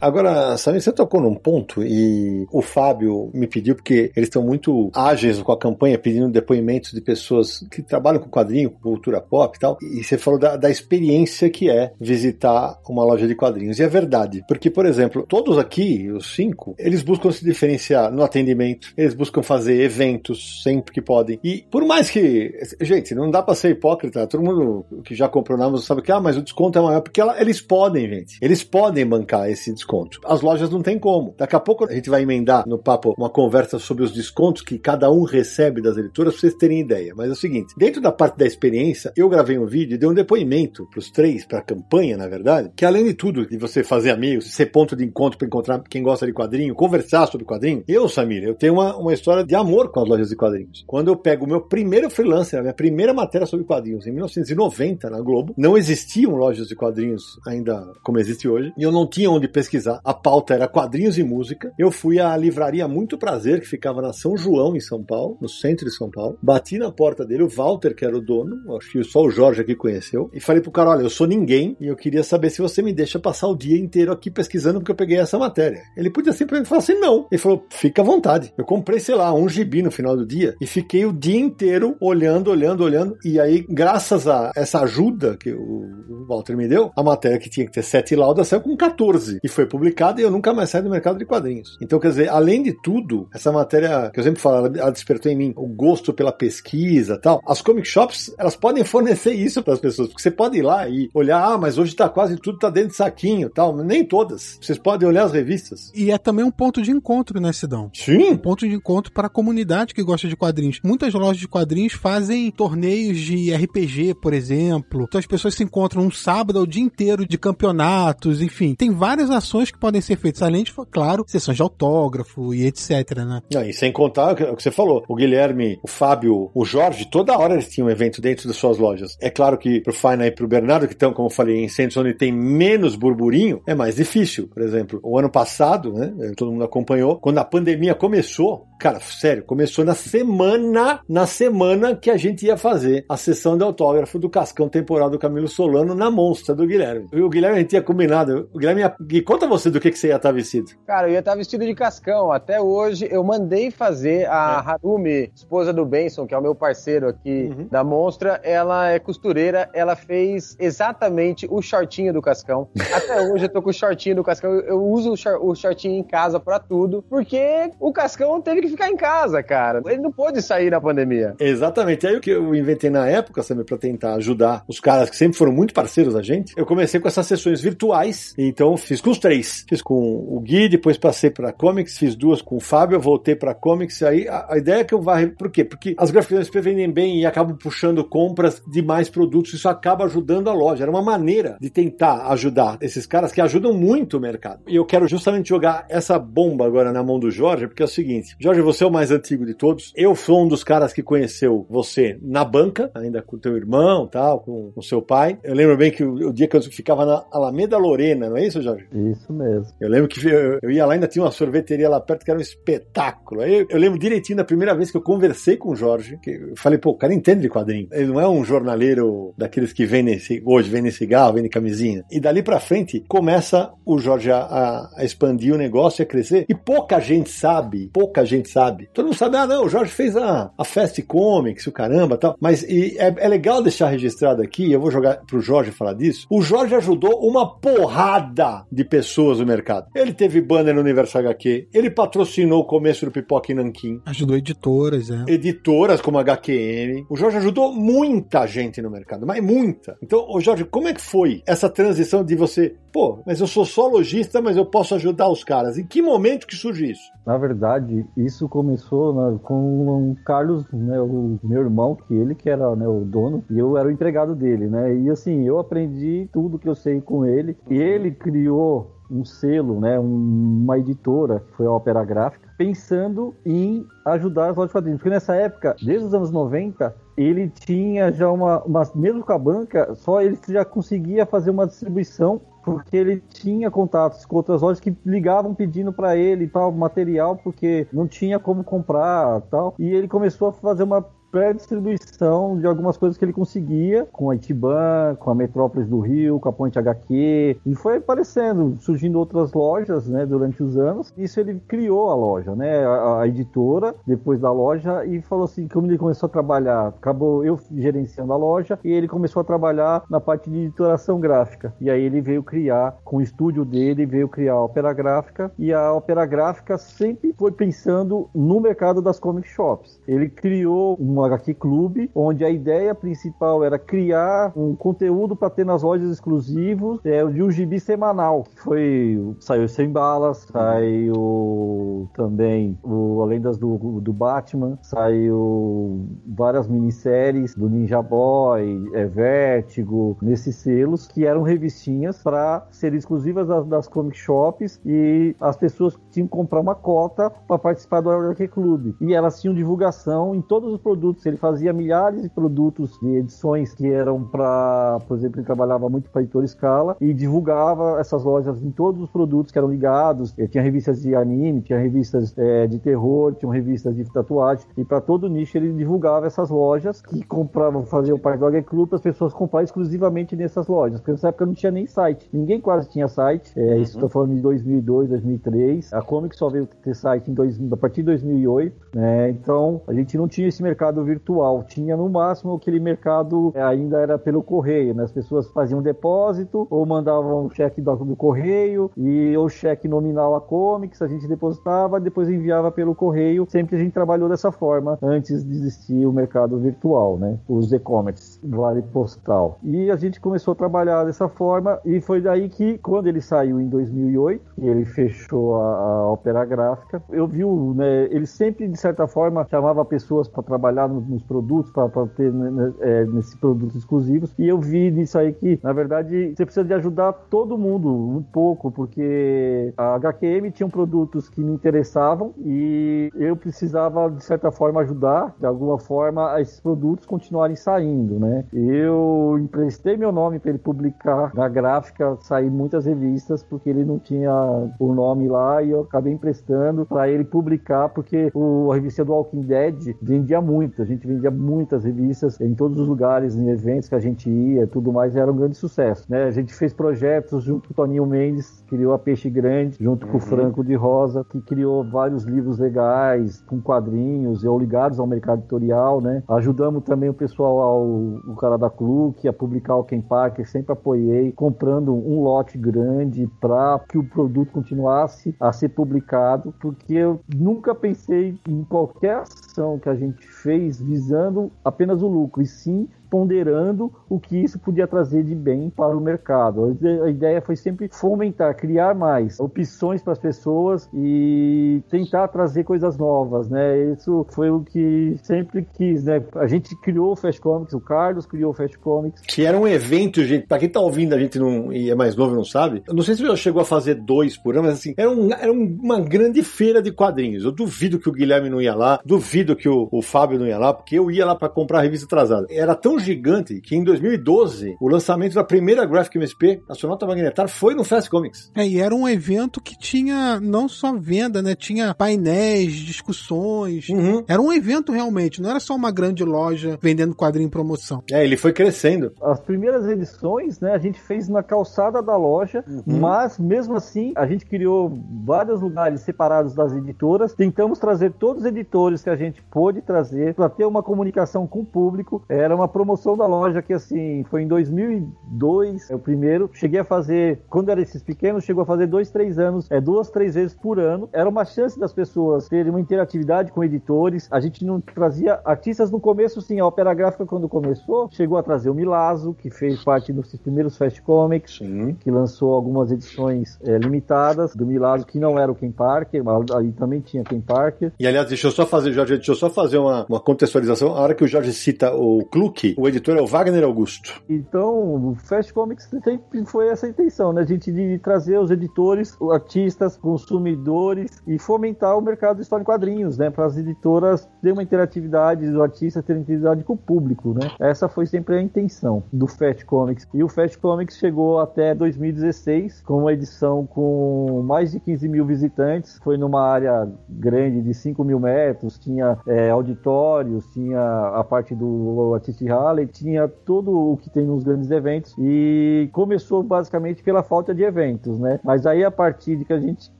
Agora, 0.00 0.56
Samir, 0.56 0.80
você 0.80 0.92
tocou 0.92 1.20
num 1.20 1.34
ponto 1.34 1.82
e 1.84 2.46
o 2.52 2.62
Fábio 2.62 3.30
me 3.34 3.46
pediu, 3.46 3.74
porque 3.74 4.10
eles 4.16 4.28
estão 4.28 4.42
muito 4.42 4.90
ágeis 4.94 5.40
com 5.42 5.52
a 5.52 5.58
campanha, 5.58 5.98
pedindo 5.98 6.28
depoimentos 6.28 6.92
de 6.92 7.00
pessoas 7.00 7.64
que 7.70 7.82
trabalham 7.82 8.20
com 8.20 8.30
quadrinho, 8.30 8.70
com 8.70 8.78
cultura 8.80 9.20
pop 9.20 9.56
e 9.56 9.60
tal. 9.60 9.78
E 9.82 10.02
você 10.02 10.16
falou 10.16 10.38
da, 10.40 10.56
da 10.56 10.70
experiência 10.70 11.50
que 11.50 11.68
é 11.68 11.92
visitar 12.00 12.78
uma 12.88 13.04
loja 13.04 13.26
de 13.28 13.34
quadrinhos. 13.34 13.78
E 13.78 13.82
é 13.82 13.88
verdade, 13.88 14.42
porque, 14.48 14.70
por 14.70 14.86
exemplo, 14.86 15.24
todos 15.28 15.58
aqui, 15.58 16.10
os 16.10 16.34
cinco, 16.34 16.74
eles 16.78 17.02
buscam 17.02 17.30
se 17.30 17.44
diferenciar 17.44 18.10
no 18.10 18.22
atendimento, 18.22 18.92
eles 18.96 19.12
buscam 19.14 19.42
fazer 19.42 19.82
eventos 19.82 20.62
sempre 20.62 20.92
que 20.94 21.02
podem. 21.02 21.38
E 21.44 21.64
por 21.70 21.84
mais 21.84 22.08
que, 22.10 22.52
gente, 22.80 23.14
não 23.14 23.30
dá 23.30 23.42
pra 23.42 23.54
ser 23.54 23.70
hipócrita, 23.70 24.26
todo 24.26 24.42
mundo 24.42 24.86
que 25.04 25.14
já 25.14 25.28
comprou 25.28 25.58
na 25.58 25.66
Amazon 25.66 25.84
sabe 25.86 26.02
que, 26.02 26.10
ah, 26.12 26.20
mas 26.20 26.36
o 26.36 26.42
desconto 26.42 26.78
é 26.78 26.82
maior, 26.82 27.00
porque 27.02 27.20
ela- 27.20 27.38
eles 27.40 27.60
podem, 27.60 28.08
gente. 28.08 28.38
Eles 28.40 28.64
podem 28.64 29.06
bancar 29.06 29.50
esse 29.50 29.70
desconto. 29.72 29.89
As 30.24 30.40
lojas 30.40 30.70
não 30.70 30.82
tem 30.82 30.98
como. 30.98 31.34
Daqui 31.36 31.56
a 31.56 31.60
pouco 31.60 31.84
a 31.84 31.92
gente 31.92 32.08
vai 32.08 32.22
emendar 32.22 32.64
no 32.66 32.78
papo 32.78 33.12
uma 33.18 33.28
conversa 33.28 33.78
sobre 33.78 34.04
os 34.04 34.12
descontos 34.12 34.62
que 34.62 34.78
cada 34.78 35.10
um 35.10 35.24
recebe 35.24 35.82
das 35.82 35.96
editoras, 35.96 36.34
pra 36.34 36.40
vocês 36.40 36.54
terem 36.54 36.80
ideia. 36.80 37.12
Mas 37.16 37.28
é 37.28 37.32
o 37.32 37.36
seguinte, 37.36 37.74
dentro 37.76 38.00
da 38.00 38.12
parte 38.12 38.38
da 38.38 38.46
experiência, 38.46 39.12
eu 39.16 39.28
gravei 39.28 39.58
um 39.58 39.66
vídeo 39.66 39.96
e 39.96 39.98
dei 39.98 40.08
um 40.08 40.14
depoimento 40.14 40.86
pros 40.90 41.10
três, 41.10 41.44
pra 41.44 41.60
campanha, 41.60 42.16
na 42.16 42.28
verdade, 42.28 42.70
que 42.76 42.84
além 42.84 43.04
de 43.04 43.14
tudo, 43.14 43.46
de 43.46 43.56
você 43.56 43.82
fazer 43.82 44.10
amigos, 44.10 44.54
ser 44.54 44.66
ponto 44.66 44.94
de 44.94 45.04
encontro 45.04 45.38
para 45.38 45.46
encontrar 45.46 45.82
quem 45.88 46.02
gosta 46.02 46.24
de 46.24 46.32
quadrinho, 46.32 46.74
conversar 46.74 47.26
sobre 47.26 47.44
quadrinho, 47.44 47.82
eu, 47.88 48.08
Samir, 48.08 48.44
eu 48.44 48.54
tenho 48.54 48.74
uma, 48.74 48.96
uma 48.96 49.12
história 49.12 49.44
de 49.44 49.54
amor 49.54 49.90
com 49.90 50.00
as 50.00 50.08
lojas 50.08 50.28
de 50.28 50.36
quadrinhos. 50.36 50.84
Quando 50.86 51.08
eu 51.08 51.16
pego 51.16 51.44
o 51.44 51.48
meu 51.48 51.60
primeiro 51.60 52.08
freelancer, 52.08 52.58
a 52.58 52.62
minha 52.62 52.74
primeira 52.74 53.12
matéria 53.12 53.46
sobre 53.46 53.66
quadrinhos, 53.66 54.06
em 54.06 54.12
1990, 54.12 55.10
na 55.10 55.20
Globo, 55.20 55.54
não 55.56 55.76
existiam 55.76 56.36
lojas 56.36 56.68
de 56.68 56.76
quadrinhos 56.76 57.38
ainda 57.46 57.92
como 58.02 58.18
existe 58.18 58.48
hoje, 58.48 58.72
e 58.78 58.82
eu 58.82 58.92
não 58.92 59.08
tinha 59.08 59.30
onde 59.30 59.48
pesquisar. 59.48 59.79
A 59.86 60.14
pauta 60.14 60.54
era 60.54 60.68
quadrinhos 60.68 61.18
e 61.18 61.22
música. 61.22 61.72
Eu 61.78 61.90
fui 61.90 62.18
à 62.18 62.36
livraria 62.36 62.86
Muito 62.88 63.18
Prazer, 63.18 63.60
que 63.60 63.66
ficava 63.66 64.02
na 64.02 64.12
São 64.12 64.36
João, 64.36 64.76
em 64.76 64.80
São 64.80 65.02
Paulo, 65.02 65.38
no 65.40 65.48
centro 65.48 65.86
de 65.86 65.94
São 65.94 66.10
Paulo. 66.10 66.38
Bati 66.42 66.78
na 66.78 66.90
porta 66.90 67.24
dele, 67.24 67.42
o 67.42 67.48
Walter, 67.48 67.94
que 67.94 68.04
era 68.04 68.16
o 68.16 68.20
dono, 68.20 68.76
acho 68.76 68.90
que 68.92 69.04
só 69.04 69.22
o 69.22 69.30
Jorge 69.30 69.62
aqui 69.62 69.74
conheceu, 69.74 70.30
e 70.32 70.40
falei 70.40 70.62
pro 70.62 70.70
cara: 70.70 70.90
olha, 70.90 71.02
eu 71.02 71.10
sou 71.10 71.26
ninguém 71.26 71.76
e 71.80 71.86
eu 71.86 71.96
queria 71.96 72.22
saber 72.22 72.50
se 72.50 72.62
você 72.62 72.82
me 72.82 72.92
deixa 72.92 73.18
passar 73.18 73.48
o 73.48 73.56
dia 73.56 73.78
inteiro 73.78 74.12
aqui 74.12 74.30
pesquisando 74.30 74.80
porque 74.80 74.92
eu 74.92 74.96
peguei 74.96 75.18
essa 75.18 75.38
matéria. 75.38 75.82
Ele 75.96 76.10
podia 76.10 76.32
simplesmente 76.32 76.68
falar 76.68 76.80
assim: 76.80 76.98
não. 76.98 77.26
Ele 77.30 77.40
falou: 77.40 77.66
fica 77.70 78.02
à 78.02 78.04
vontade. 78.04 78.52
Eu 78.56 78.64
comprei, 78.64 79.00
sei 79.00 79.14
lá, 79.14 79.32
um 79.32 79.48
gibi 79.48 79.82
no 79.82 79.90
final 79.90 80.16
do 80.16 80.26
dia 80.26 80.54
e 80.60 80.66
fiquei 80.66 81.04
o 81.04 81.12
dia 81.12 81.38
inteiro 81.38 81.96
olhando, 82.00 82.50
olhando, 82.50 82.84
olhando. 82.84 83.16
E 83.24 83.38
aí, 83.38 83.64
graças 83.68 84.26
a 84.26 84.52
essa 84.56 84.80
ajuda 84.80 85.36
que 85.36 85.52
o 85.52 86.26
Walter 86.28 86.56
me 86.56 86.68
deu, 86.68 86.90
a 86.96 87.02
matéria 87.02 87.38
que 87.38 87.50
tinha 87.50 87.66
que 87.66 87.72
ter 87.72 87.82
sete 87.82 88.14
laudas 88.14 88.48
saiu 88.48 88.60
com 88.60 88.76
14 88.76 89.40
e 89.42 89.48
foi 89.48 89.66
publicada 89.70 90.20
e 90.20 90.24
eu 90.24 90.30
nunca 90.30 90.52
mais 90.52 90.70
saí 90.70 90.82
do 90.82 90.90
mercado 90.90 91.18
de 91.18 91.24
quadrinhos. 91.24 91.78
Então, 91.80 91.98
quer 91.98 92.08
dizer, 92.08 92.28
além 92.28 92.62
de 92.62 92.72
tudo, 92.72 93.28
essa 93.32 93.52
matéria 93.52 94.10
que 94.12 94.20
eu 94.20 94.24
sempre 94.24 94.40
falo, 94.40 94.66
ela, 94.76 94.90
despertou 94.90 95.30
em 95.30 95.36
mim 95.36 95.52
o 95.56 95.66
gosto 95.66 96.12
pela 96.12 96.32
pesquisa 96.32 97.14
e 97.14 97.20
tal. 97.20 97.40
As 97.46 97.62
comic 97.62 97.86
shops, 97.86 98.34
elas 98.38 98.56
podem 98.56 98.82
fornecer 98.84 99.32
isso 99.32 99.62
para 99.62 99.74
as 99.74 99.80
pessoas, 99.80 100.08
porque 100.08 100.22
você 100.22 100.30
pode 100.30 100.58
ir 100.58 100.62
lá 100.62 100.88
e 100.88 101.08
olhar, 101.14 101.42
ah, 101.42 101.58
mas 101.58 101.78
hoje 101.78 101.94
tá 101.94 102.08
quase 102.08 102.36
tudo 102.36 102.58
tá 102.58 102.68
dentro 102.68 102.90
de 102.90 102.96
saquinho 102.96 103.48
tal. 103.48 103.76
Nem 103.76 104.04
todas. 104.04 104.58
Vocês 104.60 104.78
podem 104.78 105.08
olhar 105.08 105.24
as 105.24 105.32
revistas. 105.32 105.92
E 105.94 106.10
é 106.10 106.18
também 106.18 106.44
um 106.44 106.50
ponto 106.50 106.82
de 106.82 106.90
encontro, 106.90 107.40
né, 107.40 107.52
Sidão? 107.52 107.90
Sim. 107.94 108.30
Um 108.30 108.36
ponto 108.36 108.66
de 108.66 108.74
encontro 108.74 109.12
para 109.12 109.26
a 109.26 109.30
comunidade 109.30 109.94
que 109.94 110.02
gosta 110.02 110.28
de 110.28 110.36
quadrinhos. 110.36 110.80
Muitas 110.84 111.14
lojas 111.14 111.38
de 111.38 111.48
quadrinhos 111.48 111.92
fazem 111.92 112.50
torneios 112.50 113.18
de 113.18 113.52
RPG, 113.54 114.14
por 114.14 114.32
exemplo. 114.32 115.04
Então 115.08 115.18
as 115.18 115.26
pessoas 115.26 115.54
se 115.54 115.62
encontram 115.62 116.02
um 116.02 116.10
sábado 116.10 116.60
o 116.60 116.66
dia 116.66 116.82
inteiro 116.82 117.26
de 117.26 117.38
campeonatos, 117.38 118.42
enfim. 118.42 118.74
Tem 118.74 118.90
várias 118.90 119.30
ações 119.30 119.59
que 119.68 119.78
podem 119.78 120.00
ser 120.00 120.16
feitas, 120.16 120.42
além 120.42 120.62
de, 120.62 120.72
claro, 120.90 121.24
sessões 121.26 121.56
de 121.56 121.62
autógrafo 121.62 122.54
e 122.54 122.66
etc, 122.66 123.16
né? 123.16 123.42
Não, 123.52 123.64
e 123.64 123.72
sem 123.72 123.90
contar 123.92 124.32
o 124.32 124.56
que 124.56 124.62
você 124.62 124.70
falou, 124.70 125.02
o 125.08 125.14
Guilherme, 125.16 125.80
o 125.82 125.88
Fábio, 125.88 126.50
o 126.54 126.64
Jorge, 126.64 127.10
toda 127.10 127.36
hora 127.36 127.54
eles 127.54 127.68
tinham 127.68 127.88
um 127.88 127.90
evento 127.90 128.20
dentro 128.20 128.46
das 128.46 128.56
suas 128.56 128.78
lojas. 128.78 129.16
É 129.20 129.28
claro 129.28 129.58
que 129.58 129.80
pro 129.80 129.92
Fina 129.92 130.26
e 130.26 130.30
pro 130.30 130.46
Bernardo, 130.46 130.86
que 130.86 130.94
estão, 130.94 131.12
como 131.12 131.26
eu 131.26 131.32
falei, 131.32 131.64
em 131.64 131.68
centros 131.68 131.96
onde 131.96 132.14
tem 132.14 132.30
menos 132.30 132.94
burburinho, 132.94 133.60
é 133.66 133.74
mais 133.74 133.96
difícil. 133.96 134.48
Por 134.48 134.62
exemplo, 134.62 135.00
o 135.02 135.18
ano 135.18 135.30
passado, 135.30 135.92
né, 135.92 136.32
todo 136.36 136.52
mundo 136.52 136.64
acompanhou, 136.64 137.18
quando 137.18 137.38
a 137.38 137.44
pandemia 137.44 137.94
começou, 137.94 138.69
cara, 138.80 138.98
sério, 139.00 139.44
começou 139.44 139.84
na 139.84 139.94
semana, 139.94 141.00
na 141.06 141.26
semana 141.26 141.94
que 141.94 142.10
a 142.10 142.16
gente 142.16 142.46
ia 142.46 142.56
fazer 142.56 143.04
a 143.08 143.16
sessão 143.16 143.56
de 143.56 143.62
autógrafo 143.62 144.18
do 144.18 144.30
Cascão 144.30 144.68
Temporal 144.70 145.10
do 145.10 145.18
Camilo 145.18 145.48
Solano 145.48 145.94
na 145.94 146.10
Monstra 146.10 146.54
do 146.54 146.66
Guilherme. 146.66 147.06
E 147.12 147.20
o 147.20 147.28
Guilherme, 147.28 147.56
a 147.58 147.60
gente 147.60 147.70
tinha 147.70 147.82
combinado, 147.82 148.48
o 148.54 148.58
Guilherme 148.58 148.80
ia... 148.80 148.96
Gui, 149.00 149.20
conta 149.20 149.46
você 149.46 149.70
do 149.70 149.78
que, 149.78 149.90
que 149.90 149.98
você 149.98 150.08
ia 150.08 150.16
estar 150.16 150.32
vestido. 150.32 150.70
Cara, 150.86 151.08
eu 151.08 151.12
ia 151.12 151.18
estar 151.18 151.34
vestido 151.34 151.64
de 151.66 151.74
cascão. 151.74 152.32
Até 152.32 152.60
hoje 152.60 153.06
eu 153.10 153.22
mandei 153.22 153.70
fazer 153.70 154.26
a 154.26 154.60
Harumi, 154.60 155.30
esposa 155.34 155.72
do 155.72 155.84
Benson, 155.84 156.26
que 156.26 156.34
é 156.34 156.38
o 156.38 156.42
meu 156.42 156.54
parceiro 156.54 157.08
aqui 157.08 157.50
Uhum. 157.50 157.68
da 157.70 157.84
Monstra. 157.84 158.40
Ela 158.42 158.90
é 158.90 158.98
costureira, 158.98 159.68
ela 159.74 159.94
fez 159.94 160.56
exatamente 160.58 161.46
o 161.50 161.60
shortinho 161.60 162.12
do 162.12 162.22
cascão. 162.22 162.68
Até 162.94 163.20
hoje 163.20 163.44
eu 163.44 163.48
tô 163.48 163.60
com 163.60 163.70
o 163.70 163.72
shortinho 163.72 164.16
do 164.16 164.24
cascão. 164.24 164.50
Eu, 164.52 164.82
uso 164.82 165.10
o, 165.10 165.50
o 165.50 165.54
shortinho 165.54 165.98
em 165.98 166.02
casa 166.02 166.40
pra 166.40 166.58
tudo, 166.58 167.04
porque 167.08 167.70
o 167.78 167.92
cascão 167.92 168.40
teve 168.40 168.62
que 168.62 168.69
ficar 168.70 168.90
em 168.90 168.96
casa, 168.96 169.42
cara. 169.42 169.82
Ele 169.86 170.00
não 170.00 170.12
pôde 170.12 170.42
sair 170.42 170.70
na 170.70 170.80
pandemia. 170.80 171.34
Exatamente. 171.38 172.06
Aí 172.06 172.16
o 172.16 172.20
que 172.20 172.30
eu 172.30 172.54
inventei 172.54 172.90
na 172.90 173.06
época, 173.06 173.42
sabe, 173.42 173.64
pra 173.64 173.76
tentar 173.76 174.14
ajudar 174.14 174.64
os 174.68 174.80
caras 174.80 175.10
que 175.10 175.16
sempre 175.16 175.36
foram 175.36 175.52
muito 175.52 175.74
parceiros 175.74 176.14
da 176.14 176.22
gente, 176.22 176.54
eu 176.56 176.66
comecei 176.66 177.00
com 177.00 177.08
essas 177.08 177.26
sessões 177.26 177.60
virtuais. 177.60 178.34
Então 178.36 178.76
fiz 178.76 179.00
com 179.00 179.10
os 179.10 179.18
três. 179.18 179.64
Fiz 179.68 179.82
com 179.82 179.94
o 179.94 180.40
Gui, 180.40 180.68
depois 180.68 180.96
passei 180.96 181.30
pra 181.30 181.52
Comics, 181.52 181.98
fiz 181.98 182.14
duas 182.14 182.42
com 182.42 182.56
o 182.56 182.60
Fábio, 182.60 183.00
voltei 183.00 183.34
pra 183.34 183.54
Comics. 183.54 184.02
Aí 184.02 184.28
a, 184.28 184.46
a 184.50 184.58
ideia 184.58 184.80
é 184.80 184.84
que 184.84 184.94
eu 184.94 185.00
vá. 185.00 185.16
Por 185.26 185.50
quê? 185.50 185.64
Porque 185.64 185.94
as 185.98 186.10
gráficas 186.10 186.46
SP 186.48 186.60
vendem 186.60 186.90
bem 186.90 187.20
e 187.20 187.26
acabam 187.26 187.56
puxando 187.56 188.04
compras 188.04 188.62
de 188.66 188.82
mais 188.82 189.08
produtos. 189.08 189.54
Isso 189.54 189.68
acaba 189.68 190.04
ajudando 190.04 190.48
a 190.48 190.54
loja. 190.54 190.84
Era 190.84 190.90
uma 190.90 191.02
maneira 191.02 191.56
de 191.60 191.70
tentar 191.70 192.26
ajudar 192.32 192.78
esses 192.80 193.06
caras 193.06 193.32
que 193.32 193.40
ajudam 193.40 193.72
muito 193.72 194.16
o 194.16 194.20
mercado. 194.20 194.62
E 194.66 194.76
eu 194.76 194.84
quero 194.84 195.06
justamente 195.08 195.48
jogar 195.48 195.86
essa 195.88 196.18
bomba 196.18 196.66
agora 196.66 196.92
na 196.92 197.02
mão 197.02 197.18
do 197.18 197.30
Jorge, 197.30 197.66
porque 197.66 197.82
é 197.82 197.86
o 197.86 197.88
seguinte: 197.88 198.36
Jorge, 198.38 198.59
Você 198.62 198.84
é 198.84 198.86
o 198.86 198.90
mais 198.90 199.10
antigo 199.10 199.44
de 199.44 199.54
todos. 199.54 199.92
Eu 199.96 200.14
sou 200.14 200.44
um 200.44 200.48
dos 200.48 200.64
caras 200.64 200.92
que 200.92 201.02
conheceu 201.02 201.66
você 201.68 202.18
na 202.22 202.44
banca, 202.44 202.90
ainda 202.94 203.22
com 203.22 203.38
teu 203.38 203.56
irmão, 203.56 204.06
tal, 204.06 204.40
com 204.40 204.72
o 204.74 204.82
seu 204.82 205.02
pai. 205.02 205.38
Eu 205.42 205.54
lembro 205.54 205.76
bem 205.76 205.90
que 205.90 206.04
o, 206.04 206.28
o 206.28 206.32
dia 206.32 206.46
que 206.46 206.56
eu 206.56 206.62
ficava 206.62 207.04
na 207.04 207.24
Alameda 207.30 207.78
Lorena, 207.78 208.28
não 208.28 208.36
é 208.36 208.46
isso, 208.46 208.62
Jorge? 208.62 208.86
Isso 208.92 209.32
mesmo. 209.32 209.66
Eu 209.80 209.88
lembro 209.88 210.08
que 210.08 210.26
eu, 210.26 210.58
eu 210.62 210.70
ia 210.70 210.86
lá, 210.86 210.94
ainda 210.94 211.08
tinha 211.08 211.24
uma 211.24 211.30
sorveteria 211.30 211.88
lá 211.88 212.00
perto 212.00 212.24
que 212.24 212.30
era 212.30 212.38
um 212.38 212.42
espetáculo. 212.42 213.42
Eu, 213.42 213.66
eu 213.68 213.78
lembro 213.78 213.98
direitinho 213.98 214.36
da 214.36 214.44
primeira 214.44 214.74
vez 214.74 214.90
que 214.90 214.96
eu 214.96 215.02
conversei 215.02 215.56
com 215.56 215.70
o 215.70 215.76
Jorge, 215.76 216.18
que 216.22 216.30
eu 216.30 216.56
falei, 216.56 216.78
pô, 216.78 216.90
o 216.90 216.96
cara 216.96 217.14
entende 217.14 217.42
de 217.42 217.48
quadrinho. 217.48 217.88
Ele 217.92 218.06
não 218.06 218.20
é 218.20 218.28
um 218.28 218.44
jornaleiro 218.44 219.34
daqueles 219.36 219.72
que 219.72 219.86
vendem 219.86 220.20
hoje, 220.44 220.70
vendem 220.70 220.90
cigarro, 220.90 221.34
vendem 221.34 221.50
camisinha. 221.50 222.04
E 222.10 222.20
dali 222.20 222.42
pra 222.42 222.60
frente 222.60 223.04
começa 223.08 223.72
o 223.84 223.98
Jorge 223.98 224.30
a, 224.30 224.90
a, 224.96 225.04
expandir 225.04 225.54
o 225.54 225.58
negócio, 225.58 226.02
a 226.02 226.06
crescer. 226.06 226.46
E 226.48 226.54
pouca 226.54 227.00
gente 227.00 227.30
sabe, 227.30 227.90
pouca 227.92 228.24
gente 228.24 228.48
sabe. 228.50 228.88
Todo 228.92 229.06
mundo 229.06 229.16
sabe, 229.16 229.36
ah, 229.36 229.46
não, 229.46 229.64
o 229.64 229.68
Jorge 229.68 229.92
fez 229.92 230.16
a, 230.16 230.50
a 230.56 230.64
Fast 230.64 231.00
Comics, 231.02 231.66
o 231.66 231.72
caramba 231.72 232.16
tal. 232.16 232.36
Mas 232.40 232.62
e, 232.62 232.96
é, 232.98 233.14
é 233.16 233.28
legal 233.28 233.62
deixar 233.62 233.88
registrado 233.88 234.42
aqui, 234.42 234.70
eu 234.70 234.80
vou 234.80 234.90
jogar 234.90 235.18
pro 235.26 235.40
Jorge 235.40 235.70
falar 235.70 235.94
disso. 235.94 236.26
O 236.30 236.42
Jorge 236.42 236.74
ajudou 236.74 237.26
uma 237.26 237.58
porrada 237.58 238.64
de 238.70 238.84
pessoas 238.84 239.38
no 239.38 239.46
mercado. 239.46 239.88
Ele 239.94 240.12
teve 240.12 240.40
banner 240.40 240.74
no 240.74 240.80
Universo 240.80 241.18
HQ, 241.18 241.68
ele 241.72 241.90
patrocinou 241.90 242.60
o 242.60 242.66
começo 242.66 243.04
do 243.04 243.10
Pipoca 243.10 243.52
e 243.52 243.54
Nanquim. 243.54 244.00
Ajudou 244.06 244.36
editoras, 244.36 245.10
é. 245.10 245.24
Editoras 245.28 246.00
como 246.00 246.18
a 246.18 246.22
HQM. 246.22 247.06
O 247.08 247.16
Jorge 247.16 247.38
ajudou 247.38 247.72
muita 247.72 248.46
gente 248.46 248.82
no 248.82 248.90
mercado, 248.90 249.26
mas 249.26 249.42
muita. 249.42 249.96
Então, 250.02 250.26
ô 250.28 250.40
Jorge, 250.40 250.64
como 250.64 250.88
é 250.88 250.94
que 250.94 251.00
foi 251.00 251.42
essa 251.46 251.68
transição 251.68 252.24
de 252.24 252.34
você, 252.34 252.74
pô, 252.92 253.22
mas 253.26 253.40
eu 253.40 253.46
sou 253.46 253.64
só 253.64 253.86
lojista, 253.86 254.40
mas 254.40 254.56
eu 254.56 254.66
posso 254.66 254.94
ajudar 254.94 255.28
os 255.28 255.44
caras? 255.44 255.78
Em 255.78 255.86
que 255.86 256.02
momento 256.02 256.46
que 256.46 256.56
surge 256.56 256.90
isso? 256.90 257.10
Na 257.26 257.36
verdade, 257.36 258.04
isso 258.16 258.29
começou 258.48 259.14
né, 259.14 259.38
com 259.42 260.12
o 260.12 260.16
Carlos, 260.24 260.66
né, 260.72 261.00
o 261.00 261.38
meu 261.42 261.62
irmão, 261.62 261.96
que 261.96 262.14
ele 262.14 262.34
que 262.34 262.48
era 262.48 262.74
né, 262.76 262.86
o 262.86 263.04
dono, 263.04 263.44
e 263.50 263.58
eu 263.58 263.76
era 263.76 263.88
o 263.88 263.90
empregado 263.90 264.34
dele, 264.34 264.66
né? 264.66 264.94
E 264.94 265.10
assim, 265.10 265.46
eu 265.46 265.58
aprendi 265.58 266.28
tudo 266.32 266.58
que 266.58 266.68
eu 266.68 266.74
sei 266.74 267.00
com 267.00 267.24
ele. 267.24 267.56
E 267.68 267.76
ele 267.76 268.10
criou 268.10 268.92
um 269.10 269.24
selo, 269.24 269.80
né, 269.80 269.98
uma 269.98 270.78
editora, 270.78 271.40
que 271.40 271.52
foi 271.56 271.66
a 271.66 271.70
Ópera 271.70 272.04
Gráfica, 272.04 272.49
pensando 272.60 273.34
em 273.42 273.86
ajudar 274.04 274.50
as 274.50 274.56
lojas 274.56 274.68
de 274.68 274.72
quadrinhos. 274.74 274.98
Porque 274.98 275.08
nessa 275.08 275.34
época, 275.34 275.74
desde 275.82 276.04
os 276.04 276.12
anos 276.12 276.30
90, 276.30 276.94
ele 277.16 277.48
tinha 277.48 278.12
já 278.12 278.30
uma, 278.30 278.62
uma 278.64 278.82
mesmo 278.94 279.24
com 279.24 279.32
a 279.32 279.38
banca, 279.38 279.94
só 279.94 280.20
ele 280.20 280.38
já 280.46 280.62
conseguia 280.62 281.24
fazer 281.24 281.50
uma 281.50 281.66
distribuição 281.66 282.38
porque 282.62 282.94
ele 282.98 283.22
tinha 283.30 283.70
contatos 283.70 284.26
com 284.26 284.36
outras 284.36 284.60
lojas 284.60 284.78
que 284.78 284.94
ligavam 285.06 285.54
pedindo 285.54 285.90
para 285.90 286.14
ele 286.18 286.46
tal 286.46 286.70
material 286.70 287.34
porque 287.34 287.86
não 287.90 288.06
tinha 288.06 288.38
como 288.38 288.62
comprar 288.62 289.40
tal 289.50 289.74
e 289.78 289.88
ele 289.94 290.06
começou 290.06 290.48
a 290.48 290.52
fazer 290.52 290.82
uma 290.82 291.02
pré-distribuição 291.30 292.58
de 292.58 292.66
algumas 292.66 292.96
coisas 292.96 293.16
que 293.16 293.24
ele 293.24 293.32
conseguia 293.32 294.06
com 294.12 294.30
a 294.30 294.34
Itiban, 294.34 295.16
com 295.18 295.30
a 295.30 295.34
Metrópolis 295.34 295.88
do 295.88 296.00
Rio, 296.00 296.40
com 296.40 296.48
a 296.48 296.52
Ponte 296.52 296.78
HQ, 296.78 297.58
e 297.64 297.74
foi 297.74 297.96
aparecendo, 297.96 298.76
surgindo 298.80 299.18
outras 299.18 299.52
lojas, 299.52 300.08
né, 300.08 300.26
durante 300.26 300.62
os 300.62 300.76
anos. 300.76 301.12
Isso 301.16 301.40
ele 301.40 301.60
criou 301.68 302.10
a 302.10 302.14
loja, 302.14 302.54
né, 302.54 302.84
a, 302.84 303.20
a 303.20 303.28
editora, 303.28 303.94
depois 304.06 304.40
da 304.40 304.52
loja, 304.52 305.04
e 305.04 305.20
falou 305.22 305.44
assim, 305.44 305.68
como 305.68 305.86
ele 305.86 305.98
começou 305.98 306.26
a 306.26 306.30
trabalhar, 306.30 306.88
acabou 306.88 307.44
eu 307.44 307.58
gerenciando 307.76 308.32
a 308.32 308.36
loja, 308.36 308.78
e 308.84 308.90
ele 308.90 309.08
começou 309.08 309.40
a 309.40 309.44
trabalhar 309.44 310.04
na 310.10 310.20
parte 310.20 310.50
de 310.50 310.58
editoração 310.58 311.20
gráfica. 311.20 311.74
E 311.80 311.90
aí 311.90 312.02
ele 312.02 312.20
veio 312.20 312.42
criar, 312.42 312.98
com 313.04 313.18
o 313.18 313.22
estúdio 313.22 313.64
dele, 313.64 314.06
veio 314.06 314.28
criar 314.28 314.54
a 314.54 314.64
Opera 314.64 314.92
Gráfica, 314.92 315.52
e 315.58 315.72
a 315.72 315.92
Opera 315.92 316.26
Gráfica 316.26 316.76
sempre 316.78 317.34
foi 317.36 317.52
pensando 317.52 318.28
no 318.34 318.60
mercado 318.60 319.00
das 319.00 319.18
comic 319.18 319.48
shops. 319.48 320.00
Ele 320.06 320.28
criou 320.28 320.96
uma 320.98 321.19
no 321.20 321.24
HQ 321.26 321.54
Clube, 321.54 322.10
onde 322.14 322.44
a 322.44 322.50
ideia 322.50 322.94
principal 322.94 323.62
era 323.62 323.78
criar 323.78 324.52
um 324.56 324.74
conteúdo 324.74 325.36
para 325.36 325.50
ter 325.50 325.66
nas 325.66 325.82
lojas 325.82 326.10
exclusivos 326.10 327.00
é, 327.04 327.24
de 327.26 327.42
um 327.42 327.50
gibi 327.50 327.78
semanal. 327.78 328.44
Foi, 328.56 329.34
saiu 329.38 329.68
Sem 329.68 329.90
Balas, 329.90 330.46
saiu 330.50 332.08
também 332.14 332.78
o 332.82 333.22
Lendas 333.24 333.58
do, 333.58 334.00
do 334.00 334.12
Batman, 334.12 334.78
saiu 334.82 336.06
várias 336.26 336.66
minisséries 336.66 337.54
do 337.54 337.68
Ninja 337.68 338.00
Boy, 338.00 338.90
é, 338.94 339.06
Vertigo, 339.06 340.16
nesses 340.22 340.56
selos, 340.56 341.06
que 341.06 341.26
eram 341.26 341.42
revistinhas 341.42 342.22
para 342.22 342.66
serem 342.70 342.98
exclusivas 342.98 343.46
das, 343.46 343.66
das 343.66 343.88
comic 343.88 344.16
shops 344.16 344.80
e 344.84 345.36
as 345.40 345.56
pessoas 345.56 345.96
tinham 346.10 346.26
que 346.26 346.32
comprar 346.32 346.60
uma 346.60 346.74
cota 346.74 347.30
para 347.30 347.58
participar 347.58 348.00
do 348.00 348.10
HQ 348.10 348.48
Clube. 348.48 348.96
E 349.00 349.14
elas 349.14 349.40
tinham 349.40 349.54
divulgação 349.54 350.34
em 350.34 350.40
todos 350.40 350.72
os 350.72 350.80
produtos 350.80 351.00
produtos, 351.00 351.26
ele 351.26 351.36
fazia 351.36 351.72
milhares 351.72 352.22
de 352.22 352.28
produtos 352.28 352.98
de 353.00 353.16
edições 353.16 353.74
que 353.74 353.90
eram 353.90 354.22
para, 354.24 354.98
por 355.06 355.16
exemplo, 355.16 355.38
ele 355.38 355.46
trabalhava 355.46 355.88
muito 355.88 356.10
para 356.10 356.22
editor 356.22 356.44
escala 356.44 356.96
e 357.00 357.14
divulgava 357.14 357.98
essas 357.98 358.22
lojas 358.22 358.62
em 358.62 358.70
todos 358.70 359.02
os 359.02 359.10
produtos 359.10 359.52
que 359.52 359.58
eram 359.58 359.68
ligados. 359.68 360.34
Ele 360.36 360.48
tinha 360.48 360.62
revistas 360.62 361.00
de 361.00 361.14
anime, 361.14 361.62
tinha 361.62 361.78
revistas 361.78 362.36
é, 362.36 362.66
de 362.66 362.78
terror, 362.78 363.34
tinha 363.34 363.50
revistas 363.50 363.94
de 363.94 364.04
tatuagem 364.04 364.66
e 364.76 364.84
para 364.84 365.00
todo 365.00 365.28
nicho 365.28 365.56
ele 365.56 365.72
divulgava 365.72 366.26
essas 366.26 366.50
lojas 366.50 367.00
que 367.00 367.24
compravam, 367.24 367.84
faziam 367.84 368.18
parte 368.18 368.40
do 368.40 368.46
HQ 368.46 368.68
Club, 368.68 368.94
as 368.94 369.00
pessoas 369.00 369.32
compravam 369.32 369.64
exclusivamente 369.64 370.36
nessas 370.36 370.66
lojas, 370.66 371.00
porque 371.00 371.12
nessa 371.12 371.28
época 371.28 371.46
não 371.46 371.54
tinha 371.54 371.72
nem 371.72 371.86
site, 371.86 372.28
ninguém 372.32 372.60
quase 372.60 372.88
tinha 372.88 373.08
site. 373.08 373.52
É, 373.56 373.60
uhum. 373.60 373.82
Isso 373.82 373.96
estou 373.96 374.08
falando 374.08 374.34
de 374.34 374.40
2002, 374.40 375.08
2003. 375.10 375.92
A 376.00 376.02
Comic 376.02 376.34
só 376.34 376.48
veio 376.48 376.66
ter 376.66 376.94
site 376.94 377.30
em 377.30 377.34
dois, 377.34 377.60
a 377.70 377.76
partir 377.76 377.96
de 377.96 378.06
2008, 378.06 378.74
né? 378.94 379.30
Então 379.30 379.82
a 379.86 379.92
gente 379.92 380.16
não 380.16 380.26
tinha 380.26 380.48
esse 380.48 380.62
mercado 380.62 381.04
virtual. 381.04 381.62
Tinha 381.64 381.96
no 381.96 382.08
máximo 382.08 382.54
aquele 382.54 382.80
mercado 382.80 383.52
é, 383.54 383.62
ainda 383.62 383.98
era 383.98 384.18
pelo 384.18 384.42
correio, 384.42 384.94
né? 384.94 385.04
As 385.04 385.12
pessoas 385.12 385.50
faziam 385.50 385.82
depósito 385.82 386.66
ou 386.70 386.86
mandavam 386.86 387.50
cheque 387.50 387.80
do, 387.80 387.94
do 387.96 388.16
correio 388.16 388.90
e 388.96 389.36
ou 389.36 389.48
cheque 389.48 389.86
nominal 389.86 390.34
a 390.34 390.40
comics, 390.40 391.02
a 391.02 391.06
gente 391.06 391.28
depositava, 391.28 392.00
depois 392.00 392.28
enviava 392.28 392.70
pelo 392.72 392.94
correio. 392.94 393.46
Sempre 393.48 393.76
a 393.76 393.78
gente 393.78 393.92
trabalhou 393.92 394.28
dessa 394.28 394.50
forma 394.50 394.98
antes 395.02 395.44
de 395.44 395.52
existir 395.52 396.06
o 396.06 396.12
mercado 396.12 396.58
virtual, 396.58 397.18
né? 397.18 397.38
Os 397.46 397.72
e-commerce, 397.72 398.40
vale 398.42 398.80
postal. 398.82 399.58
E 399.62 399.90
a 399.90 399.96
gente 399.96 400.18
começou 400.18 400.52
a 400.52 400.54
trabalhar 400.54 401.04
dessa 401.04 401.28
forma 401.28 401.78
e 401.84 402.00
foi 402.00 402.22
daí 402.22 402.48
que 402.48 402.78
quando 402.78 403.06
ele 403.06 403.20
saiu 403.20 403.60
em 403.60 403.68
2008, 403.68 404.42
ele 404.58 404.84
fechou 404.84 405.56
a, 405.56 405.89
a 405.90 406.12
Opera 406.12 406.44
Gráfica, 406.44 407.02
eu 407.10 407.26
vi, 407.26 407.44
né, 407.74 408.04
ele 408.10 408.26
sempre 408.26 408.68
de 408.68 408.78
certa 408.78 409.06
forma 409.06 409.46
chamava 409.48 409.84
pessoas 409.84 410.28
para 410.28 410.42
trabalhar 410.42 410.88
nos, 410.88 411.06
nos 411.06 411.22
produtos, 411.22 411.72
para 411.72 411.88
ter 412.16 412.32
né, 412.32 412.50
né, 412.50 412.72
é, 412.80 413.04
nesses 413.06 413.34
produtos 413.34 413.76
exclusivos. 413.76 414.34
E 414.38 414.48
eu 414.48 414.58
vi 414.58 414.90
nisso 414.90 415.18
aí 415.18 415.32
que, 415.32 415.58
na 415.62 415.72
verdade, 415.72 416.34
você 416.34 416.44
precisa 416.44 416.64
de 416.64 416.74
ajudar 416.74 417.12
todo 417.12 417.58
mundo 417.58 417.88
um 417.90 418.22
pouco, 418.22 418.70
porque 418.70 419.72
a 419.76 419.94
HQM 419.94 420.50
tinha 420.50 420.68
produtos 420.68 421.28
que 421.28 421.40
me 421.40 421.52
interessavam 421.52 422.32
e 422.38 423.10
eu 423.14 423.36
precisava, 423.36 424.10
de 424.10 424.22
certa 424.22 424.50
forma, 424.50 424.80
ajudar, 424.80 425.34
de 425.38 425.46
alguma 425.46 425.78
forma, 425.78 426.32
a 426.32 426.40
esses 426.40 426.60
produtos 426.60 427.06
continuarem 427.06 427.56
saindo, 427.56 428.18
né? 428.18 428.44
Eu 428.52 429.38
emprestei 429.40 429.96
meu 429.96 430.12
nome 430.12 430.38
para 430.38 430.50
ele 430.50 430.58
publicar 430.58 431.32
na 431.34 431.48
gráfica, 431.48 432.16
sair 432.20 432.50
muitas 432.50 432.86
revistas, 432.86 433.42
porque 433.42 433.70
ele 433.70 433.84
não 433.84 433.98
tinha 433.98 434.32
o 434.78 434.94
nome 434.94 435.28
lá 435.28 435.62
e 435.62 435.70
eu 435.70 435.79
acabei 435.82 436.12
emprestando 436.12 436.84
para 436.86 437.08
ele 437.08 437.24
publicar, 437.24 437.88
porque 437.88 438.30
o, 438.34 438.70
a 438.72 438.74
revista 438.74 439.04
do 439.04 439.12
Walking 439.12 439.42
Dead 439.42 439.96
vendia 440.00 440.40
muito 440.40 440.80
a 440.82 440.84
gente 440.84 441.06
vendia 441.06 441.30
muitas 441.30 441.84
revistas 441.84 442.40
em 442.40 442.54
todos 442.54 442.78
os 442.78 442.86
lugares, 442.86 443.36
em 443.36 443.48
eventos 443.48 443.88
que 443.88 443.94
a 443.94 443.98
gente 443.98 444.30
ia, 444.30 444.66
tudo 444.66 444.92
mais, 444.92 445.16
era 445.16 445.30
um 445.30 445.36
grande 445.36 445.56
sucesso. 445.56 446.06
Né? 446.08 446.24
A 446.24 446.30
gente 446.30 446.54
fez 446.54 446.72
projetos 446.72 447.44
junto 447.44 447.68
com 447.68 447.72
o 447.72 447.76
Toninho 447.76 448.06
Mendes, 448.06 448.64
criou 448.68 448.92
a 448.92 448.98
Peixe 448.98 449.30
Grande, 449.30 449.76
junto 449.80 450.06
uhum. 450.06 450.12
com 450.12 450.18
o 450.18 450.20
uhum. 450.20 450.26
Franco 450.26 450.64
de 450.64 450.74
Rosa, 450.74 451.24
que 451.24 451.40
criou 451.40 451.84
vários 451.84 452.24
livros 452.24 452.58
legais, 452.58 453.42
com 453.42 453.60
quadrinhos, 453.60 454.44
ou 454.44 454.58
ligados 454.58 454.98
ao 454.98 455.06
mercado 455.06 455.40
editorial, 455.40 456.00
né? 456.00 456.22
Ajudamos 456.28 456.84
também 456.84 457.08
o 457.08 457.14
pessoal, 457.14 457.60
ao, 457.60 457.84
o 457.84 458.36
cara 458.36 458.56
da 458.56 458.70
Cluk, 458.70 459.26
a 459.26 459.32
publicar 459.32 459.76
o 459.76 459.84
Ken 459.84 460.00
Parker, 460.00 460.48
sempre 460.48 460.72
apoiei, 460.72 461.32
comprando 461.32 461.94
um 461.94 462.22
lote 462.22 462.58
grande 462.58 463.28
para 463.40 463.80
que 463.88 463.98
o 463.98 464.04
produto 464.04 464.50
continuasse 464.52 465.34
a 465.40 465.52
ser 465.52 465.69
publicado, 465.70 466.52
porque 466.60 466.94
eu 466.94 467.20
nunca 467.28 467.74
pensei 467.74 468.36
em 468.48 468.64
qualquer 468.64 469.24
edição 469.50 469.78
que 469.78 469.88
a 469.88 469.94
gente 469.94 470.26
fez 470.26 470.80
visando 470.80 471.50
apenas 471.64 472.02
o 472.02 472.08
lucro, 472.08 472.40
e 472.40 472.46
sim 472.46 472.88
ponderando 473.10 473.92
o 474.08 474.20
que 474.20 474.38
isso 474.38 474.58
podia 474.58 474.86
trazer 474.86 475.24
de 475.24 475.34
bem 475.34 475.68
para 475.68 475.96
o 475.96 476.00
mercado. 476.00 476.78
A 477.04 477.10
ideia 477.10 477.42
foi 477.42 477.56
sempre 477.56 477.88
fomentar, 477.90 478.54
criar 478.54 478.94
mais 478.94 479.40
opções 479.40 480.00
para 480.00 480.12
as 480.12 480.18
pessoas 480.18 480.88
e 480.94 481.82
tentar 481.90 482.28
trazer 482.28 482.62
coisas 482.62 482.96
novas, 482.96 483.50
né? 483.50 483.92
Isso 483.92 484.24
foi 484.30 484.48
o 484.50 484.60
que 484.60 485.16
sempre 485.24 485.66
quis, 485.76 486.04
né? 486.04 486.22
A 486.36 486.46
gente 486.46 486.74
criou 486.80 487.12
o 487.12 487.16
Fast 487.16 487.40
Comics, 487.40 487.74
o 487.74 487.80
Carlos 487.80 488.26
criou 488.26 488.52
o 488.52 488.54
Fast 488.54 488.78
Comics. 488.78 489.22
Que 489.22 489.44
era 489.44 489.58
um 489.58 489.66
evento, 489.66 490.22
gente, 490.22 490.46
para 490.46 490.60
quem 490.60 490.68
tá 490.68 490.80
ouvindo 490.80 491.14
a 491.14 491.18
gente 491.18 491.38
não, 491.38 491.72
e 491.72 491.90
é 491.90 491.94
mais 491.94 492.14
novo 492.14 492.36
não 492.36 492.44
sabe, 492.44 492.82
eu 492.86 492.94
não 492.94 493.02
sei 493.02 493.16
se 493.16 493.26
já 493.26 493.34
chegou 493.34 493.60
a 493.60 493.64
fazer 493.64 493.96
dois 493.96 494.36
por 494.36 494.54
ano, 494.54 494.68
mas 494.68 494.78
assim, 494.78 494.94
era, 494.96 495.10
um, 495.10 495.32
era 495.32 495.52
uma 495.52 496.00
grande 496.00 496.44
feira 496.44 496.80
de 496.80 496.92
quadrinhos. 496.92 497.44
Eu 497.44 497.50
duvido 497.50 497.98
que 497.98 498.08
o 498.08 498.12
Guilherme 498.12 498.48
não 498.48 498.60
ia 498.60 498.74
lá, 498.74 499.00
duvido 499.04 499.39
que 499.56 499.68
o, 499.68 499.88
o 499.90 500.02
Fábio 500.02 500.38
não 500.38 500.46
ia 500.46 500.58
lá, 500.58 500.72
porque 500.72 500.98
eu 500.98 501.10
ia 501.10 501.24
lá 501.26 501.34
para 501.34 501.48
comprar 501.48 501.78
a 501.78 501.82
revista 501.82 502.06
atrasada. 502.06 502.46
Era 502.50 502.74
tão 502.74 502.98
gigante 502.98 503.60
que 503.60 503.74
em 503.76 503.84
2012 503.84 504.76
o 504.80 504.88
lançamento 504.88 505.34
da 505.34 505.44
primeira 505.44 505.84
Graphic 505.84 506.16
MSP, 506.16 506.62
Astronauta 506.68 507.06
Magnetar, 507.06 507.48
foi 507.48 507.74
no 507.74 507.84
Fast 507.84 508.10
Comics. 508.10 508.50
É, 508.54 508.66
e 508.66 508.80
era 508.80 508.94
um 508.94 509.08
evento 509.08 509.60
que 509.60 509.78
tinha 509.78 510.38
não 510.40 510.68
só 510.68 510.94
venda, 510.96 511.42
né? 511.42 511.54
Tinha 511.54 511.94
painéis, 511.94 512.72
discussões. 512.74 513.88
Uhum. 513.88 514.24
Era 514.28 514.40
um 514.40 514.52
evento 514.52 514.92
realmente, 514.92 515.40
não 515.42 515.50
era 515.50 515.60
só 515.60 515.74
uma 515.74 515.90
grande 515.90 516.24
loja 516.24 516.78
vendendo 516.80 517.14
quadrinho 517.14 517.46
em 517.46 517.50
promoção. 517.50 518.02
É, 518.10 518.24
ele 518.24 518.36
foi 518.36 518.52
crescendo. 518.52 519.12
As 519.22 519.40
primeiras 519.40 519.86
edições, 519.86 520.60
né, 520.60 520.72
a 520.72 520.78
gente 520.78 521.00
fez 521.00 521.28
na 521.28 521.42
calçada 521.42 522.02
da 522.02 522.16
loja, 522.16 522.64
Uhum. 522.66 522.82
mas 523.00 523.38
mesmo 523.38 523.74
assim 523.76 524.12
a 524.16 524.26
gente 524.26 524.44
criou 524.46 524.90
vários 525.24 525.60
lugares 525.60 526.00
separados 526.02 526.54
das 526.54 526.72
editoras. 526.72 527.34
Tentamos 527.34 527.78
trazer 527.78 528.12
todos 528.12 528.42
os 528.42 528.48
editores 528.48 529.02
que 529.02 529.10
a 529.10 529.16
gente 529.16 529.29
pôde 529.50 529.80
trazer 529.82 530.34
para 530.34 530.48
ter 530.48 530.64
uma 530.64 530.82
comunicação 530.82 531.46
com 531.46 531.60
o 531.60 531.64
público. 531.64 532.22
Era 532.28 532.54
uma 532.54 532.68
promoção 532.68 533.16
da 533.16 533.26
loja 533.26 533.62
que 533.62 533.72
assim 533.72 534.24
foi 534.30 534.42
em 534.42 534.48
2002, 534.48 535.90
é 535.90 535.94
o 535.94 535.98
primeiro. 535.98 536.50
Cheguei 536.52 536.80
a 536.80 536.84
fazer 536.84 537.42
quando 537.48 537.70
era 537.70 537.80
esses 537.80 538.02
pequenos, 538.02 538.44
chegou 538.44 538.62
a 538.62 538.66
fazer 538.66 538.86
dois, 538.86 539.10
três 539.10 539.38
anos, 539.38 539.70
é 539.70 539.80
duas, 539.80 540.10
três 540.10 540.34
vezes 540.34 540.54
por 540.54 540.78
ano. 540.78 541.08
Era 541.12 541.28
uma 541.28 541.44
chance 541.44 541.78
das 541.78 541.92
pessoas 541.92 542.48
terem 542.48 542.70
uma 542.70 542.80
interatividade 542.80 543.52
com 543.52 543.62
editores. 543.62 544.28
A 544.30 544.40
gente 544.40 544.64
não 544.64 544.80
trazia 544.80 545.40
artistas 545.44 545.90
no 545.90 546.00
começo, 546.00 546.40
sim. 546.40 546.60
A 546.60 546.66
Opera 546.66 546.94
Gráfica 546.94 547.26
quando 547.26 547.48
começou 547.48 548.08
chegou 548.10 548.38
a 548.38 548.42
trazer 548.42 548.70
o 548.70 548.74
Milazzo, 548.74 549.34
que 549.34 549.50
fez 549.50 549.82
parte 549.82 550.12
dos 550.12 550.34
primeiros 550.36 550.76
Fast 550.76 551.02
Comics 551.02 551.56
Sim. 551.56 551.94
que 551.94 552.10
lançou 552.10 552.54
algumas 552.54 552.90
edições 552.90 553.58
é, 553.62 553.76
limitadas 553.78 554.54
do 554.54 554.64
Milagro, 554.66 555.06
que 555.06 555.18
não 555.18 555.38
era 555.38 555.50
o 555.50 555.54
Ken 555.54 555.70
Parker, 555.70 556.22
mas 556.22 556.50
aí 556.50 556.72
também 556.72 557.00
tinha 557.00 557.24
Ken 557.24 557.40
Parker. 557.40 557.92
E 557.98 558.06
aliás, 558.06 558.28
deixa 558.28 558.46
eu 558.46 558.50
só 558.50 558.64
fazer, 558.64 558.92
Jorge, 558.92 559.19
deixa 559.20 559.32
eu 559.32 559.36
só 559.36 559.50
fazer 559.50 559.78
uma, 559.78 560.06
uma 560.08 560.20
contextualização. 560.20 560.88
A 560.94 561.00
hora 561.00 561.14
que 561.14 561.22
o 561.22 561.28
Jorge 561.28 561.52
cita 561.52 561.94
o 561.94 562.24
Kluck, 562.24 562.74
o 562.76 562.88
editor 562.88 563.16
é 563.16 563.20
o 563.20 563.26
Wagner 563.26 563.62
Augusto. 563.64 564.22
Então, 564.28 565.10
o 565.10 565.14
Fast 565.14 565.52
Comics 565.52 565.88
sempre 566.02 566.44
foi 566.46 566.68
essa 566.68 566.88
intenção, 566.88 567.32
né? 567.32 567.42
A 567.42 567.44
gente 567.44 567.70
de 567.70 567.98
trazer 567.98 568.38
os 568.38 568.50
editores, 568.50 569.16
artistas, 569.30 569.96
consumidores 569.96 571.22
e 571.26 571.38
fomentar 571.38 571.96
o 571.96 572.00
mercado 572.00 572.36
de 572.36 572.42
história 572.42 572.62
em 572.62 572.64
quadrinhos, 572.64 573.18
né? 573.18 573.30
Para 573.30 573.46
as 573.46 573.56
editoras 573.56 574.28
terem 574.40 574.54
uma 574.54 574.62
interatividade, 574.62 575.46
os 575.46 575.60
artistas 575.60 576.04
terem 576.04 576.22
interatividade 576.22 576.64
com 576.64 576.72
o 576.72 576.76
público, 576.76 577.34
né? 577.34 577.50
Essa 577.60 577.88
foi 577.88 578.06
sempre 578.06 578.36
a 578.36 578.42
intenção 578.42 579.02
do 579.12 579.26
Fast 579.26 579.64
Comics. 579.66 580.08
E 580.14 580.24
o 580.24 580.28
Fast 580.28 580.58
Comics 580.58 580.96
chegou 580.96 581.38
até 581.38 581.74
2016 581.74 582.82
com 582.82 582.98
uma 582.98 583.12
edição 583.12 583.66
com 583.66 584.42
mais 584.46 584.72
de 584.72 584.80
15 584.80 585.08
mil 585.08 585.26
visitantes. 585.26 585.98
Foi 586.02 586.16
numa 586.16 586.42
área 586.42 586.88
grande 587.08 587.60
de 587.60 587.74
5 587.74 588.02
mil 588.02 588.18
metros, 588.18 588.78
tinha 588.78 589.09
é, 589.26 589.50
auditórios, 589.50 590.46
tinha 590.52 590.80
a 591.14 591.24
parte 591.24 591.54
do 591.54 592.12
Artist 592.14 592.44
Halley, 592.46 592.86
tinha 592.86 593.28
tudo 593.28 593.92
o 593.92 593.96
que 593.96 594.10
tem 594.10 594.24
nos 594.24 594.42
grandes 594.42 594.70
eventos 594.70 595.14
e 595.18 595.88
começou 595.92 596.42
basicamente 596.42 597.02
pela 597.02 597.22
falta 597.22 597.54
de 597.54 597.62
eventos, 597.62 598.18
né? 598.18 598.40
Mas 598.44 598.66
aí 598.66 598.84
a 598.84 598.90
partir 598.90 599.36
de 599.36 599.44
que 599.44 599.52
a 599.52 599.60
gente 599.60 599.90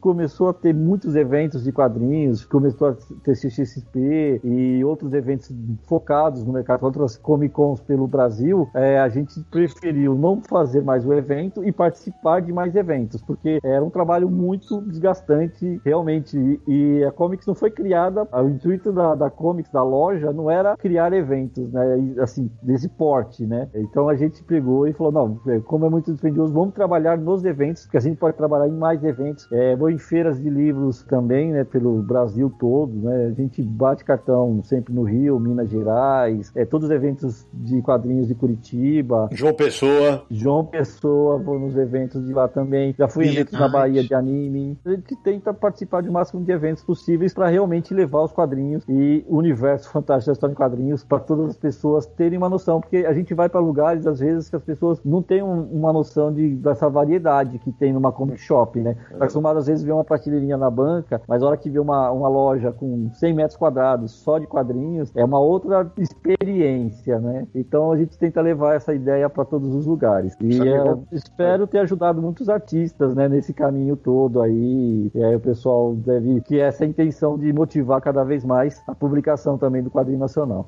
começou 0.00 0.48
a 0.48 0.52
ter 0.52 0.74
muitos 0.74 1.14
eventos 1.14 1.64
de 1.64 1.72
quadrinhos, 1.72 2.44
começou 2.44 2.88
a 2.88 2.96
ter 3.22 3.36
CXP 3.36 4.40
e 4.44 4.84
outros 4.84 5.12
eventos 5.12 5.52
focados 5.82 6.44
no 6.44 6.52
mercado, 6.52 6.84
outras 6.84 7.16
Comic 7.16 7.54
Cons 7.54 7.80
pelo 7.80 8.06
Brasil, 8.06 8.68
é, 8.74 8.98
a 8.98 9.08
gente 9.08 9.40
preferiu 9.50 10.14
não 10.14 10.40
fazer 10.40 10.82
mais 10.82 11.06
o 11.06 11.12
evento 11.12 11.64
e 11.64 11.72
participar 11.72 12.40
de 12.40 12.52
mais 12.52 12.74
eventos, 12.74 13.22
porque 13.22 13.58
era 13.62 13.84
um 13.84 13.90
trabalho 13.90 14.28
muito 14.28 14.80
desgastante, 14.82 15.80
realmente. 15.84 16.36
E, 16.36 16.60
e 17.00 17.04
a 17.04 17.12
Comics 17.12 17.46
não 17.46 17.54
foi 17.54 17.70
criada, 17.70 18.26
o 18.32 18.48
intuito 18.48 18.92
da, 19.00 19.14
da 19.14 19.30
Comics, 19.30 19.70
da 19.72 19.82
loja, 19.82 20.32
não 20.32 20.50
era 20.50 20.76
criar 20.76 21.12
eventos, 21.12 21.72
né? 21.72 21.98
E, 21.98 22.20
assim, 22.20 22.50
desse 22.62 22.88
porte, 22.88 23.46
né? 23.46 23.68
Então 23.74 24.08
a 24.08 24.14
gente 24.14 24.42
pegou 24.44 24.86
e 24.86 24.92
falou: 24.92 25.12
não, 25.12 25.40
é, 25.52 25.60
como 25.60 25.86
é 25.86 25.88
muito 25.88 26.12
dispendioso, 26.12 26.52
vamos 26.52 26.74
trabalhar 26.74 27.18
nos 27.18 27.44
eventos, 27.44 27.84
porque 27.84 27.96
a 27.96 28.00
gente 28.00 28.16
pode 28.16 28.36
trabalhar 28.36 28.68
em 28.68 28.76
mais 28.76 29.02
eventos. 29.02 29.50
É, 29.52 29.74
vou 29.74 29.90
em 29.90 29.98
feiras 29.98 30.40
de 30.40 30.50
livros 30.50 31.02
também, 31.04 31.52
né? 31.52 31.64
Pelo 31.64 32.02
Brasil 32.02 32.52
todo, 32.58 32.92
né? 32.94 33.26
A 33.26 33.32
gente 33.32 33.62
bate 33.62 34.04
cartão 34.04 34.62
sempre 34.64 34.92
no 34.92 35.02
Rio, 35.02 35.38
Minas 35.40 35.70
Gerais, 35.70 36.52
é, 36.54 36.64
todos 36.64 36.88
os 36.88 36.94
eventos 36.94 37.46
de 37.52 37.80
quadrinhos 37.82 38.28
de 38.28 38.34
Curitiba, 38.34 39.28
João 39.32 39.54
Pessoa. 39.54 40.24
João 40.30 40.64
Pessoa, 40.64 41.38
vou 41.38 41.58
nos 41.58 41.76
eventos 41.76 42.24
de 42.26 42.32
lá 42.32 42.48
também. 42.48 42.94
Já 42.98 43.08
fui 43.08 43.26
em 43.26 43.32
eventos 43.32 43.58
na 43.58 43.68
Bahia 43.68 44.02
de 44.02 44.14
anime. 44.14 44.78
A 44.84 44.90
gente 44.90 45.16
tenta 45.16 45.52
participar 45.54 46.02
de 46.02 46.10
máximo 46.10 46.44
de 46.44 46.52
eventos 46.52 46.82
possíveis 46.84 47.32
para 47.32 47.48
realmente 47.48 47.94
levar 47.94 48.22
os 48.22 48.32
quadrinhos 48.32 48.84
e 48.92 49.24
o 49.28 49.36
universo 49.36 49.88
fantástico 49.90 50.26
da 50.26 50.32
história 50.32 50.52
em 50.52 50.56
quadrinhos 50.56 51.04
para 51.04 51.20
todas 51.20 51.50
as 51.50 51.56
pessoas 51.56 52.06
terem 52.06 52.36
uma 52.36 52.48
noção, 52.48 52.80
porque 52.80 52.98
a 53.06 53.12
gente 53.12 53.32
vai 53.34 53.48
para 53.48 53.60
lugares 53.60 54.04
às 54.06 54.18
vezes 54.18 54.50
que 54.50 54.56
as 54.56 54.62
pessoas 54.64 55.00
não 55.04 55.22
têm 55.22 55.42
um- 55.42 55.62
uma 55.70 55.92
noção 55.92 56.32
de, 56.32 56.56
dessa 56.56 56.88
variedade 56.90 57.58
que 57.60 57.70
tem 57.70 57.92
numa 57.92 58.10
comic 58.10 58.38
shop, 58.40 58.80
né? 58.80 58.96
Tá 59.10 59.16
acostumado 59.24 59.58
às 59.58 59.66
vezes 59.68 59.84
ver 59.84 59.92
uma 59.92 60.02
prateleirinha 60.04 60.56
na 60.56 60.68
banca, 60.68 61.22
mas 61.28 61.40
a 61.42 61.46
hora 61.46 61.56
que 61.56 61.70
vê 61.70 61.78
uma, 61.78 62.10
uma 62.10 62.28
loja 62.28 62.72
com 62.72 63.10
100 63.14 63.32
metros 63.32 63.56
quadrados 63.56 64.10
só 64.10 64.38
de 64.38 64.46
quadrinhos, 64.48 65.12
é 65.14 65.24
uma 65.24 65.38
outra 65.38 65.88
experiência, 65.96 67.18
né? 67.20 67.46
Então 67.54 67.92
a 67.92 67.96
gente 67.96 68.18
tenta 68.18 68.40
levar 68.40 68.74
essa 68.74 68.94
ideia 68.94 69.28
para 69.28 69.44
todos 69.44 69.74
os 69.74 69.86
lugares. 69.86 70.36
E 70.40 70.68
é, 70.68 70.82
qual- 70.82 71.02
espero 71.12 71.66
ter 71.66 71.78
ajudado 71.78 72.20
muitos 72.20 72.48
artistas, 72.48 73.14
né, 73.14 73.28
nesse 73.28 73.52
caminho 73.52 73.96
todo 73.96 74.40
aí. 74.40 75.10
E 75.14 75.22
aí 75.22 75.36
o 75.36 75.40
pessoal 75.40 75.94
deve 75.94 76.40
que 76.40 76.58
essa 76.58 76.84
é 76.84 76.86
a 76.86 76.90
intenção 76.90 77.38
de 77.38 77.52
motivar 77.52 78.00
cada 78.00 78.24
vez 78.24 78.44
mais 78.44 78.79
a 78.86 78.94
publicação 78.94 79.58
também 79.58 79.82
do 79.82 79.90
quadrinho 79.90 80.18
nacional. 80.18 80.66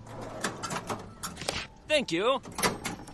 Thank 1.88 2.14
you. 2.14 2.40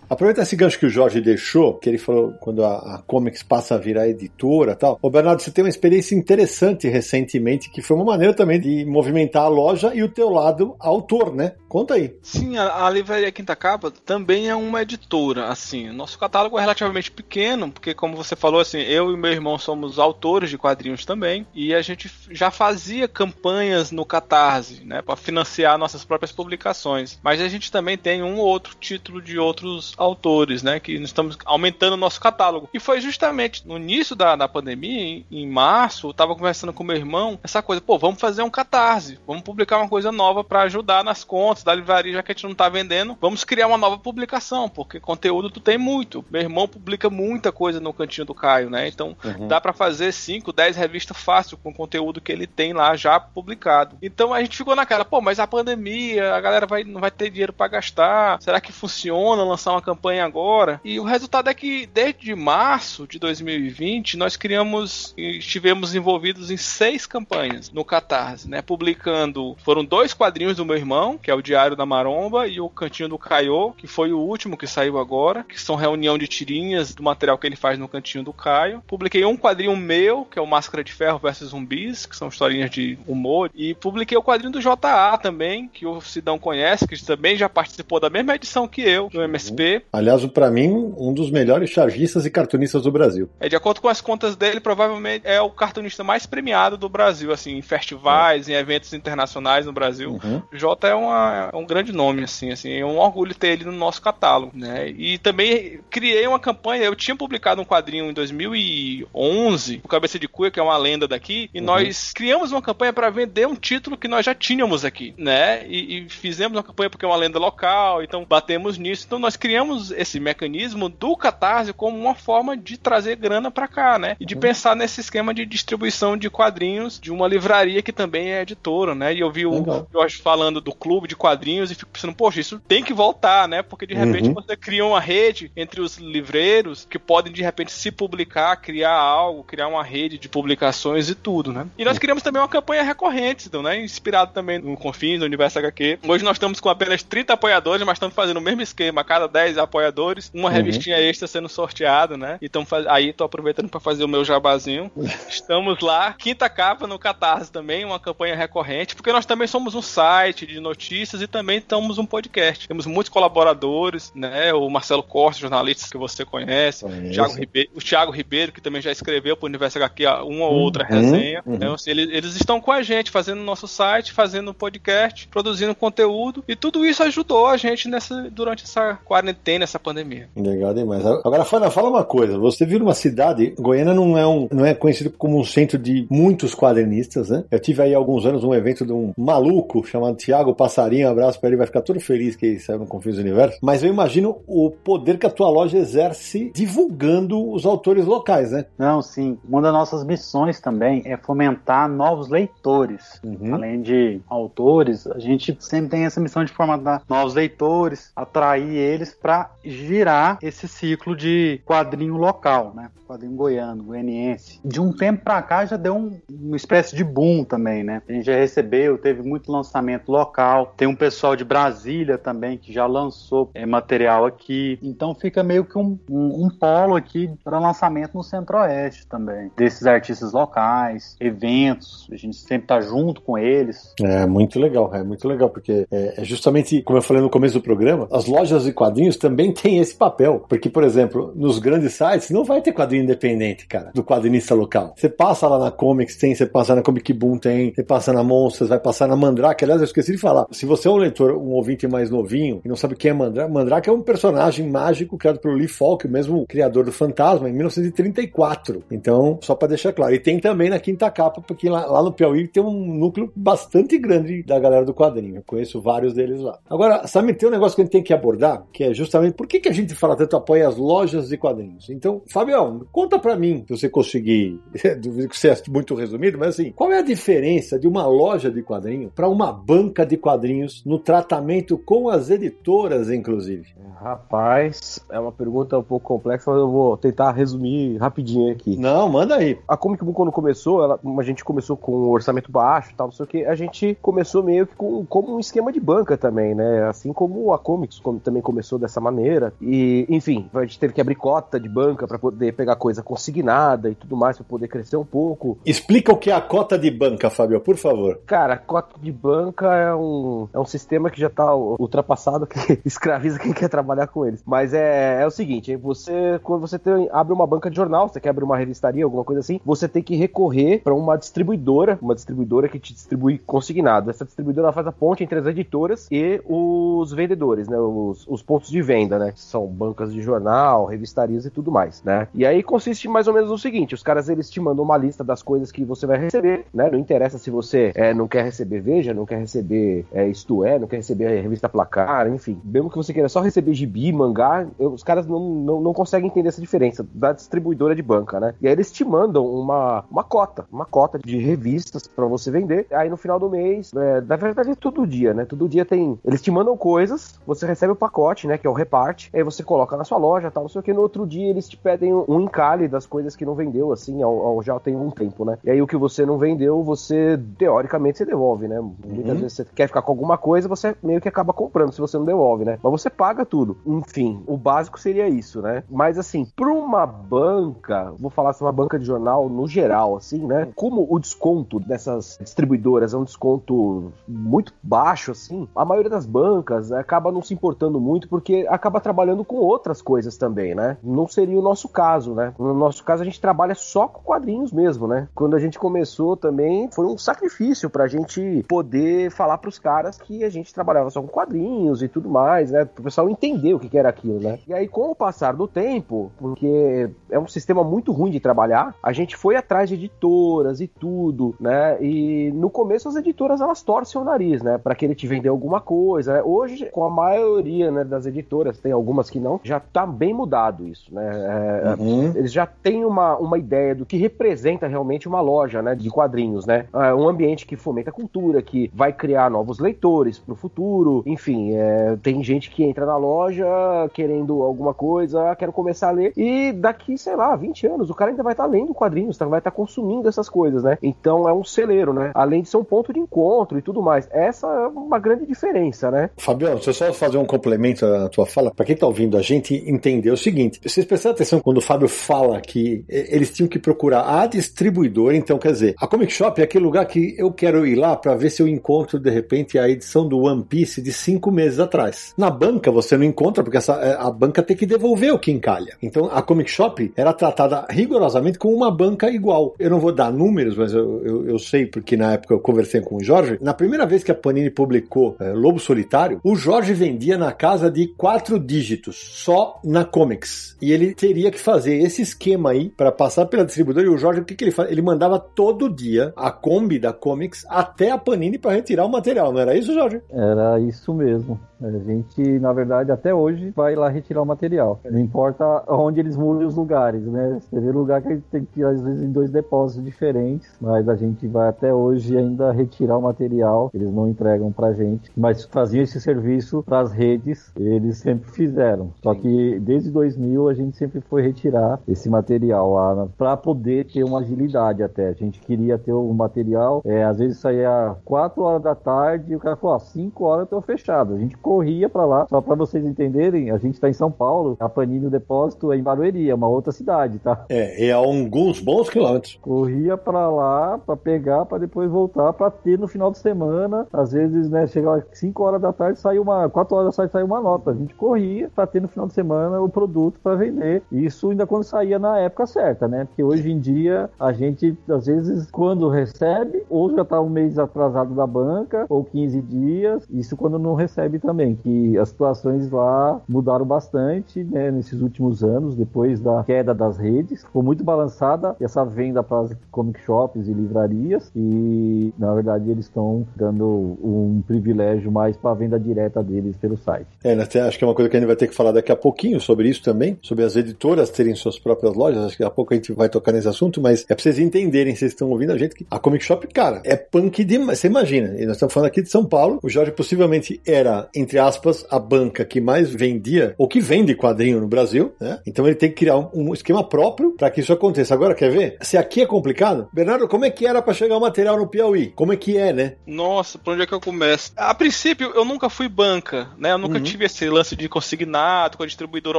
Aproveita 0.09 0.43
esse 0.43 0.57
gancho 0.57 0.79
que 0.79 0.87
o 0.87 0.91
Jorge 0.91 1.21
deixou, 1.21 1.75
que 1.75 1.89
ele 1.89 1.99
falou 1.99 2.33
quando 2.41 2.65
a, 2.65 2.97
a 2.97 3.03
Comics 3.07 3.43
passa 3.43 3.75
a 3.75 3.79
virar 3.79 4.09
editora 4.09 4.75
tal. 4.75 4.99
Ô 5.03 5.11
Bernardo, 5.11 5.43
você 5.43 5.51
tem 5.51 5.63
uma 5.63 5.69
experiência 5.69 6.15
interessante 6.15 6.89
recentemente, 6.89 7.71
que 7.71 7.83
foi 7.83 7.97
uma 7.97 8.07
maneira 8.07 8.33
também 8.33 8.59
de 8.59 8.85
movimentar 8.87 9.45
a 9.45 9.49
loja 9.49 9.95
e 9.95 10.03
o 10.03 10.09
teu 10.09 10.31
lado 10.31 10.75
autor, 10.79 11.35
né? 11.35 11.53
Conta 11.69 11.95
aí. 11.95 12.17
Sim, 12.23 12.57
a, 12.57 12.87
a 12.87 12.91
Livraria 12.91 13.31
Quinta 13.31 13.55
Capa 13.55 13.91
também 13.91 14.49
é 14.49 14.55
uma 14.55 14.81
editora, 14.81 15.49
assim. 15.49 15.91
Nosso 15.91 16.19
catálogo 16.19 16.57
é 16.59 16.61
relativamente 16.61 17.11
pequeno, 17.11 17.71
porque 17.71 17.93
como 17.93 18.17
você 18.17 18.35
falou, 18.35 18.61
assim, 18.61 18.79
eu 18.79 19.13
e 19.13 19.17
meu 19.17 19.31
irmão 19.31 19.59
somos 19.59 19.99
autores 19.99 20.49
de 20.49 20.57
quadrinhos 20.57 21.05
também, 21.05 21.47
e 21.55 21.75
a 21.75 21.83
gente 21.83 22.11
já 22.31 22.51
fazia 22.51 23.07
campanhas 23.07 23.91
no 23.91 24.07
Catarse, 24.07 24.85
né, 24.85 25.03
para 25.03 25.17
financiar 25.17 25.77
nossas 25.77 26.05
próprias 26.05 26.33
publicações. 26.33 27.19
Mas 27.23 27.41
a 27.41 27.49
gente 27.49 27.71
também 27.71 27.99
tem 27.99 28.23
um 28.23 28.39
ou 28.39 28.47
outro 28.47 28.75
título 28.75 29.21
de 29.21 29.39
outros 29.39 29.95
autores, 29.99 30.63
né, 30.63 30.81
que 30.81 30.93
estamos 30.93 31.37
aumentando 31.45 31.95
o 31.95 31.97
nosso 31.97 32.21
catálogo. 32.21 32.69
E 32.73 32.81
foi 32.81 33.01
justamente 33.01 33.67
no 33.67 33.77
início 33.77 34.15
da, 34.15 34.37
da 34.37 34.49
pandemia, 34.49 35.01
em, 35.01 35.27
em 35.31 35.49
março, 35.49 36.09
eu 36.09 36.15
tava 36.15 36.35
conversando 36.35 36.73
com 36.73 36.85
meu 36.85 36.97
irmão, 36.97 37.39
essa 37.43 37.63
coisa, 37.63 37.81
pô, 37.81 37.99
vamos 37.99 38.21
fazer 38.21 38.43
um 38.43 38.51
Catarse, 38.51 39.19
vamos 39.27 39.43
publicar 39.43 39.79
uma 39.79 39.89
coisa 39.89 40.11
nova 40.11 40.43
para 40.43 40.63
ajudar 40.63 41.05
nas 41.05 41.25
contas 41.25 41.63
da 41.63 41.75
livraria, 41.75 42.15
já 42.15 42.23
que 42.23 42.33
a 42.33 42.35
gente 42.35 42.47
não 42.47 42.55
tá 42.55 42.69
vendendo, 42.69 43.17
vamos 43.21 43.45
criar 43.45 43.67
uma 43.67 43.79
nova 43.79 43.99
publicação, 43.99 44.69
porque 44.69 45.01
conteúdo 45.01 45.51
tu 45.51 45.61
tem 45.61 45.79
muito. 45.79 46.25
Meu 46.31 46.43
irmão 46.43 46.67
publica 46.67 47.11
muita 47.11 47.53
coisa 47.53 47.81
no 47.81 47.93
cantinho 47.93 48.27
do 48.27 48.35
Caio, 48.35 48.71
né? 48.71 48.89
Então 48.89 49.17
dá 49.49 49.61
para 49.61 49.73
fazer 49.73 50.13
5, 50.13 50.53
10 50.53 50.77
revistas 50.77 51.17
fácil 51.17 51.57
com 51.57 51.71
o 51.71 51.75
conteúdo 51.75 52.21
que 52.21 52.33
ele 52.33 52.47
tem 52.47 52.73
lá 52.73 52.97
já 52.97 53.19
publicado. 53.21 53.97
Então 54.03 54.33
a 54.33 54.41
gente 54.41 54.57
ficou 54.57 54.75
naquela, 54.75 55.05
pô, 55.05 55.21
mas 55.21 55.39
a 55.39 55.47
pandemia, 55.47 56.35
a 56.35 56.41
galera 56.41 56.67
vai, 56.67 56.85
não 56.85 57.01
vai 57.01 57.11
ter 57.11 57.31
dinheiro 57.31 57.53
para 57.53 57.69
gastar. 57.69 58.41
Será 58.41 58.61
que 58.61 58.73
funciona 58.73 59.45
lançar 59.45 59.73
uma 59.73 59.83
campanha 59.89 60.25
agora. 60.25 60.81
E 60.85 61.01
o 61.01 61.05
resultado 61.05 61.49
é 61.49 61.55
que 61.55 61.87
desde 61.87 62.35
março 62.35 63.07
de 63.07 63.19
2020 63.19 64.19
nós 64.19 64.37
criamos 64.37 65.15
e 65.17 65.39
estivemos 65.39 65.95
envolvidos 65.95 66.51
em 66.51 66.59
seis 66.59 67.07
campanhas 67.07 67.71
no 67.71 67.85
Catarse, 67.85 68.49
né? 68.49 68.61
Publicando. 68.61 69.57
Foram 69.65 69.83
dois 69.83 70.13
quadrinhos 70.13 70.57
do 70.59 70.65
meu 70.65 70.77
irmão, 70.77 71.17
que 71.17 71.31
é 71.31 71.35
o 71.35 71.41
Diário 71.41 71.75
da 71.75 71.87
Maromba, 71.87 72.47
e 72.47 72.61
o 72.61 72.69
Cantinho 72.69 73.09
do 73.09 73.19
Caio, 73.19 73.73
que 73.79 73.87
foi 73.87 74.13
o 74.13 74.19
último 74.19 74.59
que 74.59 74.67
saiu 74.67 74.99
agora, 74.99 75.43
que 75.43 75.59
são 75.59 75.75
reunião 75.75 76.19
de 76.19 76.29
tirinhas 76.29 76.95
do 76.95 77.03
material 77.03 77.39
que 77.39 77.47
ele 77.47 77.57
faz 77.57 77.79
no 77.79 77.89
Cantinho 77.89 78.25
do 78.25 78.33
Caio. 78.33 78.83
Publiquei 78.87 79.25
um 79.25 79.37
quadrinho 79.37 79.75
meu, 79.75 80.27
que 80.27 80.39
é 80.39 80.43
o 80.43 80.47
Máscara 80.47 80.85
de 80.85 80.93
Ferro 80.93 81.19
versus 81.19 81.49
Zumbis, 81.51 82.05
que 82.05 82.17
são 82.17 82.29
historinhas 82.29 82.71
de 82.71 82.99
humor. 83.07 83.51
E 83.55 83.75
publiquei 83.75 84.19
o 84.19 84.23
quadrinho 84.23 84.53
do 84.53 84.61
JA 84.61 85.19
também, 85.23 85.67
que 85.69 85.87
o 85.87 86.01
Sidão 86.03 86.39
conhece, 86.39 86.87
que 86.87 87.03
também 87.03 87.37
já 87.37 87.49
participou 87.49 87.99
da 87.99 88.11
mesma 88.11 88.35
edição 88.35 88.69
que 88.69 88.83
eu, 88.83 89.09
do 89.09 89.23
MSP. 89.23 89.78
Aliás, 89.93 90.25
para 90.27 90.51
mim, 90.51 90.95
um 90.97 91.13
dos 91.13 91.31
melhores 91.31 91.71
chargistas 91.71 92.27
e 92.27 92.31
cartunistas 92.31 92.83
do 92.83 92.93
Brasil. 92.93 93.29
É, 93.41 93.49
de 93.49 93.57
acordo 93.57 93.81
com 93.81 93.89
as 93.89 94.01
contas 94.01 94.37
dele, 94.37 94.61
provavelmente 94.61 95.23
é 95.27 95.41
o 95.41 95.51
cartunista 95.51 96.05
mais 96.05 96.27
premiado 96.27 96.77
do 96.77 96.89
Brasil, 96.89 97.33
assim, 97.33 97.57
em 97.57 97.63
festivais, 97.63 98.49
é. 98.49 98.53
em 98.53 98.55
eventos 98.55 98.93
internacionais 98.93 99.67
no 99.67 99.73
Brasil. 99.73 100.19
Uhum. 100.23 100.43
O 100.53 100.57
J 100.57 100.89
é, 100.89 100.95
uma, 100.95 101.51
é, 101.53 101.57
um 101.57 101.67
grande 101.67 101.93
nome, 101.93 102.25
assim, 102.25 102.51
assim, 102.51 102.73
é 102.73 102.85
um 102.85 102.99
orgulho 102.99 103.35
ter 103.35 103.49
ele 103.49 103.65
no 103.65 103.73
nosso 103.73 104.01
catálogo, 104.01 104.53
né? 104.55 104.89
E 104.89 105.19
também 105.19 105.81
criei 105.91 106.27
uma 106.27 106.39
campanha, 106.39 106.85
eu 106.85 106.97
tinha 106.97 107.17
publicado 107.17 107.61
um 107.61 107.65
quadrinho 107.65 108.11
em 108.11 108.13
2011, 108.13 109.81
o 109.85 109.89
Cabeça 109.89 110.19
de 110.19 110.29
Cuia, 110.29 110.51
que 110.51 110.61
é 110.61 110.63
uma 110.63 110.77
lenda 110.77 111.07
daqui, 111.07 111.51
e 111.53 111.59
uhum. 111.59 111.65
nós 111.67 112.13
criamos 112.13 112.53
uma 112.53 112.63
campanha 112.63 112.93
para 112.93 113.11
vender 113.11 113.47
um 113.47 113.55
título 113.55 113.97
que 113.97 114.09
nós 114.09 114.25
já 114.25 114.35
tínhamos 114.35 114.85
aqui, 114.85 115.15
né? 115.17 115.67
E, 115.67 115.99
e, 115.99 116.09
fizemos 116.09 116.57
uma 116.57 116.63
campanha 116.63 116.91
porque 116.91 117.05
é 117.05 117.09
uma 117.09 117.17
lenda 117.17 117.39
local, 117.39 118.03
então 118.03 118.25
batemos 118.25 118.79
nisso. 118.79 119.05
Então 119.07 119.19
nós 119.19 119.37
criamos 119.37 119.68
esse 119.91 120.21
mecanismo 120.21 120.89
do 120.89 121.17
Catarse 121.17 121.73
como 121.73 121.99
uma 121.99 122.15
forma 122.15 122.57
de 122.57 122.77
trazer 122.77 123.17
grana 123.17 123.51
para 123.51 123.69
cá, 123.69 123.99
né? 123.99 124.17
E 124.21 124.27
de 124.27 124.35
uhum. 124.35 124.41
pensar 124.41 124.77
nesse 124.77 125.01
esquema 125.01 125.33
de 125.33 125.45
distribuição 125.45 126.17
de 126.17 126.31
quadrinhos 126.31 126.99
de 127.01 127.11
uma 127.11 127.27
livraria 127.27 127.83
que 127.83 127.93
também 127.93 128.33
é 128.33 128.43
editora, 128.43 128.95
né? 128.95 129.15
E 129.15 129.21
eu 129.21 129.31
vi 129.31 129.47
o 129.47 129.87
Jorge 129.93 130.21
falando 130.21 130.61
do 130.61 130.73
clube 130.73 131.09
de 131.09 131.17
quadrinhos 131.17 131.71
e 131.71 131.75
fico 131.75 131.91
pensando, 131.91 132.15
poxa, 132.15 132.41
isso 132.41 132.61
tem 132.67 132.83
que 132.83 132.93
voltar, 132.93 133.49
né? 133.49 133.63
Porque 133.63 133.87
de 133.87 133.95
repente 133.95 134.29
uhum. 134.29 134.35
você 134.35 134.57
cria 134.57 134.85
uma 134.85 135.01
rede 135.01 135.51
entre 135.57 135.81
os 135.81 135.99
livreiros 135.99 136.87
que 136.89 136.99
podem 136.99 137.33
de 137.33 137.43
repente 137.43 137.73
se 137.73 137.91
publicar, 137.91 138.57
criar 138.57 138.95
algo, 138.95 139.45
criar 139.45 139.69
uma 139.69 139.83
rede 139.83 140.19
de 140.19 140.29
publicações 140.29 141.09
e 141.09 141.15
tudo, 141.15 141.53
né? 141.53 141.67
E 141.77 141.85
nós 141.85 141.95
uhum. 141.95 142.01
criamos 142.01 142.23
também 142.23 142.41
uma 142.41 142.49
campanha 142.49 142.83
recorrente, 142.83 143.49
então, 143.49 143.63
né? 143.63 143.81
Inspirado 143.81 144.33
também 144.33 144.59
no 144.59 144.77
Confins, 144.77 145.21
no 145.21 145.27
Universo 145.27 145.59
HQ. 145.59 145.99
Hoje 146.07 146.25
nós 146.25 146.37
estamos 146.37 146.61
com 146.61 146.69
apenas 146.69 147.03
30 147.03 147.33
apoiadores, 147.33 147.85
mas 147.85 147.97
estamos 147.97 148.15
fazendo 148.15 148.39
o 148.39 148.43
mesmo 148.43 148.63
esquema. 148.63 149.01
A 149.01 149.05
cada 149.05 149.27
10 149.27 149.58
apoiadores, 149.59 150.31
uma 150.33 150.49
uhum. 150.49 150.55
revistinha 150.55 150.99
extra 150.99 151.27
sendo 151.27 151.49
sorteada, 151.49 152.17
né? 152.17 152.39
Então 152.41 152.67
aí 152.89 153.13
tô 153.13 153.25
aproveitando 153.25 153.69
para 153.69 153.81
fazer 153.81 154.05
o 154.05 154.09
meu 154.09 154.25
jabazinho. 154.25 154.91
Estamos 155.29 155.81
lá, 155.81 156.13
quinta 156.13 156.49
capa 156.49 156.87
no 156.87 156.99
Catarse 156.99 157.51
também, 157.51 157.85
uma 157.85 157.99
campanha 157.99 158.37
recorrente, 158.37 158.95
porque 158.95 159.13
nós 159.13 159.27
também 159.27 159.47
somos 159.47 159.75
um 159.75 159.83
site 159.83 160.47
de 160.47 160.61
notícias 160.61 161.23
e 161.23 161.27
também 161.27 161.59
estamos 161.59 161.99
um 161.99 162.07
podcast. 162.07 162.69
Temos 162.69 162.87
muitos 162.87 163.11
colaboradores, 163.11 164.13
né? 164.15 164.53
O 164.53 164.69
Marcelo 164.69 165.03
Costa, 165.03 165.41
jornalista 165.41 165.89
que 165.91 165.97
você 165.97 166.25
conhece, 166.25 166.85
o 166.85 167.11
Thiago, 167.11 167.35
Ribeiro, 167.35 167.71
o 167.75 167.81
Thiago 167.81 168.13
Ribeiro, 168.13 168.53
que 168.53 168.61
também 168.61 168.83
já 168.83 168.91
escreveu 168.91 169.37
para 169.37 169.47
o 169.47 169.49
Universo 169.49 169.79
HQ 169.79 170.07
uma 170.25 170.47
ou 170.47 170.55
outra 170.55 170.85
uhum. 170.85 171.01
resenha. 171.01 171.43
Uhum. 171.45 171.55
Então, 171.55 171.75
assim, 171.75 171.91
eles, 171.91 172.09
eles 172.11 172.37
estão 172.37 172.61
com 172.61 172.73
a 172.73 172.83
gente, 172.83 173.11
fazendo 173.11 173.41
nosso 173.43 173.67
site, 173.67 174.13
fazendo 174.13 174.55
podcast, 174.55 175.29
produzindo 175.29 175.75
conteúdo, 175.75 176.45
e 176.47 176.57
tudo 176.57 176.85
isso 176.85 177.03
ajudou 177.03 177.47
a 177.47 177.57
gente 177.57 177.89
nessa, 177.89 178.29
durante 178.31 178.65
essa 178.65 178.95
quarentena, 179.05 179.38
essa 179.47 179.79
pandemia. 179.79 180.29
Legal 180.37 180.75
demais. 180.75 181.05
Agora, 181.05 181.45
Fana, 181.45 181.71
fala 181.71 181.89
uma 181.89 182.05
coisa. 182.05 182.39
Você 182.39 182.67
viu 182.67 182.81
uma 182.81 182.95
cidade, 182.95 183.55
Goiânia 183.59 183.95
não 183.95 184.17
é, 184.17 184.27
um, 184.27 184.49
não 184.53 184.65
é 184.65 184.75
conhecido 184.75 185.11
como 185.11 185.39
um 185.39 185.45
centro 185.45 185.79
de 185.79 186.07
muitos 186.11 186.55
quadrinistas, 186.55 187.31
né? 187.31 187.45
Eu 187.51 187.59
tive 187.59 187.83
aí 187.83 187.95
alguns 187.95 188.27
anos 188.27 188.45
um 188.45 188.55
evento 188.55 188.85
de 188.85 188.93
um 188.93 189.13
maluco 189.17 189.85
chamado 189.87 190.17
Tiago 190.17 190.55
Passarinho, 190.55 191.09
um 191.09 191.11
abraço 191.11 191.41
para 191.41 191.49
ele, 191.49 191.57
vai 191.57 191.67
ficar 191.67 191.83
todo 191.83 192.01
feliz 192.01 192.37
que 192.37 192.47
ele 192.47 192.59
saiu 192.59 192.79
no 192.79 192.87
Confins 192.87 193.19
Universo. 193.19 193.59
Mas 193.63 193.83
eu 193.83 193.91
imagino 193.91 194.43
o 194.47 194.71
poder 194.71 195.19
que 195.19 195.27
a 195.27 195.31
tua 195.31 195.49
loja 195.49 195.79
exerce 195.79 196.51
divulgando 196.55 197.51
os 197.51 197.65
autores 197.65 198.05
locais, 198.05 198.53
né? 198.53 198.67
Não, 198.79 199.01
sim. 199.01 199.39
Uma 199.49 199.63
das 199.63 199.73
nossas 199.73 200.05
missões 200.05 200.61
também 200.61 201.03
é 201.05 201.17
fomentar 201.17 201.89
novos 201.89 202.29
leitores. 202.29 203.21
Uhum. 203.25 203.55
Além 203.55 203.81
de 203.81 204.21
autores, 204.29 205.07
a 205.07 205.19
gente 205.19 205.57
sempre 205.61 205.91
tem 205.91 206.05
essa 206.05 206.21
missão 206.21 206.45
de 206.45 206.53
formar 206.53 207.03
novos 207.09 207.35
leitores, 207.35 208.13
atrair 208.15 208.77
eles 208.77 209.15
para 209.29 209.51
girar 209.63 210.39
esse 210.41 210.67
ciclo 210.67 211.15
de 211.15 211.61
quadrinho 211.67 212.17
local, 212.17 212.73
né? 212.75 212.89
Quadrinho 213.07 213.33
goiano, 213.33 213.85
goianiense. 213.85 214.61
De 214.65 214.81
um 214.81 214.93
tempo 214.93 215.25
para 215.25 215.41
cá 215.41 215.65
já 215.65 215.77
deu 215.77 215.95
um, 215.95 216.19
uma 216.31 216.57
espécie 216.57 216.95
de 216.95 217.03
boom 217.03 217.43
também, 217.43 217.83
né? 217.83 218.03
A 218.09 218.13
gente 218.13 218.27
já 218.27 218.37
recebeu, 218.37 218.99
teve 218.99 219.23
muito 219.23 219.51
lançamento 219.51 220.11
local. 220.11 220.75
Tem 220.77 220.87
um 220.89 220.95
pessoal 220.95 221.35
de 221.35 221.45
Brasília 221.45 222.19
também 222.19 222.59
que 222.59 222.71
já 222.73 222.87
lançou 222.87 223.51
é, 223.55 223.65
material 223.65 224.27
aqui. 224.27 224.79
Então 224.83 225.15
fica 225.15 225.43
meio 225.43 225.65
que 225.65 225.79
um, 225.79 225.99
um, 226.11 226.45
um 226.45 226.51
polo 226.51 226.97
aqui 226.97 227.31
para 227.43 227.59
lançamento 227.59 228.15
no 228.15 228.23
Centro-Oeste 228.23 229.07
também. 229.07 229.51
Desses 229.57 229.87
artistas 229.87 230.33
locais, 230.33 231.17
eventos, 231.19 232.07
a 232.13 232.17
gente 232.17 232.37
sempre 232.37 232.67
tá 232.67 232.81
junto 232.81 233.23
com 233.23 233.39
eles. 233.39 233.95
É 234.03 234.27
muito 234.27 234.59
legal, 234.59 234.95
é 234.95 235.03
muito 235.03 235.27
legal, 235.27 235.49
porque 235.49 235.87
é, 235.91 236.15
é 236.21 236.25
justamente, 236.25 236.83
como 236.83 236.99
eu 236.99 237.03
falei 237.03 237.23
no 237.23 237.31
começo 237.31 237.55
do 237.55 237.63
programa, 237.63 238.07
as 238.11 238.27
lojas 238.27 238.65
de 238.65 238.73
quadrinhos 238.73 239.18
também 239.19 239.53
têm 239.53 239.79
esse 239.79 239.95
papel. 239.95 240.45
Porque, 240.49 240.69
por 240.69 240.85
exemplo, 240.85 241.33
nos 241.35 241.59
grandes 241.59 241.95
sites 241.95 242.31
não 242.31 242.45
vai 242.45 242.61
ter 242.61 242.73
quadrinho 242.73 243.05
independente, 243.05 243.67
cara, 243.67 243.91
do 243.95 244.05
quadrinista 244.05 244.55
local. 244.55 244.95
Você 244.97 245.09
passa 245.09 245.49
lá 245.49 245.59
na 245.59 245.71
Comics, 245.71 246.17
tem, 246.17 246.35
você 246.35 246.47
passa 246.47 246.75
na 246.75 246.83
Comic 246.83 247.13
Boom, 247.13 247.39
tem, 247.39 247.73
você 247.75 247.83
passa 247.83 248.13
na 248.13 248.23
Monsters, 248.23 248.71
vai 248.71 248.79
passar 248.79 249.07
na 249.07 249.17
Mandrake. 249.17 249.65
Aliás, 249.65 249.81
eu 249.81 249.87
esqueci 249.87 250.13
de 250.13 250.19
falar. 250.19 250.47
Se 250.51 250.67
você 250.67 250.89
é 250.89 250.91
um 250.91 250.97
leitor, 250.97 251.33
um 251.37 251.51
ouvinte 251.53 251.87
mais 251.87 252.11
novinho 252.11 252.61
e 252.65 252.69
não 252.69 252.77
sabe 252.77 252.95
quem 252.95 253.11
é 253.11 253.15
Mandrake, 253.15 253.51
Mandrake 253.51 253.89
é 253.91 253.93
um 253.93 254.03
personagem 254.03 254.69
mágico 254.69 255.17
criado 255.17 255.39
pelo 255.39 255.55
Lee 255.55 255.69
Falk, 255.69 256.07
o 256.07 256.11
mesmo 256.11 256.47
criador 256.47 256.85
do 256.85 256.93
Fantasma, 256.93 257.49
em 257.49 257.53
1934. 257.53 258.85
Então, 258.91 259.39
só 259.43 259.55
para 259.55 259.69
deixar 259.69 259.93
claro. 259.93 260.15
E 260.15 260.19
tem 260.19 260.39
também 260.39 260.71
na 260.71 260.79
quinta 260.79 261.11
capa, 261.11 261.41
porque 261.41 261.69
lá, 261.69 261.87
lá, 261.87 262.03
no 262.03 262.13
Piauí 262.13 262.49
tem 262.49 262.63
um 262.63 262.95
núcleo 262.95 263.33
bastante 263.35 263.99
grande 263.99 264.43
da 264.43 264.59
galera 264.59 264.85
do 264.85 264.95
quadrinho. 264.95 265.37
Eu 265.37 265.43
conheço 265.47 265.81
vários 265.81 266.15
deles 266.15 266.41
lá. 266.41 266.59
Agora, 266.69 267.07
sabe, 267.07 267.35
tem 267.35 267.49
um 267.49 267.53
negócio 267.53 267.77
que 267.77 267.83
a 267.83 267.85
gente 267.85 267.93
tem 267.93 268.03
que 268.03 268.13
abordar, 268.13 268.65
que 268.73 268.85
é 268.85 268.95
justamente 268.95 269.08
por 269.37 269.47
que, 269.47 269.61
que 269.61 269.69
a 269.69 269.73
gente 269.73 269.95
fala 269.95 270.17
tanto 270.17 270.37
apoia 270.37 270.69
as 270.69 270.77
lojas 270.77 271.29
de 271.29 271.37
quadrinhos. 271.37 271.89
Então, 271.91 272.23
Fabião, 272.33 272.87
conta 272.93 273.19
para 273.19 273.37
mim, 273.37 273.65
se 273.67 273.77
você 273.77 273.89
conseguir, 273.89 274.61
duvido 275.01 275.29
que 275.29 275.39
você 275.39 275.49
é 275.49 275.57
muito 275.69 275.95
resumido, 275.95 276.39
mas 276.39 276.51
assim, 276.51 276.73
qual 276.73 276.93
é 276.93 276.99
a 276.99 277.03
diferença 277.03 277.79
de 277.79 277.87
uma 277.87 278.07
loja 278.07 278.51
de 278.51 278.63
quadrinho 278.63 279.11
para 279.15 279.29
uma 279.29 279.53
banca 279.53 280.05
de 280.05 280.17
quadrinhos 280.17 280.83
no 280.85 280.99
tratamento 280.99 281.79
com 281.79 282.09
as 282.09 282.31
editoras, 282.31 283.11
inclusive? 283.11 283.75
Rapaz, 284.01 285.01
é 285.11 285.19
uma 285.19 285.33
pergunta 285.33 285.79
um 285.79 285.83
pouco 285.83 286.07
complexa, 286.07 286.51
mas 286.51 286.61
eu 286.61 286.71
vou 286.71 286.97
tentar 286.97 287.33
resumir 287.33 287.97
rapidinho 287.97 288.53
aqui. 288.53 288.77
Não, 288.77 289.09
manda 289.09 289.37
aí. 289.37 289.59
A 289.67 289.77
Comic 289.77 290.05
Book, 290.05 290.17
quando 290.17 290.31
começou, 290.31 290.83
ela, 290.83 291.01
a 291.19 291.23
gente 291.23 291.45
começou 291.45 291.77
com 291.77 291.93
um 291.93 292.11
orçamento 292.11 292.51
baixo 292.51 292.95
tal, 292.97 293.09
não 293.09 293.13
sei 293.13 293.25
o 293.25 293.27
que, 293.27 293.45
a 293.45 293.55
gente 293.55 293.97
começou 294.01 294.43
meio 294.43 294.67
que 294.67 294.77
com, 294.77 295.05
como 295.07 295.35
um 295.35 295.41
esquema 295.41 295.73
de 295.73 295.81
banca 295.81 296.17
também, 296.17 296.55
né? 296.55 296.85
Assim 296.89 297.13
como 297.13 297.53
a 297.53 297.59
Comics 297.59 297.99
como, 297.99 298.21
também 298.21 298.43
começou 298.43 298.79
dessa 298.79 298.98
maneira. 299.01 299.53
E, 299.61 300.07
enfim, 300.09 300.49
a 300.55 300.63
gente 300.63 300.79
teve 300.79 300.95
que 300.95 301.01
abrir 301.01 301.15
cota 301.15 301.59
de 301.59 301.69
banca 301.69 302.07
para 302.07 302.19
poder 302.19 302.53
pegar 302.53 302.77
coisa 302.77 303.03
consignada 303.03 303.91
e 303.91 303.95
tudo 303.95 304.17
mais, 304.17 304.37
para 304.37 304.47
poder 304.47 304.69
crescer 304.69 304.97
um 304.97 305.05
pouco. 305.05 305.59
Explica 305.67 306.13
o 306.13 306.17
que 306.17 306.31
é 306.31 306.35
a 306.35 306.41
cota 306.41 306.79
de 306.79 306.91
banca, 306.91 307.31
Fábio, 307.31 307.61
por 307.61 307.77
favor. 307.77 308.21
Cara, 308.27 308.55
a 308.55 308.59
cota 308.59 308.99
de 309.01 309.13
banca 309.13 309.75
é 309.75 309.95
um, 309.95 310.49
é 310.53 310.59
um 310.59 310.67
sistema 310.67 311.11
que 311.11 311.21
já 311.21 311.29
tá 311.29 311.55
ultrapassado, 311.55 312.47
que 312.49 312.81
escraviza 312.85 313.39
quem 313.39 313.53
quer 313.53 313.69
trabalhar 313.69 313.89
trabalhar 313.99 314.07
com 314.07 314.27
eles. 314.27 314.43
Mas 314.47 314.73
é, 314.73 315.23
é 315.23 315.27
o 315.27 315.31
seguinte, 315.31 315.75
você 315.77 316.39
quando 316.43 316.61
você 316.61 316.79
tem, 316.79 317.09
abre 317.11 317.33
uma 317.33 317.47
banca 317.47 317.71
de 317.71 317.77
jornal, 317.77 318.09
você 318.09 318.21
quer 318.21 318.31
abrir 318.31 318.45
uma 318.45 318.57
revistaria, 318.57 319.05
alguma 319.05 319.25
coisa 319.25 319.41
assim, 319.41 319.61
você 319.65 319.89
tem 319.89 320.03
que 320.03 320.15
recorrer 320.15 320.81
para 320.83 320.95
uma 320.95 321.17
distribuidora, 321.17 321.99
uma 322.01 322.15
distribuidora 322.15 322.69
que 322.69 322.79
te 322.79 322.93
distribui 322.93 323.39
consignado. 323.39 324.11
Essa 324.11 324.25
distribuidora 324.25 324.73
faz 324.73 324.87
a 324.87 324.93
ponte 324.93 325.25
entre 325.25 325.39
as 325.39 325.47
editoras 325.47 326.09
e 326.11 326.41
os 326.47 327.13
vendedores, 327.13 327.69
né, 327.69 327.79
os, 327.79 328.27
os 328.29 328.43
pontos 328.43 328.71
de 328.71 328.83
venda, 328.89 329.19
né, 329.19 329.33
são 329.37 329.67
bancas 329.67 330.15
de 330.15 330.23
jornal, 330.23 330.87
revistarias 330.87 331.45
e 331.45 331.51
tudo 331.51 331.71
mais, 331.71 332.03
né. 332.03 332.27
E 332.33 332.47
aí 332.47 332.63
consiste 332.63 333.07
mais 333.07 333.29
ou 333.29 333.35
menos 333.35 333.51
no 333.51 333.59
seguinte, 333.59 333.95
os 333.95 334.03
caras 334.03 334.31
eles 334.31 334.49
te 334.49 334.61
mandam 334.61 334.83
uma 334.83 334.97
lista 334.97 335.23
das 335.23 335.43
coisas 335.43 335.71
que 335.71 335.85
você 335.85 336.07
vai 336.07 336.19
receber, 336.19 336.65
né, 336.73 336.89
não 336.91 336.99
interessa 336.99 337.37
se 337.37 337.51
você 337.51 337.93
é, 337.95 338.15
não 338.15 338.27
quer 338.27 338.45
receber 338.45 338.81
Veja, 338.81 339.13
não 339.13 339.27
quer 339.27 339.39
receber 339.39 340.07
é, 340.13 340.27
Isto 340.27 340.65
É, 340.65 340.79
não 340.79 340.87
quer 340.89 340.97
receber 340.97 341.43
revista 341.43 341.69
Placar, 341.69 342.29
enfim, 342.29 342.59
mesmo 342.65 342.89
que 342.89 342.97
você 342.97 343.13
queira 343.13 343.29
só 343.29 343.41
receber 343.41 343.75
gibi, 343.75 344.11
mangá, 344.13 344.67
eu, 344.79 344.93
os 344.93 345.03
caras 345.03 345.27
não, 345.27 345.39
não, 345.41 345.81
não, 345.81 345.93
conseguem 345.93 346.29
entender 346.29 346.49
essa 346.49 346.61
diferença 346.61 347.07
da 347.13 347.33
distribuidora 347.33 347.95
de 347.95 348.03
banca, 348.03 348.41
né? 348.41 348.55
E 348.61 348.67
aí 348.67 348.73
eles 348.73 348.91
te 348.91 349.05
mandam 349.05 349.47
uma, 349.47 350.05
uma 350.11 350.25
cota, 350.25 350.65
uma 350.73 350.87
cota 350.87 351.19
de 351.19 351.39
revistas 351.39 352.07
para 352.07 352.27
você 352.27 352.51
vender. 352.51 352.87
Aí 352.91 353.11
no 353.11 353.17
final 353.17 353.39
do 353.39 353.51
mês, 353.51 353.93
é, 353.95 354.21
na 354.21 354.37
verdade 354.37 354.71
é 354.71 354.75
todo 354.75 355.07
dia, 355.07 355.35
né? 355.35 355.45
Todo 355.45 355.69
dia 355.69 355.85
tem. 355.85 356.19
Eles 356.25 356.41
te 356.41 356.51
mandam 356.51 356.77
coisas, 356.77 357.39
você 357.47 357.67
recebe 357.67 357.93
o 357.93 357.97
pacote, 357.97 358.47
né? 358.47 358.57
Que 358.57 358.67
é 358.67 358.71
o 358.71 358.75
reparte, 358.79 359.31
aí 359.35 359.43
você 359.43 359.63
coloca 359.63 359.97
na 359.97 360.05
sua 360.05 360.19
loja, 360.19 360.51
tal, 360.51 360.65
não 360.65 360.69
sei 360.69 360.81
o 360.81 360.83
que, 360.83 360.93
no 360.93 361.03
outro 361.03 361.27
dia 361.27 361.49
eles 361.51 361.69
te 361.69 361.77
pedem 361.77 362.15
um 362.15 362.41
encalhe 362.41 362.89
das 362.89 363.07
coisas 363.07 363.37
que 363.37 363.45
não 363.45 363.55
vendeu, 363.55 363.93
assim, 363.93 364.23
ao, 364.23 364.39
ao 364.47 364.63
já 364.63 364.79
tem 364.81 364.97
um 364.97 365.11
tempo, 365.11 365.45
né? 365.45 365.59
E 365.65 365.71
aí 365.71 365.83
o 365.83 365.87
que 365.87 365.97
você 365.97 366.25
não 366.25 366.39
vendeu, 366.39 366.83
você, 366.83 367.39
teoricamente, 367.59 368.19
você 368.19 368.25
devolve, 368.25 368.69
né? 368.69 368.81
Muitas 368.81 369.35
Uhum. 369.35 369.41
vezes 369.43 369.53
você 369.55 369.65
quer 369.75 369.87
ficar 369.87 370.03
com 370.03 370.13
alguma 370.13 370.39
coisa, 370.39 370.69
você 370.69 370.97
meio 371.03 371.21
que 371.21 371.29
acaba 371.29 371.53
comprando 371.53 371.93
se 371.93 372.01
você 372.01 372.17
não 372.17 372.25
devolve, 372.25 372.65
né? 372.65 372.79
Mas 372.83 372.93
você 372.93 373.11
paga 373.11 373.45
tudo. 373.45 373.77
Enfim, 373.87 374.43
o 374.47 374.57
básico 374.57 374.99
seria 374.99 375.29
isso, 375.29 375.61
né? 375.61 375.83
Mas 375.91 376.19
assim, 376.19 376.47
para 376.57 376.71
uma 376.73 377.07
banca, 377.07 378.13
vou 378.19 378.31
falar 378.31 378.51
assim, 378.51 378.65
uma 378.65 378.73
banca 378.73 378.99
de 378.99 379.05
jornal 379.05 379.49
no 379.49 379.67
geral, 379.67 380.17
assim, 380.17 380.47
né? 380.47 380.69
Como 380.75 381.07
o 381.09 381.19
desconto 381.19 381.81
dessas 381.81 382.39
distribuidoras 382.41 383.15
é 383.15 383.17
um 383.17 383.25
desconto 383.25 384.13
muito 384.27 384.73
baixo, 384.83 385.33
assim, 385.33 385.69
a 385.75 385.85
maioria 385.85 386.11
das 386.11 386.27
bancas 386.27 386.93
acaba 386.93 387.33
não 387.33 387.43
se 387.43 387.55
importando 387.55 388.01
muito 388.01 388.29
porque 388.29 388.67
acaba 388.69 389.01
trabalhando 389.01 389.45
com 389.45 389.57
outras 389.57 390.03
coisas 390.03 390.37
também, 390.37 390.75
né? 390.75 390.97
Não 391.03 391.27
seria 391.27 391.59
o 391.59 391.63
nosso 391.63 391.89
caso, 391.89 392.35
né? 392.35 392.53
No 392.59 392.75
nosso 392.75 393.05
caso, 393.05 393.23
a 393.23 393.25
gente 393.25 393.41
trabalha 393.41 393.75
só 393.75 394.07
com 394.07 394.23
quadrinhos 394.23 394.73
mesmo, 394.73 395.07
né? 395.07 395.29
Quando 395.35 395.57
a 395.57 395.59
gente 395.59 395.79
começou 395.79 396.37
também, 396.37 396.89
foi 396.93 397.07
um 397.07 397.19
sacrifício 397.19 397.91
pra 397.91 398.07
gente 398.07 398.65
poder 398.69 399.31
falar 399.31 399.59
pros 399.59 399.79
caras 399.79 400.19
que 400.19 400.45
a 400.45 400.51
gente 400.51 400.73
trabalhava 400.73 401.11
só 401.11 401.21
com 401.21 401.29
quadrinhos 401.29 402.03
e 402.03 402.09
tudo 402.09 402.29
mais, 402.29 402.71
né? 402.71 402.85
Pro 402.85 403.05
pessoal 403.05 403.29
entender 403.29 403.75
o 403.75 403.79
que, 403.79 403.89
que 403.89 403.99
era 403.99 404.09
aquilo, 404.09 404.41
né? 404.41 404.59
E 404.67 404.75
aí, 404.75 404.89
com 404.89 405.11
o 405.11 405.15
passar 405.15 405.55
do 405.55 405.67
tempo, 405.67 406.31
porque 406.39 407.11
é 407.31 407.39
um 407.39 407.47
sistema 407.47 407.83
muito 407.83 408.13
ruim 408.13 408.31
de 408.31 408.41
trabalhar, 408.41 408.95
a 409.03 409.13
gente 409.13 409.37
foi 409.37 409.57
atrás 409.57 409.89
de 409.89 409.95
editoras 409.95 410.81
e 410.81 410.87
tudo, 410.87 411.55
né? 411.61 412.03
E 412.03 412.51
no 412.53 412.71
começo 412.71 413.09
as 413.09 413.17
editoras 413.17 413.61
elas 413.61 413.83
torcem 413.83 414.21
o 414.21 414.25
nariz, 414.25 414.63
né? 414.63 414.79
Pra 414.79 414.95
querer 414.95 415.15
te 415.15 415.27
vender 415.27 415.49
alguma 415.49 415.81
coisa. 415.81 416.35
Né? 416.35 416.43
Hoje, 416.43 416.87
com 416.91 417.05
a 417.05 417.11
maioria 417.11 417.91
né, 417.91 418.05
das 418.05 418.27
editoras, 418.27 418.48
tem 418.83 418.93
algumas 418.93 419.31
que 419.31 419.39
não, 419.39 419.61
já 419.63 419.81
tá 419.81 420.07
bem 420.07 420.33
mudado 420.33 420.87
isso, 420.87 421.13
né? 421.15 421.29
É, 421.29 421.89
Uhum. 421.99 422.33
eles 422.35 422.53
já 422.53 422.67
têm 422.67 423.05
uma, 423.05 423.37
uma 423.37 423.59
ideia 423.59 423.95
do 423.95 424.07
que 424.07 424.17
representa 424.17 424.87
realmente 424.87 425.27
uma 425.29 425.41
loja 425.41 425.83
né, 425.83 425.95
de 425.95 426.11
quadrinhos, 426.11 426.67
né? 426.67 426.87
É 426.93 427.15
um 427.15 427.29
ambiente 427.29 427.67
que 427.67 427.77
fomenta 427.77 428.11
a 428.11 428.13
cultura, 428.13 428.63
que 428.63 428.91
vai 428.95 429.13
criar 429.13 429.51
novos 429.51 429.79
leitores 429.79 430.39
pro 430.39 430.55
futuro. 430.55 431.23
Enfim, 431.27 431.73
é, 431.75 432.17
tem 432.23 432.43
gente 432.43 432.71
que 432.71 432.85
entra 432.85 433.07
na 433.07 433.17
loja 433.17 433.67
querendo 434.13 434.63
alguma 434.63 434.95
coisa, 434.95 435.51
ah, 435.51 435.57
quero 435.57 435.73
começar 435.73 436.09
a 436.09 436.13
ler, 436.13 436.33
e 436.37 436.73
daqui, 436.73 437.17
sei 437.19 437.37
lá, 437.37 437.55
20 437.57 437.87
anos, 437.87 438.11
o 438.11 438.15
cara 438.15 438.31
ainda 438.31 438.43
vai 438.43 438.53
estar 438.53 438.67
lendo 438.67 438.95
quadrinhos, 438.95 439.37
tá? 439.37 439.47
vai 439.47 439.59
estar 439.59 439.71
consumindo 439.71 440.29
essas 440.29 440.49
coisas, 440.49 440.83
né? 440.83 440.99
Então 441.03 441.49
é 441.49 441.53
um 441.53 441.65
celeiro, 441.65 442.13
né? 442.13 442.31
Além 442.35 442.63
de 442.63 442.69
ser 442.69 442.77
um 442.77 442.85
ponto 442.85 443.13
de 443.13 443.19
encontro 443.21 443.79
e 443.79 443.83
tudo 443.83 444.03
mais. 444.03 444.29
Essa 444.31 444.67
é 444.67 444.87
uma 444.89 445.19
grande 445.19 445.47
diferença, 445.47 446.11
né? 446.11 446.31
Fabiano, 446.37 446.77
deixa 446.77 446.91
eu 446.91 446.95
só 446.95 447.13
fazer 447.13 447.39
um 447.39 447.45
complemento 447.45 448.05
à 448.05 448.29
tua 448.39 448.47
fala. 448.47 448.71
Pra 448.71 448.85
quem 448.85 448.95
tá 448.95 449.07
ouvindo 449.07 449.37
a 449.37 449.43
gente 449.43 449.75
entender 449.87 450.31
o 450.31 450.37
seguinte: 450.37 450.81
vocês 450.85 451.05
prestaram 451.05 451.35
atenção 451.35 451.61
quando 451.61 451.79
o 451.79 451.81
Fábio 451.81 452.09
fala 452.09 452.61
que 452.61 453.05
eh, 453.09 453.35
eles 453.35 453.51
tinham 453.51 453.69
que 453.69 453.79
procurar 453.79 454.41
a 454.41 454.47
distribuidora, 454.47 455.37
então 455.37 455.59
quer 455.59 455.73
dizer, 455.73 455.95
a 455.99 456.07
Comic 456.07 456.33
Shop 456.33 456.61
é 456.61 456.65
aquele 456.65 456.85
lugar 456.85 457.05
que 457.07 457.35
eu 457.37 457.51
quero 457.51 457.87
ir 457.87 457.97
lá 457.97 458.17
pra 458.17 458.37
ver 458.37 458.51
se 458.51 458.63
eu 458.63 458.69
encontro 458.69 459.19
de 459.19 459.31
repente 459.31 459.79
a 459.79 459.89
edição 459.89 460.29
do 460.29 460.39
One 460.39 460.65
Piece 460.65 461.03
de 461.03 461.13
cinco 461.13 461.51
meses 461.51 461.81
atrás. 461.81 462.33
Na 462.37 462.51
banca 462.51 462.91
você 462.91 463.17
não 463.17 463.25
encontra, 463.25 463.65
porque 463.65 463.79
essa, 463.79 463.95
eh, 463.95 464.17
a 464.19 464.31
banca 464.31 464.63
tem 464.63 464.77
que 464.77 464.87
devolver 464.87 465.33
o 465.33 465.39
que 465.39 465.51
encalha. 465.51 465.97
Então 466.01 466.27
a 466.31 466.41
Comic 466.43 466.71
Shop 466.71 467.13
era 467.17 467.33
tratada 467.33 467.87
rigorosamente 467.91 468.59
como 468.59 468.75
uma 468.75 468.91
banca 468.91 469.29
igual. 469.31 469.75
Eu 469.79 469.91
não 469.91 469.99
vou 469.99 470.13
dar 470.13 470.33
números, 470.33 470.77
mas 470.77 470.93
eu, 470.93 471.25
eu, 471.25 471.49
eu 471.49 471.59
sei 471.59 471.87
porque 471.87 472.17
na 472.17 472.35
época 472.35 472.55
eu 472.55 472.61
conversei 472.61 473.01
com 473.01 473.17
o 473.17 473.25
Jorge. 473.25 473.59
Na 473.61 473.75
primeira 473.75 474.07
vez 474.07 474.23
que 474.23 474.31
a 474.31 474.35
Panini 474.35 474.71
publicou 474.71 475.37
eh, 475.41 475.53
Lobo 475.53 475.81
Solitário, 475.81 476.41
o 476.45 476.55
Jorge 476.55 476.93
vendia 476.93 477.37
na 477.37 477.53
casa 477.53 477.91
de 477.91 478.07
quatro 478.29 478.61
dígitos, 478.61 479.17
só 479.17 479.81
na 479.83 480.05
Comics. 480.05 480.77
E 480.83 480.93
ele 480.93 481.15
teria 481.15 481.51
que 481.51 481.59
fazer 481.59 481.97
esse 481.97 482.21
esquema 482.21 482.73
aí 482.73 482.91
para 482.91 483.11
passar 483.11 483.47
pela 483.47 483.65
distribuidora. 483.65 484.05
E 484.05 484.11
o 484.11 484.19
Jorge, 484.19 484.43
o 484.43 484.45
que, 484.45 484.55
que 484.55 484.65
ele 484.65 484.71
faz? 484.71 484.91
Ele 484.91 485.01
mandava 485.01 485.39
todo 485.39 485.89
dia 485.89 486.31
a 486.37 486.51
Kombi 486.51 486.99
da 486.99 487.11
Comics 487.11 487.65
até 487.71 488.11
a 488.11 488.19
Panini 488.19 488.59
para 488.59 488.73
retirar 488.73 489.07
o 489.07 489.09
material, 489.09 489.51
não 489.51 489.61
era 489.61 489.75
isso, 489.75 489.95
Jorge? 489.95 490.21
Era 490.29 490.79
isso 490.79 491.15
mesmo. 491.15 491.59
A 491.81 491.91
gente, 491.91 492.59
na 492.59 492.73
verdade, 492.73 493.13
até 493.13 493.33
hoje 493.33 493.73
vai 493.75 493.95
lá 493.95 494.09
retirar 494.09 494.43
o 494.43 494.47
material. 494.47 495.01
Não 495.09 495.19
importa 495.19 495.85
onde 495.89 496.21
eles 496.21 496.37
mudem 496.37 496.67
os 496.67 496.75
lugares, 496.75 497.23
né? 497.27 497.59
Vê 497.73 497.93
lugar 497.93 498.21
que 498.21 498.37
tem 498.51 498.65
que 498.65 498.81
ir, 498.81 498.85
às 498.85 499.01
vezes, 499.01 499.23
em 499.23 499.31
dois 499.31 499.51
depósitos 499.51 500.05
diferentes, 500.05 500.77
mas 500.81 501.09
a 501.09 501.15
gente 501.15 501.47
vai 501.47 501.69
até 501.69 501.93
hoje 501.95 502.37
ainda 502.37 502.73
retirar 502.73 503.19
o 503.19 503.23
material. 503.23 503.91
Eles 503.95 504.13
não 504.13 504.29
entregam 504.29 504.73
pra 504.73 504.93
gente, 504.93 505.31
mas 505.37 505.65
faziam 505.65 506.03
esse 506.03 506.21
serviço 506.21 506.83
para 506.83 507.01
as 507.01 507.13
redes, 507.13 507.73
eles 507.77 508.19
sempre 508.19 508.51
fizeram. 508.51 509.13
Só 509.23 509.35
que 509.35 509.79
desde 509.81 510.11
2000 510.11 510.69
a 510.69 510.75
gente 510.75 510.97
sempre 510.97 511.21
foi 511.21 511.43
retirar 511.43 512.01
esse 512.09 512.29
material 512.29 512.93
lá 512.93 513.29
para 513.37 513.57
poder 513.57 514.07
ter 514.07 514.25
uma 514.25 514.41
agilidade 514.41 515.03
até. 515.03 515.29
A 515.29 515.33
gente 515.33 515.61
queria 515.61 515.99
ter 515.99 516.13
o 516.13 516.33
material, 516.33 517.03
é, 517.05 517.25
às 517.25 517.39
vezes 517.39 517.59
saía 517.59 518.17
4 518.25 518.63
horas 518.63 518.83
da 518.83 518.95
tarde 518.95 519.53
e 519.53 519.57
o 519.57 519.61
cara 519.61 519.77
falou: 519.77 519.97
ó, 519.97 519.99
5 519.99 520.45
horas 520.45 520.63
eu 520.63 520.79
tô 520.79 520.81
fechado. 520.81 521.35
A 521.35 521.39
gente 521.39 521.57
corria 521.69 522.09
para 522.09 522.25
lá, 522.25 522.47
só 522.49 522.63
para 522.63 522.75
vocês 522.75 523.05
entenderem, 523.05 523.71
a 523.71 523.77
gente 523.77 524.01
tá 524.01 524.09
em 524.09 524.15
São 524.15 524.31
Paulo, 524.31 524.75
a 524.81 524.89
Panini 524.89 525.27
o 525.27 525.31
depósito 525.31 525.93
é 525.93 525.99
em 525.99 526.03
Barueri, 526.03 526.49
é 526.49 526.55
uma 526.55 526.67
outra 526.67 526.91
cidade, 526.93 527.39
tá? 527.41 527.67
É, 527.69 528.07
é 528.07 528.13
a 528.13 528.17
alguns 528.17 528.81
bons 528.81 529.11
quilômetros. 529.11 529.59
Corria 529.61 530.17
para 530.17 530.49
lá 530.49 530.97
para 530.97 531.15
pegar, 531.15 531.67
para 531.67 531.77
depois 531.77 532.11
voltar 532.11 532.55
para 532.55 532.71
ter 532.71 532.99
no 532.99 533.07
final 533.07 533.31
de 533.31 533.37
semana. 533.37 534.07
Às 534.11 534.33
vezes, 534.33 534.71
né, 534.71 534.87
chegava 534.87 535.23
5 535.31 535.63
horas 535.63 535.83
da 535.83 535.93
tarde, 535.93 536.19
saiu 536.19 536.41
uma 536.41 536.71
4 536.71 536.97
horas 536.97 537.11
da 537.11 537.17
tarde 537.17 537.33
saiu 537.33 537.45
uma 537.45 537.61
nota. 537.61 537.91
A 537.91 537.95
gente 537.95 538.15
corria 538.15 538.71
para 538.75 538.87
ter 538.87 539.03
no 539.03 539.09
final 539.09 539.27
de 539.27 539.35
semana 539.35 539.79
o 539.79 539.91
produto 539.91 540.41
para 540.43 540.57
vender. 540.57 541.03
Isso 541.13 541.51
ainda 541.51 541.67
quando 541.67 541.85
saía 541.85 542.19
na 542.19 542.39
época 542.39 542.67
certa, 542.67 543.07
né? 543.07 543.27
Porque 543.27 543.43
hoje 543.43 543.71
em 543.71 543.79
dia 543.79 544.31
a 544.41 544.53
gente 544.53 544.97
às 545.09 545.27
vezes 545.27 545.71
quando 545.71 546.09
recebe 546.09 546.83
ou 546.89 547.15
já 547.15 547.25
tá 547.27 547.39
um 547.41 547.51
mês 547.51 547.79
atrasado 547.79 548.35
da 548.35 548.47
banca 548.47 549.05
ou 549.09 549.23
15 549.23 549.61
dias. 549.61 550.27
Isso 550.31 550.57
quando 550.57 550.79
não 550.79 550.95
recebe 550.95 551.39
também, 551.39 551.58
que 551.75 552.17
as 552.19 552.29
situações 552.29 552.91
lá 552.91 553.41
mudaram 553.49 553.85
bastante, 553.85 554.63
né, 554.65 554.91
nesses 554.91 555.21
últimos 555.21 555.63
anos, 555.63 555.95
depois 555.95 556.41
da 556.41 556.63
queda 556.65 556.95
das 556.95 557.17
redes. 557.19 557.65
Ficou 557.65 557.83
muito 557.83 558.05
balançada 558.05 558.77
essa 558.81 559.05
venda 559.05 559.43
para 559.43 559.61
as 559.61 559.77
comic 559.91 560.21
shops 560.21 560.69
e 560.69 560.73
livrarias 560.73 561.51
e 561.55 562.33
na 562.39 562.55
verdade 562.55 562.91
eles 562.91 563.07
estão 563.07 563.47
dando 563.57 563.85
um 564.23 564.63
privilégio 564.67 565.31
mais 565.31 565.57
para 565.57 565.71
a 565.71 565.75
venda 565.75 565.99
direta 565.99 566.43
deles 566.43 566.77
pelo 566.77 566.97
site. 566.97 567.29
É, 567.43 567.55
né, 567.55 567.63
até 567.63 567.81
acho 567.81 567.99
que 567.99 568.05
é 568.05 568.07
uma 568.07 568.15
coisa 568.15 568.29
que 568.31 568.37
a 568.37 568.41
gente 568.41 568.47
vai 568.47 568.57
ter 568.57 568.69
que 568.69 568.75
falar 568.75 568.93
daqui 568.93 569.13
a 569.13 569.17
pouquinho 569.17 569.61
sobre 569.61 569.89
isso 569.89 570.03
também, 570.03 570.39
sobre 570.43 570.65
as 570.65 570.77
editoras 570.77 571.31
terem 571.31 571.55
suas 571.55 571.79
próprias 571.79 572.15
lojas. 572.15 572.45
Acho 572.45 572.57
que 572.57 572.63
daqui 572.63 572.73
a 572.73 572.75
pouco 572.75 572.93
a 572.93 572.97
gente 572.97 573.13
vai 573.13 573.29
tocar 573.29 573.53
nesse 573.53 573.69
assunto, 573.69 574.01
mas 574.01 574.25
é 574.29 574.35
pra 574.35 574.43
vocês 574.43 574.59
entenderem, 574.59 575.15
vocês 575.15 575.33
estão 575.33 575.51
ouvindo 575.51 575.73
a 575.73 575.79
gente, 575.79 575.95
que 575.95 576.07
a 576.11 576.19
Comic 576.19 576.45
Shop, 576.45 576.67
cara, 576.69 577.01
é 577.05 577.17
punk 577.17 577.65
demais. 577.65 577.99
Você 577.99 578.07
imagina, 578.07 578.55
e 578.59 578.67
nós 578.67 578.77
estamos 578.77 578.93
falando 578.93 579.09
aqui 579.09 579.23
de 579.23 579.29
São 579.29 579.45
Paulo, 579.45 579.79
o 579.83 579.89
Jorge 579.89 580.13
possivelmente 580.13 580.81
era, 580.87 581.29
aspas, 581.57 582.05
a 582.11 582.19
banca 582.19 582.65
que 582.65 582.81
mais 582.81 583.11
vendia, 583.15 583.75
ou 583.79 583.87
que 583.87 584.01
vende 584.01 584.35
quadrinho 584.35 584.81
no 584.81 584.89
Brasil, 584.89 585.33
né? 585.41 585.61
Então 585.65 585.87
ele 585.87 585.95
tem 585.95 586.09
que 586.09 586.17
criar 586.17 586.37
um, 586.37 586.49
um 586.53 586.75
esquema 586.75 587.09
próprio 587.09 587.53
para 587.53 587.71
que 587.71 587.81
isso 587.81 587.93
aconteça. 587.93 588.35
Agora, 588.35 588.57
quer 588.57 588.71
ver? 588.73 588.97
Se 589.03 589.17
aqui 589.17 589.43
é 589.43 589.47
complicado, 589.47 590.09
Bernardo, 590.13 590.49
como 590.49 590.65
é 590.65 590.71
que 590.71 590.85
era 590.85 591.01
para 591.01 591.15
chegar 591.15 591.37
o 591.37 591.41
material 591.41 591.77
no 591.77 591.87
Piauí? 591.87 592.33
Como 592.35 592.53
é 592.53 592.57
que 592.57 592.77
é, 592.77 592.93
né? 592.93 593.15
Nossa, 593.25 593.79
por 593.79 593.93
onde 593.95 594.03
é 594.03 594.07
que 594.07 594.13
eu 594.15 594.21
começo? 594.21 594.73
A 594.77 594.93
princípio, 594.95 595.53
eu 595.55 595.65
nunca 595.65 595.89
fui 595.89 596.09
banca, 596.09 596.69
né? 596.77 596.91
Eu 596.93 596.99
nunca 596.99 597.19
Uhum. 597.19 597.23
tive 597.23 597.45
esse 597.45 597.69
lance 597.69 597.95
de 597.95 598.09
consignado 598.09 598.97
com 598.97 599.03
a 599.05 599.07
distribuidora 599.07 599.59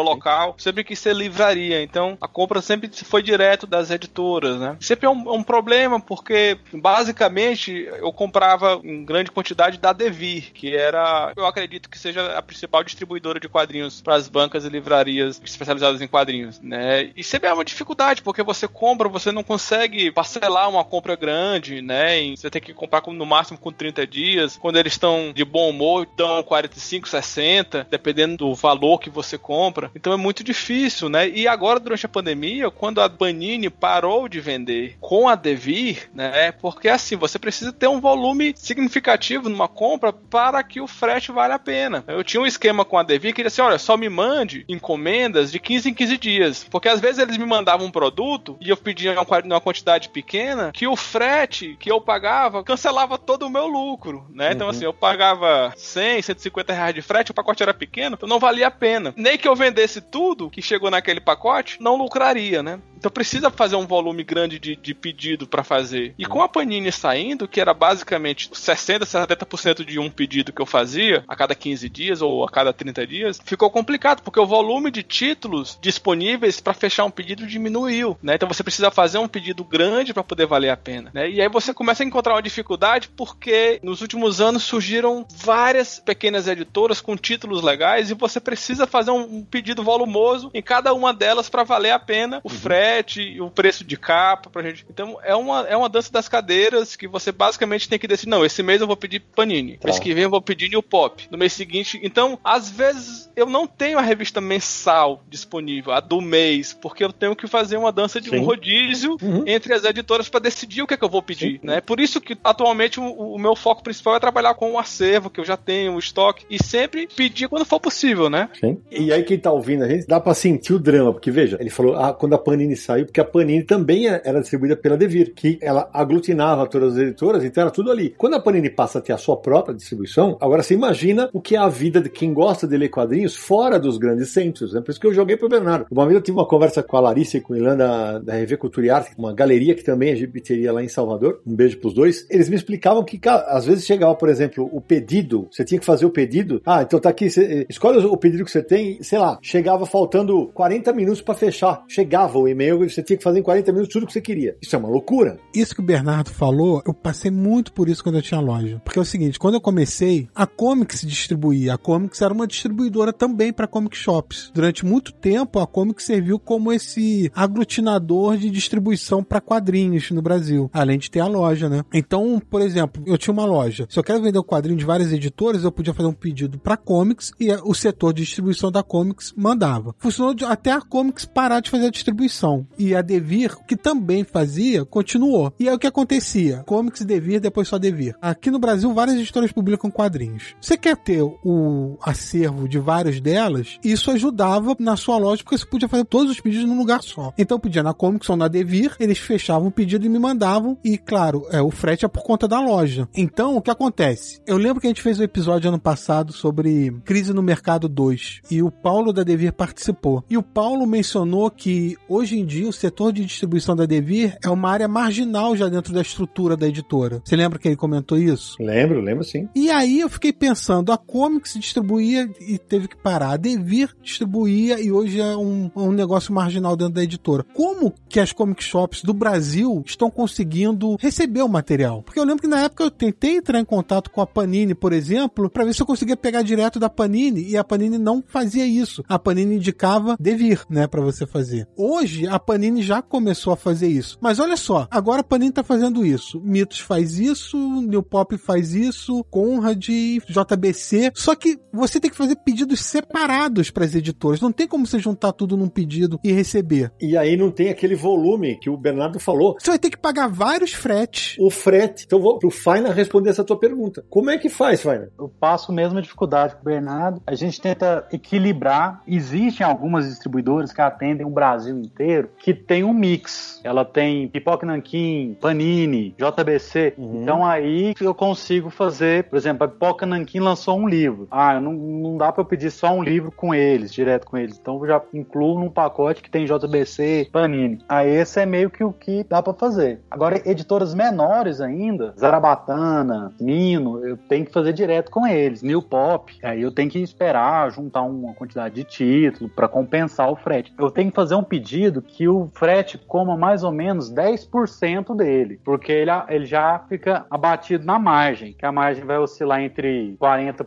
local. 0.01 0.55
Sempre 0.57 0.83
quis 0.83 0.99
ser 0.99 1.15
livraria. 1.15 1.81
Então, 1.81 2.17
a 2.19 2.27
compra 2.27 2.61
sempre 2.61 2.89
foi 3.05 3.21
direto 3.23 3.65
das 3.65 3.89
editoras, 3.91 4.59
né? 4.59 4.75
Sempre 4.81 5.05
é 5.05 5.09
um, 5.09 5.29
é 5.29 5.31
um 5.33 5.43
problema, 5.43 5.99
porque 6.01 6.57
basicamente 6.73 7.87
eu 7.99 8.11
comprava 8.11 8.79
em 8.83 9.05
grande 9.05 9.31
quantidade 9.31 9.77
da 9.77 9.93
Devir, 9.93 10.51
que 10.53 10.75
era, 10.75 11.31
eu 11.37 11.45
acredito 11.45 11.78
que 11.87 11.97
seja 11.99 12.37
a 12.37 12.41
principal 12.41 12.83
distribuidora 12.83 13.39
de 13.39 13.47
quadrinhos 13.47 14.01
para 14.01 14.15
as 14.15 14.27
bancas 14.27 14.65
e 14.65 14.69
livrarias 14.69 15.39
especializadas 15.43 16.01
em 16.01 16.07
quadrinhos, 16.07 16.59
né? 16.59 17.11
E 17.15 17.23
sempre 17.23 17.47
é 17.49 17.53
uma 17.53 17.63
dificuldade, 17.65 18.21
porque 18.21 18.43
você 18.43 18.67
compra, 18.67 19.07
você 19.07 19.31
não 19.31 19.43
consegue 19.43 20.11
parcelar 20.11 20.69
uma 20.69 20.83
compra 20.83 21.15
grande, 21.15 21.81
né? 21.81 22.21
E 22.21 22.35
você 22.37 22.49
tem 22.49 22.61
que 22.61 22.73
comprar 22.73 23.01
com- 23.01 23.13
no 23.13 23.25
máximo 23.25 23.57
com 23.57 23.71
30 23.71 24.05
dias. 24.07 24.57
Quando 24.57 24.77
eles 24.77 24.93
estão 24.93 25.31
de 25.33 25.45
bom 25.45 25.69
humor, 25.69 26.07
então 26.13 26.41
45, 26.43 27.07
60, 27.07 27.87
dependendo 27.89 28.37
do 28.37 28.55
valor 28.55 28.99
que 28.99 29.09
você 29.09 29.37
compra. 29.37 29.91
Então 29.95 30.11
é 30.13 30.17
muito 30.17 30.43
difícil, 30.43 31.09
né? 31.09 31.27
E 31.29 31.47
agora, 31.47 31.79
durante 31.79 32.05
a 32.05 32.09
pandemia, 32.09 32.71
quando 32.71 33.01
a 33.01 33.09
Panini 33.09 33.69
parou 33.69 34.27
de 34.27 34.39
vender 34.39 34.97
com 34.99 35.27
a 35.27 35.35
Devir, 35.35 36.09
né? 36.13 36.51
Porque 36.53 36.87
assim, 36.87 37.15
você 37.15 37.37
precisa 37.37 37.71
ter 37.71 37.87
um 37.87 37.99
volume 37.99 38.53
significativo 38.55 39.49
numa 39.49 39.67
compra 39.67 40.11
para 40.11 40.63
que 40.63 40.81
o 40.81 40.87
frete 40.87 41.31
valha 41.31 41.55
a 41.55 41.59
pena. 41.69 42.03
Eu 42.07 42.23
tinha 42.23 42.41
um 42.41 42.47
esquema 42.47 42.83
com 42.83 42.97
a 42.97 43.03
Devi 43.03 43.31
que 43.31 43.41
ele 43.41 43.47
assim, 43.47 43.61
olha, 43.61 43.77
só 43.77 43.95
me 43.95 44.09
mande 44.09 44.65
encomendas 44.67 45.51
de 45.51 45.59
15 45.59 45.89
em 45.89 45.93
15 45.93 46.17
dias. 46.17 46.63
Porque 46.69 46.89
às 46.89 46.99
vezes 46.99 47.19
eles 47.19 47.37
me 47.37 47.45
mandavam 47.45 47.85
um 47.85 47.91
produto 47.91 48.57
e 48.59 48.69
eu 48.69 48.77
pedia 48.77 49.15
uma 49.43 49.61
quantidade 49.61 50.09
pequena 50.09 50.71
que 50.71 50.87
o 50.87 50.95
frete 50.95 51.77
que 51.79 51.91
eu 51.91 52.01
pagava 52.01 52.63
cancelava 52.63 53.17
todo 53.17 53.45
o 53.45 53.49
meu 53.49 53.67
lucro, 53.67 54.25
né? 54.33 54.51
Então, 54.51 54.67
uhum. 54.67 54.69
Então 54.69 54.69
assim, 54.69 54.85
eu 54.85 54.93
pagava 54.93 55.73
100, 55.77 56.21
150 56.21 56.73
reais 56.73 56.93
de 56.93 57.01
frete, 57.01 57.31
o 57.31 57.33
pacote 57.33 57.63
era 57.63 57.73
pequeno, 57.73 58.15
então 58.15 58.27
não 58.27 58.39
valia 58.39 58.67
a 58.67 58.71
pena. 58.71 59.13
Nem 59.15 59.37
que 59.37 59.47
eu 59.47 59.55
vendesse 59.55 60.01
tudo 60.01 60.49
que 60.49 60.61
chegou 60.61 60.91
naquele 60.91 61.21
pacote, 61.21 61.77
não 61.79 61.95
lucraria, 61.95 62.61
né? 62.61 62.79
Então 62.99 63.09
precisa 63.09 63.49
fazer 63.49 63.77
um 63.77 63.87
volume 63.87 64.23
grande 64.25 64.59
de, 64.59 64.75
de 64.75 64.93
pedido 64.93 65.47
para 65.47 65.63
fazer. 65.63 66.13
E 66.17 66.25
com 66.25 66.41
a 66.41 66.49
Panini 66.49 66.91
saindo, 66.91 67.47
que 67.47 67.61
era 67.61 67.73
basicamente 67.73 68.49
60, 68.53 69.05
70% 69.05 69.85
de 69.85 69.97
um 69.97 70.09
pedido 70.09 70.51
que 70.51 70.61
eu 70.61 70.65
fazia 70.65 71.23
a 71.25 71.35
cada 71.35 71.55
15 71.59 71.89
dias 71.89 72.21
ou 72.21 72.43
a 72.43 72.49
cada 72.49 72.73
30 72.73 73.05
dias, 73.05 73.39
ficou 73.43 73.69
complicado, 73.69 74.21
porque 74.21 74.39
o 74.39 74.45
volume 74.45 74.89
de 74.89 75.03
títulos 75.03 75.77
disponíveis 75.81 76.59
para 76.59 76.73
fechar 76.73 77.05
um 77.05 77.11
pedido 77.11 77.45
diminuiu, 77.45 78.17
né? 78.21 78.35
Então 78.35 78.47
você 78.47 78.63
precisa 78.63 78.89
fazer 78.89 79.17
um 79.17 79.27
pedido 79.27 79.63
grande 79.63 80.13
para 80.13 80.23
poder 80.23 80.45
valer 80.45 80.69
a 80.69 80.77
pena, 80.77 81.11
né? 81.13 81.29
E 81.29 81.41
aí 81.41 81.49
você 81.49 81.73
começa 81.73 82.03
a 82.03 82.05
encontrar 82.05 82.35
uma 82.35 82.41
dificuldade 82.41 83.09
porque 83.09 83.79
nos 83.83 84.01
últimos 84.01 84.39
anos 84.39 84.63
surgiram 84.63 85.25
várias 85.35 85.99
pequenas 85.99 86.47
editoras 86.47 87.01
com 87.01 87.15
títulos 87.15 87.61
legais 87.61 88.09
e 88.09 88.13
você 88.13 88.39
precisa 88.39 88.87
fazer 88.87 89.11
um 89.11 89.43
pedido 89.43 89.83
volumoso 89.83 90.49
em 90.53 90.61
cada 90.61 90.93
uma 90.93 91.13
delas 91.13 91.49
para 91.49 91.63
valer 91.63 91.91
a 91.91 91.99
pena 91.99 92.39
o 92.43 92.49
uhum. 92.49 92.57
frete 92.57 93.39
o 93.41 93.49
preço 93.49 93.83
de 93.83 93.97
capa 93.97 94.49
pra 94.49 94.63
gente. 94.63 94.85
Então 94.89 95.17
é 95.23 95.35
uma, 95.35 95.61
é 95.67 95.75
uma 95.75 95.89
dança 95.89 96.11
das 96.11 96.27
cadeiras 96.27 96.95
que 96.95 97.07
você 97.07 97.31
basicamente 97.31 97.89
tem 97.89 97.99
que 97.99 98.07
decidir. 98.07 98.29
Não, 98.29 98.45
esse 98.45 98.63
mês 98.63 98.81
eu 98.81 98.87
vou 98.87 98.97
pedir 98.97 99.19
Panini. 99.19 99.77
Tá. 99.77 99.87
Mês 99.87 99.99
que 99.99 100.13
vem 100.13 100.23
eu 100.23 100.29
vou 100.29 100.41
pedir 100.41 100.69
New 100.69 100.83
Pop. 100.83 101.27
No 101.29 101.37
mês 101.39 101.53
seguinte. 101.53 101.99
Então, 102.03 102.37
às 102.43 102.69
vezes 102.69 103.31
eu 103.35 103.45
não 103.45 103.65
tenho 103.65 103.97
a 103.97 104.01
revista 104.01 104.41
mensal 104.41 105.23
disponível, 105.29 105.93
a 105.93 105.99
do 105.99 106.21
mês, 106.21 106.73
porque 106.73 107.03
eu 107.03 107.13
tenho 107.13 107.35
que 107.35 107.47
fazer 107.47 107.77
uma 107.77 107.91
dança 107.91 108.19
de 108.19 108.29
Sim. 108.29 108.39
um 108.39 108.43
rodízio 108.43 109.17
uhum. 109.21 109.43
entre 109.47 109.73
as 109.73 109.83
editoras 109.85 110.27
para 110.27 110.41
decidir 110.41 110.81
o 110.81 110.87
que 110.87 110.93
é 110.93 110.97
que 110.97 111.03
eu 111.03 111.09
vou 111.09 111.21
pedir. 111.21 111.53
Sim. 111.53 111.59
Né? 111.63 111.81
Por 111.81 111.99
isso 111.99 112.19
que 112.19 112.37
atualmente 112.43 112.99
o, 112.99 113.03
o, 113.03 113.39
meu 113.39 113.55
foco 113.55 113.83
principal 113.83 114.15
é 114.15 114.19
trabalhar 114.19 114.53
com 114.55 114.73
o 114.73 114.79
acervo 114.79 115.29
que 115.29 115.39
eu 115.39 115.45
já 115.45 115.55
tenho, 115.55 115.93
o 115.93 115.99
estoque, 115.99 116.45
e 116.49 116.61
sempre 116.61 117.07
pedir 117.15 117.47
quando 117.47 117.65
for 117.65 117.79
possível, 117.79 118.29
né? 118.29 118.49
Sim. 118.59 118.77
E 118.91 119.13
aí 119.13 119.23
quem 119.23 119.39
tá 119.39 119.51
ouvindo 119.51 119.83
a 119.83 119.87
gente, 119.87 120.05
dá 120.05 120.19
pra 120.19 120.33
sentir 120.33 120.73
o 120.73 120.79
drama, 120.79 121.13
porque 121.13 121.31
veja, 121.31 121.57
ele 121.59 121.69
falou, 121.69 121.95
ah, 121.95 122.13
quando 122.13 122.33
a 122.33 122.37
Panini 122.37 122.75
saiu, 122.75 123.05
porque 123.05 123.21
a 123.21 123.25
Panini 123.25 123.63
também 123.63 124.09
é, 124.09 124.21
era 124.25 124.41
distribuída 124.41 124.75
pela 124.75 124.97
Devir, 124.97 125.33
que 125.33 125.57
ela 125.61 125.89
aglutinava 125.93 126.67
todas 126.67 126.93
as 126.93 126.99
editoras, 126.99 127.43
então 127.43 127.61
era 127.61 127.71
tudo 127.71 127.91
ali. 127.91 128.13
Quando 128.17 128.35
a 128.35 128.39
Panini 128.39 128.69
passa 128.69 128.99
a 128.99 129.01
ter 129.01 129.13
a 129.13 129.17
sua 129.17 129.37
própria 129.37 129.75
distribuição, 129.75 130.37
agora 130.41 130.61
você 130.61 130.73
imagina 130.73 131.28
o 131.33 131.41
que 131.41 131.55
é 131.55 131.59
a 131.59 131.69
vida 131.69 132.01
de 132.01 132.09
quem 132.09 132.33
gosta 132.33 132.67
de 132.67 132.77
ler 132.77 132.89
quadrinhos 132.89 133.35
fora 133.35 133.79
dos 133.79 133.97
grandes 133.97 134.29
centros, 134.29 134.73
né? 134.73 134.81
Por 134.81 134.91
isso 134.91 134.99
que 134.99 135.07
eu 135.07 135.13
joguei 135.13 135.37
pro 135.37 135.49
Bernardo. 135.49 135.87
Uma 135.91 136.05
vez 136.05 136.15
eu 136.15 136.21
tive 136.21 136.37
uma 136.37 136.47
conversa 136.47 136.83
com 136.83 136.97
a 136.97 136.99
Larissa 136.99 137.37
e 137.37 137.41
com 137.41 137.53
o 137.53 137.57
Ilan 137.57 137.77
da, 137.77 138.19
da 138.19 138.37
RV 138.37 138.57
Cultura 138.57 138.87
e 138.87 138.89
Arte, 138.89 139.11
uma 139.17 139.33
galeria 139.33 139.75
que 139.75 139.83
também 139.83 140.11
é 140.11 140.15
gibiteria 140.15 140.71
lá 140.71 140.83
em 140.83 140.87
Salvador. 140.87 141.41
Um 141.45 141.55
beijo 141.55 141.77
pros 141.79 141.93
dois. 141.93 142.25
Eles 142.29 142.49
me 142.49 142.55
explicavam 142.55 143.03
que, 143.03 143.19
às 143.27 143.65
vezes 143.65 143.85
chegava, 143.85 144.15
por 144.15 144.29
exemplo, 144.29 144.69
o 144.71 144.81
pedido, 144.81 145.47
você 145.51 145.63
tinha 145.63 145.79
que 145.79 145.85
fazer 145.85 146.05
o 146.05 146.09
pedido. 146.09 146.61
Ah, 146.65 146.81
então 146.81 146.99
tá 146.99 147.09
aqui, 147.09 147.29
você, 147.29 147.65
escolhe 147.69 148.05
o 148.05 148.17
pedido 148.17 148.45
que 148.45 148.51
você 148.51 148.61
tem, 148.61 149.01
sei 149.01 149.19
lá, 149.19 149.37
chegava 149.41 149.85
faltando 149.85 150.47
40 150.53 150.93
minutos 150.93 151.21
para 151.21 151.35
fechar. 151.35 151.83
Chegava 151.87 152.37
o 152.37 152.47
e-mail 152.47 152.83
e 152.83 152.89
você 152.89 153.01
tinha 153.01 153.17
que 153.17 153.23
fazer 153.23 153.39
em 153.39 153.43
40 153.43 153.71
minutos 153.71 153.93
tudo 153.93 154.05
que 154.05 154.13
você 154.13 154.21
queria. 154.21 154.55
Isso 154.61 154.75
é 154.75 154.79
uma 154.79 154.89
loucura. 154.89 155.37
Isso 155.53 155.73
que 155.73 155.81
o 155.81 155.83
Bernardo 155.83 156.29
falou, 156.29 156.81
eu 156.85 156.93
passei 156.93 157.31
muito 157.31 157.73
por 157.73 157.89
isso 157.89 158.03
quando 158.03 158.15
eu 158.15 158.21
tinha 158.21 158.39
loja. 158.39 158.81
Porque 158.83 158.99
é 158.99 159.01
o 159.01 159.05
seguinte, 159.05 159.39
quando 159.39 159.55
eu 159.55 159.61
comecei, 159.61 160.27
a 160.35 160.45
Comics 160.45 161.01
distribuía. 161.19 161.73
A 161.73 161.77
Comics 161.77 162.21
era 162.21 162.33
uma 162.33 162.47
distribuidora 162.47 163.13
também 163.13 163.53
para 163.53 163.67
comic 163.67 163.95
shops. 163.95 164.51
Durante 164.53 164.85
muito 164.85 165.11
tempo, 165.11 165.59
a 165.59 165.67
Comics 165.67 166.05
serviu 166.05 166.39
como 166.39 166.71
esse 166.71 167.31
aglutinador 167.35 168.37
de 168.37 168.49
distribuição 168.49 169.23
para 169.23 169.41
quadrinhos 169.41 170.09
no 170.11 170.21
Brasil, 170.21 170.69
além 170.73 170.97
de 170.97 171.11
ter 171.11 171.19
a 171.19 171.27
loja, 171.27 171.69
né? 171.69 171.83
Então, 171.93 172.41
por 172.49 172.61
exemplo, 172.61 173.03
eu 173.05 173.17
tinha 173.17 173.33
uma 173.33 173.45
loja. 173.45 173.85
Se 173.89 173.99
eu 173.99 174.03
quero 174.03 174.21
vender 174.21 174.39
um 174.39 174.43
quadrinho 174.43 174.77
de 174.77 174.85
várias 174.85 175.11
editoras, 175.11 175.63
eu 175.63 175.71
podia 175.71 175.93
fazer 175.93 176.07
um 176.07 176.13
pedido 176.13 176.57
para 176.59 176.77
Comics 176.77 177.31
e 177.39 177.51
o 177.63 177.73
setor 177.73 178.13
de 178.13 178.23
distribuição 178.23 178.71
da 178.71 178.83
Comics 178.83 179.33
mandava. 179.35 179.93
Funcionou 179.97 180.35
até 180.47 180.71
a 180.71 180.81
Comics 180.81 181.25
parar 181.25 181.59
de 181.59 181.69
fazer 181.69 181.87
a 181.87 181.91
distribuição. 181.91 182.65
E 182.77 182.95
a 182.95 183.01
Devir, 183.01 183.55
que 183.67 183.75
também 183.75 184.23
fazia, 184.23 184.85
continuou. 184.85 185.53
E 185.59 185.67
aí 185.67 185.75
o 185.75 185.79
que 185.79 185.87
acontecia? 185.87 186.63
Comics 186.65 187.03
Devir, 187.03 187.39
depois 187.39 187.67
só 187.67 187.77
Devir. 187.77 188.15
Aqui 188.21 188.49
no 188.49 188.59
Brasil, 188.59 188.93
várias 188.93 189.17
editoras 189.17 189.51
publicam 189.51 189.91
quadrinhos. 189.91 190.55
Você 190.61 190.77
quer 190.77 190.95
ter 191.09 191.23
o 191.23 191.97
acervo 192.03 192.69
de 192.69 192.77
várias 192.77 193.19
delas? 193.19 193.79
Isso 193.83 194.11
ajudava 194.11 194.75
na 194.79 194.95
sua 194.95 195.17
loja, 195.17 195.41
porque 195.43 195.57
você 195.57 195.65
podia 195.65 195.89
fazer 195.89 196.05
todos 196.05 196.31
os 196.31 196.39
pedidos 196.39 196.67
num 196.67 196.77
lugar 196.77 197.01
só. 197.01 197.33
Então 197.35 197.55
eu 197.55 197.59
pedia 197.59 197.81
na 197.81 197.95
Comics 197.95 198.29
ou 198.29 198.37
na 198.37 198.47
Devir, 198.47 198.95
eles 198.99 199.17
fechavam 199.17 199.69
o 199.69 199.71
pedido 199.71 200.05
e 200.05 200.09
me 200.09 200.19
mandavam. 200.19 200.77
E 200.85 200.99
claro, 200.99 201.47
é, 201.49 201.59
o 201.59 201.71
frete 201.71 202.05
é 202.05 202.07
por 202.07 202.21
conta 202.21 202.47
da 202.47 202.61
loja. 202.61 203.09
Então, 203.15 203.57
o 203.57 203.61
que 203.61 203.71
acontece? 203.71 204.39
Eu 204.45 204.57
lembro 204.57 204.79
que 204.79 204.85
a 204.85 204.91
gente 204.91 205.01
fez 205.01 205.19
um 205.19 205.23
episódio 205.23 205.69
ano 205.69 205.79
passado 205.79 206.31
sobre 206.31 206.91
crise 207.03 207.33
no 207.33 207.41
mercado 207.41 207.89
2. 207.89 208.41
E 208.51 208.61
o 208.61 208.69
Paulo 208.69 209.11
da 209.11 209.23
Devir 209.23 209.53
participou. 209.53 210.23
E 210.29 210.37
o 210.37 210.43
Paulo 210.43 210.85
mencionou 210.85 211.49
que 211.49 211.97
hoje 212.07 212.37
em 212.37 212.45
dia 212.45 212.69
o 212.69 212.73
setor 212.73 213.11
de 213.11 213.25
distribuição 213.25 213.75
da 213.75 213.87
Devir 213.87 214.37
é 214.43 214.49
uma 214.49 214.69
área 214.69 214.87
marginal 214.87 215.57
já 215.57 215.67
dentro 215.67 215.91
da 215.91 216.01
estrutura 216.01 216.55
da 216.55 216.67
editora. 216.67 217.19
Você 217.25 217.35
lembra 217.35 217.57
que 217.57 217.67
ele 217.67 217.75
comentou 217.75 218.15
isso? 218.15 218.57
Lembro, 218.59 219.01
lembro 219.01 219.23
sim. 219.23 219.49
E 219.55 219.71
aí 219.71 220.01
eu 220.01 220.09
fiquei 220.09 220.31
pensando, 220.31 220.91
a 220.91 220.98
Comics 220.99 221.53
distribuía 221.53 222.29
e 222.39 222.57
teve 222.57 222.87
que 222.87 222.97
parar, 222.97 223.33
a 223.33 223.37
Devir 223.37 223.95
distribuía 224.01 224.79
e 224.79 224.91
hoje 224.91 225.19
é 225.19 225.35
um, 225.35 225.71
um 225.75 225.91
negócio 225.91 226.33
marginal 226.33 226.75
dentro 226.75 226.95
da 226.95 227.03
editora. 227.03 227.43
Como 227.53 227.93
que 228.07 228.19
as 228.19 228.31
comic 228.31 228.63
shops 228.63 229.03
do 229.03 229.13
Brasil 229.13 229.83
estão 229.85 230.11
conseguindo 230.11 230.97
receber 230.99 231.41
o 231.41 231.49
material? 231.49 232.03
Porque 232.03 232.19
eu 232.19 232.23
lembro 232.23 232.41
que 232.41 232.47
na 232.47 232.61
época 232.61 232.83
eu 232.83 232.91
tentei 232.91 233.37
entrar 233.37 233.59
em 233.59 233.65
contato 233.65 234.11
com 234.11 234.21
a 234.21 234.27
Panini, 234.27 234.75
por 234.75 234.93
exemplo, 234.93 235.49
para 235.49 235.65
ver 235.65 235.73
se 235.73 235.81
eu 235.81 235.85
conseguia 235.85 236.17
pegar 236.17 236.41
direto 236.41 236.79
da 236.79 236.89
Panini 236.89 237.49
e 237.49 237.57
a 237.57 237.63
Panini 237.63 237.97
não 237.97 238.23
fazia 238.25 238.65
isso. 238.65 239.03
A 239.07 239.17
Panini 239.17 239.55
indicava 239.55 240.15
Devir, 240.19 240.65
né, 240.69 240.87
para 240.87 241.01
você 241.01 241.25
fazer. 241.25 241.67
Hoje 241.75 242.27
a 242.27 242.39
Panini 242.39 242.81
já 242.81 243.01
começou 243.01 243.53
a 243.53 243.57
fazer 243.57 243.87
isso. 243.87 244.17
Mas 244.21 244.39
olha 244.39 244.57
só, 244.57 244.87
agora 244.91 245.21
a 245.21 245.23
Panini 245.23 245.51
tá 245.51 245.63
fazendo 245.63 246.05
isso. 246.05 246.41
Mitos 246.41 246.79
faz 246.79 247.19
isso, 247.19 247.57
New 247.57 248.03
Pop 248.03 248.37
faz 248.37 248.73
isso, 248.73 249.23
Conrad, 249.25 249.87
JBC. 250.27 250.88
Só 251.13 251.35
que 251.35 251.59
você 251.71 251.99
tem 251.99 252.09
que 252.09 252.17
fazer 252.17 252.35
pedidos 252.37 252.81
separados 252.81 253.69
para 253.69 253.85
as 253.85 253.95
editoras. 253.95 254.41
Não 254.41 254.51
tem 254.51 254.67
como 254.67 254.85
você 254.85 254.99
juntar 254.99 255.33
tudo 255.33 255.57
num 255.57 255.69
pedido 255.69 256.19
e 256.23 256.31
receber. 256.31 256.91
E 256.99 257.17
aí 257.17 257.35
não 257.37 257.51
tem 257.51 257.69
aquele 257.69 257.95
volume 257.95 258.57
que 258.59 258.69
o 258.69 258.77
Bernardo 258.77 259.19
falou. 259.19 259.55
Você 259.59 259.69
vai 259.69 259.79
ter 259.79 259.89
que 259.89 259.97
pagar 259.97 260.27
vários 260.27 260.73
fretes. 260.73 261.37
O 261.39 261.49
frete. 261.49 262.05
Então 262.05 262.19
vou 262.19 262.39
pro 262.39 262.49
Faina 262.49 262.91
responder 262.91 263.29
essa 263.29 263.43
tua 263.43 263.59
pergunta. 263.59 264.03
Como 264.09 264.29
é 264.29 264.37
que 264.37 264.49
faz, 264.49 264.81
Faina? 264.81 265.09
Eu 265.17 265.29
passo 265.29 265.71
mesmo 265.71 265.97
a 265.97 266.01
dificuldade 266.01 266.55
com 266.55 266.61
o 266.61 266.65
Bernardo. 266.65 267.21
A 267.25 267.35
gente 267.35 267.59
tenta 267.61 268.07
equilibrar. 268.11 269.01
Existem 269.07 269.65
algumas 269.65 270.07
distribuidoras 270.07 270.71
que 270.71 270.81
atendem 270.81 271.25
o 271.25 271.29
Brasil 271.29 271.77
inteiro 271.77 272.29
que 272.39 272.53
tem 272.53 272.83
um 272.83 272.93
mix. 272.93 273.59
Ela 273.63 273.85
tem 273.85 274.27
Pipoca 274.27 274.65
Nanquim, 274.65 275.37
Panini, 275.39 276.15
JBC. 276.17 276.93
Uhum. 276.97 277.21
Então 277.21 277.45
aí 277.45 277.93
eu 277.99 278.13
consigo 278.13 278.69
fazer, 278.69 279.25
por 279.25 279.37
exemplo, 279.37 279.65
a 279.65 279.67
Pipoca 279.67 280.05
Nanquim 280.05 280.39
lançou 280.39 280.78
um 280.79 280.87
livro. 280.87 281.27
Ah, 281.29 281.59
não, 281.59 281.73
não 281.73 282.17
dá 282.17 282.31
para 282.31 282.41
eu 282.41 282.45
pedir 282.45 282.71
só 282.71 282.93
um 282.93 283.03
livro 283.03 283.31
com 283.31 283.53
eles, 283.53 283.93
direto 283.93 284.25
com 284.25 284.37
eles. 284.37 284.57
Então 284.59 284.79
eu 284.79 284.87
já 284.87 285.01
incluo 285.13 285.59
num 285.59 285.69
pacote 285.69 286.21
que 286.21 286.29
tem 286.29 286.45
JBC, 286.45 287.29
Panini. 287.31 287.79
Aí 287.87 288.09
esse 288.09 288.39
é 288.39 288.45
meio 288.45 288.69
que 288.69 288.83
o 288.83 288.91
que 288.93 289.23
dá 289.23 289.41
para 289.41 289.53
fazer. 289.53 290.01
Agora, 290.09 290.41
editoras 290.49 290.93
menores 290.93 291.61
ainda, 291.61 292.13
Zarabatana, 292.17 293.33
Mino, 293.39 294.05
eu 294.05 294.17
tenho 294.17 294.45
que 294.45 294.53
fazer 294.53 294.73
direto 294.73 295.11
com 295.11 295.27
eles. 295.27 295.61
New 295.61 295.81
Pop, 295.81 296.35
aí 296.43 296.61
eu 296.61 296.71
tenho 296.71 296.89
que 296.89 296.99
esperar 296.99 297.71
juntar 297.71 298.01
uma 298.01 298.33
quantidade 298.33 298.75
de 298.75 298.83
título 298.83 299.49
para 299.49 299.67
compensar 299.67 300.31
o 300.31 300.35
frete. 300.35 300.73
Eu 300.77 300.91
tenho 300.91 301.09
que 301.09 301.15
fazer 301.15 301.35
um 301.35 301.43
pedido 301.43 302.01
que 302.01 302.27
o 302.27 302.49
frete 302.53 302.97
coma 302.97 303.37
mais 303.37 303.63
ou 303.63 303.71
menos 303.71 304.11
10% 304.11 305.15
dele, 305.15 305.59
porque 305.63 305.91
ele, 305.91 306.11
ele 306.29 306.45
já 306.45 306.79
fica 306.87 307.25
abatido 307.29 307.85
na 307.85 307.99
margem, 307.99 308.53
que 308.53 308.65
a 308.65 308.71
margem 308.71 309.05
vai 309.05 309.17
oscilar 309.17 309.61
entre 309.61 310.15
40%, 310.19 310.65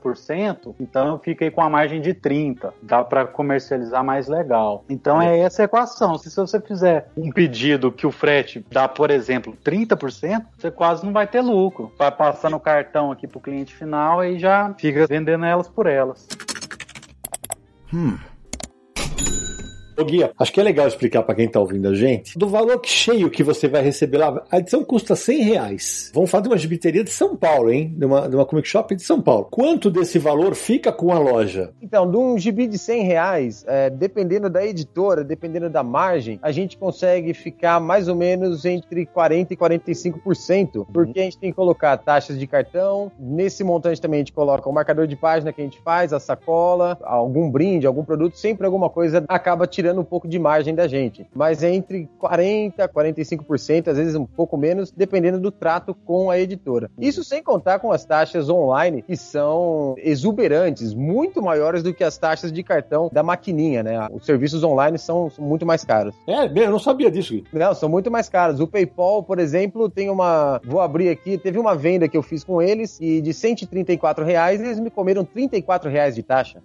então 0.80 1.08
eu 1.08 1.18
fiquei 1.18 1.50
com 1.50 1.60
a 1.60 1.70
margem 1.70 2.00
de 2.00 2.14
30%, 2.14 2.72
dá 2.82 3.04
para 3.04 3.26
comercializar 3.26 4.04
mais 4.04 4.28
legal. 4.28 4.84
Então 4.88 5.20
é 5.20 5.38
essa 5.38 5.64
equação. 5.64 6.18
Se 6.18 6.34
você 6.34 6.60
fizer 6.60 7.08
um 7.16 7.30
pedido 7.30 7.92
que 7.92 8.06
o 8.06 8.10
frete 8.10 8.64
dá, 8.70 8.88
por 8.88 9.10
exemplo, 9.10 9.56
30%, 9.64 10.44
você 10.56 10.70
quase 10.70 11.04
não 11.04 11.12
vai 11.12 11.26
ter 11.26 11.40
lucro. 11.40 11.92
Vai 11.98 12.10
passando 12.10 12.56
o 12.56 12.60
cartão 12.60 13.12
aqui 13.12 13.26
pro 13.26 13.40
cliente 13.40 13.74
final 13.74 14.24
e 14.24 14.38
já 14.38 14.74
fica 14.78 15.06
vendendo 15.06 15.44
elas 15.44 15.68
por 15.68 15.86
elas. 15.86 16.26
Hum. 17.92 18.16
Ô 19.96 20.04
Guia, 20.04 20.32
acho 20.38 20.52
que 20.52 20.60
é 20.60 20.62
legal 20.62 20.86
explicar 20.86 21.22
para 21.22 21.34
quem 21.34 21.48
tá 21.48 21.60
ouvindo 21.60 21.88
a 21.88 21.94
gente. 21.94 22.38
Do 22.38 22.48
valor 22.48 22.80
cheio 22.84 23.30
que 23.30 23.42
você 23.42 23.68
vai 23.68 23.82
receber 23.82 24.18
lá, 24.18 24.42
a 24.50 24.58
edição 24.58 24.82
custa 24.82 25.14
100 25.14 25.42
reais. 25.42 26.10
Vamos 26.14 26.30
falar 26.30 26.42
de 26.42 26.48
uma 26.48 26.56
gibiteria 26.56 27.04
de 27.04 27.10
São 27.10 27.36
Paulo, 27.36 27.70
hein? 27.70 27.92
De 27.96 28.06
uma, 28.06 28.28
de 28.28 28.34
uma 28.34 28.46
Comic 28.46 28.66
Shop 28.66 28.94
de 28.94 29.02
São 29.02 29.20
Paulo. 29.20 29.48
Quanto 29.50 29.90
desse 29.90 30.18
valor 30.18 30.54
fica 30.54 30.90
com 30.90 31.12
a 31.12 31.18
loja? 31.18 31.72
Então, 31.82 32.10
de 32.10 32.16
um 32.16 32.38
gibi 32.38 32.66
de 32.66 32.78
100 32.78 33.02
reais, 33.02 33.64
é, 33.68 33.90
dependendo 33.90 34.48
da 34.48 34.64
editora, 34.64 35.22
dependendo 35.22 35.68
da 35.68 35.82
margem, 35.82 36.38
a 36.42 36.50
gente 36.50 36.78
consegue 36.78 37.34
ficar 37.34 37.78
mais 37.78 38.08
ou 38.08 38.16
menos 38.16 38.64
entre 38.64 39.06
40% 39.06 39.48
e 39.50 39.56
45%, 39.56 40.86
porque 40.90 41.20
a 41.20 41.24
gente 41.24 41.38
tem 41.38 41.50
que 41.50 41.56
colocar 41.56 41.96
taxas 41.98 42.38
de 42.38 42.46
cartão. 42.46 43.12
Nesse 43.18 43.62
montante 43.62 44.00
também 44.00 44.18
a 44.18 44.22
gente 44.22 44.32
coloca 44.32 44.68
o 44.68 44.72
marcador 44.72 45.06
de 45.06 45.16
página 45.16 45.52
que 45.52 45.60
a 45.60 45.64
gente 45.64 45.80
faz, 45.82 46.12
a 46.12 46.20
sacola, 46.20 46.98
algum 47.02 47.50
brinde, 47.50 47.86
algum 47.86 48.04
produto, 48.04 48.38
sempre 48.38 48.64
alguma 48.64 48.88
coisa 48.88 49.24
acaba 49.28 49.66
tirando 49.66 49.81
um 50.00 50.04
pouco 50.04 50.28
de 50.28 50.38
margem 50.38 50.74
da 50.74 50.86
gente. 50.86 51.26
Mas 51.34 51.62
é 51.62 51.72
entre 51.72 52.08
40% 52.20 52.74
a 52.78 52.88
45%, 52.88 53.88
às 53.88 53.96
vezes 53.96 54.14
um 54.14 54.24
pouco 54.24 54.56
menos, 54.56 54.90
dependendo 54.90 55.40
do 55.40 55.50
trato 55.50 55.94
com 55.94 56.30
a 56.30 56.38
editora. 56.38 56.90
Isso 56.98 57.24
sem 57.24 57.42
contar 57.42 57.78
com 57.78 57.92
as 57.92 58.04
taxas 58.04 58.48
online, 58.48 59.02
que 59.02 59.16
são 59.16 59.94
exuberantes, 59.98 60.94
muito 60.94 61.42
maiores 61.42 61.82
do 61.82 61.92
que 61.92 62.04
as 62.04 62.16
taxas 62.16 62.52
de 62.52 62.62
cartão 62.62 63.10
da 63.12 63.22
maquininha, 63.22 63.82
né? 63.82 64.08
Os 64.12 64.24
serviços 64.24 64.62
online 64.62 64.98
são 64.98 65.30
muito 65.38 65.66
mais 65.66 65.84
caros. 65.84 66.14
É, 66.26 66.48
bem, 66.48 66.64
eu 66.64 66.70
não 66.70 66.78
sabia 66.78 67.10
disso. 67.10 67.32
Gui. 67.32 67.44
Não, 67.52 67.74
são 67.74 67.88
muito 67.88 68.10
mais 68.10 68.28
caros. 68.28 68.60
O 68.60 68.66
PayPal, 68.66 69.22
por 69.22 69.38
exemplo, 69.38 69.88
tem 69.88 70.10
uma. 70.10 70.60
Vou 70.64 70.80
abrir 70.80 71.08
aqui. 71.08 71.38
Teve 71.38 71.58
uma 71.58 71.74
venda 71.74 72.08
que 72.08 72.16
eu 72.16 72.22
fiz 72.22 72.44
com 72.44 72.60
eles 72.60 72.98
e 73.00 73.20
de 73.20 73.32
134 73.32 74.24
reais 74.24 74.60
eles 74.60 74.78
me 74.78 74.90
comeram 74.90 75.24
34 75.24 75.90
reais 75.90 76.14
de 76.14 76.22
taxa. 76.22 76.60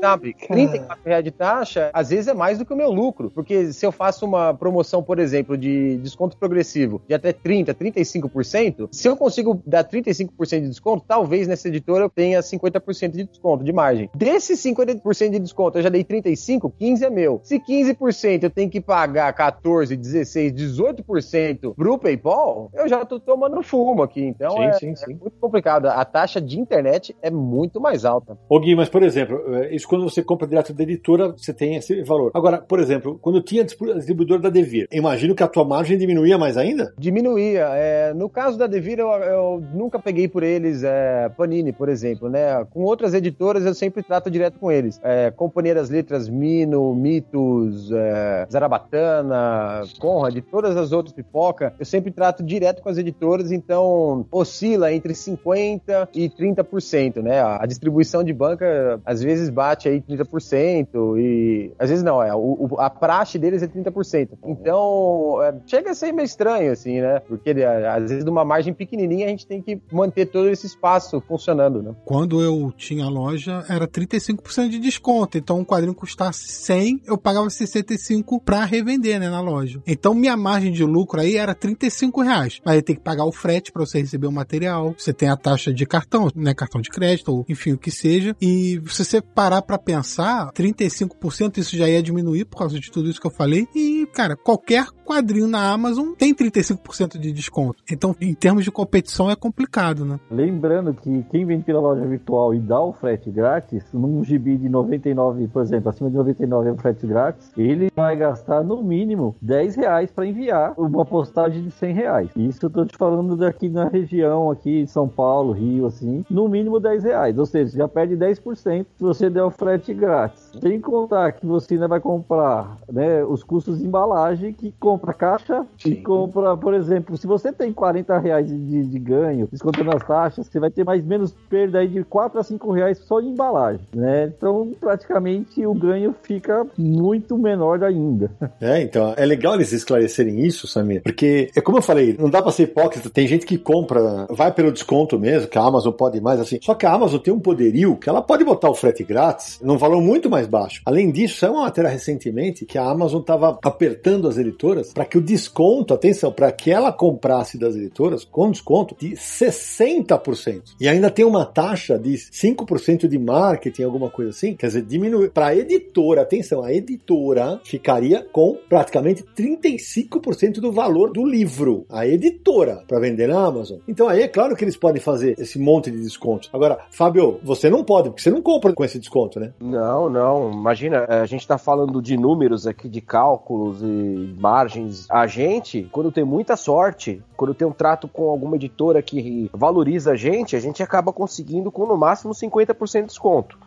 Sabe, 0.00 0.34
34 0.34 1.04
reais 1.04 1.24
de 1.24 1.30
taxa, 1.30 1.90
às 1.92 2.10
vezes 2.10 2.28
é 2.28 2.34
mais 2.34 2.58
do 2.58 2.64
que 2.64 2.72
o 2.72 2.76
meu 2.76 2.90
lucro. 2.90 3.30
Porque 3.30 3.72
se 3.72 3.86
eu 3.86 3.92
faço 3.92 4.26
uma 4.26 4.52
promoção, 4.52 5.02
por 5.02 5.18
exemplo, 5.18 5.56
de 5.56 5.96
desconto 5.98 6.36
progressivo 6.36 7.00
de 7.06 7.14
até 7.14 7.32
30%, 7.32 7.74
35%, 7.74 8.88
se 8.90 9.08
eu 9.08 9.16
consigo 9.16 9.62
dar 9.66 9.84
35% 9.84 10.60
de 10.60 10.68
desconto, 10.68 11.04
talvez 11.06 11.46
nessa 11.46 11.68
editora 11.68 12.04
eu 12.04 12.10
tenha 12.10 12.40
50% 12.40 13.10
de 13.10 13.24
desconto 13.24 13.64
de 13.64 13.72
margem. 13.72 14.10
Desses 14.14 14.60
50% 14.60 15.30
de 15.30 15.38
desconto, 15.38 15.78
eu 15.78 15.82
já 15.82 15.88
dei 15.88 16.04
35%, 16.04 16.72
15% 16.80 17.02
é 17.02 17.10
meu. 17.10 17.40
Se 17.42 17.58
15% 17.58 18.42
eu 18.44 18.50
tenho 18.50 18.70
que 18.70 18.80
pagar 18.80 19.32
14%, 19.34 19.96
16%, 19.96 20.52
18% 20.52 21.74
pro 21.74 21.98
PayPal, 21.98 22.70
eu 22.74 22.88
já 22.88 23.04
tô 23.04 23.20
tomando 23.20 23.62
fumo 23.62 24.02
aqui. 24.02 24.24
Então 24.24 24.56
Sim, 24.56 24.64
é, 24.64 24.72
sim, 24.72 24.90
é 24.90 24.96
sim. 24.96 25.18
muito 25.20 25.38
complicado. 25.40 25.86
A 25.86 26.04
taxa 26.04 26.40
de 26.40 26.58
internet 26.58 27.16
é 27.22 27.30
muito 27.30 27.80
mais 27.80 28.04
alta. 28.04 28.36
Ô 28.48 28.58
Gui, 28.58 28.74
mas 28.74 28.88
por 28.88 29.02
exemplo, 29.02 29.11
eh, 29.20 29.74
isso 29.74 29.86
quando 29.88 30.08
você 30.08 30.22
compra 30.22 30.46
direto 30.46 30.72
da 30.72 30.82
editora, 30.82 31.32
você 31.36 31.52
tem 31.52 31.76
esse 31.76 32.02
valor. 32.02 32.30
Agora, 32.34 32.58
por 32.58 32.80
exemplo, 32.80 33.18
quando 33.20 33.40
tinha 33.42 33.64
distribu- 33.64 33.94
distribuidor 33.94 34.40
da 34.40 34.48
Devir, 34.50 34.86
imagino 34.92 35.34
que 35.34 35.42
a 35.42 35.48
tua 35.48 35.64
margem 35.64 35.96
diminuía 35.98 36.38
mais 36.38 36.56
ainda? 36.56 36.92
diminuía. 36.98 37.68
É, 37.74 38.14
no 38.14 38.28
caso 38.28 38.56
da 38.58 38.66
Devir, 38.66 38.98
eu, 38.98 39.08
eu 39.08 39.62
nunca 39.74 39.98
peguei 39.98 40.28
por 40.28 40.42
eles 40.42 40.82
é, 40.84 41.28
Panini, 41.36 41.72
por 41.72 41.88
exemplo, 41.88 42.28
né? 42.28 42.64
Com 42.70 42.82
outras 42.82 43.14
editoras, 43.14 43.64
eu 43.64 43.74
sempre 43.74 44.02
trato 44.02 44.30
direto 44.30 44.58
com 44.58 44.70
eles. 44.70 45.00
É, 45.02 45.30
Companhia 45.30 45.74
das 45.74 45.90
Letras, 45.90 46.28
Mino, 46.28 46.94
Mitos, 46.94 47.90
é, 47.92 48.46
Zarabatana, 48.50 49.82
Conrad, 49.98 50.36
todas 50.50 50.76
as 50.76 50.92
outras 50.92 51.14
pipoca, 51.14 51.74
eu 51.78 51.84
sempre 51.84 52.10
trato 52.10 52.42
direto 52.42 52.82
com 52.82 52.88
as 52.88 52.98
editoras, 52.98 53.52
então 53.52 54.26
oscila 54.30 54.92
entre 54.92 55.12
50% 55.12 56.08
e 56.14 56.28
30%, 56.28 57.22
né? 57.22 57.40
A 57.42 57.64
distribuição 57.66 58.22
de 58.24 58.32
banca, 58.32 59.00
às 59.04 59.22
vezes, 59.22 59.48
bate 59.48 59.88
aí 59.88 60.00
30% 60.00 61.18
e... 61.18 61.72
Às 61.78 61.90
vezes 61.90 62.04
não, 62.04 62.22
é, 62.22 62.34
o, 62.34 62.76
a 62.78 62.90
praxe 62.90 63.38
deles 63.38 63.62
é 63.62 63.66
30%. 63.66 64.30
Então, 64.44 65.38
é, 65.42 65.54
chega 65.66 65.90
a 65.90 65.94
ser 65.94 66.12
meio 66.12 66.26
estranho, 66.26 66.72
assim, 66.72 67.00
né? 67.00 67.20
Porque 67.20 67.50
é, 67.50 67.88
às 67.88 68.10
vezes, 68.10 68.24
numa 68.24 68.44
margem 68.44 68.72
pequenininha, 68.72 69.26
a 69.26 69.30
gente 69.30 69.46
tem 69.46 69.60
que 69.60 69.80
manter 69.90 70.26
todo 70.26 70.48
esse 70.48 70.66
espaço 70.66 71.20
funcionando, 71.26 71.82
né? 71.82 71.94
Quando 72.04 72.42
eu 72.42 72.72
tinha 72.76 73.08
loja, 73.08 73.64
era 73.68 73.86
35% 73.86 74.68
de 74.68 74.78
desconto. 74.78 75.38
Então, 75.38 75.58
um 75.58 75.64
quadrinho 75.64 75.94
custasse 75.94 76.48
100, 76.48 77.02
eu 77.06 77.18
pagava 77.18 77.48
65 77.50 78.40
pra 78.40 78.64
revender, 78.64 79.18
né, 79.20 79.28
na 79.28 79.40
loja. 79.40 79.80
Então, 79.86 80.14
minha 80.14 80.36
margem 80.36 80.72
de 80.72 80.84
lucro 80.84 81.20
aí 81.20 81.36
era 81.36 81.54
35 81.54 82.22
reais. 82.22 82.60
Mas 82.64 82.76
aí 82.76 82.82
tem 82.82 82.96
que 82.96 83.02
pagar 83.02 83.24
o 83.24 83.32
frete 83.32 83.72
pra 83.72 83.84
você 83.84 84.00
receber 84.00 84.26
o 84.26 84.32
material. 84.32 84.94
Você 84.96 85.12
tem 85.12 85.28
a 85.28 85.36
taxa 85.36 85.72
de 85.72 85.86
cartão, 85.86 86.28
né, 86.34 86.54
cartão 86.54 86.80
de 86.80 86.90
crédito, 86.90 87.32
ou 87.32 87.44
enfim, 87.48 87.72
o 87.72 87.78
que 87.78 87.90
seja. 87.90 88.36
E 88.40 88.78
se 88.94 89.04
você 89.04 89.20
parar 89.20 89.62
pra 89.62 89.78
pensar, 89.78 90.52
35% 90.52 91.58
isso 91.58 91.76
já 91.76 91.88
ia 91.88 92.02
diminuir 92.02 92.44
por 92.44 92.58
causa 92.58 92.78
de 92.78 92.90
tudo 92.90 93.10
isso 93.10 93.20
que 93.20 93.26
eu 93.26 93.30
falei. 93.30 93.66
E, 93.74 94.06
cara, 94.12 94.36
qualquer 94.36 94.86
quadrinho 95.02 95.46
na 95.46 95.70
Amazon 95.70 96.12
tem 96.16 96.34
35% 96.34 97.18
de 97.18 97.32
desconto. 97.32 97.82
Então, 97.90 98.14
em 98.20 98.34
termos 98.34 98.64
de 98.64 98.70
competição, 98.70 99.30
é 99.30 99.36
complicado, 99.36 100.04
né? 100.04 100.18
Lembrando 100.30 100.94
que 100.94 101.24
quem 101.30 101.44
vende 101.44 101.64
pela 101.64 101.80
loja 101.80 102.04
virtual 102.06 102.54
e 102.54 102.58
dá 102.58 102.80
o 102.80 102.92
frete 102.92 103.30
grátis, 103.30 103.84
num 103.92 104.24
gibi 104.24 104.56
de 104.56 104.68
99, 104.68 105.48
por 105.48 105.62
exemplo, 105.62 105.88
acima 105.88 106.10
de 106.10 106.16
99 106.16 106.68
é 106.68 106.72
o 106.72 106.76
frete 106.76 107.06
grátis, 107.06 107.50
ele 107.56 107.90
vai 107.94 108.16
gastar 108.16 108.62
no 108.62 108.82
mínimo 108.82 109.34
10 109.40 109.76
reais 109.76 110.10
para 110.10 110.26
enviar 110.26 110.74
uma 110.78 111.04
postagem 111.04 111.62
de 111.62 111.70
100 111.70 111.94
reais. 111.94 112.30
Isso 112.36 112.66
eu 112.66 112.70
tô 112.70 112.84
te 112.84 112.96
falando 112.96 113.36
daqui 113.36 113.68
na 113.68 113.88
região, 113.88 114.50
aqui 114.50 114.86
São 114.86 115.08
Paulo, 115.08 115.52
Rio, 115.52 115.86
assim, 115.86 116.24
no 116.30 116.48
mínimo 116.48 116.80
10 116.80 117.04
reais. 117.04 117.38
Ou 117.38 117.46
seja, 117.46 117.76
já 117.76 117.88
perde 117.88 118.16
10% 118.16 118.86
se 118.96 119.02
você 119.02 119.28
der 119.28 119.42
o 119.42 119.50
frete 119.50 119.92
grátis. 119.92 120.52
Sem 120.60 120.80
contar 120.80 121.32
que 121.32 121.46
você 121.46 121.74
ainda 121.74 121.88
vai 121.88 122.00
comprar 122.00 122.78
né, 122.90 123.24
os 123.24 123.42
custos 123.42 123.78
de 123.78 123.86
embalagem, 123.86 124.52
que 124.52 124.72
compra 124.92 125.14
caixa 125.14 125.66
e 125.86 125.96
compra, 125.96 126.54
por 126.54 126.74
exemplo, 126.74 127.16
se 127.16 127.26
você 127.26 127.50
tem 127.50 127.72
40 127.72 128.18
reais 128.18 128.46
de, 128.46 128.84
de 128.84 128.98
ganho, 128.98 129.48
descontando 129.50 129.96
as 129.96 130.06
taxas, 130.06 130.46
você 130.46 130.60
vai 130.60 130.70
ter 130.70 130.84
mais 130.84 131.02
menos 131.02 131.34
perda 131.48 131.78
aí 131.78 131.88
de 131.88 132.04
4 132.04 132.38
a 132.38 132.42
5 132.42 132.72
reais 132.72 132.98
só 132.98 133.20
de 133.20 133.28
embalagem, 133.28 133.80
né? 133.94 134.30
Então, 134.36 134.72
praticamente, 134.78 135.64
o 135.64 135.72
ganho 135.72 136.14
fica 136.22 136.66
muito 136.76 137.38
menor 137.38 137.82
ainda. 137.82 138.30
É, 138.60 138.80
então, 138.80 139.12
é 139.16 139.24
legal 139.24 139.54
eles 139.54 139.72
esclarecerem 139.72 140.40
isso, 140.46 140.68
Samir, 140.68 141.02
porque 141.02 141.50
é 141.56 141.60
como 141.60 141.78
eu 141.78 141.82
falei, 141.82 142.16
não 142.18 142.30
dá 142.30 142.40
pra 142.40 142.52
ser 142.52 142.64
hipócrita, 142.64 143.10
tem 143.10 143.26
gente 143.26 143.44
que 143.44 143.58
compra, 143.58 144.26
vai 144.30 144.52
pelo 144.52 144.70
desconto 144.70 145.18
mesmo, 145.18 145.48
que 145.48 145.58
a 145.58 145.62
Amazon 145.62 145.92
pode 145.92 146.20
mais 146.20 146.38
assim, 146.38 146.58
só 146.62 146.74
que 146.74 146.86
a 146.86 146.92
Amazon 146.92 147.18
tem 147.18 147.32
um 147.32 147.40
poderio 147.40 147.96
que 147.96 148.08
ela 148.08 148.22
pode 148.22 148.44
botar 148.44 148.70
o 148.70 148.74
frete 148.74 149.02
grátis 149.02 149.58
num 149.62 149.76
valor 149.76 150.00
muito 150.00 150.30
mais 150.30 150.46
baixo. 150.46 150.80
Além 150.84 151.10
disso, 151.10 151.38
saiu 151.38 151.54
uma 151.54 151.62
matéria 151.62 151.90
recentemente 151.90 152.64
que 152.64 152.78
a 152.78 152.84
Amazon 152.84 153.22
tava 153.22 153.58
apertando 153.64 154.28
as 154.28 154.38
editoras 154.38 154.81
para 154.92 155.04
que 155.04 155.18
o 155.18 155.22
desconto, 155.22 155.94
atenção, 155.94 156.32
para 156.32 156.50
que 156.50 156.70
ela 156.70 156.92
comprasse 156.92 157.58
das 157.58 157.76
editoras 157.76 158.24
com 158.24 158.50
desconto 158.50 158.96
de 158.98 159.10
60%. 159.10 160.74
E 160.80 160.88
ainda 160.88 161.10
tem 161.10 161.24
uma 161.24 161.44
taxa 161.44 161.98
de 161.98 162.12
5% 162.12 163.06
de 163.06 163.18
marketing, 163.18 163.82
alguma 163.82 164.10
coisa 164.10 164.30
assim, 164.30 164.54
quer 164.54 164.66
dizer, 164.66 164.82
diminui. 164.82 165.28
Para 165.28 165.48
a 165.48 165.56
editora, 165.56 166.22
atenção, 166.22 166.62
a 166.62 166.72
editora 166.72 167.60
ficaria 167.64 168.26
com 168.32 168.56
praticamente 168.68 169.24
35% 169.36 170.60
do 170.60 170.72
valor 170.72 171.12
do 171.12 171.24
livro. 171.24 171.84
A 171.88 172.06
editora, 172.06 172.82
para 172.86 173.00
vender 173.00 173.28
na 173.28 173.44
Amazon. 173.44 173.78
Então 173.86 174.08
aí 174.08 174.22
é 174.22 174.28
claro 174.28 174.56
que 174.56 174.64
eles 174.64 174.76
podem 174.76 175.00
fazer 175.00 175.34
esse 175.38 175.58
monte 175.58 175.90
de 175.90 176.00
desconto. 176.00 176.48
Agora, 176.52 176.78
Fábio, 176.90 177.40
você 177.42 177.68
não 177.68 177.84
pode, 177.84 178.08
porque 178.10 178.22
você 178.22 178.30
não 178.30 178.42
compra 178.42 178.72
com 178.72 178.84
esse 178.84 178.98
desconto, 178.98 179.38
né? 179.38 179.52
Não, 179.60 180.08
não. 180.08 180.52
Imagina, 180.52 181.04
a 181.08 181.26
gente 181.26 181.46
tá 181.46 181.58
falando 181.58 182.00
de 182.00 182.16
números 182.16 182.66
aqui, 182.66 182.88
de 182.88 183.00
cálculos 183.00 183.82
e 183.82 184.34
margens. 184.38 184.71
A 185.10 185.26
gente, 185.26 185.88
quando 185.90 186.12
tem 186.12 186.24
muita 186.24 186.56
sorte, 186.56 187.22
quando 187.42 187.54
tem 187.54 187.66
um 187.66 187.72
trato 187.72 188.06
com 188.06 188.30
alguma 188.30 188.54
editora 188.54 189.02
que 189.02 189.50
valoriza 189.52 190.12
a 190.12 190.16
gente, 190.16 190.54
a 190.54 190.60
gente 190.60 190.80
acaba 190.80 191.12
conseguindo 191.12 191.72
com 191.72 191.84
no 191.86 191.96
máximo 191.96 192.32
50% 192.32 193.00
de 193.00 193.06
desconto. 193.08 193.58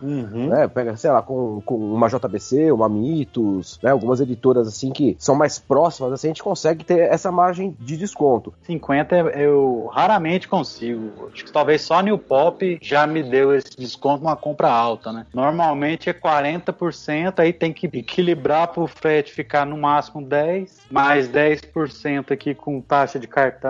Né? 0.47 0.65
Pega, 0.69 0.95
sei 0.95 1.11
lá, 1.11 1.21
com, 1.21 1.61
com 1.65 1.75
uma 1.75 2.07
JBC, 2.07 2.71
uma 2.71 2.87
Mitos, 2.87 3.77
né? 3.83 3.91
algumas 3.91 4.21
editoras 4.21 4.65
assim 4.65 4.91
que 4.91 5.17
são 5.19 5.35
mais 5.35 5.59
próximas, 5.59 6.13
assim, 6.13 6.27
a 6.27 6.29
gente 6.29 6.41
consegue 6.41 6.85
ter 6.85 6.99
essa 6.99 7.29
margem 7.33 7.75
de 7.77 7.97
desconto. 7.97 8.53
50 8.61 9.13
eu 9.35 9.89
raramente 9.91 10.47
consigo. 10.47 11.27
Acho 11.33 11.43
que 11.43 11.51
talvez 11.51 11.81
só 11.81 11.95
a 11.95 12.01
New 12.01 12.17
Pop 12.17 12.79
já 12.81 13.05
me 13.05 13.23
deu 13.23 13.53
esse 13.53 13.75
desconto 13.77 14.23
numa 14.23 14.37
compra 14.37 14.69
alta, 14.69 15.11
né? 15.11 15.25
Normalmente 15.33 16.09
é 16.09 16.13
40%, 16.13 17.39
aí 17.39 17.51
tem 17.51 17.73
que 17.73 17.87
equilibrar 17.87 18.69
pro 18.69 18.87
frete 18.87 19.33
ficar 19.33 19.65
no 19.65 19.77
máximo 19.77 20.21
10, 20.21 20.85
mais 20.89 21.27
10% 21.27 22.31
aqui 22.31 22.55
com 22.55 22.79
taxa 22.79 23.19
de 23.19 23.27
cartão, 23.27 23.64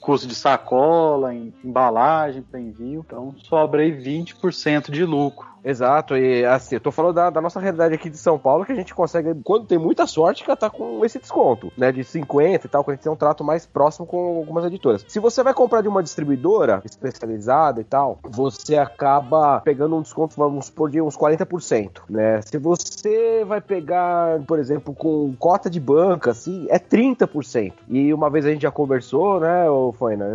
custo 0.00 0.26
de 0.26 0.34
sacola, 0.34 1.34
em- 1.34 1.52
embalagem 1.64 2.42
para 2.42 2.60
envio. 2.60 3.04
Então 3.06 3.34
sobra 3.38 3.82
aí 3.82 3.90
20% 3.90 4.90
de 4.90 5.04
lucro. 5.04 5.46
Exato, 5.66 6.16
e 6.16 6.44
assim, 6.44 6.76
eu 6.76 6.80
tô 6.80 6.92
falando 6.92 7.16
da, 7.16 7.28
da 7.28 7.40
nossa 7.40 7.58
realidade 7.58 7.92
aqui 7.92 8.08
de 8.08 8.16
São 8.16 8.38
Paulo, 8.38 8.64
que 8.64 8.70
a 8.70 8.76
gente 8.76 8.94
consegue, 8.94 9.34
quando 9.42 9.66
tem 9.66 9.76
muita 9.76 10.06
sorte, 10.06 10.44
tá 10.56 10.70
com 10.70 11.04
esse 11.04 11.18
desconto, 11.18 11.72
né, 11.76 11.90
de 11.90 12.04
50 12.04 12.64
e 12.64 12.68
tal, 12.68 12.84
quando 12.84 12.92
a 12.92 12.94
gente 12.94 13.02
tem 13.02 13.10
um 13.10 13.16
trato 13.16 13.42
mais 13.42 13.66
próximo 13.66 14.06
com 14.06 14.38
algumas 14.38 14.64
editoras. 14.64 15.04
Se 15.08 15.18
você 15.18 15.42
vai 15.42 15.52
comprar 15.52 15.82
de 15.82 15.88
uma 15.88 16.04
distribuidora 16.04 16.80
especializada 16.84 17.80
e 17.80 17.84
tal, 17.84 18.20
você 18.22 18.76
acaba 18.76 19.60
pegando 19.60 19.96
um 19.96 20.02
desconto, 20.02 20.36
vamos 20.36 20.66
supor, 20.66 20.88
de 20.88 21.00
uns 21.00 21.16
40%, 21.16 22.02
né? 22.08 22.40
Se 22.42 22.58
você 22.58 23.44
vai 23.44 23.60
pegar, 23.60 24.40
por 24.46 24.60
exemplo, 24.60 24.94
com 24.94 25.34
cota 25.36 25.68
de 25.68 25.80
banca, 25.80 26.30
assim, 26.30 26.68
é 26.70 26.78
30%. 26.78 27.72
E 27.88 28.14
uma 28.14 28.30
vez 28.30 28.46
a 28.46 28.50
gente 28.50 28.62
já 28.62 28.70
conversou, 28.70 29.40
né, 29.40 29.68
ô 29.68 29.92
Foina, 29.92 30.26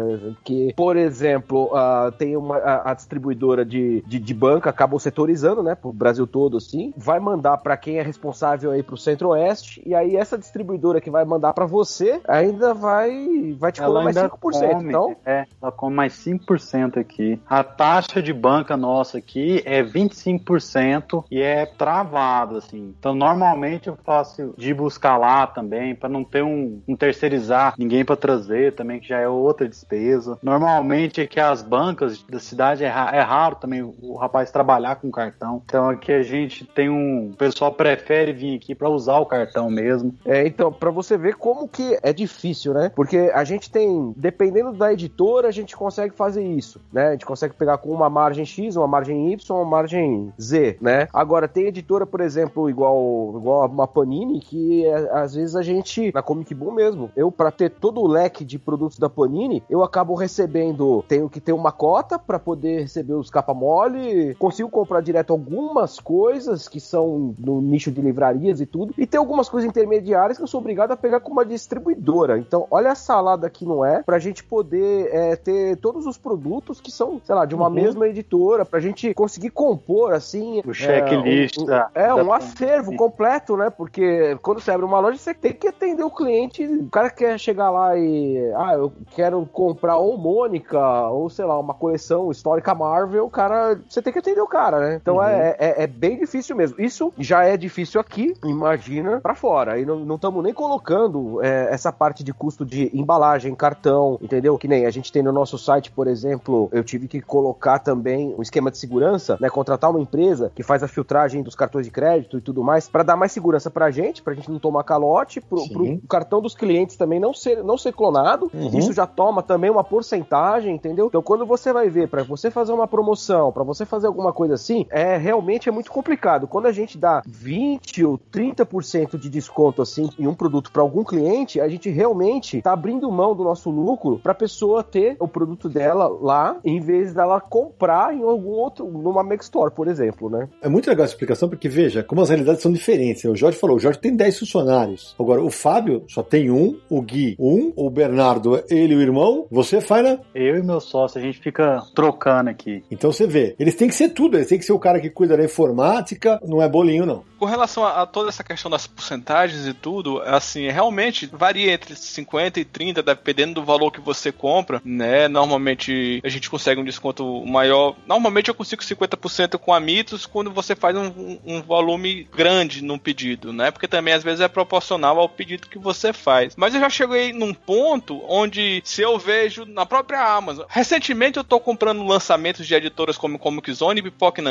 que, 0.44 0.74
por 0.76 0.98
exemplo, 0.98 1.72
uh, 1.72 2.12
tem 2.12 2.36
uma, 2.36 2.58
a, 2.58 2.92
a 2.92 2.94
distribuidora 2.94 3.64
de, 3.64 4.04
de, 4.06 4.20
de, 4.20 4.34
banca 4.34 4.70
acabou 4.70 5.00
setorizando, 5.22 5.62
né, 5.62 5.76
pro 5.76 5.94
Brasil 5.94 6.26
todo, 6.26 6.58
assim, 6.58 6.94
vai 6.98 7.20
mandar 7.20 7.58
para 7.58 7.78
quem 7.78 7.98
é 7.98 8.02
responsável 8.02 8.72
aí 8.72 8.82
pro 8.82 8.98
Centro-Oeste, 8.98 9.82
e 9.86 9.94
aí 9.94 10.16
essa 10.16 10.38
distribuidora 10.38 11.00
que 11.00 11.12
vai 11.12 11.24
mandar 11.24 11.54
para 11.54 11.66
você 11.66 12.20
ainda 12.28 12.74
vai, 12.74 13.56
vai 13.58 13.72
te 13.72 13.82
cobrar 13.82 14.04
mais 14.04 14.16
5%. 14.16 14.30
Come, 14.40 14.90
então... 14.90 15.16
É, 15.26 15.46
ela 15.62 15.72
come 15.72 15.96
mais 15.96 16.14
5% 16.14 16.98
aqui. 16.98 17.40
A 17.48 17.64
taxa 17.64 18.22
de 18.22 18.34
banca 18.34 18.76
nossa 18.76 19.20
aqui 19.20 19.62
é 19.66 19.84
25% 19.84 21.26
e 21.30 21.42
é 21.42 21.66
travado, 21.66 22.58
assim. 22.58 22.94
Então, 23.00 23.14
normalmente 23.14 23.88
eu 23.88 23.98
faço 24.04 24.54
de 24.58 24.74
buscar 24.74 25.18
lá 25.18 25.46
também, 25.46 25.96
para 25.96 26.10
não 26.10 26.24
ter 26.24 26.44
um, 26.44 26.82
um 26.88 26.96
terceirizar 26.96 27.76
ninguém 27.78 28.04
para 28.04 28.16
trazer 28.16 28.74
também, 28.74 29.00
que 29.00 29.10
já 29.10 29.20
é 29.20 29.28
outra 29.28 29.68
despesa. 29.68 30.38
Normalmente 30.42 31.22
é 31.22 31.28
que 31.28 31.40
as 31.40 31.62
bancas 31.62 32.24
da 32.24 32.40
cidade 32.40 32.84
é, 32.84 32.88
é 32.88 33.22
raro 33.22 33.56
também 33.56 33.82
o 33.82 34.16
rapaz 34.16 34.52
trabalhar 34.52 34.96
com 35.02 35.12
cartão. 35.12 35.62
Então 35.66 35.90
aqui 35.90 36.12
a 36.12 36.24
gente 36.24 36.66
tem 36.66 36.90
um. 36.90 37.32
O 37.32 37.36
pessoal 37.36 37.72
prefere 37.72 38.32
vir 38.32 38.56
aqui 38.56 38.76
para 38.76 38.90
usar 38.90 39.18
o 39.20 39.26
cartão 39.26 39.70
mesmo. 39.70 40.14
É, 40.26 40.46
então, 40.46 40.72
para 40.72 40.92
você 40.92 41.18
ver 41.18 41.36
como 41.36 41.68
que 41.68 41.98
é 42.02 42.14
difícil, 42.14 42.74
né? 42.74 42.92
Porque 42.96 43.32
a 43.34 43.44
gente 43.44 43.70
tem, 43.70 44.14
dependendo 44.16 44.72
da 44.74 44.94
editora, 44.94 45.48
a 45.48 45.52
gente 45.52 45.76
consegue 45.76 46.16
fazer 46.16 46.44
isso, 46.44 46.80
né? 46.92 47.10
A 47.10 47.12
gente 47.12 47.26
consegue 47.26 47.54
pegar 47.54 47.78
com 47.80 47.90
uma 47.90 48.10
margem 48.10 48.46
X, 48.46 48.76
uma 48.76 48.88
margem 48.88 49.32
Y, 49.32 49.58
uma 49.58 49.66
margem 49.66 50.32
Z, 50.40 50.78
né? 50.80 51.08
Agora, 51.14 51.48
tem 51.48 51.66
editora, 51.66 52.06
por 52.06 52.22
exemplo, 52.22 52.70
igual, 52.70 53.34
igual 53.36 53.68
uma 53.68 53.88
Panini, 53.88 54.40
que 54.40 54.86
é, 54.86 55.10
às 55.12 55.34
vezes 55.36 55.56
a 55.56 55.62
gente, 55.62 56.12
na 56.14 56.22
Comic 56.22 56.54
Boom 56.54 56.72
mesmo, 56.72 57.10
eu, 57.16 57.32
para 57.32 57.52
ter 57.52 57.70
todo 57.70 58.02
o 58.02 58.08
leque 58.08 58.46
de 58.46 58.60
produtos 58.60 59.00
da 59.00 59.10
Panini, 59.10 59.64
eu 59.70 59.84
acabo 59.84 60.14
recebendo, 60.14 61.04
tenho 61.08 61.30
que 61.30 61.40
ter 61.40 61.54
uma 61.54 61.72
cota 61.72 62.20
para 62.20 62.38
poder 62.40 62.82
receber 62.82 63.14
os 63.14 63.30
capa 63.30 63.54
mole, 63.54 64.36
consigo 64.36 64.70
comprar 64.70 64.91
direto 65.00 65.32
algumas 65.32 66.00
coisas 66.00 66.68
que 66.68 66.80
são 66.80 67.36
no 67.38 67.62
nicho 67.62 67.92
de 67.92 68.02
livrarias 68.02 68.60
e 68.60 68.66
tudo, 68.66 68.94
e 68.98 69.06
tem 69.06 69.20
algumas 69.20 69.48
coisas 69.48 69.70
intermediárias 69.70 70.38
que 70.38 70.44
eu 70.44 70.48
sou 70.48 70.60
obrigado 70.60 70.92
a 70.92 70.98
pegar 70.98 71.20
com 71.20 71.32
uma 71.32 71.46
distribuidora. 71.46 72.38
Então, 72.38 72.68
olha 72.72 72.92
a 72.92 72.96
salada 72.96 73.50
que 73.50 73.66
não 73.66 73.86
é, 73.86 74.02
pra 74.02 74.20
gente 74.20 74.44
poder 74.44 75.10
é, 75.14 75.36
ter 75.36 75.78
todos 75.78 76.06
os 76.06 76.18
produtos 76.18 76.82
que 76.82 76.92
são, 76.92 77.22
sei 77.24 77.36
lá, 77.36 77.46
de 77.46 77.56
uma 77.56 77.68
uhum. 77.68 77.74
mesma 77.74 78.08
editora, 78.08 78.66
pra 78.66 78.80
gente 78.80 79.14
conseguir 79.14 79.52
compor, 79.52 80.14
assim... 80.14 80.62
O 80.66 80.74
checklist. 80.74 81.58
É, 81.94 82.14
um, 82.14 82.16
um, 82.16 82.20
é, 82.20 82.24
um 82.24 82.34
acervo 82.34 82.96
completo, 82.96 83.56
né? 83.56 83.70
Porque 83.70 84.38
quando 84.42 84.60
você 84.60 84.72
abre 84.72 84.86
uma 84.86 85.00
loja, 85.00 85.18
você 85.18 85.34
tem 85.34 85.54
que 85.54 85.68
atender 85.68 86.04
o 86.04 86.10
cliente. 86.10 86.66
O 86.66 86.90
cara 86.90 87.10
quer 87.10 87.40
chegar 87.40 87.70
lá 87.70 87.98
e... 87.98 88.52
Ah, 88.56 88.74
eu 88.74 88.92
quero 89.16 89.46
comprar 89.52 89.98
ou 89.98 90.18
Mônica, 90.18 91.08
ou 91.10 91.30
sei 91.30 91.46
lá, 91.46 91.60
uma 91.60 91.74
coleção 91.74 92.32
histórica 92.32 92.74
Marvel, 92.74 93.26
o 93.26 93.30
cara... 93.30 93.80
Você 93.88 94.02
tem 94.02 94.12
que 94.12 94.20
atender 94.20 94.42
o 94.42 94.48
cara, 94.48 94.80
né? 94.82 95.00
Então 95.02 95.16
uhum. 95.18 95.24
é, 95.24 95.56
é, 95.60 95.84
é, 95.84 95.88
bem 95.88 96.18
difícil 96.18 96.56
mesmo. 96.56 96.82
Isso 96.82 97.14
já 97.18 97.44
é 97.44 97.56
difícil 97.56 98.02
aqui, 98.02 98.34
imagina 98.44 99.20
para 99.22 99.36
fora. 99.36 99.74
Aí 99.74 99.86
não 99.86 100.16
estamos 100.16 100.44
nem 100.44 100.54
colocando 100.54 101.42
é, 101.44 101.68
essa 101.72 101.92
parte 101.92 102.24
de 102.24 102.34
custo 102.34 102.66
de 102.66 102.90
embalagem, 102.94 103.54
cartão, 103.56 104.18
entendeu? 104.22 104.58
Que 104.58 104.68
nem 104.68 104.86
a 104.86 104.92
gente 104.92 105.12
tem 105.12 105.22
no 105.22 105.32
nosso 105.32 105.58
site, 105.58 105.92
por 105.92 106.08
exemplo, 106.08 106.70
eu 106.72 106.84
tive 106.84 107.08
que 107.08 107.22
colocar 107.22 107.80
também 107.80 108.34
um 108.38 108.42
esquema 108.42 108.72
de 108.72 108.78
segurança, 108.78 109.38
né? 109.40 109.50
Contratar 109.50 109.90
uma 109.90 110.00
empresa 110.00 110.52
que 110.54 110.64
faz 110.64 110.84
a 110.84 110.88
filtragem 110.88 111.44
dos 111.44 111.56
cartões 111.56 111.86
de 111.86 111.92
crédito 111.92 112.38
e 112.38 112.42
tudo 112.42 112.64
mais, 112.64 112.88
para 112.90 113.04
dar 113.04 113.16
mais 113.16 113.32
segurança 113.32 113.70
pra 113.70 113.92
gente, 113.92 114.22
pra 114.22 114.34
gente 114.34 114.50
não 114.50 114.60
tomar 114.60 114.84
calote, 114.84 115.40
pro, 115.40 115.68
pro 115.70 116.00
cartão 116.08 116.42
dos 116.42 116.56
clientes 116.56 116.96
também 116.96 117.20
não 117.20 117.34
ser, 117.34 117.64
não 117.64 117.78
ser 117.78 117.94
clonado. 117.94 118.50
Uhum. 118.54 118.78
Isso 118.78 118.94
já 118.94 119.06
toma 119.06 119.44
também 119.44 119.70
uma 119.70 119.84
porcentagem, 119.84 120.74
entendeu? 120.74 121.08
Então 121.08 121.22
quando 121.22 121.46
você 121.46 121.72
vai 121.72 121.90
ver, 121.90 122.08
para 122.08 122.24
você 122.24 122.50
fazer 122.50 122.74
uma 122.74 122.88
promoção, 122.88 123.52
para 123.52 123.64
você 123.64 123.86
fazer 123.86 124.08
alguma 124.08 124.34
coisa 124.34 124.56
assim, 124.56 124.71
é 124.90 125.18
realmente 125.18 125.70
é 125.70 125.72
muito 125.72 125.92
complicado. 125.92 126.48
Quando 126.48 126.66
a 126.66 126.72
gente 126.72 126.98
dá 126.98 127.22
20 127.26 128.04
ou 128.06 128.18
30% 128.18 129.18
de 129.18 129.30
desconto 129.30 129.82
assim 129.82 130.10
em 130.18 130.28
um 130.28 130.34
produto 130.34 130.72
para 130.72 130.82
algum 130.82 131.04
cliente, 131.04 131.60
a 131.60 131.68
gente 131.68 131.90
realmente 131.90 132.62
tá 132.62 132.74
abrindo 132.74 133.12
mão 133.12 133.36
do 133.36 133.44
nosso 133.44 133.70
lucro 133.70 134.20
para 134.22 134.32
a 134.32 134.36
pessoa 134.36 134.84
ter 134.84 135.16
o 135.20 135.28
produto 135.28 135.70
dela 135.70 136.08
lá, 136.08 136.58
em 136.64 136.80
vez 136.80 137.14
dela 137.14 137.40
comprar 137.40 138.14
em 138.14 138.24
algum 138.24 138.52
outro, 138.52 138.86
numa 138.86 139.24
Mac 139.24 139.42
Store, 139.42 139.72
por 139.72 139.88
exemplo, 139.88 140.30
né? 140.30 140.48
É 140.62 140.70
muito 140.70 140.90
legal 140.90 141.06
essa 141.06 141.14
explicação, 141.14 141.50
porque 141.50 141.70
veja, 141.70 142.04
como 142.04 142.22
as 142.22 142.30
realidades 142.30 142.62
são 142.62 142.72
diferentes. 142.72 143.24
O 143.26 143.36
Jorge 143.36 143.58
falou, 143.58 143.78
o 143.78 143.80
Jorge 143.80 144.00
tem 144.00 144.16
10 144.16 144.40
funcionários. 144.40 145.16
Agora, 145.20 145.42
o 145.42 145.50
Fábio 145.50 146.04
só 146.08 146.24
tem 146.24 146.50
um, 146.52 146.78
o 146.90 147.02
Gui 147.02 147.36
um, 147.40 147.74
o 147.76 147.90
Bernardo, 147.90 148.64
ele 148.70 148.94
e 148.94 148.98
o 148.98 149.02
irmão, 149.02 149.46
você, 149.50 149.82
Faina? 149.82 150.20
Eu 150.34 150.58
e 150.58 150.64
meu 150.64 150.80
sócio, 150.80 151.20
a 151.20 151.24
gente 151.24 151.40
fica 151.40 151.82
trocando 151.96 152.50
aqui. 152.50 152.84
Então 152.90 153.12
você 153.12 153.26
vê, 153.26 153.56
eles 153.60 153.76
têm 153.76 153.88
que 153.88 153.96
ser 153.96 154.10
tudo, 154.10 154.38
eles 154.38 154.48
têm 154.48 154.60
que 154.62 154.66
ser 154.66 154.74
o 154.74 154.80
cara 154.80 155.00
que 155.00 155.10
cuida 155.10 155.36
da 155.36 155.44
informática, 155.44 156.40
não 156.44 156.62
é 156.62 156.70
bolinho, 156.70 157.06
não. 157.06 157.24
Com 157.38 157.46
relação 157.46 157.84
a, 157.84 158.04
a 158.04 158.06
toda 158.06 158.30
essa 158.30 158.44
questão 158.44 158.70
das 158.70 158.88
porcentagens 158.88 159.68
e 159.68 159.74
tudo, 159.74 160.22
assim, 160.22 160.70
realmente 160.70 161.26
varia 161.26 161.74
entre 161.74 161.96
50 161.96 162.60
e 162.60 162.66
30, 162.66 163.02
dependendo 163.02 163.56
do 163.56 163.64
valor 163.64 163.92
que 163.92 164.00
você 164.00 164.32
compra, 164.32 164.82
né? 164.86 165.28
Normalmente 165.28 166.22
a 166.24 166.30
gente 166.30 166.50
consegue 166.50 166.80
um 166.80 166.86
desconto 166.86 167.46
maior. 167.46 167.96
Normalmente 168.06 168.50
eu 168.50 168.54
consigo 168.54 168.82
50% 168.82 169.58
com 169.58 169.74
a 169.74 169.80
Mitos 169.80 170.26
quando 170.26 170.52
você 170.52 170.76
faz 170.76 170.96
um, 170.96 171.40
um, 171.46 171.62
volume 171.62 172.28
grande 172.32 172.84
num 172.84 173.00
pedido, 173.00 173.52
né? 173.52 173.72
Porque 173.72 173.88
também 173.88 174.14
às 174.14 174.24
vezes 174.24 174.42
é 174.42 174.48
proporcional 174.48 175.20
ao 175.20 175.28
pedido 175.28 175.68
que 175.68 175.80
você 175.80 176.14
faz. 176.14 176.56
Mas 176.56 176.76
eu 176.76 176.80
já 176.80 176.90
cheguei 176.90 177.34
num 177.34 177.54
ponto 177.54 178.22
onde 178.28 178.82
se 178.86 179.02
eu 179.02 179.18
vejo 179.18 179.66
na 179.66 179.86
própria 179.86 180.22
Amazon. 180.22 180.66
Recentemente 180.70 181.38
eu 181.38 181.44
tô 181.44 181.60
comprando 181.60 182.06
lançamentos 182.06 182.68
de 182.68 182.76
editoras 182.76 183.18
como 183.18 183.40
Comic 183.40 183.72
Zone 183.74 184.00
e 184.00 184.04
Pipoca 184.04 184.42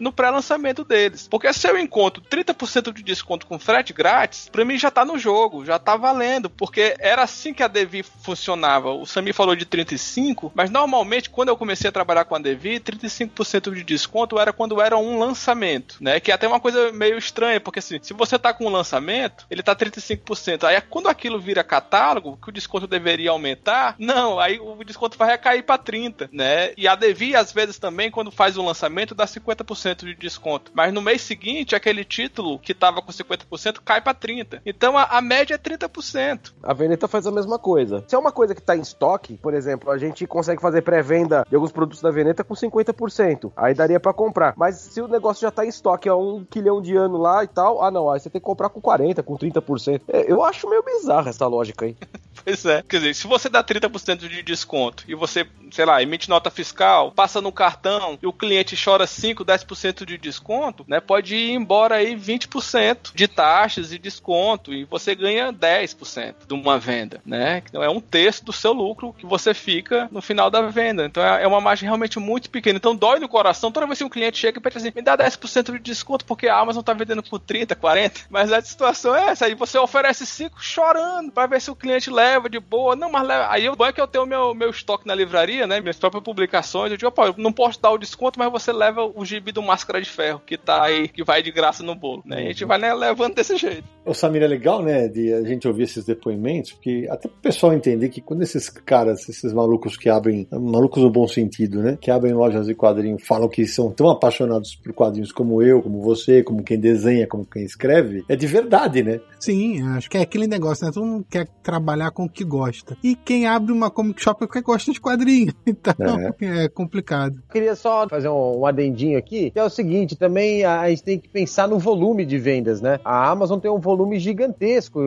No 0.00 0.12
pré-lançamento 0.12 0.84
deles. 0.84 1.28
Porque 1.28 1.52
se 1.52 1.68
eu 1.68 1.78
encontro 1.78 2.22
30% 2.22 2.92
de 2.92 3.02
desconto 3.02 3.46
com 3.46 3.58
frete 3.58 3.92
grátis, 3.92 4.48
pra 4.50 4.64
mim 4.64 4.78
já 4.78 4.90
tá 4.90 5.04
no 5.04 5.18
jogo, 5.18 5.64
já 5.64 5.78
tá 5.78 5.96
valendo, 5.96 6.48
porque 6.50 6.94
era 6.98 7.22
assim 7.22 7.52
que 7.52 7.62
a 7.62 7.68
Devi 7.68 8.02
funcionava. 8.02 8.92
O 8.92 9.06
Sami 9.06 9.32
falou 9.32 9.54
de 9.54 9.64
35, 9.64 10.52
mas 10.54 10.70
normalmente 10.70 11.30
quando 11.30 11.48
eu 11.48 11.56
comecei 11.56 11.88
a 11.88 11.92
trabalhar 11.92 12.24
com 12.24 12.34
a 12.34 12.38
Devi, 12.38 12.80
35% 12.80 13.74
de 13.74 13.84
desconto 13.84 14.38
era 14.38 14.52
quando 14.52 14.80
era 14.80 14.96
um 14.96 15.18
lançamento, 15.18 15.96
né? 16.00 16.20
Que 16.20 16.30
é 16.30 16.34
até 16.34 16.46
uma 16.46 16.60
coisa 16.60 16.92
meio 16.92 17.18
estranha, 17.18 17.60
porque 17.60 17.78
assim, 17.78 17.98
se 18.02 18.12
você 18.12 18.38
tá 18.38 18.52
com 18.52 18.66
um 18.66 18.70
lançamento, 18.70 19.46
ele 19.50 19.62
tá 19.62 19.74
35%. 19.74 20.64
Aí 20.64 20.80
quando 20.82 21.08
aquilo 21.08 21.40
vira 21.40 21.62
catálogo, 21.62 22.38
que 22.42 22.48
o 22.48 22.52
desconto 22.52 22.86
deveria 22.86 23.30
aumentar, 23.30 23.94
não, 23.98 24.38
aí 24.38 24.58
o 24.58 24.82
desconto 24.84 25.18
vai 25.18 25.30
recair 25.30 25.62
para 25.62 25.78
30, 25.78 26.30
né? 26.32 26.72
E 26.76 26.88
a 26.88 26.94
Devi 26.94 27.36
às 27.36 27.52
vezes 27.52 27.78
também 27.78 28.10
quando 28.10 28.30
faz 28.30 28.56
o 28.56 28.64
lançamento 28.64 29.14
dá 29.14 29.26
50% 29.26 29.49
de 29.54 30.14
desconto. 30.14 30.70
Mas 30.74 30.92
no 30.92 31.02
mês 31.02 31.22
seguinte, 31.22 31.74
aquele 31.74 32.04
título 32.04 32.58
que 32.58 32.74
tava 32.74 33.02
com 33.02 33.12
50% 33.12 33.78
cai 33.84 34.00
para 34.00 34.14
30. 34.14 34.62
Então 34.64 34.96
a, 34.96 35.04
a, 35.04 35.20
média 35.20 35.54
é 35.54 35.58
30%. 35.58 36.52
A 36.62 36.72
Veneta 36.72 37.08
faz 37.08 37.26
a 37.26 37.30
mesma 37.30 37.58
coisa. 37.58 38.04
Se 38.06 38.14
é 38.14 38.18
uma 38.18 38.32
coisa 38.32 38.54
que 38.54 38.62
tá 38.62 38.76
em 38.76 38.80
estoque, 38.80 39.36
por 39.38 39.54
exemplo, 39.54 39.90
a 39.90 39.98
gente 39.98 40.26
consegue 40.26 40.60
fazer 40.60 40.82
pré-venda 40.82 41.44
de 41.48 41.54
alguns 41.54 41.72
produtos 41.72 42.02
da 42.02 42.10
Veneta 42.10 42.44
com 42.44 42.54
50%. 42.54 43.52
Aí 43.56 43.74
daria 43.74 44.00
para 44.00 44.12
comprar. 44.12 44.54
Mas 44.56 44.76
se 44.76 45.00
o 45.00 45.08
negócio 45.08 45.42
já 45.42 45.50
tá 45.50 45.64
em 45.64 45.68
estoque 45.68 46.08
há 46.08 46.16
um 46.16 46.44
quilhão 46.44 46.80
de 46.80 46.96
anos 46.96 47.20
lá 47.20 47.44
e 47.44 47.48
tal, 47.48 47.82
ah 47.82 47.90
não, 47.90 48.10
aí 48.10 48.20
você 48.20 48.30
tem 48.30 48.40
que 48.40 48.44
comprar 48.44 48.68
com 48.68 48.80
40, 48.80 49.22
com 49.22 49.36
30%. 49.36 50.02
É, 50.08 50.30
eu 50.30 50.42
acho 50.42 50.68
meio 50.68 50.82
bizarro 50.82 51.28
essa 51.28 51.46
lógica 51.46 51.86
aí. 51.86 51.96
pois 52.44 52.64
é. 52.64 52.82
Quer 52.82 52.98
dizer, 52.98 53.14
se 53.14 53.26
você 53.26 53.48
dá 53.48 53.62
30% 53.62 54.28
de 54.28 54.42
desconto 54.42 55.04
e 55.06 55.14
você, 55.14 55.46
sei 55.70 55.84
lá, 55.84 56.02
emite 56.02 56.28
nota 56.28 56.50
fiscal, 56.50 57.12
passa 57.12 57.40
no 57.40 57.52
cartão 57.52 58.18
e 58.22 58.26
o 58.26 58.32
cliente 58.32 58.76
chora 58.82 59.06
5, 59.06 59.39
10% 59.44 60.04
de 60.04 60.18
desconto, 60.18 60.84
né? 60.86 61.00
Pode 61.00 61.34
ir 61.34 61.52
embora 61.52 61.96
aí 61.96 62.16
20% 62.16 63.12
de 63.14 63.28
taxas 63.28 63.92
e 63.92 63.98
desconto 63.98 64.72
e 64.72 64.84
você 64.84 65.14
ganha 65.14 65.52
10% 65.52 66.34
de 66.46 66.54
uma 66.54 66.78
venda, 66.78 67.20
né? 67.24 67.62
Então 67.68 67.82
é 67.82 67.88
um 67.88 68.00
terço 68.00 68.44
do 68.44 68.52
seu 68.52 68.72
lucro 68.72 69.12
que 69.12 69.26
você 69.26 69.54
fica 69.54 70.08
no 70.10 70.20
final 70.20 70.50
da 70.50 70.62
venda. 70.62 71.04
Então 71.04 71.22
é, 71.22 71.42
é 71.42 71.46
uma 71.46 71.60
margem 71.60 71.86
realmente 71.86 72.18
muito 72.18 72.50
pequena. 72.50 72.76
Então 72.76 72.94
dói 72.94 73.18
no 73.18 73.28
coração 73.28 73.72
toda 73.72 73.86
vez 73.86 73.98
que 73.98 74.04
um 74.04 74.08
cliente 74.08 74.38
chega 74.38 74.58
e 74.58 74.62
pede 74.62 74.76
assim, 74.76 74.92
me 74.94 75.02
dá 75.02 75.16
10% 75.16 75.72
de 75.72 75.78
desconto 75.78 76.24
porque 76.24 76.48
a 76.48 76.58
Amazon 76.58 76.82
tá 76.82 76.92
vendendo 76.92 77.22
por 77.22 77.38
30, 77.38 77.74
40. 77.74 78.20
Mas 78.28 78.52
a 78.52 78.60
situação 78.60 79.14
é 79.14 79.28
essa, 79.28 79.46
aí 79.46 79.54
você 79.54 79.78
oferece 79.78 80.26
5 80.26 80.62
chorando 80.62 81.32
para 81.32 81.46
ver 81.46 81.60
se 81.60 81.70
o 81.70 81.76
cliente 81.76 82.10
leva 82.10 82.48
de 82.48 82.58
boa. 82.58 82.96
Não, 82.96 83.10
mas 83.10 83.26
leva. 83.26 83.50
Aí 83.50 83.68
o 83.68 83.76
bom 83.76 83.86
é 83.86 83.92
que 83.92 84.00
eu 84.00 84.06
tenho 84.06 84.26
meu, 84.26 84.54
meu 84.54 84.70
estoque 84.70 85.06
na 85.06 85.14
livraria, 85.14 85.66
né? 85.66 85.80
Minhas 85.80 85.98
próprias 85.98 86.22
publicações. 86.22 86.90
Eu 86.90 86.96
digo, 86.96 87.10
pô, 87.10 87.26
eu 87.26 87.34
não 87.36 87.52
posso 87.52 87.80
dar 87.80 87.90
o 87.90 87.98
desconto, 87.98 88.38
mas 88.38 88.50
você 88.50 88.72
leva 88.72 89.04
o 89.04 89.24
gibi 89.30 89.52
do 89.52 89.62
Máscara 89.62 90.00
de 90.00 90.08
Ferro, 90.08 90.40
que 90.44 90.58
tá 90.58 90.82
aí, 90.82 91.08
que 91.08 91.24
vai 91.24 91.42
de 91.42 91.50
graça 91.50 91.82
no 91.82 91.94
bolo, 91.94 92.22
né? 92.24 92.38
A 92.38 92.46
gente 92.46 92.64
vai 92.64 92.78
né, 92.78 92.92
levando 92.92 93.34
desse 93.34 93.56
jeito. 93.56 93.84
O 94.04 94.14
Samir 94.14 94.42
é 94.42 94.46
legal, 94.46 94.82
né, 94.82 95.08
de 95.08 95.32
a 95.32 95.42
gente 95.42 95.68
ouvir 95.68 95.84
esses 95.84 96.04
depoimentos, 96.04 96.72
porque 96.72 97.06
até 97.10 97.28
pro 97.28 97.38
pessoal 97.38 97.72
entender 97.72 98.08
que 98.08 98.20
quando 98.20 98.42
esses 98.42 98.68
caras, 98.68 99.28
esses 99.28 99.52
malucos 99.52 99.96
que 99.96 100.08
abrem, 100.08 100.48
malucos 100.50 101.02
no 101.02 101.10
bom 101.10 101.28
sentido, 101.28 101.82
né, 101.82 101.98
que 102.00 102.10
abrem 102.10 102.32
lojas 102.32 102.66
de 102.66 102.74
quadrinhos, 102.74 103.22
falam 103.24 103.48
que 103.48 103.66
são 103.66 103.90
tão 103.90 104.10
apaixonados 104.10 104.74
por 104.74 104.92
quadrinhos 104.92 105.32
como 105.32 105.62
eu, 105.62 105.82
como 105.82 106.02
você, 106.02 106.42
como 106.42 106.62
quem 106.62 106.78
desenha, 106.78 107.26
como 107.26 107.44
quem 107.44 107.62
escreve, 107.62 108.24
é 108.28 108.34
de 108.34 108.46
verdade, 108.46 109.02
né? 109.02 109.20
Sim, 109.38 109.82
acho 109.90 110.10
que 110.10 110.18
é 110.18 110.22
aquele 110.22 110.46
negócio, 110.46 110.84
né? 110.84 110.92
Todo 110.92 111.06
mundo 111.06 111.26
quer 111.30 111.46
trabalhar 111.62 112.10
com 112.10 112.24
o 112.24 112.28
que 112.28 112.44
gosta. 112.44 112.96
E 113.02 113.14
quem 113.14 113.46
abre 113.46 113.72
uma 113.72 113.90
comic 113.90 114.22
shop 114.22 114.44
é 114.44 114.46
porque 114.46 114.60
gosta 114.60 114.92
de 114.92 115.00
quadrinho. 115.00 115.52
Então 115.70 116.18
é, 116.18 116.64
é 116.64 116.68
complicado. 116.68 117.40
Queria 117.50 117.76
só 117.76 118.08
fazer 118.08 118.28
um, 118.28 118.60
um 118.60 118.66
adendinho 118.66 119.09
aqui, 119.16 119.50
que 119.50 119.58
é 119.58 119.64
o 119.64 119.70
seguinte, 119.70 120.16
também 120.16 120.64
a, 120.64 120.88
gente 120.90 121.02
tem 121.02 121.18
que 121.18 121.28
pensar 121.28 121.68
no 121.68 121.78
volume 121.78 122.24
de 122.24 122.38
vendas, 122.38 122.80
né? 122.80 122.98
A 123.04 123.30
Amazon 123.30 123.58
tem 123.58 123.70
um 123.70 123.78
volume 123.78 124.18
gigantesco, 124.18 125.00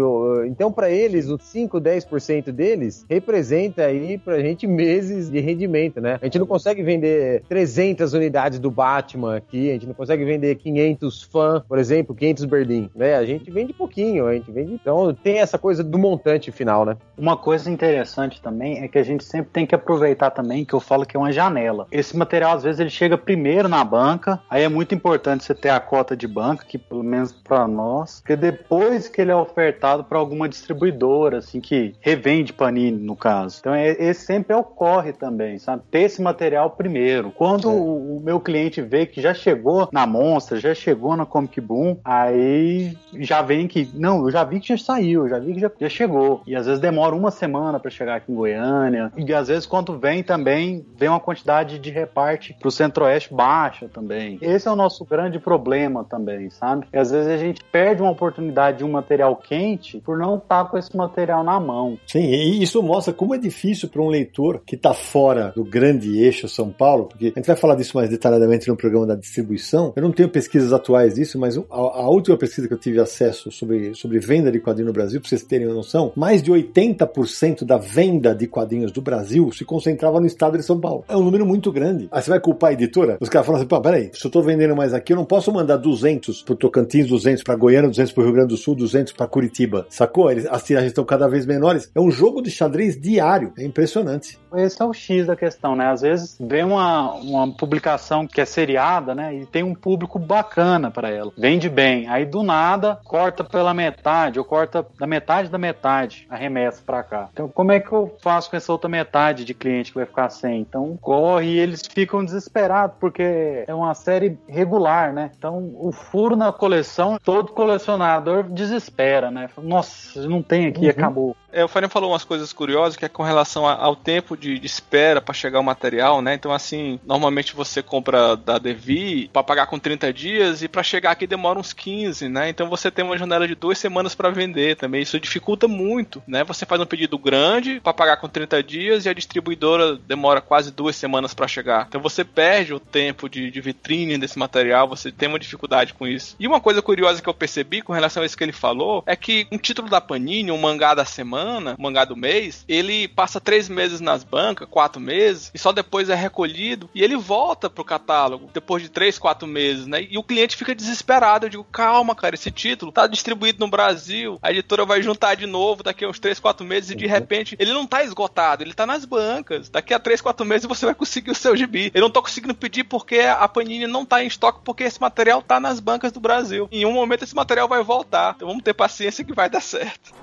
então 0.45 0.71
para 0.71 0.89
eles, 0.89 1.29
os 1.29 1.43
5, 1.43 1.79
10% 1.79 2.51
deles 2.51 3.05
representa 3.09 3.83
aí 3.83 4.17
pra 4.17 4.39
gente 4.39 4.67
meses 4.67 5.29
de 5.29 5.39
rendimento, 5.39 6.01
né? 6.01 6.19
A 6.21 6.25
gente 6.25 6.39
não 6.39 6.47
consegue 6.47 6.83
vender 6.83 7.43
300 7.47 8.13
unidades 8.13 8.59
do 8.59 8.71
Batman 8.71 9.37
aqui, 9.37 9.69
a 9.69 9.73
gente 9.73 9.87
não 9.87 9.93
consegue 9.93 10.23
vender 10.25 10.55
500 10.55 11.23
fã, 11.23 11.63
por 11.67 11.77
exemplo, 11.77 12.15
500 12.15 12.45
Berlim, 12.45 12.89
né? 12.95 13.15
A 13.15 13.25
gente 13.25 13.49
vende 13.51 13.73
pouquinho, 13.73 14.27
a 14.27 14.33
gente 14.33 14.51
vende... 14.51 14.73
Então 14.73 15.13
tem 15.13 15.39
essa 15.39 15.57
coisa 15.57 15.83
do 15.83 15.97
montante 15.97 16.51
final, 16.51 16.85
né? 16.85 16.97
Uma 17.17 17.37
coisa 17.37 17.69
interessante 17.69 18.41
também 18.41 18.83
é 18.83 18.87
que 18.87 18.97
a 18.97 19.03
gente 19.03 19.23
sempre 19.23 19.51
tem 19.51 19.65
que 19.65 19.75
aproveitar 19.75 20.31
também, 20.31 20.65
que 20.65 20.73
eu 20.73 20.79
falo 20.79 21.05
que 21.05 21.15
é 21.15 21.19
uma 21.19 21.31
janela. 21.31 21.87
Esse 21.91 22.15
material, 22.17 22.55
às 22.55 22.63
vezes, 22.63 22.79
ele 22.79 22.89
chega 22.89 23.17
primeiro 23.17 23.67
na 23.67 23.83
banca, 23.93 24.41
aí 24.49 24.63
é 24.63 24.69
muito 24.69 24.95
importante 24.95 25.43
você 25.43 25.53
ter 25.53 25.69
a 25.69 25.79
cota 25.79 26.17
de 26.17 26.27
banca, 26.27 26.65
que 26.65 26.79
pelo 26.79 27.03
menos 27.03 27.31
para 27.31 27.67
nós, 27.67 28.21
porque 28.21 28.35
depois 28.35 29.07
que 29.07 29.21
ele 29.21 29.29
é 29.29 29.35
ofertado 29.35 30.03
para 30.03 30.17
alguma 30.17 30.49
distribuidora, 30.49 31.37
assim, 31.37 31.61
que 31.61 31.93
revende 32.01 32.51
Panini, 32.51 32.97
no 32.97 33.15
caso. 33.15 33.57
Então, 33.59 33.75
é- 33.75 33.91
esse 33.91 34.25
sempre 34.25 34.55
ocorre 34.55 35.13
também, 35.13 35.59
sabe? 35.59 35.83
Ter 35.91 36.01
esse 36.01 36.23
material 36.23 36.71
primeiro. 36.71 37.29
Quando 37.29 37.69
o, 37.69 38.17
o 38.17 38.19
meu 38.19 38.39
cliente 38.39 38.81
vê 38.81 39.05
que 39.05 39.21
já 39.21 39.31
chegou 39.31 39.87
na 39.91 40.07
Monster, 40.07 40.57
já 40.57 40.73
chegou 40.73 41.15
na 41.15 41.25
Comic 41.25 41.61
Boom, 41.61 41.97
aí 42.03 42.97
já 43.19 43.43
vem 43.43 43.67
que, 43.67 43.87
não, 43.93 44.23
eu 44.23 44.31
já 44.31 44.43
vi 44.43 44.59
que 44.59 44.69
já 44.69 44.77
saiu, 44.77 45.29
já 45.29 45.37
vi 45.37 45.53
que 45.53 45.59
já, 45.59 45.71
já 45.79 45.89
chegou. 45.89 46.41
E 46.47 46.55
às 46.55 46.65
vezes 46.65 46.81
demora 46.81 47.15
uma 47.15 47.29
semana 47.29 47.79
para 47.79 47.91
chegar 47.91 48.15
aqui 48.15 48.31
em 48.31 48.35
Goiânia. 48.35 49.11
E 49.15 49.31
às 49.33 49.49
vezes 49.49 49.67
quando 49.67 49.99
vem 49.99 50.23
também, 50.23 50.83
vem 50.97 51.09
uma 51.09 51.19
quantidade 51.19 51.77
de 51.77 51.91
reparte 51.91 52.55
pro 52.59 52.71
Centro-Oeste 52.71 53.31
baixa 53.31 53.82
também. 53.87 54.37
Esse 54.41 54.67
é 54.67 54.71
o 54.71 54.75
nosso 54.75 55.05
grande 55.05 55.39
problema 55.39 56.03
também, 56.03 56.49
sabe? 56.49 56.85
E 56.93 56.97
às 56.97 57.11
vezes 57.11 57.27
a 57.27 57.37
gente 57.37 57.63
perde 57.63 58.01
uma 58.01 58.11
oportunidade 58.11 58.79
de 58.79 58.83
um 58.83 58.91
material 58.91 59.35
quente 59.35 59.99
por 59.99 60.17
não 60.17 60.37
estar 60.37 60.65
com 60.65 60.77
esse 60.77 60.95
material 60.95 61.43
na 61.43 61.59
mão. 61.59 61.97
Sim, 62.07 62.23
e 62.23 62.63
isso 62.63 62.81
mostra 62.81 63.13
como 63.13 63.35
é 63.35 63.37
difícil 63.37 63.89
para 63.89 64.01
um 64.01 64.09
leitor 64.09 64.61
que 64.65 64.75
está 64.75 64.93
fora 64.93 65.51
do 65.55 65.63
grande 65.63 66.19
eixo 66.19 66.47
São 66.47 66.69
Paulo, 66.69 67.05
porque 67.05 67.25
a 67.25 67.39
gente 67.39 67.47
vai 67.47 67.55
falar 67.55 67.75
disso 67.75 67.97
mais 67.97 68.09
detalhadamente 68.09 68.67
no 68.67 68.75
programa 68.75 69.07
da 69.07 69.15
distribuição. 69.15 69.93
Eu 69.95 70.03
não 70.03 70.11
tenho 70.11 70.29
pesquisas 70.29 70.73
atuais 70.73 71.15
disso, 71.15 71.39
mas 71.39 71.57
a, 71.57 71.61
a 71.69 72.09
última 72.09 72.37
pesquisa 72.37 72.67
que 72.67 72.73
eu 72.73 72.79
tive 72.79 72.99
acesso 72.99 73.51
sobre, 73.51 73.93
sobre 73.93 74.19
venda 74.19 74.51
de 74.51 74.59
quadrinhos 74.59 74.87
no 74.87 74.93
Brasil, 74.93 75.19
para 75.19 75.29
vocês 75.29 75.43
terem 75.43 75.67
uma 75.67 75.75
noção, 75.75 76.11
mais 76.15 76.41
de 76.41 76.51
80% 76.51 77.63
da 77.63 77.77
venda 77.77 78.33
de 78.33 78.47
quadrinhos 78.47 78.91
do 78.91 79.01
Brasil 79.01 79.51
se 79.51 79.65
concentrava 79.65 80.19
no 80.19 80.25
estado 80.25 80.57
de 80.57 80.63
São 80.63 80.79
Paulo. 80.79 81.03
É 81.07 81.15
um 81.15 81.23
número 81.23 81.45
muito 81.45 81.71
grande. 81.71 82.07
Aí 82.11 82.21
você 82.21 82.29
vai 82.29 82.39
culpar 82.39 82.71
a 82.71 82.73
editora? 82.73 83.17
Os 83.19 83.29
caras 83.29 83.45
falam 83.45 83.61
assim, 83.61 83.67
pô, 83.75 83.81
peraí, 83.81 84.09
se 84.13 84.25
eu 84.25 84.31
tô 84.31 84.41
vendendo 84.41 84.75
mais 84.75 84.93
aqui, 84.93 85.13
eu 85.13 85.17
não 85.17 85.25
posso 85.25 85.51
mandar 85.51 85.77
200 85.77 86.41
pro 86.43 86.55
Tocantins, 86.55 87.07
200 87.07 87.43
para 87.43 87.55
Goiânia, 87.55 87.89
200 87.89 88.11
pro 88.13 88.23
Rio 88.23 88.33
Grande 88.33 88.49
do 88.49 88.57
Sul, 88.57 88.75
200 88.75 89.13
para 89.13 89.27
Curitiba. 89.27 89.85
Sacou? 89.89 90.29
Eles- 90.31 90.45
As 90.45 90.63
tiragens 90.63 90.91
estão 90.91 91.03
cada 91.03 91.27
vez 91.27 91.45
menores. 91.45 91.89
É 91.95 91.99
um 91.99 92.11
jogo 92.11 92.41
de 92.41 92.51
xadrez 92.51 92.99
diário. 92.99 93.51
É 93.57 93.63
impressionante. 93.63 94.37
Esse 94.55 94.81
é 94.81 94.85
o 94.85 94.93
X 94.93 95.25
da 95.25 95.35
questão, 95.35 95.75
né? 95.75 95.87
Às 95.87 96.01
vezes 96.01 96.37
vem 96.39 96.63
uma, 96.63 97.13
uma 97.15 97.51
publicação 97.55 98.27
que 98.27 98.39
é 98.39 98.45
seriada, 98.45 99.15
né? 99.15 99.33
E 99.35 99.45
tem 99.47 99.63
um 99.63 99.73
público 99.73 100.19
bacana 100.19 100.91
para 100.91 101.09
ela. 101.09 101.31
Vende 101.37 101.67
bem. 101.69 102.07
Aí 102.07 102.25
do 102.25 102.43
nada 102.43 102.99
corta 103.03 103.43
pela 103.43 103.73
metade, 103.73 104.37
ou 104.37 104.45
corta 104.45 104.85
da 104.99 105.07
metade 105.07 105.49
da 105.49 105.57
metade 105.57 106.27
a 106.29 106.35
remessa 106.35 106.81
para 106.85 107.01
cá. 107.01 107.29
Então, 107.33 107.47
como 107.49 107.71
é 107.71 107.79
que 107.79 107.91
eu 107.91 108.15
faço 108.21 108.49
com 108.51 108.55
essa 108.57 108.71
outra 108.71 108.87
metade 108.89 109.43
de 109.43 109.53
cliente 109.55 109.91
que 109.91 109.97
vai 109.97 110.05
ficar 110.05 110.29
sem? 110.29 110.61
Então, 110.61 110.97
corre 111.01 111.47
e 111.53 111.59
eles 111.59 111.81
ficam 111.91 112.23
desesperados, 112.23 112.95
porque 112.99 113.62
é 113.67 113.73
uma 113.73 113.93
série 113.93 114.37
regular, 114.47 115.13
né? 115.13 115.31
Então, 115.37 115.73
o 115.75 115.91
furo 115.91 116.35
na 116.35 116.51
coleção, 116.51 117.17
todo 117.23 117.51
colecionador 117.51 118.43
desespera, 118.43 119.29
né? 119.31 119.49
Nossa, 119.61 120.27
não 120.27 120.41
tem 120.41 120.67
aqui, 120.67 120.89
acabou. 120.89 121.35
É, 121.53 121.63
o 121.63 121.67
Farinha 121.67 121.89
falou 121.89 122.11
umas 122.11 122.23
coisas 122.23 122.51
curiosas 122.51 122.97
que 122.97 123.05
é 123.05 123.09
com 123.09 123.21
relação 123.23 123.67
a- 123.67 123.75
ao 123.75 123.95
tempo 123.95 124.35
de, 124.35 124.57
de 124.57 124.65
espera 124.65 125.21
para 125.21 125.33
chegar 125.33 125.59
o 125.59 125.63
material, 125.63 126.21
né? 126.21 126.33
Então, 126.33 126.51
assim, 126.51 126.99
normalmente 127.05 127.55
você 127.55 127.83
compra 127.83 128.35
da 128.35 128.57
Devi 128.57 129.29
para 129.31 129.43
pagar 129.43 129.67
com 129.67 129.77
30 129.77 130.11
dias 130.11 130.63
e 130.63 130.67
para 130.67 130.81
chegar 130.81 131.11
aqui 131.11 131.27
demora 131.27 131.59
uns 131.59 131.71
15, 131.71 132.27
né? 132.27 132.49
Então 132.49 132.67
você 132.69 132.89
tem 132.89 133.05
uma 133.05 133.17
janela 133.17 133.47
de 133.47 133.53
duas 133.53 133.77
semanas 133.77 134.15
para 134.15 134.29
vender 134.31 134.75
também. 134.77 135.01
Isso 135.03 135.19
dificulta 135.19 135.67
muito, 135.67 136.23
né? 136.27 136.43
Você 136.43 136.65
faz 136.65 136.81
um 136.81 136.85
pedido 136.87 137.17
grande 137.19 137.79
para 137.79 137.93
pagar 137.93 138.17
com 138.17 138.27
30 138.27 138.63
dias 138.63 139.05
e 139.05 139.09
a 139.09 139.13
distribuidora 139.13 139.95
demora 139.95 140.41
quase 140.41 140.71
duas 140.71 140.95
semanas 140.95 141.33
para 141.35 141.47
chegar. 141.47 141.85
Então 141.87 142.01
você 142.01 142.23
perde 142.23 142.73
o 142.73 142.79
tempo 142.79 143.29
de, 143.29 143.51
de 143.51 143.61
vitrine 143.61 144.17
desse 144.17 144.39
material, 144.39 144.87
você 144.87 145.11
tem 145.11 145.29
uma 145.29 145.37
dificuldade 145.39 145.93
com 145.93 146.07
isso. 146.07 146.35
E 146.39 146.47
uma 146.47 146.59
coisa 146.59 146.81
curiosa 146.81 147.21
que 147.21 147.29
eu 147.29 147.33
percebi 147.33 147.81
com 147.83 147.93
relação 147.93 148.23
a 148.23 148.25
isso 148.25 148.35
que 148.37 148.43
ele 148.43 148.51
falou 148.51 149.03
é 149.05 149.15
que 149.15 149.45
um 149.51 149.57
título 149.59 149.87
da 149.87 150.01
Panini, 150.01 150.51
um 150.51 150.57
mangá 150.57 150.95
da 150.95 151.05
semana, 151.05 151.42
um 151.43 151.75
mangá 151.77 152.05
do 152.05 152.15
mês, 152.15 152.63
ele 152.67 153.07
passa 153.07 153.39
três 153.39 153.69
meses 153.69 153.99
nas 153.99 154.23
bancas, 154.23 154.67
quatro 154.69 155.01
meses, 155.01 155.51
e 155.53 155.59
só 155.59 155.71
depois 155.71 156.09
é 156.09 156.15
recolhido 156.15 156.89
e 156.93 157.03
ele 157.03 157.15
volta 157.15 157.69
pro 157.69 157.83
catálogo 157.83 158.49
depois 158.53 158.81
de 158.83 158.89
três, 158.89 159.17
quatro 159.17 159.47
meses, 159.47 159.87
né? 159.87 160.05
E 160.09 160.17
o 160.17 160.23
cliente 160.23 160.55
fica 160.55 160.75
desesperado. 160.75 161.45
Eu 161.45 161.49
digo, 161.49 161.63
calma, 161.65 162.15
cara, 162.15 162.35
esse 162.35 162.51
título 162.51 162.91
tá 162.91 163.07
distribuído 163.07 163.59
no 163.59 163.69
Brasil, 163.69 164.37
a 164.41 164.51
editora 164.51 164.85
vai 164.85 165.01
juntar 165.01 165.35
de 165.35 165.45
novo 165.45 165.83
daqui 165.83 166.05
a 166.05 166.09
uns 166.09 166.19
três, 166.19 166.39
quatro 166.39 166.65
meses 166.65 166.91
e 166.91 166.95
de 166.95 167.07
repente 167.07 167.55
ele 167.59 167.73
não 167.73 167.85
tá 167.85 168.03
esgotado, 168.03 168.63
ele 168.63 168.73
tá 168.73 168.85
nas 168.85 169.05
bancas. 169.05 169.69
Daqui 169.69 169.93
a 169.93 169.99
três, 169.99 170.21
quatro 170.21 170.45
meses 170.45 170.67
você 170.67 170.85
vai 170.85 170.95
conseguir 170.95 171.31
o 171.31 171.35
seu 171.35 171.55
gibi. 171.55 171.91
Eu 171.93 172.01
não 172.01 172.09
tô 172.09 172.21
conseguindo 172.21 172.55
pedir 172.55 172.83
porque 172.83 173.19
a 173.19 173.47
Panini 173.47 173.87
não 173.87 174.05
tá 174.05 174.23
em 174.23 174.27
estoque 174.27 174.61
porque 174.63 174.83
esse 174.83 175.01
material 175.01 175.41
tá 175.41 175.59
nas 175.59 175.79
bancas 175.79 176.11
do 176.11 176.19
Brasil. 176.19 176.67
Em 176.71 176.85
um 176.85 176.93
momento 176.93 177.23
esse 177.23 177.35
material 177.35 177.67
vai 177.67 177.83
voltar. 177.83 178.33
Então 178.35 178.47
vamos 178.47 178.63
ter 178.63 178.73
paciência 178.73 179.23
que 179.23 179.33
vai 179.33 179.49
dar 179.49 179.61
certo. 179.61 180.13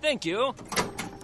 Thank 0.00 0.28
you. 0.28 0.54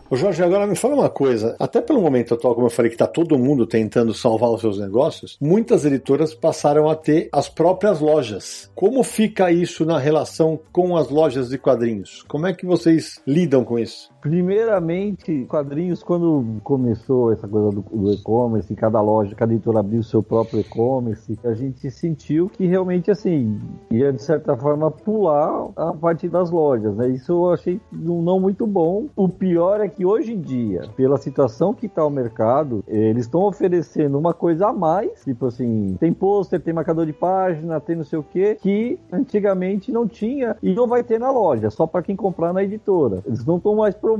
Ô 0.08 0.14
Jorge, 0.14 0.40
agora 0.40 0.68
me 0.68 0.76
fala 0.76 0.94
uma 0.94 1.10
coisa. 1.10 1.56
Até 1.58 1.80
pelo 1.80 2.00
momento 2.00 2.34
atual, 2.34 2.54
como 2.54 2.68
eu 2.68 2.70
falei, 2.70 2.90
que 2.90 2.94
está 2.94 3.08
todo 3.08 3.36
mundo 3.36 3.66
tentando 3.66 4.14
salvar 4.14 4.50
os 4.50 4.60
seus 4.60 4.78
negócios, 4.78 5.36
muitas 5.40 5.84
editoras 5.84 6.32
passaram 6.32 6.88
a 6.88 6.94
ter 6.94 7.28
as 7.32 7.48
próprias 7.48 7.98
lojas. 7.98 8.70
Como 8.72 9.02
fica 9.02 9.50
isso 9.50 9.84
na 9.84 9.98
relação 9.98 10.60
com 10.70 10.96
as 10.96 11.08
lojas 11.08 11.48
de 11.48 11.58
quadrinhos? 11.58 12.22
Como 12.28 12.46
é 12.46 12.54
que 12.54 12.64
vocês 12.64 13.20
lidam 13.26 13.64
com 13.64 13.80
isso? 13.80 14.08
Primeiramente, 14.26 15.46
quadrinhos, 15.48 16.02
quando 16.02 16.60
começou 16.64 17.32
essa 17.32 17.46
coisa 17.46 17.70
do, 17.70 17.80
do 17.80 18.12
e-commerce, 18.12 18.74
cada 18.74 19.00
loja, 19.00 19.36
cada 19.36 19.52
editora 19.52 19.78
abriu 19.78 20.02
seu 20.02 20.20
próprio 20.20 20.58
e-commerce, 20.58 21.38
a 21.44 21.54
gente 21.54 21.88
sentiu 21.92 22.48
que 22.48 22.66
realmente, 22.66 23.08
assim, 23.08 23.56
ia 23.88 24.12
de 24.12 24.20
certa 24.20 24.56
forma 24.56 24.90
pular 24.90 25.68
a 25.76 25.92
parte 25.92 26.28
das 26.28 26.50
lojas, 26.50 26.96
né? 26.96 27.08
Isso 27.10 27.30
eu 27.30 27.52
achei 27.52 27.80
não 27.92 28.40
muito 28.40 28.66
bom. 28.66 29.06
O 29.14 29.28
pior 29.28 29.80
é 29.80 29.86
que 29.86 30.04
hoje 30.04 30.32
em 30.32 30.40
dia, 30.40 30.82
pela 30.96 31.18
situação 31.18 31.72
que 31.72 31.86
está 31.86 32.04
o 32.04 32.10
mercado, 32.10 32.82
eles 32.88 33.26
estão 33.26 33.42
oferecendo 33.42 34.18
uma 34.18 34.34
coisa 34.34 34.70
a 34.70 34.72
mais, 34.72 35.22
tipo 35.22 35.46
assim, 35.46 35.96
tem 36.00 36.12
pôster, 36.12 36.60
tem 36.60 36.74
marcador 36.74 37.06
de 37.06 37.12
página, 37.12 37.80
tem 37.80 37.94
não 37.94 38.02
sei 38.04 38.18
o 38.18 38.24
que, 38.24 38.56
que 38.56 38.98
antigamente 39.12 39.92
não 39.92 40.08
tinha 40.08 40.56
e 40.60 40.74
não 40.74 40.88
vai 40.88 41.04
ter 41.04 41.20
na 41.20 41.30
loja, 41.30 41.70
só 41.70 41.86
para 41.86 42.02
quem 42.02 42.16
comprar 42.16 42.52
na 42.52 42.64
editora. 42.64 43.22
Eles 43.24 43.46
não 43.46 43.58
estão 43.58 43.76
mais 43.76 43.94
promovendo 43.94 44.15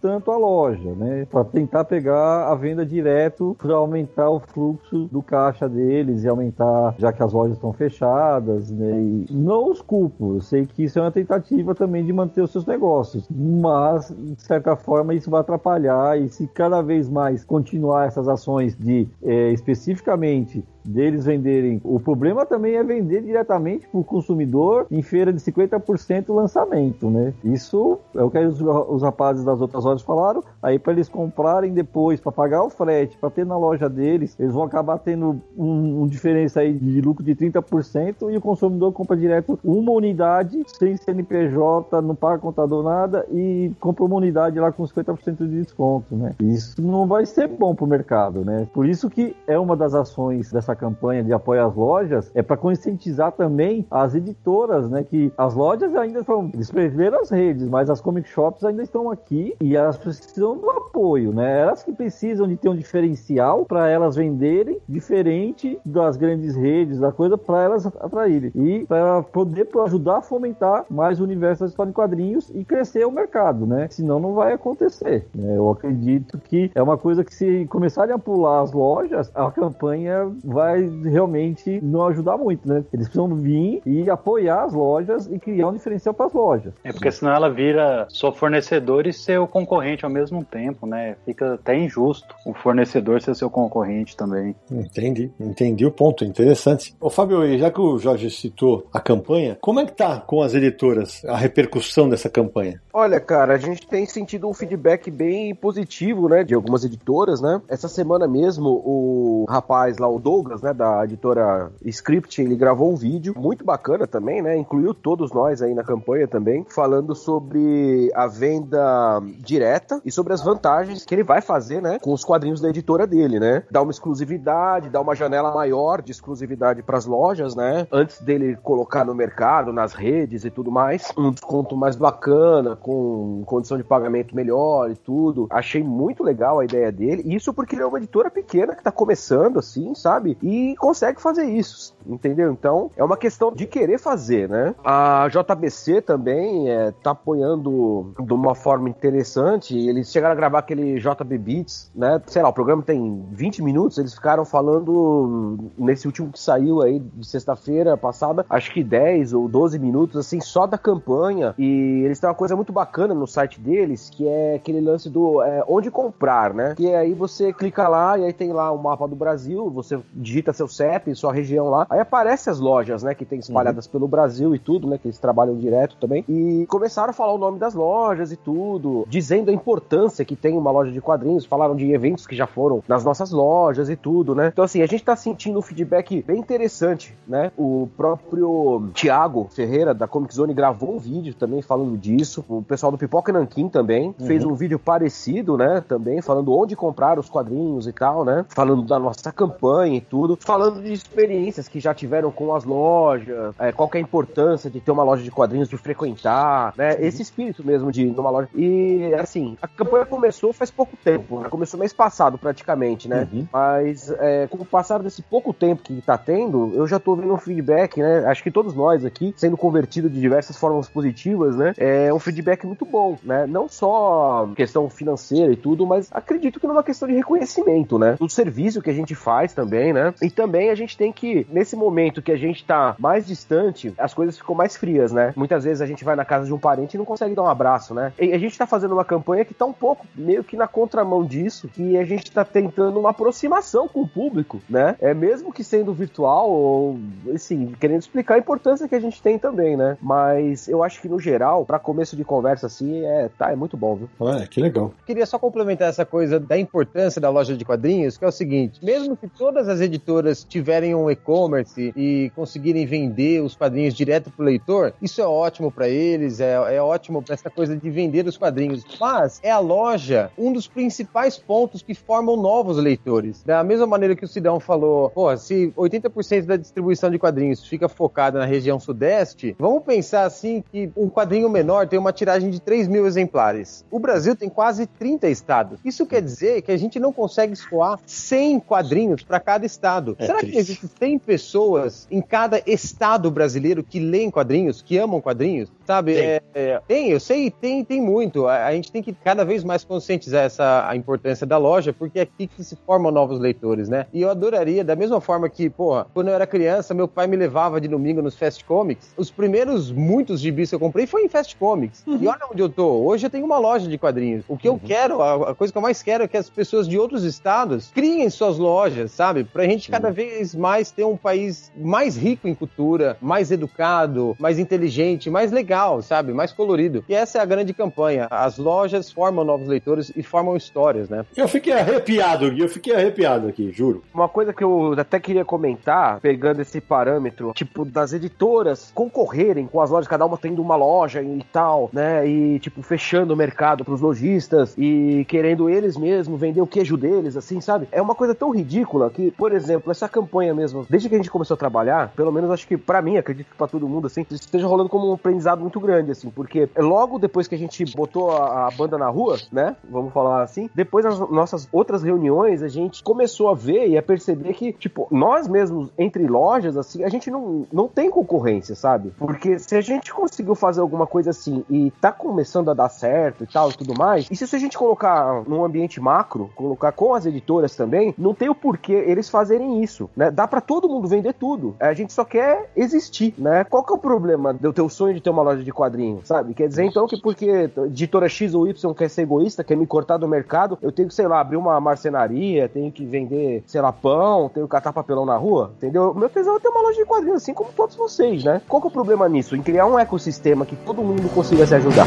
tanto 0.00 0.30
a 0.30 0.36
loja, 0.36 0.92
né? 0.94 1.26
Para 1.30 1.44
tentar 1.44 1.84
pegar 1.84 2.50
a 2.50 2.54
venda 2.54 2.84
direto 2.84 3.56
para 3.58 3.74
aumentar 3.74 4.30
o 4.30 4.40
fluxo 4.40 5.08
do 5.10 5.22
caixa 5.22 5.68
deles 5.68 6.24
e 6.24 6.28
aumentar, 6.28 6.94
já 6.98 7.12
que 7.12 7.22
as 7.22 7.32
lojas 7.32 7.56
estão 7.56 7.72
fechadas, 7.72 8.70
né? 8.70 9.00
E 9.00 9.26
não 9.30 9.70
os 9.70 9.80
culpo, 9.80 10.34
eu 10.34 10.40
sei 10.40 10.66
que 10.66 10.84
isso 10.84 10.98
é 10.98 11.02
uma 11.02 11.10
tentativa 11.10 11.74
também 11.74 12.04
de 12.04 12.12
manter 12.12 12.42
os 12.42 12.50
seus 12.50 12.66
negócios, 12.66 13.28
mas 13.30 14.08
de 14.08 14.42
certa 14.42 14.76
forma 14.76 15.14
isso 15.14 15.30
vai 15.30 15.40
atrapalhar 15.40 16.20
e 16.20 16.28
se 16.28 16.46
cada 16.48 16.82
vez 16.82 17.08
mais 17.08 17.44
continuar 17.44 18.06
essas 18.06 18.28
ações 18.28 18.76
de 18.76 19.08
eh, 19.22 19.52
especificamente 19.52 20.64
deles 20.86 21.24
venderem. 21.24 21.80
O 21.84 21.98
problema 22.00 22.46
também 22.46 22.76
é 22.76 22.84
vender 22.84 23.22
diretamente 23.22 23.86
para 23.88 24.00
o 24.00 24.04
consumidor 24.04 24.86
em 24.90 25.02
feira 25.02 25.32
de 25.32 25.40
50% 25.40 26.34
lançamento, 26.34 27.10
né? 27.10 27.34
Isso 27.44 27.98
é 28.14 28.22
o 28.22 28.30
que 28.30 28.38
os, 28.38 28.60
os 28.60 29.02
rapazes 29.02 29.44
das 29.44 29.60
outras 29.60 29.84
lojas 29.84 30.02
falaram. 30.02 30.42
Aí 30.62 30.78
para 30.78 30.92
eles 30.92 31.08
comprarem 31.08 31.72
depois, 31.72 32.20
para 32.20 32.32
pagar 32.32 32.62
o 32.62 32.70
frete, 32.70 33.16
para 33.18 33.30
ter 33.30 33.44
na 33.44 33.56
loja 33.56 33.88
deles, 33.88 34.36
eles 34.38 34.52
vão 34.52 34.62
acabar 34.62 34.98
tendo 34.98 35.40
um, 35.56 36.02
um 36.02 36.06
diferença 36.06 36.60
aí 36.60 36.72
de 36.72 37.00
lucro 37.00 37.24
de 37.24 37.34
30% 37.34 38.30
e 38.30 38.36
o 38.36 38.40
consumidor 38.40 38.92
compra 38.92 39.16
direto 39.16 39.58
uma 39.64 39.92
unidade 39.92 40.62
sem 40.66 40.96
CNPJ, 40.96 42.00
não 42.02 42.14
paga 42.14 42.38
contador 42.38 42.82
nada 42.82 43.26
e 43.32 43.72
compra 43.80 44.04
uma 44.04 44.16
unidade 44.16 44.58
lá 44.60 44.70
com 44.70 44.84
50% 44.84 45.36
de 45.38 45.62
desconto, 45.62 46.14
né? 46.14 46.34
Isso 46.40 46.80
não 46.80 47.06
vai 47.06 47.26
ser 47.26 47.48
bom 47.48 47.74
para 47.74 47.84
o 47.84 47.88
mercado, 47.88 48.44
né? 48.44 48.68
Por 48.72 48.86
isso 48.86 49.10
que 49.10 49.34
é 49.46 49.58
uma 49.58 49.76
das 49.76 49.94
ações 49.94 50.52
dessa 50.52 50.75
campanha 50.76 51.22
de 51.22 51.32
apoio 51.32 51.66
às 51.66 51.74
lojas, 51.74 52.30
é 52.34 52.42
para 52.42 52.56
conscientizar 52.56 53.32
também 53.32 53.86
as 53.90 54.14
editoras, 54.14 54.88
né? 54.88 55.02
Que 55.02 55.32
as 55.36 55.54
lojas 55.54 55.94
ainda 55.96 56.20
estão, 56.20 56.50
eles 56.52 56.70
preveram 56.70 57.20
as 57.20 57.30
redes, 57.30 57.68
mas 57.68 57.90
as 57.90 58.00
comic 58.00 58.28
shops 58.28 58.64
ainda 58.64 58.82
estão 58.82 59.10
aqui 59.10 59.56
e 59.60 59.76
elas 59.76 59.96
precisam 59.96 60.56
do 60.56 60.70
apoio, 60.70 61.32
né? 61.32 61.60
Elas 61.60 61.82
que 61.82 61.92
precisam 61.92 62.46
de 62.46 62.56
ter 62.56 62.68
um 62.68 62.76
diferencial 62.76 63.64
para 63.64 63.88
elas 63.88 64.16
venderem 64.16 64.78
diferente 64.88 65.78
das 65.84 66.16
grandes 66.16 66.54
redes, 66.54 66.98
da 66.98 67.12
coisa, 67.12 67.36
para 67.38 67.62
elas 67.62 67.86
atraírem 67.86 68.52
e 68.54 68.84
para 68.86 69.22
poder 69.22 69.68
ajudar 69.84 70.18
a 70.18 70.22
fomentar 70.22 70.84
mais 70.90 71.20
o 71.20 71.24
universo 71.24 71.64
da 71.64 71.68
história 71.68 71.90
em 71.90 71.92
quadrinhos 71.92 72.50
e 72.54 72.64
crescer 72.64 73.06
o 73.06 73.10
mercado, 73.10 73.66
né? 73.66 73.88
Senão 73.90 74.18
não 74.20 74.34
vai 74.34 74.52
acontecer. 74.52 75.26
Né? 75.34 75.56
Eu 75.56 75.70
acredito 75.70 76.38
que 76.38 76.70
é 76.74 76.82
uma 76.82 76.96
coisa 76.96 77.24
que 77.24 77.34
se 77.34 77.66
começarem 77.66 78.14
a 78.14 78.18
pular 78.18 78.62
as 78.62 78.72
lojas, 78.72 79.30
a 79.34 79.50
campanha 79.50 80.30
vai 80.44 80.65
realmente 81.04 81.80
não 81.82 82.06
ajudar 82.06 82.36
muito, 82.36 82.68
né? 82.68 82.84
Eles 82.92 83.08
precisam 83.08 83.34
vir 83.34 83.82
e 83.84 84.08
apoiar 84.10 84.64
as 84.64 84.72
lojas 84.72 85.26
e 85.26 85.38
criar 85.38 85.68
um 85.68 85.72
diferencial 85.72 86.14
para 86.14 86.26
as 86.26 86.32
lojas. 86.32 86.72
É 86.84 86.92
porque 86.92 87.10
senão 87.10 87.32
ela 87.32 87.50
vira 87.50 88.06
só 88.08 88.32
fornecedor 88.32 89.06
e 89.06 89.12
seu 89.12 89.46
concorrente 89.46 90.04
ao 90.04 90.10
mesmo 90.10 90.44
tempo, 90.44 90.86
né? 90.86 91.16
Fica 91.24 91.54
até 91.54 91.76
injusto 91.76 92.34
o 92.44 92.54
fornecedor 92.54 93.20
ser 93.20 93.34
seu 93.34 93.50
concorrente 93.50 94.16
também. 94.16 94.54
Entendi, 94.70 95.30
entendi 95.38 95.84
o 95.84 95.90
ponto, 95.90 96.24
interessante. 96.24 96.94
Ô 97.00 97.10
Fábio, 97.10 97.58
já 97.58 97.70
que 97.70 97.80
o 97.80 97.98
Jorge 97.98 98.30
citou 98.30 98.86
a 98.92 99.00
campanha, 99.00 99.56
como 99.60 99.80
é 99.80 99.86
que 99.86 99.92
tá 99.92 100.20
com 100.20 100.42
as 100.42 100.54
editoras 100.54 101.24
a 101.24 101.36
repercussão 101.36 102.08
dessa 102.08 102.28
campanha? 102.28 102.80
Olha, 102.92 103.20
cara, 103.20 103.54
a 103.54 103.58
gente 103.58 103.86
tem 103.86 104.06
sentido 104.06 104.48
um 104.48 104.54
feedback 104.54 105.10
bem 105.10 105.54
positivo, 105.54 106.28
né, 106.28 106.44
de 106.44 106.54
algumas 106.54 106.84
editoras, 106.84 107.40
né? 107.40 107.60
Essa 107.68 107.88
semana 107.88 108.26
mesmo, 108.26 108.68
o 108.68 109.44
rapaz 109.48 109.98
lá, 109.98 110.08
o 110.08 110.18
Douglas, 110.18 110.55
né, 110.62 110.72
da 110.72 111.04
editora 111.04 111.70
Script, 111.84 112.40
ele 112.40 112.56
gravou 112.56 112.92
um 112.92 112.96
vídeo 112.96 113.34
muito 113.36 113.64
bacana 113.64 114.06
também, 114.06 114.42
né? 114.42 114.56
Incluiu 114.56 114.94
todos 114.94 115.32
nós 115.32 115.62
aí 115.62 115.74
na 115.74 115.82
campanha 115.82 116.26
também, 116.26 116.64
falando 116.68 117.14
sobre 117.14 118.10
a 118.14 118.26
venda 118.26 119.20
direta 119.38 120.00
e 120.04 120.10
sobre 120.10 120.32
as 120.32 120.42
vantagens 120.42 121.04
que 121.04 121.14
ele 121.14 121.22
vai 121.22 121.40
fazer, 121.40 121.80
né, 121.80 121.98
com 121.98 122.12
os 122.12 122.24
quadrinhos 122.24 122.60
da 122.60 122.68
editora 122.68 123.06
dele, 123.06 123.38
né? 123.38 123.62
Dar 123.70 123.82
uma 123.82 123.90
exclusividade, 123.90 124.88
dar 124.88 125.00
uma 125.00 125.14
janela 125.14 125.52
maior 125.52 126.02
de 126.02 126.12
exclusividade 126.12 126.82
para 126.82 126.98
as 126.98 127.06
lojas, 127.06 127.54
né? 127.54 127.86
Antes 127.90 128.20
dele 128.20 128.56
colocar 128.62 129.04
no 129.04 129.14
mercado, 129.14 129.72
nas 129.72 129.92
redes 129.92 130.44
e 130.44 130.50
tudo 130.50 130.70
mais, 130.70 131.12
um 131.16 131.30
desconto 131.30 131.76
mais 131.76 131.96
bacana, 131.96 132.76
com 132.76 133.42
condição 133.46 133.76
de 133.76 133.84
pagamento 133.84 134.34
melhor 134.34 134.90
e 134.90 134.96
tudo. 134.96 135.46
Achei 135.50 135.82
muito 135.82 136.22
legal 136.22 136.58
a 136.58 136.64
ideia 136.64 136.90
dele. 136.90 137.22
Isso 137.26 137.52
porque 137.52 137.74
ele 137.74 137.82
é 137.82 137.86
uma 137.86 137.98
editora 137.98 138.30
pequena 138.30 138.74
que 138.74 138.82
tá 138.82 138.92
começando, 138.92 139.58
assim, 139.58 139.94
sabe? 139.94 140.35
E 140.42 140.74
consegue 140.76 141.20
fazer 141.20 141.44
isso, 141.44 141.94
entendeu? 142.06 142.52
Então, 142.52 142.90
é 142.96 143.04
uma 143.04 143.16
questão 143.16 143.52
de 143.52 143.66
querer 143.66 143.98
fazer, 143.98 144.48
né? 144.48 144.74
A 144.84 145.28
JBC 145.28 146.02
também 146.02 146.70
é, 146.70 146.92
tá 147.02 147.10
apoiando 147.12 148.12
de 148.18 148.32
uma 148.32 148.54
forma 148.54 148.88
interessante. 148.88 149.76
Eles 149.76 150.10
chegaram 150.10 150.32
a 150.32 150.36
gravar 150.36 150.58
aquele 150.60 150.98
JB 150.98 151.38
Beats, 151.38 151.90
né? 151.94 152.20
Sei 152.26 152.42
lá, 152.42 152.48
o 152.48 152.52
programa 152.52 152.82
tem 152.82 153.24
20 153.32 153.62
minutos, 153.62 153.98
eles 153.98 154.14
ficaram 154.14 154.44
falando 154.44 155.70
nesse 155.78 156.06
último 156.06 156.30
que 156.30 156.38
saiu 156.38 156.82
aí 156.82 156.98
de 156.98 157.26
sexta-feira 157.26 157.96
passada, 157.96 158.44
acho 158.48 158.72
que 158.72 158.82
10 158.82 159.32
ou 159.32 159.48
12 159.48 159.78
minutos, 159.78 160.16
assim, 160.16 160.40
só 160.40 160.66
da 160.66 160.78
campanha. 160.78 161.54
E 161.58 162.02
eles 162.04 162.20
têm 162.20 162.28
uma 162.28 162.34
coisa 162.34 162.54
muito 162.56 162.72
bacana 162.72 163.14
no 163.14 163.26
site 163.26 163.60
deles, 163.60 164.10
que 164.10 164.26
é 164.26 164.54
aquele 164.56 164.80
lance 164.80 165.08
do 165.08 165.42
é, 165.42 165.64
onde 165.68 165.90
comprar, 165.90 166.54
né? 166.54 166.74
Que 166.76 166.94
aí 166.94 167.14
você 167.14 167.52
clica 167.52 167.88
lá 167.88 168.18
e 168.18 168.24
aí 168.24 168.32
tem 168.32 168.52
lá 168.52 168.70
o 168.70 168.78
mapa 168.78 169.06
do 169.06 169.16
Brasil, 169.16 169.70
você 169.70 169.98
digita 170.26 170.52
seu 170.52 170.66
CEP, 170.66 171.14
sua 171.14 171.32
região 171.32 171.70
lá, 171.70 171.86
aí 171.88 172.00
aparece 172.00 172.50
as 172.50 172.58
lojas, 172.58 173.02
né, 173.02 173.14
que 173.14 173.24
tem 173.24 173.38
espalhadas 173.38 173.86
uhum. 173.86 173.92
pelo 173.92 174.08
Brasil 174.08 174.54
e 174.54 174.58
tudo, 174.58 174.88
né, 174.88 174.98
que 174.98 175.06
eles 175.06 175.18
trabalham 175.18 175.56
direto 175.56 175.96
também, 175.96 176.24
e 176.28 176.66
começaram 176.68 177.10
a 177.10 177.12
falar 177.12 177.32
o 177.32 177.38
nome 177.38 177.58
das 177.58 177.74
lojas 177.74 178.32
e 178.32 178.36
tudo, 178.36 179.06
dizendo 179.08 179.50
a 179.50 179.54
importância 179.54 180.24
que 180.24 180.34
tem 180.34 180.58
uma 180.58 180.70
loja 180.70 180.90
de 180.90 181.00
quadrinhos, 181.00 181.46
falaram 181.46 181.76
de 181.76 181.90
eventos 181.92 182.26
que 182.26 182.34
já 182.34 182.46
foram 182.46 182.82
nas 182.88 183.04
nossas 183.04 183.30
lojas 183.30 183.88
e 183.88 183.96
tudo, 183.96 184.34
né? 184.34 184.48
Então 184.52 184.64
assim, 184.64 184.82
a 184.82 184.86
gente 184.86 185.04
tá 185.04 185.14
sentindo 185.14 185.58
um 185.58 185.62
feedback 185.62 186.22
bem 186.22 186.38
interessante, 186.38 187.16
né? 187.26 187.52
O 187.56 187.88
próprio 187.96 188.88
Thiago 188.94 189.46
Ferreira 189.50 189.94
da 189.94 190.08
Comic 190.08 190.34
Zone 190.34 190.52
gravou 190.52 190.96
um 190.96 190.98
vídeo 190.98 191.34
também 191.34 191.62
falando 191.62 191.96
disso, 191.96 192.44
o 192.48 192.62
pessoal 192.62 192.90
do 192.90 192.98
Pipoca 192.98 193.32
Nankin 193.32 193.68
também 193.68 194.14
uhum. 194.18 194.26
fez 194.26 194.44
um 194.44 194.54
vídeo 194.54 194.78
parecido, 194.78 195.56
né? 195.56 195.84
Também 195.86 196.20
falando 196.20 196.52
onde 196.52 196.74
comprar 196.74 197.18
os 197.18 197.28
quadrinhos 197.28 197.86
e 197.86 197.92
tal, 197.92 198.24
né? 198.24 198.44
Falando 198.48 198.82
da 198.82 198.98
nossa 198.98 199.30
campanha 199.30 199.98
e 199.98 200.00
tudo, 200.00 200.15
falando 200.40 200.82
de 200.82 200.92
experiências 200.92 201.68
que 201.68 201.80
já 201.80 201.94
tiveram 201.94 202.30
com 202.30 202.54
as 202.54 202.64
lojas, 202.64 203.54
é, 203.58 203.72
qual 203.72 203.90
é 203.94 203.98
a 203.98 204.00
importância 204.00 204.70
de 204.70 204.80
ter 204.80 204.90
uma 204.90 205.02
loja 205.02 205.22
de 205.22 205.30
quadrinhos, 205.30 205.68
de 205.68 205.76
frequentar, 205.76 206.72
né? 206.76 206.96
Esse 207.00 207.22
espírito 207.22 207.64
mesmo 207.66 207.90
de 207.90 208.02
ir 208.02 208.12
numa 208.12 208.30
loja. 208.30 208.48
E 208.54 209.12
assim, 209.14 209.56
a 209.60 209.68
campanha 209.68 210.06
começou 210.06 210.52
faz 210.52 210.70
pouco 210.70 210.96
tempo, 210.96 211.40
né? 211.40 211.48
começou 211.48 211.78
mês 211.78 211.92
passado 211.92 212.38
praticamente, 212.38 213.08
né? 213.08 213.28
Uhum. 213.32 213.46
Mas 213.52 214.10
é, 214.10 214.46
com 214.46 214.58
o 214.58 214.64
passar 214.64 215.02
desse 215.02 215.22
pouco 215.22 215.52
tempo 215.52 215.82
que 215.82 216.00
tá 216.02 216.18
tendo, 216.18 216.72
eu 216.74 216.86
já 216.86 216.98
tô 216.98 217.14
vendo 217.14 217.32
um 217.32 217.38
feedback, 217.38 218.00
né? 218.00 218.24
Acho 218.26 218.42
que 218.42 218.50
todos 218.50 218.74
nós 218.74 219.04
aqui, 219.04 219.34
sendo 219.36 219.56
convertido 219.56 220.08
de 220.08 220.20
diversas 220.20 220.56
formas 220.56 220.88
positivas, 220.88 221.56
né? 221.56 221.72
É 221.76 222.12
um 222.12 222.18
feedback 222.18 222.66
muito 222.66 222.84
bom, 222.84 223.16
né? 223.22 223.46
Não 223.46 223.68
só 223.68 224.48
questão 224.54 224.88
financeira 224.88 225.52
e 225.52 225.56
tudo, 225.56 225.86
mas 225.86 226.08
acredito 226.12 226.60
que 226.60 226.66
numa 226.66 226.82
questão 226.82 227.08
de 227.08 227.14
reconhecimento, 227.14 227.98
né? 227.98 228.16
Do 228.18 228.28
serviço 228.28 228.82
que 228.82 228.90
a 228.90 228.94
gente 228.94 229.14
faz 229.14 229.52
também, 229.52 229.92
né? 229.92 230.05
E 230.22 230.30
também 230.30 230.70
a 230.70 230.74
gente 230.74 230.96
tem 230.96 231.12
que, 231.12 231.46
nesse 231.50 231.76
momento 231.76 232.22
que 232.22 232.32
a 232.32 232.36
gente 232.36 232.64
tá 232.64 232.94
mais 232.98 233.26
distante, 233.26 233.92
as 233.98 234.14
coisas 234.14 234.36
ficam 234.36 234.54
mais 234.54 234.76
frias, 234.76 235.12
né? 235.12 235.32
Muitas 235.36 235.64
vezes 235.64 235.80
a 235.80 235.86
gente 235.86 236.04
vai 236.04 236.16
na 236.16 236.24
casa 236.24 236.46
de 236.46 236.52
um 236.52 236.58
parente 236.58 236.94
e 236.94 236.98
não 236.98 237.04
consegue 237.04 237.34
dar 237.34 237.42
um 237.42 237.48
abraço, 237.48 237.94
né? 237.94 238.12
E 238.18 238.32
a 238.32 238.38
gente 238.38 238.56
tá 238.56 238.66
fazendo 238.66 238.92
uma 238.92 239.04
campanha 239.04 239.44
que 239.44 239.54
tá 239.54 239.64
um 239.64 239.72
pouco 239.72 240.06
meio 240.14 240.44
que 240.44 240.56
na 240.56 240.66
contramão 240.66 241.24
disso, 241.24 241.68
que 241.68 241.96
a 241.96 242.04
gente 242.04 242.30
tá 242.30 242.44
tentando 242.44 242.98
uma 242.98 243.10
aproximação 243.10 243.88
com 243.88 244.02
o 244.02 244.08
público, 244.08 244.60
né? 244.68 244.96
É 245.00 245.14
mesmo 245.14 245.52
que 245.52 245.64
sendo 245.64 245.92
virtual 245.92 246.50
ou, 246.50 246.98
assim, 247.34 247.72
querendo 247.78 248.00
explicar 248.00 248.34
a 248.34 248.38
importância 248.38 248.88
que 248.88 248.94
a 248.94 249.00
gente 249.00 249.22
tem 249.22 249.38
também, 249.38 249.76
né? 249.76 249.96
Mas 250.00 250.68
eu 250.68 250.82
acho 250.82 251.00
que 251.00 251.08
no 251.08 251.18
geral, 251.18 251.64
para 251.64 251.78
começo 251.78 252.16
de 252.16 252.24
conversa 252.24 252.66
assim, 252.66 253.04
é, 253.04 253.28
tá, 253.36 253.50
é 253.52 253.56
muito 253.56 253.76
bom, 253.76 253.96
viu? 253.96 254.08
Olha, 254.18 254.46
que 254.46 254.60
legal. 254.60 254.92
Queria 255.06 255.26
só 255.26 255.38
complementar 255.38 255.88
essa 255.88 256.04
coisa 256.04 256.38
da 256.38 256.58
importância 256.58 257.20
da 257.20 257.30
loja 257.30 257.56
de 257.56 257.64
quadrinhos, 257.64 258.16
que 258.16 258.24
é 258.24 258.28
o 258.28 258.32
seguinte: 258.32 258.84
mesmo 258.84 259.16
que 259.16 259.28
todas 259.28 259.68
as 259.68 259.80
editoras 259.96 260.44
tiverem 260.44 260.94
um 260.94 261.10
e-commerce 261.10 261.92
e 261.96 262.30
conseguirem 262.34 262.86
vender 262.86 263.42
os 263.42 263.56
quadrinhos 263.56 263.94
direto 263.94 264.30
pro 264.30 264.44
leitor, 264.44 264.92
isso 265.00 265.20
é 265.20 265.26
ótimo 265.26 265.70
para 265.70 265.88
eles, 265.88 266.40
é, 266.40 266.76
é 266.76 266.82
ótimo 266.82 267.22
para 267.22 267.34
essa 267.34 267.50
coisa 267.50 267.76
de 267.76 267.90
vender 267.90 268.26
os 268.26 268.36
quadrinhos. 268.36 268.84
Mas 269.00 269.40
é 269.42 269.50
a 269.50 269.58
loja 269.58 270.30
um 270.38 270.52
dos 270.52 270.66
principais 270.66 271.38
pontos 271.38 271.82
que 271.82 271.94
formam 271.94 272.36
novos 272.36 272.76
leitores. 272.76 273.42
Da 273.42 273.64
mesma 273.64 273.86
maneira 273.86 274.14
que 274.14 274.24
o 274.24 274.28
Sidão 274.28 274.60
falou, 274.60 275.10
pô, 275.10 275.34
se 275.36 275.72
80% 275.76 276.44
da 276.44 276.56
distribuição 276.56 277.10
de 277.10 277.18
quadrinhos 277.18 277.66
fica 277.66 277.88
focada 277.88 278.38
na 278.38 278.44
região 278.44 278.78
sudeste, 278.78 279.56
vamos 279.58 279.82
pensar 279.82 280.24
assim 280.24 280.62
que 280.70 280.90
um 280.96 281.08
quadrinho 281.08 281.48
menor 281.48 281.88
tem 281.88 281.98
uma 281.98 282.12
tiragem 282.12 282.50
de 282.50 282.60
3 282.60 282.88
mil 282.88 283.06
exemplares. 283.06 283.84
O 283.90 283.98
Brasil 283.98 284.36
tem 284.36 284.48
quase 284.48 284.86
30 284.86 285.28
estados. 285.28 285.78
Isso 285.84 286.06
quer 286.06 286.22
dizer 286.22 286.62
que 286.62 286.72
a 286.72 286.76
gente 286.76 286.98
não 286.98 287.12
consegue 287.12 287.52
escoar 287.52 287.98
100 288.06 288.60
quadrinhos 288.60 289.22
para 289.22 289.40
cada 289.40 289.64
estado. 289.64 289.85
É 290.18 290.26
Será 290.26 290.38
triste. 290.38 290.52
que 290.52 290.58
existem 290.58 290.90
100 290.98 291.18
pessoas 291.18 292.06
em 292.10 292.20
cada 292.20 292.62
estado 292.66 293.30
brasileiro 293.30 293.82
que 293.82 293.98
leem 293.98 294.30
quadrinhos, 294.30 294.82
que 294.82 294.98
amam 294.98 295.20
quadrinhos? 295.20 295.70
Sabe? 295.86 296.14
Tem, 296.14 296.24
é, 296.24 296.42
é, 296.54 296.82
tem 296.86 297.10
eu 297.10 297.20
sei, 297.20 297.50
tem, 297.50 297.84
tem 297.84 298.00
muito. 298.00 298.46
A, 298.46 298.66
a, 298.66 298.72
gente 298.72 298.90
tem 298.90 299.02
que 299.02 299.12
cada 299.12 299.44
vez 299.44 299.62
mais 299.62 299.84
conscientizar 299.84 300.44
essa, 300.44 300.88
a 300.88 300.96
importância 300.96 301.46
da 301.46 301.56
loja, 301.58 301.92
porque 301.92 302.18
é 302.18 302.22
aqui 302.22 302.46
que 302.46 302.64
se 302.64 302.76
formam 302.84 303.12
novos 303.12 303.38
leitores, 303.38 303.88
né? 303.88 304.06
E 304.12 304.22
eu 304.22 304.30
adoraria, 304.30 304.84
da 304.84 304.96
mesma 304.96 305.20
forma 305.20 305.48
que, 305.48 305.70
porra, 305.70 306.06
quando 306.12 306.28
eu 306.28 306.34
era 306.34 306.46
criança, 306.46 306.94
meu 306.94 307.06
pai 307.06 307.26
me 307.26 307.36
levava 307.36 307.80
de 307.80 307.88
domingo 307.88 308.22
nos 308.22 308.36
Fast 308.36 308.64
Comics. 308.64 309.14
Os 309.16 309.30
primeiros 309.30 309.92
muitos 309.92 310.40
gibis 310.40 310.70
que 310.70 310.74
eu 310.74 310.80
comprei 310.80 311.06
foi 311.06 311.24
em 311.24 311.28
Fast 311.28 311.56
Comics. 311.56 312.04
Uhum. 312.06 312.18
E 312.20 312.28
olha 312.28 312.46
onde 312.50 312.62
eu 312.62 312.68
tô. 312.68 312.86
Hoje 312.86 313.26
eu 313.26 313.30
tenho 313.30 313.44
uma 313.44 313.58
loja 313.58 313.88
de 313.88 313.98
quadrinhos. 313.98 314.44
O 314.48 314.56
que 314.56 314.68
uhum. 314.68 314.74
eu 314.74 314.80
quero, 314.84 315.22
a, 315.22 315.50
a, 315.50 315.54
coisa 315.54 315.72
que 315.72 315.78
eu 315.78 315.82
mais 315.82 316.02
quero 316.02 316.24
é 316.24 316.28
que 316.28 316.36
as 316.36 316.50
pessoas 316.50 316.88
de 316.88 316.98
outros 316.98 317.24
estados 317.24 317.90
criem 317.94 318.28
suas 318.30 318.58
lojas, 318.58 319.12
sabe? 319.12 319.44
Pra 319.44 319.64
gente 319.64 319.75
gente 319.76 319.90
cada 319.90 320.10
vez 320.10 320.54
mais 320.54 320.90
ter 320.90 321.04
um 321.04 321.16
país 321.16 321.72
mais 321.76 322.16
rico 322.16 322.48
em 322.48 322.54
cultura, 322.54 323.16
mais 323.20 323.50
educado, 323.50 324.36
mais 324.38 324.58
inteligente, 324.58 325.30
mais 325.30 325.52
legal, 325.52 326.02
sabe? 326.02 326.32
Mais 326.32 326.52
colorido. 326.52 327.04
E 327.08 327.14
essa 327.14 327.38
é 327.38 327.40
a 327.40 327.44
grande 327.44 327.72
campanha. 327.72 328.26
As 328.30 328.58
lojas 328.58 329.10
formam 329.10 329.44
novos 329.44 329.68
leitores 329.68 330.12
e 330.14 330.22
formam 330.22 330.56
histórias, 330.56 331.08
né? 331.08 331.24
Eu 331.36 331.48
fiquei 331.48 331.72
arrepiado, 331.72 332.46
eu 332.46 332.68
fiquei 332.68 332.94
arrepiado 332.94 333.48
aqui, 333.48 333.70
juro. 333.72 334.02
Uma 334.12 334.28
coisa 334.28 334.52
que 334.52 334.64
eu 334.64 334.94
até 334.98 335.20
queria 335.20 335.44
comentar, 335.44 336.20
pegando 336.20 336.60
esse 336.60 336.80
parâmetro, 336.80 337.52
tipo, 337.54 337.84
das 337.84 338.12
editoras 338.12 338.90
concorrerem 338.94 339.66
com 339.66 339.80
as 339.80 339.90
lojas, 339.90 340.08
cada 340.08 340.24
uma 340.24 340.38
tendo 340.38 340.62
uma 340.62 340.76
loja 340.76 341.22
e 341.22 341.44
tal, 341.52 341.90
né? 341.92 342.26
E, 342.26 342.58
tipo, 342.58 342.82
fechando 342.82 343.34
o 343.34 343.36
mercado 343.36 343.84
pros 343.84 344.00
lojistas 344.00 344.74
e 344.78 345.24
querendo 345.28 345.68
eles 345.68 345.96
mesmos 345.96 346.40
vender 346.40 346.60
o 346.60 346.66
queijo 346.66 346.96
deles, 346.96 347.36
assim, 347.36 347.60
sabe? 347.60 347.88
É 347.92 348.00
uma 348.00 348.14
coisa 348.14 348.34
tão 348.34 348.50
ridícula 348.50 349.10
que, 349.10 349.30
por 349.30 349.52
exemplo, 349.52 349.65
essa 349.88 350.08
campanha 350.08 350.54
mesmo, 350.54 350.86
desde 350.88 351.08
que 351.08 351.14
a 351.14 351.18
gente 351.18 351.30
começou 351.30 351.54
a 351.54 351.58
trabalhar, 351.58 352.12
pelo 352.14 352.32
menos 352.32 352.50
acho 352.50 352.66
que 352.66 352.76
pra 352.76 353.02
mim, 353.02 353.16
acredito 353.16 353.50
que 353.50 353.56
pra 353.56 353.66
todo 353.66 353.88
mundo, 353.88 354.06
assim, 354.06 354.24
esteja 354.30 354.66
rolando 354.66 354.88
como 354.88 355.10
um 355.10 355.14
aprendizado 355.14 355.60
muito 355.60 355.80
grande, 355.80 356.10
assim, 356.10 356.30
porque 356.30 356.68
logo 356.76 357.18
depois 357.18 357.48
que 357.48 357.54
a 357.54 357.58
gente 357.58 357.84
botou 357.96 358.30
a, 358.30 358.68
a 358.68 358.70
banda 358.70 358.98
na 358.98 359.08
rua, 359.08 359.38
né? 359.52 359.76
Vamos 359.88 360.12
falar 360.12 360.42
assim, 360.42 360.70
depois 360.74 361.04
das 361.04 361.18
nossas 361.30 361.68
outras 361.72 362.02
reuniões, 362.02 362.62
a 362.62 362.68
gente 362.68 363.02
começou 363.02 363.48
a 363.48 363.54
ver 363.54 363.88
e 363.88 363.98
a 363.98 364.02
perceber 364.02 364.52
que, 364.54 364.72
tipo, 364.72 365.06
nós 365.10 365.48
mesmos, 365.48 365.90
entre 365.98 366.26
lojas, 366.26 366.76
assim, 366.76 367.04
a 367.04 367.08
gente 367.08 367.30
não, 367.30 367.66
não 367.72 367.88
tem 367.88 368.10
concorrência, 368.10 368.74
sabe? 368.74 369.12
Porque 369.18 369.58
se 369.58 369.76
a 369.76 369.80
gente 369.80 370.12
conseguiu 370.12 370.54
fazer 370.54 370.80
alguma 370.80 371.06
coisa 371.06 371.30
assim 371.30 371.64
e 371.68 371.90
tá 372.00 372.12
começando 372.12 372.70
a 372.70 372.74
dar 372.74 372.88
certo 372.88 373.44
e 373.44 373.46
tal 373.46 373.70
e 373.70 373.74
tudo 373.74 373.94
mais, 373.96 374.28
e 374.30 374.36
se 374.36 374.56
a 374.56 374.58
gente 374.58 374.76
colocar 374.76 375.42
num 375.46 375.64
ambiente 375.64 376.00
macro, 376.00 376.50
colocar 376.54 376.92
com 376.92 377.14
as 377.14 377.26
editoras 377.26 377.74
também, 377.74 378.14
não 378.16 378.34
tem 378.34 378.48
o 378.48 378.54
porquê 378.54 378.92
eles 378.92 379.28
fazerem 379.28 379.45
isso, 379.54 380.10
né? 380.16 380.30
Dá 380.30 380.46
para 380.46 380.60
todo 380.60 380.88
mundo 380.88 381.08
vender 381.08 381.34
tudo. 381.34 381.76
A 381.80 381.92
gente 381.92 382.12
só 382.12 382.24
quer 382.24 382.70
existir, 382.76 383.34
né? 383.38 383.64
Qual 383.64 383.84
que 383.84 383.92
é 383.92 383.96
o 383.96 383.98
problema 383.98 384.52
do 384.52 384.72
teu 384.72 384.88
sonho 384.88 385.14
de 385.14 385.20
ter 385.20 385.30
uma 385.30 385.42
loja 385.42 385.62
de 385.62 385.72
quadrinhos, 385.72 386.26
sabe? 386.26 386.54
Quer 386.54 386.68
dizer 386.68 386.84
então 386.84 387.06
que 387.06 387.20
porque 387.20 387.70
editora 387.86 388.28
X 388.28 388.54
ou 388.54 388.68
Y 388.68 388.94
quer 388.94 389.08
ser 389.08 389.22
egoísta, 389.22 389.64
quer 389.64 389.76
me 389.76 389.86
cortar 389.86 390.16
do 390.16 390.28
mercado, 390.28 390.78
eu 390.82 390.92
tenho 390.92 391.08
que, 391.08 391.14
sei 391.14 391.26
lá, 391.26 391.40
abrir 391.40 391.56
uma 391.56 391.80
marcenaria, 391.80 392.68
tenho 392.68 392.90
que 392.90 393.04
vender, 393.04 393.62
sei 393.66 393.80
lá, 393.80 393.92
pão, 393.92 394.48
tenho 394.48 394.66
que 394.66 394.72
catar 394.72 394.92
papelão 394.92 395.24
na 395.24 395.36
rua, 395.36 395.72
entendeu? 395.76 396.14
Meu 396.14 396.28
tesão 396.28 396.56
é 396.56 396.60
ter 396.60 396.68
uma 396.68 396.82
loja 396.82 396.98
de 396.98 397.04
quadrinhos, 397.04 397.42
assim 397.42 397.54
como 397.54 397.70
todos 397.72 397.96
vocês, 397.96 398.44
né? 398.44 398.60
Qual 398.68 398.80
que 398.80 398.88
é 398.88 398.90
o 398.90 398.92
problema 398.92 399.28
nisso? 399.28 399.56
Em 399.56 399.62
criar 399.62 399.86
um 399.86 399.98
ecossistema 399.98 400.66
que 400.66 400.76
todo 400.76 401.02
mundo 401.02 401.28
consiga 401.32 401.66
se 401.66 401.74
ajudar. 401.74 402.06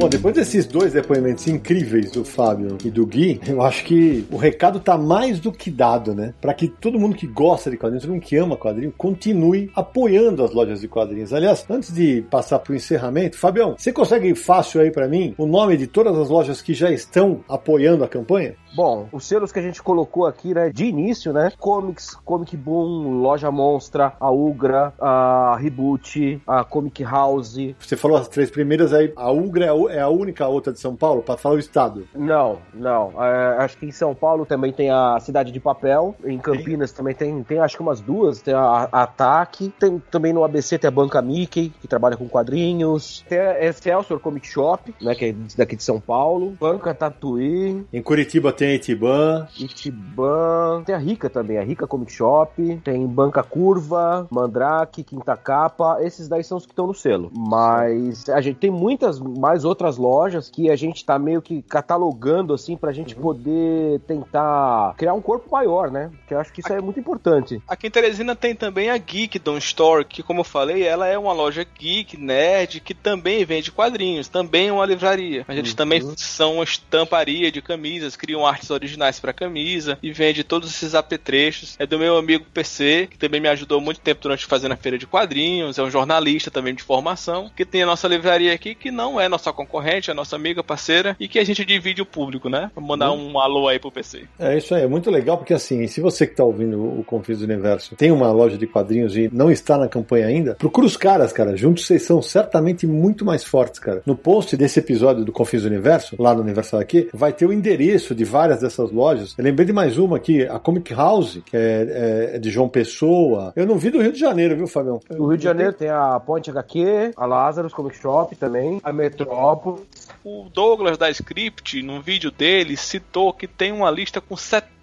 Bom, 0.00 0.08
depois 0.08 0.34
desses 0.34 0.64
dois 0.64 0.94
depoimentos 0.94 1.46
incríveis 1.46 2.10
do 2.10 2.24
Fábio 2.24 2.78
e 2.82 2.90
do 2.90 3.04
Gui, 3.04 3.38
eu 3.46 3.60
acho 3.60 3.84
que 3.84 4.24
o 4.30 4.38
recado 4.38 4.80
tá 4.80 4.96
mais 4.96 5.38
do 5.38 5.52
que 5.52 5.70
dado, 5.70 6.14
né? 6.14 6.32
Para 6.40 6.54
que 6.54 6.68
todo 6.68 6.98
mundo 6.98 7.14
que 7.14 7.26
gosta 7.26 7.70
de 7.70 7.76
quadrinhos, 7.76 8.04
todo 8.04 8.12
mundo 8.12 8.22
que 8.22 8.34
ama 8.34 8.56
quadrinho, 8.56 8.94
continue 8.96 9.70
apoiando 9.76 10.42
as 10.42 10.54
lojas 10.54 10.80
de 10.80 10.88
quadrinhos. 10.88 11.34
Aliás, 11.34 11.66
antes 11.68 11.92
de 11.92 12.22
passar 12.30 12.60
pro 12.60 12.74
encerramento, 12.74 13.36
Fabião, 13.36 13.74
você 13.76 13.92
consegue 13.92 14.34
fácil 14.34 14.80
aí 14.80 14.90
para 14.90 15.06
mim 15.06 15.34
o 15.36 15.44
nome 15.44 15.76
de 15.76 15.86
todas 15.86 16.16
as 16.16 16.30
lojas 16.30 16.62
que 16.62 16.72
já 16.72 16.90
estão 16.90 17.44
apoiando 17.46 18.02
a 18.02 18.08
campanha? 18.08 18.54
Bom, 18.74 19.08
os 19.12 19.24
selos 19.24 19.50
que 19.52 19.58
a 19.58 19.62
gente 19.62 19.82
colocou 19.82 20.26
aqui, 20.26 20.54
né, 20.54 20.70
de 20.70 20.84
início, 20.86 21.32
né, 21.32 21.52
Comics, 21.58 22.14
Comic 22.24 22.56
Boom, 22.56 23.20
Loja 23.20 23.50
Monstra, 23.50 24.12
a 24.20 24.30
Ugra, 24.30 24.92
a 25.00 25.56
Reboot, 25.60 26.40
a 26.46 26.62
Comic 26.64 27.02
House. 27.02 27.56
Você 27.78 27.96
falou 27.96 28.16
as 28.16 28.28
três 28.28 28.50
primeiras 28.50 28.92
aí, 28.92 29.12
a 29.16 29.30
Ugra 29.30 29.66
é 29.66 29.68
a- 29.70 30.00
é 30.00 30.06
única 30.06 30.46
outra 30.46 30.72
de 30.72 30.78
São 30.80 30.94
Paulo, 30.96 31.22
para 31.22 31.36
falar 31.36 31.56
o 31.56 31.58
estado. 31.58 32.06
Não, 32.14 32.58
não. 32.74 33.12
É, 33.22 33.56
acho 33.58 33.76
que 33.76 33.86
em 33.86 33.92
São 33.92 34.14
Paulo 34.14 34.44
também 34.46 34.72
tem 34.72 34.90
a 34.90 35.18
Cidade 35.20 35.50
de 35.52 35.60
Papel. 35.60 36.14
Em 36.24 36.38
Campinas 36.38 36.92
também 36.92 37.14
tem, 37.14 37.42
tem 37.42 37.58
acho 37.58 37.76
que 37.76 37.82
umas 37.82 38.00
duas. 38.00 38.40
Tem 38.40 38.54
a, 38.54 38.88
a 38.92 39.02
Ataque. 39.02 39.72
Tem 39.78 40.00
também 40.10 40.32
no 40.32 40.44
ABC 40.44 40.78
tem 40.78 40.88
a 40.88 40.90
Banca 40.90 41.20
Mickey, 41.22 41.72
que 41.80 41.88
trabalha 41.88 42.16
com 42.16 42.28
quadrinhos. 42.28 43.24
Tem 43.28 43.38
a 43.38 43.64
Excelsior 43.64 44.18
Comic 44.20 44.46
Shop, 44.46 44.94
né, 45.00 45.14
que 45.14 45.24
é 45.26 45.34
daqui 45.56 45.76
de 45.76 45.82
São 45.82 46.00
Paulo. 46.00 46.56
Banca 46.60 46.94
Tatuí. 46.94 47.84
Em 47.92 48.02
Curitiba 48.02 48.52
tem 48.60 48.72
a 48.72 48.74
Itiban, 48.74 49.48
Itiban. 49.58 50.82
Tem 50.84 50.94
a 50.94 50.98
Rica 50.98 51.30
também, 51.30 51.56
a 51.56 51.62
Rica 51.62 51.86
Comic 51.86 52.12
Shop. 52.12 52.76
Tem 52.84 53.06
Banca 53.06 53.42
Curva, 53.42 54.28
Mandrake, 54.30 55.02
Quinta 55.02 55.34
Capa. 55.34 55.96
Esses 56.02 56.28
daí 56.28 56.44
são 56.44 56.58
os 56.58 56.66
que 56.66 56.72
estão 56.72 56.86
no 56.86 56.92
selo. 56.92 57.30
Mas 57.34 58.28
a 58.28 58.42
gente 58.42 58.58
tem 58.58 58.70
muitas 58.70 59.18
mais 59.18 59.64
outras 59.64 59.96
lojas 59.96 60.50
que 60.50 60.68
a 60.68 60.76
gente 60.76 61.06
tá 61.06 61.18
meio 61.18 61.40
que 61.40 61.62
catalogando 61.62 62.52
assim 62.52 62.76
pra 62.76 62.92
gente 62.92 63.14
poder 63.14 64.00
tentar 64.00 64.92
criar 64.98 65.14
um 65.14 65.22
corpo 65.22 65.50
maior, 65.50 65.90
né? 65.90 66.10
Que 66.28 66.34
eu 66.34 66.38
acho 66.38 66.52
que 66.52 66.60
isso 66.60 66.70
é 66.70 66.82
muito 66.82 67.00
importante. 67.00 67.62
Aqui 67.66 67.86
em 67.86 67.90
Teresina 67.90 68.36
tem 68.36 68.54
também 68.54 68.90
a 68.90 68.98
Geekdom 68.98 69.56
Store, 69.56 70.04
que 70.04 70.22
como 70.22 70.40
eu 70.40 70.44
falei, 70.44 70.82
ela 70.82 71.06
é 71.06 71.16
uma 71.16 71.32
loja 71.32 71.64
geek, 71.64 72.18
nerd, 72.18 72.80
que 72.80 72.92
também 72.92 73.42
vende 73.42 73.72
quadrinhos, 73.72 74.28
também 74.28 74.68
é 74.68 74.72
uma 74.72 74.84
livraria. 74.84 75.46
A 75.48 75.54
gente 75.54 75.74
também 75.74 76.02
são 76.18 76.56
uma 76.56 76.64
estamparia 76.64 77.50
de 77.50 77.62
camisas, 77.62 78.16
criam 78.16 78.49
artes 78.50 78.70
originais 78.70 79.20
pra 79.20 79.32
camisa 79.32 79.98
e 80.02 80.12
vende 80.12 80.44
todos 80.44 80.70
esses 80.70 80.94
apetrechos. 80.94 81.76
É 81.78 81.86
do 81.86 81.98
meu 81.98 82.16
amigo 82.16 82.44
PC, 82.52 83.08
que 83.10 83.18
também 83.18 83.40
me 83.40 83.48
ajudou 83.48 83.80
muito 83.80 84.00
tempo 84.00 84.22
durante 84.22 84.46
fazendo 84.46 84.72
a 84.72 84.76
feira 84.76 84.98
de 84.98 85.06
quadrinhos, 85.06 85.78
é 85.78 85.82
um 85.82 85.90
jornalista 85.90 86.50
também 86.50 86.74
de 86.74 86.82
formação, 86.82 87.50
que 87.54 87.64
tem 87.64 87.82
a 87.82 87.86
nossa 87.86 88.08
livraria 88.08 88.52
aqui, 88.52 88.74
que 88.74 88.90
não 88.90 89.20
é 89.20 89.28
nossa 89.28 89.52
concorrente, 89.52 90.10
é 90.10 90.14
nossa 90.14 90.36
amiga, 90.36 90.62
parceira, 90.62 91.16
e 91.18 91.28
que 91.28 91.38
a 91.38 91.44
gente 91.44 91.64
divide 91.64 92.02
o 92.02 92.06
público, 92.06 92.48
né? 92.48 92.70
Vou 92.74 92.84
mandar 92.84 93.12
um 93.12 93.38
alô 93.38 93.68
aí 93.68 93.78
pro 93.78 93.90
PC. 93.90 94.24
É 94.38 94.56
isso 94.56 94.74
aí, 94.74 94.82
é 94.82 94.86
muito 94.86 95.10
legal 95.10 95.38
porque 95.38 95.54
assim, 95.54 95.86
se 95.86 96.00
você 96.00 96.26
que 96.26 96.34
tá 96.34 96.44
ouvindo 96.44 96.82
o 96.82 97.04
Confins 97.04 97.38
do 97.38 97.44
Universo 97.44 97.94
tem 97.96 98.10
uma 98.10 98.32
loja 98.32 98.58
de 98.58 98.66
quadrinhos 98.66 99.16
e 99.16 99.28
não 99.32 99.50
está 99.50 99.78
na 99.78 99.88
campanha 99.88 100.26
ainda, 100.26 100.54
procura 100.54 100.86
os 100.86 100.96
caras, 100.96 101.32
cara. 101.32 101.56
Juntos 101.56 101.86
vocês 101.86 102.02
são 102.02 102.20
certamente 102.22 102.86
muito 102.86 103.24
mais 103.24 103.44
fortes, 103.44 103.78
cara. 103.78 104.02
No 104.06 104.16
post 104.16 104.56
desse 104.56 104.78
episódio 104.78 105.24
do 105.24 105.32
Confins 105.32 105.62
do 105.62 105.68
Universo, 105.68 106.16
lá 106.18 106.34
no 106.34 106.42
Universal 106.42 106.80
aqui, 106.80 107.08
vai 107.12 107.32
ter 107.32 107.46
o 107.46 107.52
endereço 107.52 108.14
de 108.14 108.24
várias 108.40 108.60
dessas 108.60 108.90
lojas. 108.90 109.34
Eu 109.36 109.44
lembrei 109.44 109.66
de 109.66 109.72
mais 109.72 109.98
uma 109.98 110.16
aqui, 110.16 110.42
a 110.44 110.58
Comic 110.58 110.94
House, 110.94 111.42
que 111.44 111.54
é, 111.54 112.36
é 112.36 112.38
de 112.38 112.50
João 112.50 112.70
Pessoa. 112.70 113.52
Eu 113.54 113.66
não 113.66 113.76
vi 113.76 113.90
do 113.90 114.00
Rio 114.00 114.12
de 114.12 114.18
Janeiro, 114.18 114.56
viu, 114.56 114.66
Fabião? 114.66 114.98
No 115.10 115.26
Rio 115.26 115.36
de 115.36 115.44
Janeiro 115.44 115.74
tem 115.74 115.90
a 115.90 116.18
Ponte 116.18 116.48
HQ, 116.48 117.12
a 117.14 117.26
Lazarus 117.26 117.74
Comic 117.74 117.98
Shop 117.98 118.34
também, 118.36 118.80
a 118.82 118.94
Metrópolis. 118.94 120.08
O 120.24 120.48
Douglas 120.52 120.96
da 120.96 121.10
Script, 121.10 121.82
num 121.82 122.00
vídeo 122.00 122.30
dele, 122.30 122.78
citou 122.78 123.30
que 123.32 123.46
tem 123.46 123.72
uma 123.72 123.90
lista 123.90 124.22
com 124.22 124.34
70 124.34 124.79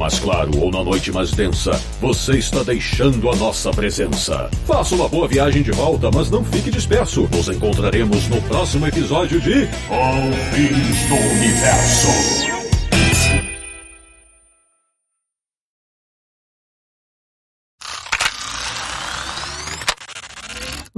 Mais 0.00 0.18
claro 0.18 0.50
ou 0.58 0.70
na 0.70 0.82
noite 0.82 1.12
mais 1.12 1.30
densa, 1.32 1.72
você 2.00 2.38
está 2.38 2.62
deixando 2.62 3.28
a 3.30 3.36
nossa 3.36 3.70
presença. 3.70 4.48
Faça 4.66 4.94
uma 4.94 5.06
boa 5.08 5.28
viagem 5.28 5.62
de 5.62 5.70
volta, 5.72 6.10
mas 6.12 6.30
não 6.30 6.42
fique 6.42 6.70
disperso. 6.70 7.28
Nos 7.30 7.48
encontraremos 7.48 8.26
no 8.28 8.40
próximo 8.42 8.86
episódio 8.86 9.38
de 9.40 9.66
Confins 9.88 11.08
do 11.08 11.14
Universo. 11.36 12.50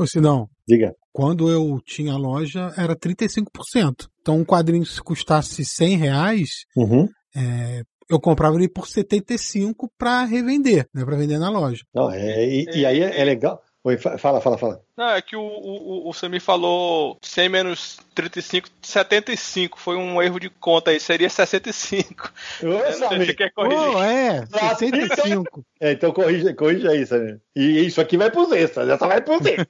Se 0.07 0.21
não, 0.21 0.49
Diga. 0.67 0.93
quando 1.13 1.49
eu 1.49 1.79
tinha 1.87 2.17
loja 2.17 2.73
era 2.77 2.97
35%. 2.97 4.09
Então 4.21 4.39
um 4.41 4.45
quadrinho 4.45 4.85
se 4.85 5.01
custasse 5.01 5.65
100 5.65 5.97
reais, 5.97 6.49
Uhum. 6.77 7.07
é, 7.37 7.83
eu 8.09 8.21
comprava 8.21 8.57
ele 8.57 8.69
por 8.69 8.87
75 8.87 9.91
para 9.99 10.25
revender, 10.25 10.87
né, 10.95 11.05
para 11.05 11.17
vender 11.17 11.39
na 11.39 11.51
loja. 11.51 11.85
Não, 11.95 12.11
é, 12.11 12.47
e, 12.47 12.65
e 12.75 12.87
aí 12.87 13.01
é, 13.01 13.21
é 13.21 13.25
legal. 13.25 13.63
Oi, 13.85 13.97
fa- 13.99 14.17
fala, 14.17 14.41
fala, 14.41 14.57
fala. 14.57 14.81
Não, 14.97 15.09
é 15.11 15.21
que 15.21 15.35
o, 15.35 15.43
o, 15.43 16.09
o 16.09 16.13
Samir 16.13 16.41
falou 16.41 17.19
100 17.21 17.49
menos 17.49 17.99
35, 18.15 18.69
75. 18.81 19.81
Foi 19.81 19.97
um 19.97 20.23
erro 20.23 20.39
de 20.39 20.49
conta 20.49 20.93
aí, 20.93 21.01
seria 21.01 21.29
65. 21.29 22.31
Ô, 22.63 22.67
Eu 22.67 22.73
não 22.75 22.81
sei 22.85 22.93
se 22.93 22.99
Samir. 23.01 23.27
você 23.27 23.35
quer 23.35 23.51
corrigir. 23.53 23.93
Pô, 23.93 24.03
é, 24.05 24.45
Ah, 24.53 24.77
65. 24.77 25.65
É, 25.81 25.91
então 25.93 26.13
corrija, 26.13 26.55
corrija 26.55 26.95
isso, 26.95 27.19
né? 27.19 27.39
E 27.57 27.85
isso 27.85 28.01
aqui 28.01 28.17
vai 28.17 28.31
pros 28.31 28.53
extras, 28.53 28.89
essa 28.89 29.05
vai 29.09 29.21
pros 29.21 29.41
extras. 29.47 29.67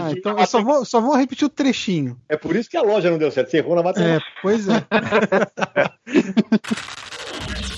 Ah, 0.00 0.10
então 0.10 0.38
eu 0.38 0.46
só 0.46 0.62
vou, 0.62 0.82
só 0.86 0.98
vou 0.98 1.14
repetir 1.14 1.44
o 1.44 1.50
trechinho. 1.50 2.18
É 2.30 2.36
por 2.38 2.56
isso 2.56 2.70
que 2.70 2.78
a 2.78 2.82
loja 2.82 3.10
não 3.10 3.18
deu 3.18 3.30
certo. 3.30 3.50
Você 3.50 3.58
errou 3.58 3.74
na 3.74 3.82
É, 3.82 3.84
matemática. 3.84 4.32
pois 4.40 4.66
é. 4.68 4.72